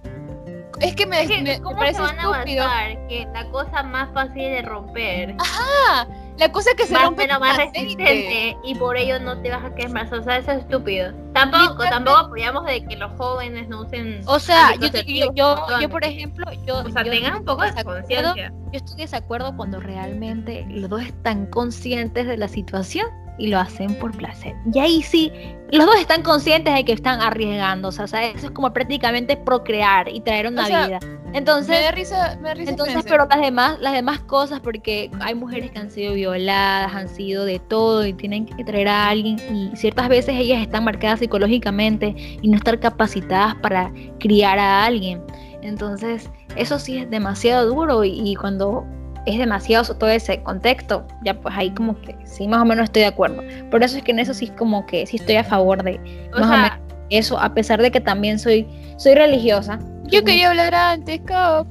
es 0.81 0.95
que 0.95 1.07
me, 1.07 1.23
Es 1.23 1.29
que, 1.29 1.37
me- 1.39 1.43
me 1.55 1.61
¿Cómo 1.61 1.77
parece 1.79 1.97
se 1.97 2.03
van 2.03 2.19
a 2.19 2.23
estúpido. 2.23 2.65
que 3.09 3.27
la 3.33 3.51
cosa 3.51 3.83
más 3.83 4.13
fácil 4.15 4.43
de 4.43 4.63
romper 4.63 5.35
Ah, 5.41 6.07
la 6.39 6.53
cosa 6.53 6.71
que 6.77 6.87
se 6.87 6.95
a 6.95 7.05
rompe 7.05 7.29
con 7.29 7.41
más 7.41 7.57
resistente 7.57 8.57
y 8.65 8.75
por 8.77 8.97
ello 8.97 9.19
no 9.19 9.41
te 9.41 9.51
vas 9.51 9.65
a 9.65 9.75
quedar 9.75 9.91
más? 9.91 10.13
O 10.13 10.23
sea, 10.23 10.39
eso 10.39 10.53
es 10.53 10.59
estúpido. 10.61 11.13
Tampoco, 11.33 11.85
tampoco 11.85 12.17
apoyamos 12.17 12.65
de 12.67 12.85
que 12.85 12.97
los 12.97 13.13
jóvenes 13.13 13.69
no 13.69 13.83
usen. 13.83 14.21
O 14.27 14.39
sea, 14.39 14.75
yo, 14.77 14.89
yo, 14.89 15.33
yo, 15.35 15.81
yo, 15.81 15.89
por 15.89 16.05
ejemplo, 16.05 16.47
yo, 16.67 16.79
O 16.79 16.91
sea, 16.91 17.03
yo 17.03 17.11
tengan 17.11 17.37
un 17.37 17.45
poco 17.45 17.63
de 17.63 17.85
conciencia. 17.85 18.53
Yo 18.73 18.79
estoy 18.79 18.97
de 18.97 19.03
desacuerdo 19.03 19.57
cuando 19.57 19.81
realmente 19.81 20.67
los 20.69 20.91
dos 20.91 21.03
están 21.03 21.47
conscientes 21.47 22.27
de 22.27 22.37
la 22.37 22.49
situación 22.49 23.07
y 23.39 23.49
lo 23.49 23.59
hacen 23.59 23.95
por 23.95 24.15
placer. 24.17 24.55
Y 24.73 24.79
ahí 24.81 25.03
sí, 25.03 25.33
los 25.71 25.87
dos 25.87 25.97
están 25.99 26.23
conscientes 26.23 26.75
de 26.75 26.85
que 26.85 26.93
están 26.93 27.21
arriesgándose. 27.21 28.03
O 28.03 28.07
sea, 28.07 28.25
eso 28.25 28.47
es 28.47 28.53
como 28.53 28.73
prácticamente 28.73 29.37
procrear 29.37 30.09
y 30.09 30.21
traer 30.21 30.49
una 30.49 30.67
sea, 30.67 30.87
vida. 30.87 30.99
Me 31.31 31.39
Entonces, 31.39 31.83
da 31.83 31.91
risa, 31.91 32.39
me 32.41 32.49
da 32.49 32.55
risa. 32.55 32.71
entonces, 32.71 33.05
pero 33.07 33.27
las 33.27 33.41
demás, 33.41 33.79
las 33.81 33.93
demás 33.93 34.21
cosas, 34.21 34.61
porque 34.61 35.11
hay 35.21 35.35
mujeres 35.35 35.71
que 35.71 35.79
han 35.79 35.91
sido 35.91 36.15
violadas, 36.15 36.95
han 36.95 37.09
sido 37.09 37.45
de 37.45 37.59
todo 37.59 38.07
y 38.07 38.13
tienen 38.13 38.47
que 38.47 38.65
traer 38.65 38.89
a 38.89 39.09
alguien 39.09 39.39
y 39.55 39.77
ciertas 39.77 40.09
veces 40.09 40.35
ellas 40.37 40.61
están 40.63 40.85
marcadas 40.85 41.19
psicológicamente 41.21 42.15
y 42.17 42.49
no 42.49 42.57
estar 42.57 42.79
capacitadas 42.81 43.55
para 43.57 43.93
criar 44.19 44.59
a 44.59 44.85
alguien. 44.85 45.23
Entonces, 45.63 46.31
eso 46.57 46.79
sí 46.79 46.99
es 46.99 47.11
demasiado 47.11 47.67
duro 47.67 48.05
y, 48.05 48.11
y 48.11 48.35
cuando 48.35 48.87
es 49.27 49.39
demasiado 49.39 49.95
todo 49.95 50.09
ese 50.09 50.43
contexto, 50.43 51.07
ya 51.25 51.35
pues 51.39 51.55
ahí 51.57 51.71
como 51.71 52.01
que 52.01 52.17
sí, 52.25 52.49
más 52.49 52.63
o 52.63 52.65
menos 52.65 52.85
estoy 52.85 53.03
de 53.03 53.09
acuerdo. 53.09 53.43
Por 53.71 53.83
eso 53.83 53.99
es 53.99 54.03
que 54.03 54.13
en 54.13 54.21
eso 54.21 54.33
sí 54.33 54.49
como 54.49 54.87
que 54.87 55.07
sí 55.07 55.17
estoy 55.17 55.37
a 55.37 55.45
favor 55.45 55.83
de 55.83 56.01
O 56.35 56.41
más 56.41 56.47
o 56.47 56.49
sea, 56.49 56.63
menos 56.63 56.89
eso, 57.11 57.39
a 57.39 57.55
pesar 57.55 57.81
de 57.81 57.91
que 57.91 58.01
también 58.01 58.39
soy, 58.39 58.67
soy 58.97 59.15
religiosa. 59.15 59.79
Yo 60.09 60.25
quería 60.25 60.51
hablar 60.51 60.75
antes, 60.75 61.21
Cap. 61.25 61.67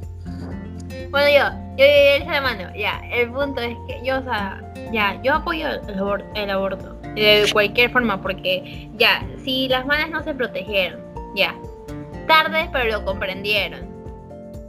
Bueno, 1.10 1.28
yo, 1.30 1.58
yo, 1.78 1.86
yo, 1.86 2.26
yo, 2.26 2.32
la 2.32 2.42
mano, 2.42 2.64
ya, 2.76 3.02
el 3.12 3.32
punto 3.32 3.62
es 3.62 3.76
que 3.88 4.02
yo, 4.06 4.20
o 4.20 4.24
sea, 4.24 4.62
ya, 4.92 5.20
yo 5.24 5.36
apoyo 5.36 5.68
el 5.70 6.00
aborto, 6.00 6.26
el 6.36 6.50
aborto 6.50 6.94
de 7.16 7.50
cualquier 7.52 7.92
forma, 7.92 8.22
porque 8.22 8.90
ya, 8.96 9.26
si 9.44 9.68
las 9.70 9.86
madres 9.86 10.10
no 10.12 10.24
se 10.24 10.34
protegieron, 10.34 11.00
ya, 11.36 11.56
tarde 12.28 12.70
pero 12.72 13.00
lo 13.00 13.06
comprendieron, 13.06 13.80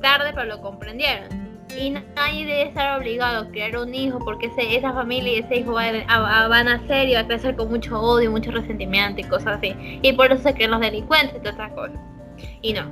tarde 0.01 0.31
pero 0.35 0.47
lo 0.47 0.61
comprendieron. 0.61 1.37
Y 1.77 1.91
nadie 1.91 2.47
debe 2.47 2.63
estar 2.63 2.99
obligado 2.99 3.43
a 3.43 3.49
criar 3.49 3.77
un 3.77 3.95
hijo 3.95 4.19
porque 4.21 4.47
ese, 4.47 4.75
esa 4.77 4.93
familia 4.95 5.35
y 5.35 5.39
ese 5.41 5.57
hijo 5.57 5.75
va 5.75 5.85
a, 5.85 6.45
a- 6.45 6.49
va 6.49 6.59
a 6.59 6.65
nacer 6.65 7.09
y 7.09 7.15
va 7.15 7.21
a 7.21 7.27
crecer 7.27 7.55
con 7.57 7.69
mucho 7.69 8.01
odio, 8.01 8.31
mucho 8.31 8.51
resentimiento 8.51 9.21
y 9.21 9.25
cosas 9.25 9.59
así. 9.59 9.75
Y 10.03 10.13
por 10.15 10.33
eso 10.33 10.43
se 10.43 10.55
creen 10.55 10.71
los 10.71 10.81
delincuentes 10.81 11.37
y 11.37 11.41
todas 11.41 11.55
esas 11.57 11.73
cosas. 11.73 11.97
Y 12.63 12.73
no. 12.73 12.85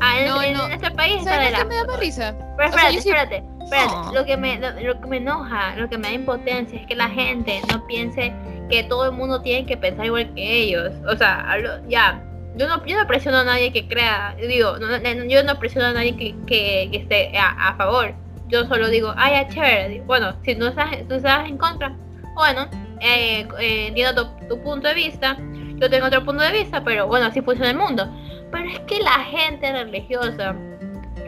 Ah, 0.00 0.20
en, 0.20 0.26
No, 0.26 0.42
en 0.42 0.52
no. 0.54 0.66
este 0.68 0.90
país 0.90 1.16
está 1.18 1.30
¿Sabes 1.36 1.46
de 1.48 1.52
qué 1.54 1.58
la 1.58 1.64
me 1.64 1.74
da 1.76 1.84
más 1.84 1.98
risa? 2.00 2.34
pero 2.56 2.68
O 2.68 2.72
sea, 2.72 2.88
espérate, 2.90 2.94
yo 2.96 3.00
sí- 3.02 3.08
espérate, 3.08 3.42
espérate. 3.64 3.92
No. 3.94 4.12
Lo, 4.12 4.24
que 4.26 4.36
me, 4.36 4.58
lo, 4.58 4.70
lo 4.80 5.00
que 5.00 5.06
me 5.06 5.16
enoja, 5.18 5.76
lo 5.76 5.88
que 5.88 5.98
me 5.98 6.08
da 6.08 6.14
impotencia 6.14 6.80
es 6.80 6.86
que 6.86 6.94
la 6.94 7.08
gente 7.08 7.60
no 7.72 7.86
piense 7.86 8.32
que 8.70 8.82
todo 8.84 9.06
el 9.06 9.12
mundo 9.12 9.40
tiene 9.42 9.64
que 9.66 9.76
pensar 9.76 10.06
igual 10.06 10.32
que 10.34 10.58
ellos. 10.62 10.92
O 11.08 11.16
sea, 11.16 11.46
hablo- 11.50 11.80
ya, 11.88 12.22
yo 12.56 12.68
no, 12.68 12.84
yo 12.84 12.96
no 13.00 13.06
presiono 13.06 13.38
a 13.38 13.44
nadie 13.44 13.72
que 13.72 13.86
crea, 13.88 14.34
digo, 14.38 14.78
no, 14.78 14.86
no, 14.88 15.24
yo 15.24 15.42
no 15.44 15.58
presiono 15.58 15.88
a 15.88 15.92
nadie 15.92 16.16
que, 16.16 16.34
que, 16.46 16.88
que 16.90 16.96
esté 16.98 17.36
a, 17.38 17.68
a 17.68 17.76
favor. 17.76 18.14
Yo 18.48 18.64
solo 18.66 18.88
digo, 18.88 19.12
ay, 19.16 19.32
ya 19.32 19.48
chévere. 19.48 20.02
Bueno, 20.02 20.34
si 20.44 20.54
tú 20.54 20.66
estás, 20.66 20.90
tú 21.08 21.14
estás 21.14 21.48
en 21.48 21.58
contra, 21.58 21.94
bueno, 22.34 22.68
eh, 23.00 23.46
eh, 23.58 23.86
entiendo 23.88 24.24
tu, 24.38 24.46
tu 24.48 24.62
punto 24.62 24.86
de 24.88 24.94
vista, 24.94 25.36
yo 25.76 25.90
tengo 25.90 26.06
otro 26.06 26.24
punto 26.24 26.42
de 26.42 26.52
vista, 26.52 26.82
pero 26.82 27.06
bueno, 27.06 27.26
así 27.26 27.40
funciona 27.40 27.70
el 27.70 27.76
mundo. 27.76 28.08
Pero 28.50 28.68
es 28.68 28.78
que 28.80 28.98
la 29.00 29.18
gente 29.24 29.70
religiosa, 29.72 30.56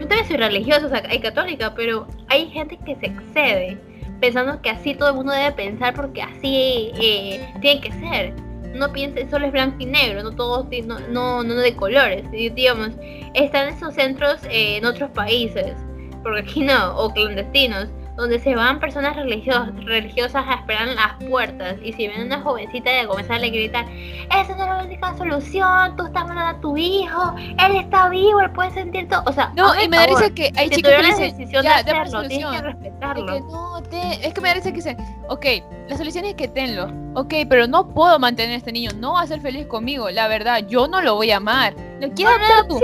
yo 0.01 0.07
también 0.07 0.26
soy 0.26 0.36
religiosa, 0.36 0.86
o 0.86 0.88
sea, 0.88 1.03
hay 1.09 1.20
católica, 1.20 1.74
pero 1.74 2.07
hay 2.28 2.49
gente 2.51 2.78
que 2.84 2.96
se 2.96 3.07
excede. 3.07 3.78
pensando 4.20 4.61
que 4.62 4.70
así 4.70 4.94
todo 4.94 5.11
el 5.11 5.16
mundo 5.16 5.32
debe 5.32 5.53
pensar 5.53 5.94
porque 5.94 6.22
así 6.22 6.92
eh, 7.01 7.53
tiene 7.61 7.80
que 7.80 7.92
ser. 7.92 8.34
No 8.74 8.92
piense, 8.92 9.28
solo 9.30 9.46
es 9.46 9.53
blanco 9.53 9.76
y 9.80 9.86
negro, 9.86 10.22
no 10.22 10.32
todos, 10.32 10.66
no, 11.11 11.42
no, 11.42 11.55
de 11.55 11.74
colores. 11.74 12.30
Digamos, 12.30 12.90
están 13.34 13.68
esos 13.68 13.94
centros 13.94 14.42
eh, 14.44 14.76
en 14.76 14.84
otros 14.84 15.11
países, 15.11 15.74
porque 16.22 16.40
aquí 16.40 16.62
no, 16.62 16.96
o 16.96 17.12
clandestinos, 17.12 17.88
donde 18.19 18.41
se 18.41 18.55
van 18.57 18.81
personas 18.81 19.14
religiosas, 19.14 19.69
religiosas 19.85 20.45
a 20.47 20.55
esperar 20.55 20.89
en 20.89 20.97
las 20.97 21.14
puertas 21.31 21.77
y 21.83 21.93
si 21.93 22.09
ven 22.09 22.23
una 22.27 22.41
jovencita 22.43 22.91
y 23.03 23.07
comienzan 23.07 23.37
a 23.45 23.47
gritar, 23.47 23.87
esa 23.89 24.57
no 24.57 24.64
es 24.64 24.69
la 24.71 24.83
única 24.85 25.16
solución, 25.16 25.97
tú 25.97 26.05
estás 26.05 26.25
matando 26.27 26.59
a 26.59 26.61
tu 26.61 26.77
hijo, 26.77 27.35
él 27.39 27.77
está 27.77 28.09
vivo, 28.09 28.41
él 28.41 28.51
puede 28.51 28.73
sentir 28.73 29.09
todo, 29.09 29.23
o 29.25 29.33
sea, 29.33 29.53
no, 29.55 29.73
y 29.81 29.89
me 29.89 29.99
da 29.99 30.07
risa 30.07 30.31
que 30.31 30.53
hay 30.57 30.69
chicos 30.69 30.91
que 30.91 31.03
dicen, 31.07 31.37
decisión 31.37 31.62
ya, 31.62 31.83
de 31.85 31.93
hacerlo, 31.93 32.27
tienes 32.27 32.49
que 32.51 32.61
respetarlo. 32.62 33.27
Que 33.33 33.41
no, 33.41 33.83
te- 33.89 34.27
es 34.27 34.35
que 34.35 34.41
me 34.41 34.49
da 34.49 34.55
risa 34.55 34.71
que 34.71 34.77
dicen, 34.77 34.97
ok, 35.29 35.47
la 35.89 35.97
solución 35.97 36.25
es 36.25 36.35
que 36.35 36.49
tenlo, 36.49 36.93
ok, 37.14 37.35
pero 37.49 37.69
no 37.69 37.89
puedo 37.89 38.19
mantener 38.19 38.55
a 38.55 38.59
este 38.59 38.73
niño, 38.73 38.91
no 38.97 39.12
va 39.12 39.21
a 39.23 39.27
ser 39.29 39.41
feliz 39.41 39.66
conmigo, 39.69 40.11
la 40.11 40.27
verdad, 40.27 40.66
yo 40.66 40.89
no 40.89 41.01
lo 41.01 41.14
voy 41.14 41.31
a 41.31 41.37
amar. 41.37 41.73
¿Lo 42.01 42.09
Son 42.16 42.27
adoptar 42.27 42.66
tú? 42.69 42.81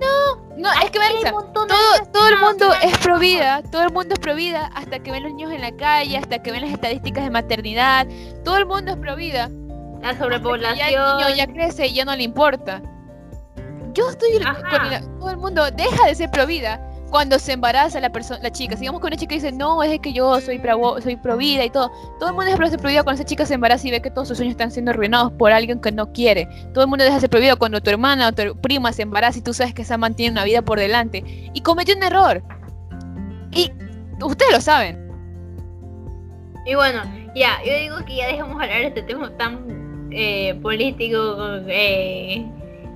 No, 0.00 0.43
es 0.82 0.90
que 0.90 0.98
de 0.98 1.30
Todo, 1.30 2.06
todo 2.12 2.28
el 2.28 2.38
mundo 2.38 2.72
es 2.82 2.96
pro 2.98 3.18
vida, 3.18 3.62
todo 3.70 3.82
el 3.82 3.92
mundo 3.92 4.14
es 4.14 4.20
pro 4.20 4.34
vida, 4.34 4.70
hasta 4.74 4.98
que 5.00 5.10
ven 5.10 5.22
los 5.24 5.32
niños 5.32 5.52
en 5.52 5.60
la 5.60 5.72
calle, 5.72 6.16
hasta 6.16 6.42
que 6.42 6.52
ven 6.52 6.62
las 6.62 6.70
estadísticas 6.70 7.24
de 7.24 7.30
maternidad, 7.30 8.06
todo 8.44 8.56
el 8.58 8.66
mundo 8.66 8.92
es 8.92 8.98
pro 8.98 9.16
vida. 9.16 9.50
La 10.00 10.10
hasta 10.10 10.12
que 10.12 10.18
sobrepoblación. 10.18 10.76
Ya 10.76 10.88
el 10.88 11.16
niño 11.16 11.36
ya 11.36 11.46
crece 11.46 11.86
y 11.86 11.94
ya 11.94 12.04
no 12.04 12.14
le 12.14 12.22
importa. 12.22 12.82
Yo 13.94 14.10
estoy 14.10 14.36
Ajá. 14.44 14.54
con 14.68 14.90
la- 14.90 15.00
todo 15.18 15.30
el 15.30 15.36
mundo 15.38 15.70
deja 15.70 16.06
de 16.06 16.14
ser 16.14 16.30
pro 16.30 16.46
vida 16.46 16.80
cuando 17.14 17.38
se 17.38 17.52
embaraza 17.52 18.00
la 18.00 18.10
persona, 18.10 18.40
la 18.42 18.50
chica. 18.50 18.76
Sigamos 18.76 19.00
con 19.00 19.06
una 19.06 19.16
chica 19.16 19.36
y 19.36 19.38
dice, 19.38 19.52
no, 19.52 19.80
es 19.84 20.00
que 20.00 20.12
yo 20.12 20.40
soy 20.40 20.58
pro, 20.58 21.00
soy 21.00 21.14
pro 21.14 21.36
vida 21.36 21.64
y 21.64 21.70
todo. 21.70 21.88
Todo 22.18 22.30
el 22.30 22.34
mundo 22.34 22.50
deja 22.50 22.58
de 22.58 22.70
ser 22.70 22.80
pro 22.80 22.88
vida 22.88 23.04
cuando 23.04 23.22
esa 23.22 23.28
chica 23.28 23.46
se 23.46 23.54
embaraza 23.54 23.86
y 23.86 23.92
ve 23.92 24.02
que 24.02 24.10
todos 24.10 24.26
sus 24.26 24.36
sueños 24.36 24.54
están 24.54 24.72
siendo 24.72 24.90
arruinados 24.90 25.30
por 25.34 25.52
alguien 25.52 25.80
que 25.80 25.92
no 25.92 26.12
quiere. 26.12 26.48
Todo 26.72 26.82
el 26.82 26.90
mundo 26.90 27.04
deja 27.04 27.14
de 27.14 27.20
ser 27.20 27.30
pro 27.30 27.38
vida 27.38 27.54
cuando 27.54 27.80
tu 27.80 27.88
hermana 27.88 28.26
o 28.26 28.32
tu 28.32 28.60
prima 28.60 28.92
se 28.92 29.02
embaraza 29.02 29.38
y 29.38 29.42
tú 29.42 29.54
sabes 29.54 29.72
que 29.74 29.82
esa 29.82 29.96
man 29.96 30.16
tiene 30.16 30.32
una 30.32 30.42
vida 30.42 30.62
por 30.62 30.80
delante 30.80 31.22
y 31.54 31.60
cometió 31.60 31.94
un 31.94 32.02
error. 32.02 32.42
Y 33.52 33.70
ustedes 34.20 34.52
lo 34.52 34.60
saben. 34.60 35.08
Y 36.66 36.74
bueno, 36.74 37.00
ya, 37.36 37.62
yo 37.64 37.78
digo 37.78 37.96
que 38.06 38.16
ya 38.16 38.26
dejemos 38.26 38.60
hablar 38.60 38.80
de 38.80 38.86
este 38.88 39.02
tema 39.02 39.30
tan 39.36 40.08
eh, 40.10 40.58
político, 40.60 41.18
eh, 41.68 42.44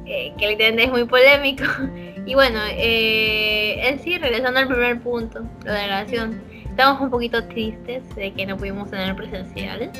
eh, 0.06 0.32
que 0.36 0.48
literalmente 0.48 0.86
es 0.86 0.90
muy 0.90 1.04
polémico. 1.04 1.62
Y 2.28 2.34
bueno, 2.34 2.60
eh, 2.70 3.88
en 3.88 3.98
sí, 4.00 4.18
regresando 4.18 4.60
al 4.60 4.68
primer 4.68 5.00
punto, 5.00 5.40
la 5.64 5.86
relación, 5.86 6.42
estamos 6.68 7.00
un 7.00 7.08
poquito 7.08 7.42
tristes 7.44 8.02
de 8.16 8.34
que 8.34 8.44
no 8.44 8.54
pudimos 8.58 8.90
tener 8.90 9.16
presencial. 9.16 9.90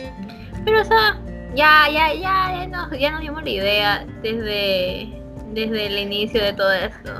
Pero 0.62 0.83
o 0.83 0.85
sea, 0.85 1.18
ya, 1.55 1.89
ya, 1.91 2.12
ya, 2.12 2.53
ya 2.53 2.66
nos, 2.66 2.99
ya 2.99 3.12
nos 3.12 3.22
dimos 3.22 3.43
la 3.43 3.49
idea 3.49 4.07
desde, 4.20 5.09
desde 5.55 5.87
el 5.87 5.99
inicio 6.01 6.45
de 6.45 6.53
todo 6.53 6.70
esto. 6.70 7.12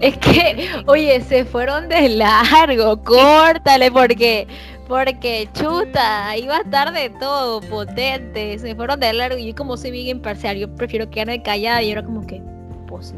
Es 0.00 0.16
que, 0.18 0.68
oye, 0.86 1.20
se 1.20 1.44
fueron 1.44 1.88
de 1.88 2.10
largo, 2.10 3.02
córtale, 3.02 3.90
porque, 3.90 4.46
porque 4.86 5.48
chuta, 5.54 6.36
iba 6.36 6.58
a 6.58 6.60
estar 6.60 6.92
de 6.92 7.10
todo, 7.18 7.60
potente, 7.62 8.60
se 8.60 8.76
fueron 8.76 9.00
de 9.00 9.12
largo 9.12 9.38
y 9.38 9.48
yo 9.48 9.56
como 9.56 9.76
soy 9.76 9.90
bien 9.90 10.06
imparcial, 10.06 10.56
yo 10.56 10.72
prefiero 10.72 11.10
quedarme 11.10 11.42
callada 11.42 11.82
y 11.82 11.90
era 11.90 12.04
como 12.04 12.24
que, 12.24 12.40
pues 12.86 13.12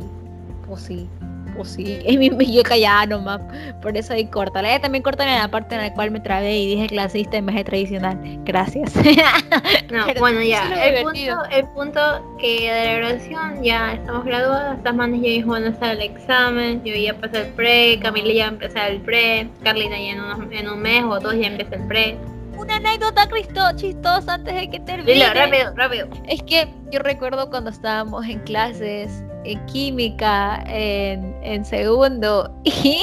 pues 0.67 0.83
sí, 0.83 1.09
pues 1.57 1.71
sí, 1.71 1.99
y 2.07 2.19
mi- 2.19 2.53
yo 2.53 2.63
callada 2.63 3.07
nomás, 3.07 3.41
por 3.81 3.97
eso 3.97 4.13
ahí 4.13 4.27
córtale, 4.27 4.75
Eh, 4.75 4.81
también 4.81 5.03
córtale 5.03 5.33
la 5.39 5.49
parte 5.49 5.75
en 5.75 5.81
la 5.83 5.93
cual 5.95 6.11
me 6.11 6.21
trabé 6.21 6.59
y 6.59 6.67
dije 6.75 6.87
clasista 6.89 7.37
en 7.37 7.47
vez 7.47 7.57
de 7.57 7.65
tradicional, 7.65 8.19
gracias. 8.45 8.93
No, 9.91 10.05
Pero 10.07 10.21
bueno, 10.21 10.43
ya, 10.43 10.65
es 10.85 10.99
el 10.99 11.05
punto, 11.05 11.45
el 11.53 11.67
punto 11.69 12.37
que 12.39 12.73
de 12.73 12.85
la 12.85 12.93
graduación 12.95 13.63
ya 13.63 13.93
estamos 13.95 14.25
graduadas, 14.25 14.77
estas 14.79 14.95
manes 14.95 15.21
ya 15.23 15.29
dijo 15.29 15.55
a 15.55 15.61
estar 15.61 15.91
el 15.95 16.03
examen, 16.03 16.83
yo 16.85 16.95
ya 16.95 17.15
pasé 17.15 17.43
el 17.43 17.49
pre, 17.49 17.99
Camila 18.01 18.33
ya 18.33 18.47
empezar 18.49 18.91
el 18.91 19.01
pre, 19.01 19.49
Carlina 19.63 19.97
ya 19.99 20.11
en, 20.13 20.21
unos- 20.21 20.51
en 20.53 20.69
un 20.69 20.81
mes 20.81 21.05
o 21.05 21.21
dos 21.21 21.35
ya 21.35 21.47
empieza 21.47 21.77
el 21.77 21.87
pre. 21.87 22.17
Una 22.59 22.77
anécdota 22.77 23.29
Cristo 23.29 23.61
chistosa 23.77 24.35
antes 24.35 24.55
de 24.55 24.71
que 24.71 24.81
termine. 24.81 25.13
Dilo, 25.13 25.27
rápido, 25.35 25.73
rápido. 25.77 26.09
Es 26.27 26.43
que 26.43 26.67
yo 26.91 26.99
recuerdo 27.01 27.49
cuando 27.51 27.71
estábamos 27.71 28.27
en 28.27 28.39
clases 28.41 29.23
en 29.36 29.36
química 29.67 30.65
en, 30.67 31.35
en 31.43 31.65
segundo 31.65 32.53
y, 32.65 33.01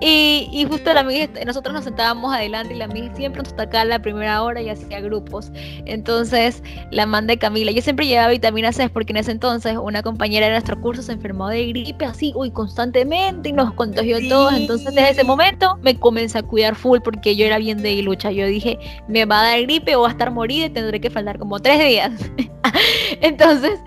y, 0.00 0.48
y 0.52 0.64
justo 0.68 0.92
la 0.92 1.00
amiga, 1.00 1.28
nosotros 1.46 1.72
nos 1.72 1.84
sentábamos 1.84 2.34
adelante 2.34 2.74
y 2.74 2.78
la 2.78 2.84
amiga 2.84 3.14
siempre 3.14 3.42
nos 3.42 3.50
sacaba 3.50 3.84
la 3.84 3.98
primera 4.00 4.42
hora 4.42 4.60
y 4.60 4.68
hacía 4.68 5.00
grupos. 5.00 5.50
Entonces 5.86 6.62
la 6.90 7.06
mandé 7.06 7.38
Camila. 7.38 7.72
Yo 7.72 7.82
siempre 7.82 8.06
llevaba 8.06 8.28
vitamina 8.28 8.72
C 8.72 8.88
porque 8.88 9.12
en 9.12 9.18
ese 9.18 9.32
entonces 9.32 9.76
una 9.80 10.02
compañera 10.02 10.46
de 10.46 10.52
nuestro 10.52 10.80
curso 10.80 11.02
se 11.02 11.12
enfermó 11.12 11.48
de 11.48 11.66
gripe 11.68 12.04
así, 12.04 12.32
uy, 12.34 12.50
constantemente 12.50 13.48
y 13.48 13.52
nos 13.52 13.72
contagió 13.74 14.18
todos. 14.28 14.54
Entonces 14.54 14.94
desde 14.94 15.10
ese 15.10 15.24
momento 15.24 15.78
me 15.82 15.98
comencé 15.98 16.38
a 16.38 16.42
cuidar 16.42 16.74
full 16.74 16.98
porque 17.02 17.36
yo 17.36 17.46
era 17.46 17.58
bien 17.58 17.82
de 17.82 18.02
lucha. 18.02 18.30
Yo 18.30 18.46
dije, 18.46 18.78
me 19.08 19.24
va 19.24 19.40
a 19.40 19.44
dar 19.44 19.62
gripe 19.62 19.96
o 19.96 20.02
va 20.02 20.08
a 20.08 20.12
estar 20.12 20.30
morida 20.30 20.66
y 20.66 20.70
tendré 20.70 21.00
que 21.00 21.10
faltar 21.10 21.38
como 21.38 21.60
tres 21.60 21.78
días. 21.78 22.12
Entonces, 23.20 23.80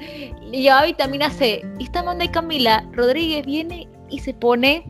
llevaba 0.51 0.85
vitamina 0.85 1.29
C. 1.29 1.65
Y 1.79 1.83
esta 1.83 2.03
manda 2.03 2.29
Camila 2.31 2.85
Rodríguez 2.91 3.45
viene 3.45 3.87
y 4.09 4.19
se 4.19 4.33
pone 4.33 4.85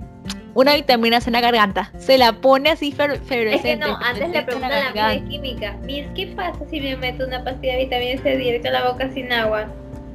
una 0.53 0.75
vitamina 0.75 1.21
C 1.21 1.29
en 1.29 1.33
la 1.33 1.41
garganta. 1.41 1.91
Se 1.97 2.17
la 2.17 2.33
pone 2.33 2.69
así 2.69 2.91
fer 2.91 3.11
Es 3.11 3.19
que 3.19 3.25
fluorescente. 3.25 3.87
no, 3.87 3.97
antes 3.97 4.29
le 4.29 4.41
fluorescente 4.41 4.43
preguntan 4.43 4.71
a 4.71 4.93
la 4.93 5.09
de 5.09 5.23
química, 5.25 5.77
Miss, 5.83 6.05
¿qué 6.15 6.27
pasa 6.27 6.59
si 6.69 6.81
me 6.81 6.97
meto 6.97 7.25
una 7.25 7.43
pastilla 7.43 7.73
de 7.73 7.85
vitamina 7.85 8.21
C 8.21 8.37
directo 8.37 8.67
a 8.67 8.71
la 8.71 8.91
boca 8.91 9.09
sin 9.11 9.31
agua? 9.31 9.67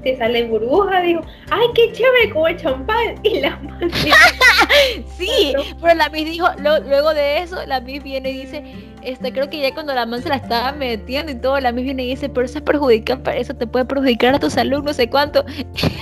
Te 0.07 0.17
sale 0.17 0.45
burbuja, 0.45 1.01
digo, 1.01 1.21
ay, 1.51 1.67
qué 1.75 1.91
chévere, 1.91 2.31
como 2.33 2.47
el 2.47 2.57
champán. 2.57 3.17
Y 3.25 3.41
la 3.41 3.59
Sí, 5.19 5.53
pero 5.83 5.95
la 5.97 6.09
Miss 6.11 6.27
dijo, 6.31 6.47
lo- 6.59 6.79
luego 6.79 7.13
de 7.13 7.39
eso, 7.43 7.67
la 7.67 7.81
Miss 7.81 8.05
viene 8.05 8.31
y 8.31 8.43
dice, 8.43 8.63
este, 9.03 9.33
creo 9.33 9.51
que 9.51 9.59
ya 9.59 9.75
cuando 9.75 9.93
la 9.95 10.07
man 10.07 10.23
se 10.23 10.29
la 10.29 10.37
estaba 10.37 10.71
metiendo 10.71 11.33
y 11.33 11.35
todo, 11.35 11.59
la 11.59 11.73
Miss 11.73 11.87
viene 11.87 12.05
y 12.05 12.11
dice, 12.11 12.29
pero 12.29 12.47
eso 12.47 12.59
es 12.59 12.65
perjudicante, 12.65 13.37
eso 13.37 13.55
te 13.55 13.67
puede 13.67 13.85
perjudicar 13.85 14.37
a 14.37 14.39
tu 14.39 14.49
salud, 14.49 14.85
no 14.85 14.93
sé 14.93 15.11
cuánto. 15.11 15.45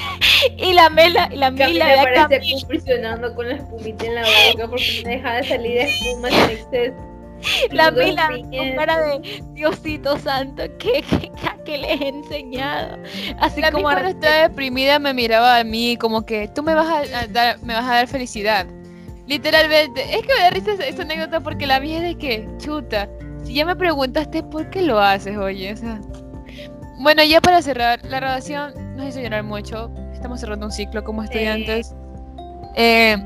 y 0.58 0.74
la 0.74 0.90
Mela, 0.90 1.30
y 1.32 1.36
la 1.36 1.50
Miss 1.50 1.60
la 1.60 1.64
Camila 1.66 1.86
ve 1.86 2.18
a 2.18 2.28
parece 2.28 2.52
convulsionando 2.60 3.34
con 3.34 3.48
la 3.48 3.54
espumita 3.54 4.04
en 4.04 4.14
la 4.16 4.22
boca 4.52 4.68
porque 4.68 5.00
no 5.02 5.08
deja 5.08 5.32
de 5.36 5.44
salir 5.44 5.78
espuma 5.78 6.28
en 6.28 6.50
exceso. 6.50 7.13
La 7.72 7.90
Mila 7.90 8.28
con 8.28 8.76
cara 8.76 9.00
de 9.00 9.42
Diosito 9.52 10.18
Santo, 10.18 10.62
¿qué, 10.78 11.04
qué, 11.08 11.30
qué 11.64 11.78
les 11.78 12.00
he 12.00 12.08
enseñado? 12.08 12.98
Así 13.38 13.60
La 13.60 13.70
como 13.70 13.88
misma 13.88 13.90
a 13.90 13.94
cuando 14.02 14.10
estaba 14.10 14.48
deprimida 14.48 14.98
me 14.98 15.14
miraba 15.14 15.58
a 15.58 15.64
mí 15.64 15.96
como 15.96 16.24
que 16.24 16.48
tú 16.48 16.62
me 16.62 16.74
vas 16.74 16.86
a, 17.12 17.26
dar, 17.28 17.58
me 17.62 17.74
vas 17.74 17.84
a 17.84 17.94
dar 17.94 18.08
felicidad. 18.08 18.66
Literalmente, 19.26 20.02
es 20.02 20.22
que 20.22 20.34
me 20.34 20.40
da 20.40 20.50
risa 20.50 20.72
esa, 20.72 20.86
esa 20.86 21.02
anécdota 21.02 21.40
porque 21.40 21.66
la 21.66 21.78
es 21.78 22.02
de 22.02 22.14
que, 22.16 22.46
chuta, 22.58 23.08
si 23.44 23.54
ya 23.54 23.64
me 23.64 23.76
preguntaste 23.76 24.42
por 24.42 24.68
qué 24.70 24.82
lo 24.82 24.98
haces, 25.00 25.36
oye, 25.36 25.72
o 25.72 25.76
sea. 25.76 26.00
Bueno, 26.98 27.22
ya 27.24 27.40
para 27.40 27.60
cerrar, 27.60 28.02
la 28.04 28.20
graduación 28.20 28.72
nos 28.96 29.08
hizo 29.08 29.20
llorar 29.20 29.42
mucho. 29.42 29.90
Estamos 30.12 30.40
cerrando 30.40 30.66
un 30.66 30.72
ciclo 30.72 31.02
como 31.04 31.22
estudiantes. 31.22 31.94
Eh, 32.76 33.16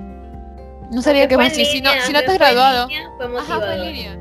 no 0.91 1.03
sabía 1.03 1.28
fue 1.28 1.45
en 1.45 1.49
decir. 1.51 1.66
Si 1.66 1.80
no, 1.80 1.91
si 2.07 2.12
no 2.12 2.20
te 2.20 2.30
has 2.32 2.39
graduado. 2.39 2.89
línea, 2.89 3.11
Ajá, 3.39 3.59
fue 3.59 3.74
en 3.74 3.82
línea. 3.82 4.18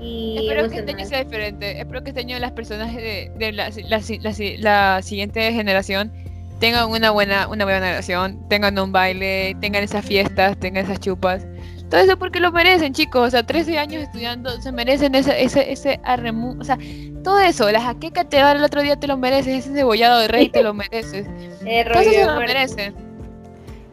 Y 0.00 0.38
Espero 0.38 0.68
que 0.68 0.76
este 0.78 0.92
año 0.92 1.04
sea 1.06 1.24
diferente. 1.24 1.78
Espero 1.80 2.02
que 2.04 2.10
este 2.10 2.20
año 2.20 2.38
las 2.38 2.52
personas 2.52 2.94
de, 2.94 3.32
de 3.36 3.52
la, 3.52 3.70
la- 3.70 4.00
la- 4.20 4.34
la 4.58 5.02
siguiente 5.02 5.52
generación 5.52 6.12
tengan 6.60 6.88
una 6.90 7.10
buena, 7.10 7.48
una 7.48 7.64
buena 7.64 7.80
relación, 7.80 8.46
tengan 8.48 8.78
un 8.78 8.92
baile, 8.92 9.56
tengan 9.60 9.82
esas 9.82 10.04
fiestas, 10.04 10.58
tengan 10.58 10.84
esas 10.84 11.00
chupas. 11.00 11.46
Todo 11.90 12.00
eso 12.00 12.18
porque 12.18 12.40
lo 12.40 12.50
merecen, 12.52 12.92
chicos. 12.92 13.28
O 13.28 13.30
sea, 13.30 13.42
13 13.44 13.78
años 13.78 14.02
estudiando, 14.02 14.60
se 14.60 14.72
merecen 14.72 15.14
ese, 15.14 15.42
ese, 15.42 15.70
ese 15.72 16.00
arremu- 16.02 16.60
O 16.60 16.64
sea, 16.64 16.78
todo 17.22 17.38
eso. 17.40 17.70
La 17.70 17.80
jaqueca 17.80 18.24
te 18.24 18.42
va 18.42 18.52
el 18.52 18.62
otro 18.64 18.82
día, 18.82 18.96
te 18.96 19.06
lo 19.06 19.16
mereces. 19.16 19.64
Ese 19.66 19.74
cebollado 19.74 20.18
de 20.20 20.28
rey, 20.28 20.48
te 20.48 20.62
lo 20.62 20.74
mereces. 20.74 21.26
Todo 21.92 22.00
eso 22.02 22.10
se 22.12 22.24
lo 22.26 22.36
merecen. 22.36 22.94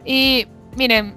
Y 0.04 0.46
miren, 0.76 1.14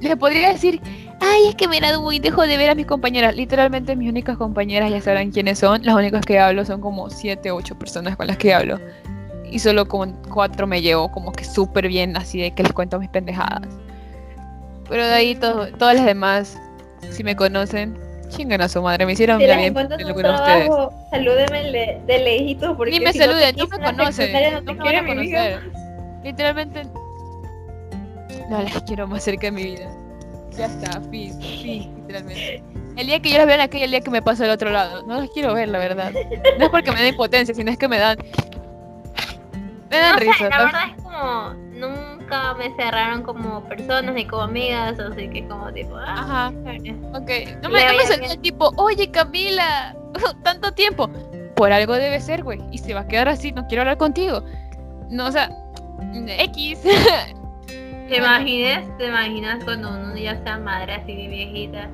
les 0.00 0.16
podría 0.16 0.52
decir, 0.52 0.80
ay, 1.20 1.46
es 1.48 1.54
que 1.54 1.68
me 1.68 1.78
gradué 1.78 2.16
y 2.16 2.18
dejo 2.18 2.42
de 2.46 2.56
ver 2.56 2.70
a 2.70 2.74
mis 2.74 2.86
compañeras. 2.86 3.34
Literalmente 3.34 3.96
mis 3.96 4.08
únicas 4.08 4.36
compañeras 4.36 4.90
ya 4.90 5.00
sabrán 5.00 5.30
quiénes 5.30 5.58
son. 5.58 5.82
Las 5.84 5.94
únicas 5.94 6.24
que 6.24 6.38
hablo 6.38 6.64
son 6.64 6.80
como 6.80 7.10
7 7.10 7.50
o 7.50 7.56
8 7.56 7.78
personas 7.78 8.16
con 8.16 8.26
las 8.26 8.36
que 8.36 8.54
hablo. 8.54 8.78
Y 9.50 9.58
solo 9.60 9.88
con 9.88 10.12
cuatro 10.28 10.66
me 10.66 10.82
llevo 10.82 11.10
como 11.10 11.32
que 11.32 11.44
súper 11.44 11.88
bien, 11.88 12.16
así 12.16 12.40
de 12.40 12.50
que 12.52 12.62
les 12.62 12.72
cuento 12.72 12.98
mis 12.98 13.08
pendejadas. 13.08 13.62
Pero 14.88 15.06
de 15.06 15.14
ahí 15.14 15.34
todo, 15.34 15.68
todas 15.78 15.96
las 15.96 16.04
demás, 16.04 16.58
si 17.10 17.24
me 17.24 17.34
conocen, 17.34 17.98
chingan 18.28 18.60
a 18.60 18.68
su 18.68 18.82
madre. 18.82 19.06
Me 19.06 19.12
hicieron 19.12 19.40
Si 19.40 19.46
la 19.46 19.56
bien 19.56 19.72
de 19.74 20.14
trabajo, 20.14 20.92
salúdenme 21.10 21.70
le- 21.70 22.00
de 22.06 22.18
lejitos 22.18 22.76
porque 22.76 22.92
Ni 22.92 23.00
me 23.00 23.12
si 23.12 23.18
no 23.20 23.24
saluden, 23.24 23.56
no 23.56 23.64
me 23.64 23.64
quitan 23.64 23.80
la 23.80 23.90
conocen. 24.04 24.32
No 24.32 24.60
No 24.60 24.74
me 24.74 24.84
van 24.84 24.96
a 24.96 25.06
conocer. 25.06 25.60
Literalmente 26.24 26.82
no 28.48 28.62
las 28.62 28.82
quiero 28.86 29.06
más 29.06 29.22
cerca 29.24 29.48
de 29.48 29.52
mi 29.52 29.62
vida. 29.64 29.90
Ya 30.56 30.66
está, 30.66 31.00
fin, 31.10 31.40
fin, 31.40 31.94
literalmente. 31.96 32.62
El 32.96 33.06
día 33.06 33.20
que 33.20 33.30
yo 33.30 33.38
las 33.38 33.46
vea 33.46 33.54
en 33.56 33.60
aquella, 33.60 33.84
el 33.84 33.90
día 33.92 34.00
que 34.00 34.10
me 34.10 34.22
paso 34.22 34.42
al 34.44 34.50
otro 34.50 34.70
lado. 34.70 35.02
No 35.06 35.20
las 35.20 35.30
quiero 35.30 35.54
ver, 35.54 35.68
la 35.68 35.78
verdad. 35.78 36.12
No 36.58 36.64
es 36.64 36.70
porque 36.70 36.90
me 36.90 36.98
den 36.98 37.08
impotencia, 37.14 37.54
sino 37.54 37.70
es 37.70 37.78
que 37.78 37.86
me 37.86 37.98
dan. 37.98 38.18
Me 39.90 39.98
dan 39.98 40.12
No 40.14 40.18
sé, 40.18 40.24
risa. 40.24 40.48
la 40.48 40.58
¿no? 40.58 40.64
verdad 40.64 40.82
es 40.96 41.02
como 41.02 41.54
nunca 41.78 42.54
me 42.54 42.74
cerraron 42.74 43.22
como 43.22 43.62
personas 43.68 44.14
ni 44.14 44.26
como 44.26 44.42
amigas, 44.42 44.98
así 44.98 45.28
que 45.30 45.46
como 45.46 45.72
tipo, 45.72 45.94
ah, 45.96 46.50
bueno. 46.62 47.08
Ok, 47.16 47.30
no 47.62 47.68
me, 47.70 47.86
no 47.86 47.92
me 47.96 48.04
salió 48.04 48.26
bien. 48.28 48.42
tipo, 48.42 48.72
oye 48.76 49.10
Camila, 49.12 49.94
tanto 50.42 50.72
tiempo. 50.72 51.08
Por 51.54 51.72
algo 51.72 51.94
debe 51.94 52.20
ser, 52.20 52.42
güey. 52.42 52.60
Y 52.72 52.78
se 52.78 52.94
va 52.94 53.00
a 53.00 53.06
quedar 53.06 53.28
así, 53.28 53.52
no 53.52 53.66
quiero 53.68 53.82
hablar 53.82 53.96
contigo. 53.96 54.42
No, 55.08 55.26
o 55.28 55.32
sea, 55.32 55.50
X. 56.26 56.80
¿Te 58.08 58.16
imaginas, 58.16 58.98
te 58.98 59.06
imaginas 59.06 59.64
cuando 59.64 59.90
uno 59.90 60.16
ya 60.16 60.42
sea 60.42 60.58
madre 60.58 60.94
así 60.94 61.14
de 61.14 61.28
viejita 61.28 61.90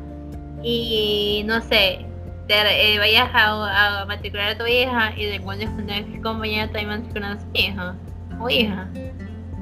y 0.63 1.43
no 1.47 1.61
sé, 1.61 2.07
te 2.47 2.95
eh, 2.95 2.99
vayas 2.99 3.29
a, 3.35 4.01
a 4.03 4.07
matricular 4.07 4.51
a 4.51 4.59
tu 4.59 4.67
hija 4.67 5.13
y 5.17 5.23
te 5.23 5.35
encuentres 5.37 5.71
con 5.71 5.91
el 5.91 6.21
compañero 6.23 6.67
también 6.71 6.89
matriculando 6.89 7.39
a 7.39 7.41
su 7.41 7.49
hija 7.55 7.95
o 8.41 8.49
hija? 8.49 8.89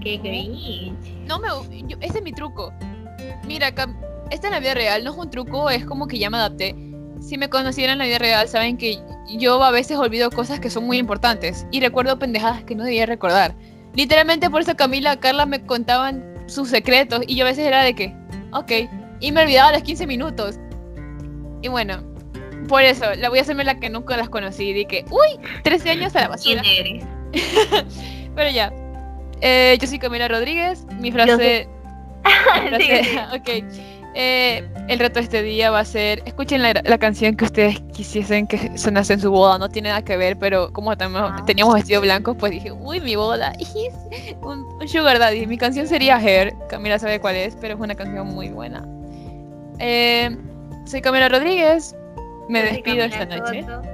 Qué 0.01 0.21
cringe. 0.21 0.93
no 1.27 1.39
me. 1.39 1.49
yo- 1.89 1.97
ese 2.01 2.19
es 2.19 2.25
mi 2.25 2.33
truco. 2.33 2.73
Mira, 3.47 3.73
Cam- 3.75 3.97
esta 4.31 4.49
en 4.49 4.53
la 4.55 4.61
vida 4.61 4.75
real 4.75 5.05
no 5.05 5.13
es 5.13 5.17
un 5.17 5.31
truco, 5.31 5.71
es 5.71 5.85
como 5.85 6.07
que 6.07 6.19
ya 6.19 6.29
me 6.29 6.37
adapté. 6.37 6.75
Si 7.21 7.39
me 7.39 7.49
conocieran 7.49 7.95
en 7.95 7.99
la 8.01 8.05
vida 8.07 8.19
real, 8.19 8.49
saben 8.49 8.77
que 8.77 8.99
yo 9.39 9.63
a 9.63 9.71
veces 9.71 9.97
olvido 9.97 10.29
cosas 10.31 10.59
que 10.61 10.71
son 10.71 10.85
muy 10.87 10.99
importantes 10.99 11.67
y 11.71 11.81
recuerdo 11.81 12.19
pendejadas 12.19 12.65
que 12.65 12.75
no 12.75 12.85
debía 12.85 13.07
recordar. 13.07 13.55
Literalmente 13.95 14.51
por 14.51 14.63
eso 14.63 14.75
Camila, 14.77 15.17
Carla 15.21 15.47
me 15.47 15.65
contaban 15.65 16.32
sus 16.53 16.69
secretos 16.69 17.23
y 17.27 17.37
yo 17.37 17.45
a 17.45 17.49
veces 17.49 17.67
era 17.67 17.83
de 17.83 17.95
que, 17.95 18.15
ok, 18.53 18.73
y 19.21 19.33
me 19.33 19.43
olvidaba 19.43 19.73
los 19.73 19.83
15 19.83 20.07
minutos. 20.07 20.59
Y 21.63 21.69
bueno, 21.69 22.03
por 22.69 22.83
eso, 22.83 23.05
la 23.17 23.29
voy 23.29 23.39
a 23.39 23.43
hacerme 23.43 23.65
la 23.65 23.79
que 23.79 23.89
nunca 23.91 24.17
las 24.17 24.29
conocí. 24.29 24.73
De 24.73 24.85
que, 24.87 25.05
uy, 25.11 25.39
13 25.63 25.91
años 25.91 26.17
a 26.17 26.29
la 26.29 26.37
¿Quién 26.37 26.59
basura. 26.59 26.63
eres? 26.77 27.05
Pero 28.35 28.51
ya. 28.51 28.73
Eh, 29.41 29.77
yo 29.81 29.87
soy 29.89 29.99
Camila 29.99 30.29
Rodríguez. 30.29 30.85
Mi 31.01 31.11
frase. 31.13 31.69
mi 32.65 32.71
frase- 32.71 32.81
Sí, 32.81 33.19
ok. 33.37 33.65
Eh, 34.15 34.63
el 34.89 34.99
reto 34.99 35.15
de 35.21 35.25
este 35.25 35.43
día 35.43 35.71
va 35.71 35.81
a 35.81 35.85
ser. 35.85 36.23
Escuchen 36.27 36.61
la, 36.63 36.75
la 36.85 36.99
canción 36.99 37.35
que 37.37 37.45
ustedes 37.47 37.81
quisiesen 37.93 38.47
que 38.47 38.77
sonase 38.77 39.15
en 39.15 39.21
su 39.21 39.31
boda. 39.31 39.59
No 39.59 39.69
tiene 39.69 39.89
nada 39.89 40.03
que 40.03 40.17
ver, 40.17 40.39
pero 40.39 40.73
como 40.73 40.93
Ah. 40.93 41.43
teníamos 41.47 41.75
vestido 41.75 42.01
blanco, 42.03 42.35
pues 42.35 42.53
dije, 42.53 42.73
uy, 42.73 43.01
mi 43.01 43.17
boda. 43.17 43.53
un, 44.43 44.67
un 44.81 44.89
Sugar 44.89 45.19
Daddy. 45.19 45.47
Mi 45.47 45.57
canción 45.57 45.87
sería 45.87 46.17
Hair. 46.17 46.53
Camila 46.69 46.99
sabe 46.99 47.21
cuál 47.21 47.37
es, 47.37 47.57
pero 47.61 47.75
es 47.75 47.81
una 47.81 47.95
canción 47.95 48.27
muy 48.27 48.49
buena. 48.51 48.87
Eh, 49.79 50.37
soy 50.85 51.01
Camila 51.01 51.29
Rodríguez. 51.29 51.97
Me 52.49 52.61
soy 52.61 52.71
despido 52.73 52.97
Camila 52.99 53.05
esta 53.07 53.37
noche. 53.39 53.92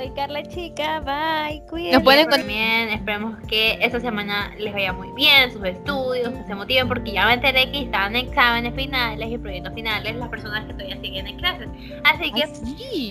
Soy 0.00 0.08
Carla 0.12 0.42
Chica, 0.44 1.00
bye, 1.00 1.62
cuídense. 1.68 1.96
Nos 1.96 2.04
pueden 2.04 2.26
también 2.30 2.88
esperemos 2.88 3.36
que 3.46 3.76
esta 3.82 4.00
semana 4.00 4.50
les 4.58 4.72
vaya 4.72 4.94
muy 4.94 5.12
bien 5.12 5.42
en 5.42 5.52
sus 5.52 5.62
estudios, 5.62 6.30
que 6.30 6.42
se 6.44 6.54
motiven 6.54 6.88
porque 6.88 7.12
ya 7.12 7.26
me 7.26 7.34
enteré 7.34 7.70
que 7.70 7.82
estaban 7.82 8.16
en 8.16 8.28
exámenes 8.28 8.74
finales 8.74 9.30
y 9.30 9.36
proyectos 9.36 9.74
finales 9.74 10.16
las 10.16 10.30
personas 10.30 10.64
que 10.64 10.72
todavía 10.72 10.98
siguen 11.02 11.26
en 11.26 11.36
clases. 11.36 11.68
Así 12.04 12.32
que 12.32 12.44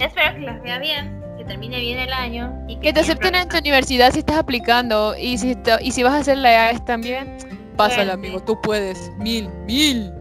espero 0.03 0.33
que 0.33 0.39
les 0.39 0.61
vaya 0.63 0.79
bien, 0.79 1.23
que 1.37 1.45
termine 1.45 1.79
bien 1.79 1.99
el 1.99 2.11
año 2.11 2.51
y 2.67 2.73
que, 2.77 2.81
Que 2.81 2.93
te 2.93 3.01
acepten 3.01 3.35
en 3.35 3.47
tu 3.47 3.59
universidad 3.59 4.11
si 4.11 4.19
estás 4.19 4.37
aplicando 4.37 5.15
y 5.15 5.37
si, 5.37 5.55
y 5.81 5.91
si 5.91 6.01
vas 6.01 6.13
a 6.13 6.17
hacer 6.17 6.39
la 6.39 6.71
EAS 6.71 6.83
también, 6.85 7.37
pásala 7.77 8.13
amigo, 8.13 8.39
tú 8.39 8.59
puedes. 8.63 9.11
Mil, 9.19 9.47
mil. 9.67 10.11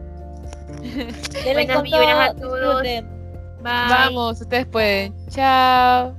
Buenas 1.45 2.29
a 2.29 2.35
todo, 2.35 2.61
todos. 2.61 2.83
Bye. 2.83 3.03
Vamos, 3.63 4.43
ustedes 4.43 4.67
pueden. 4.67 5.15
Chao. 5.31 6.15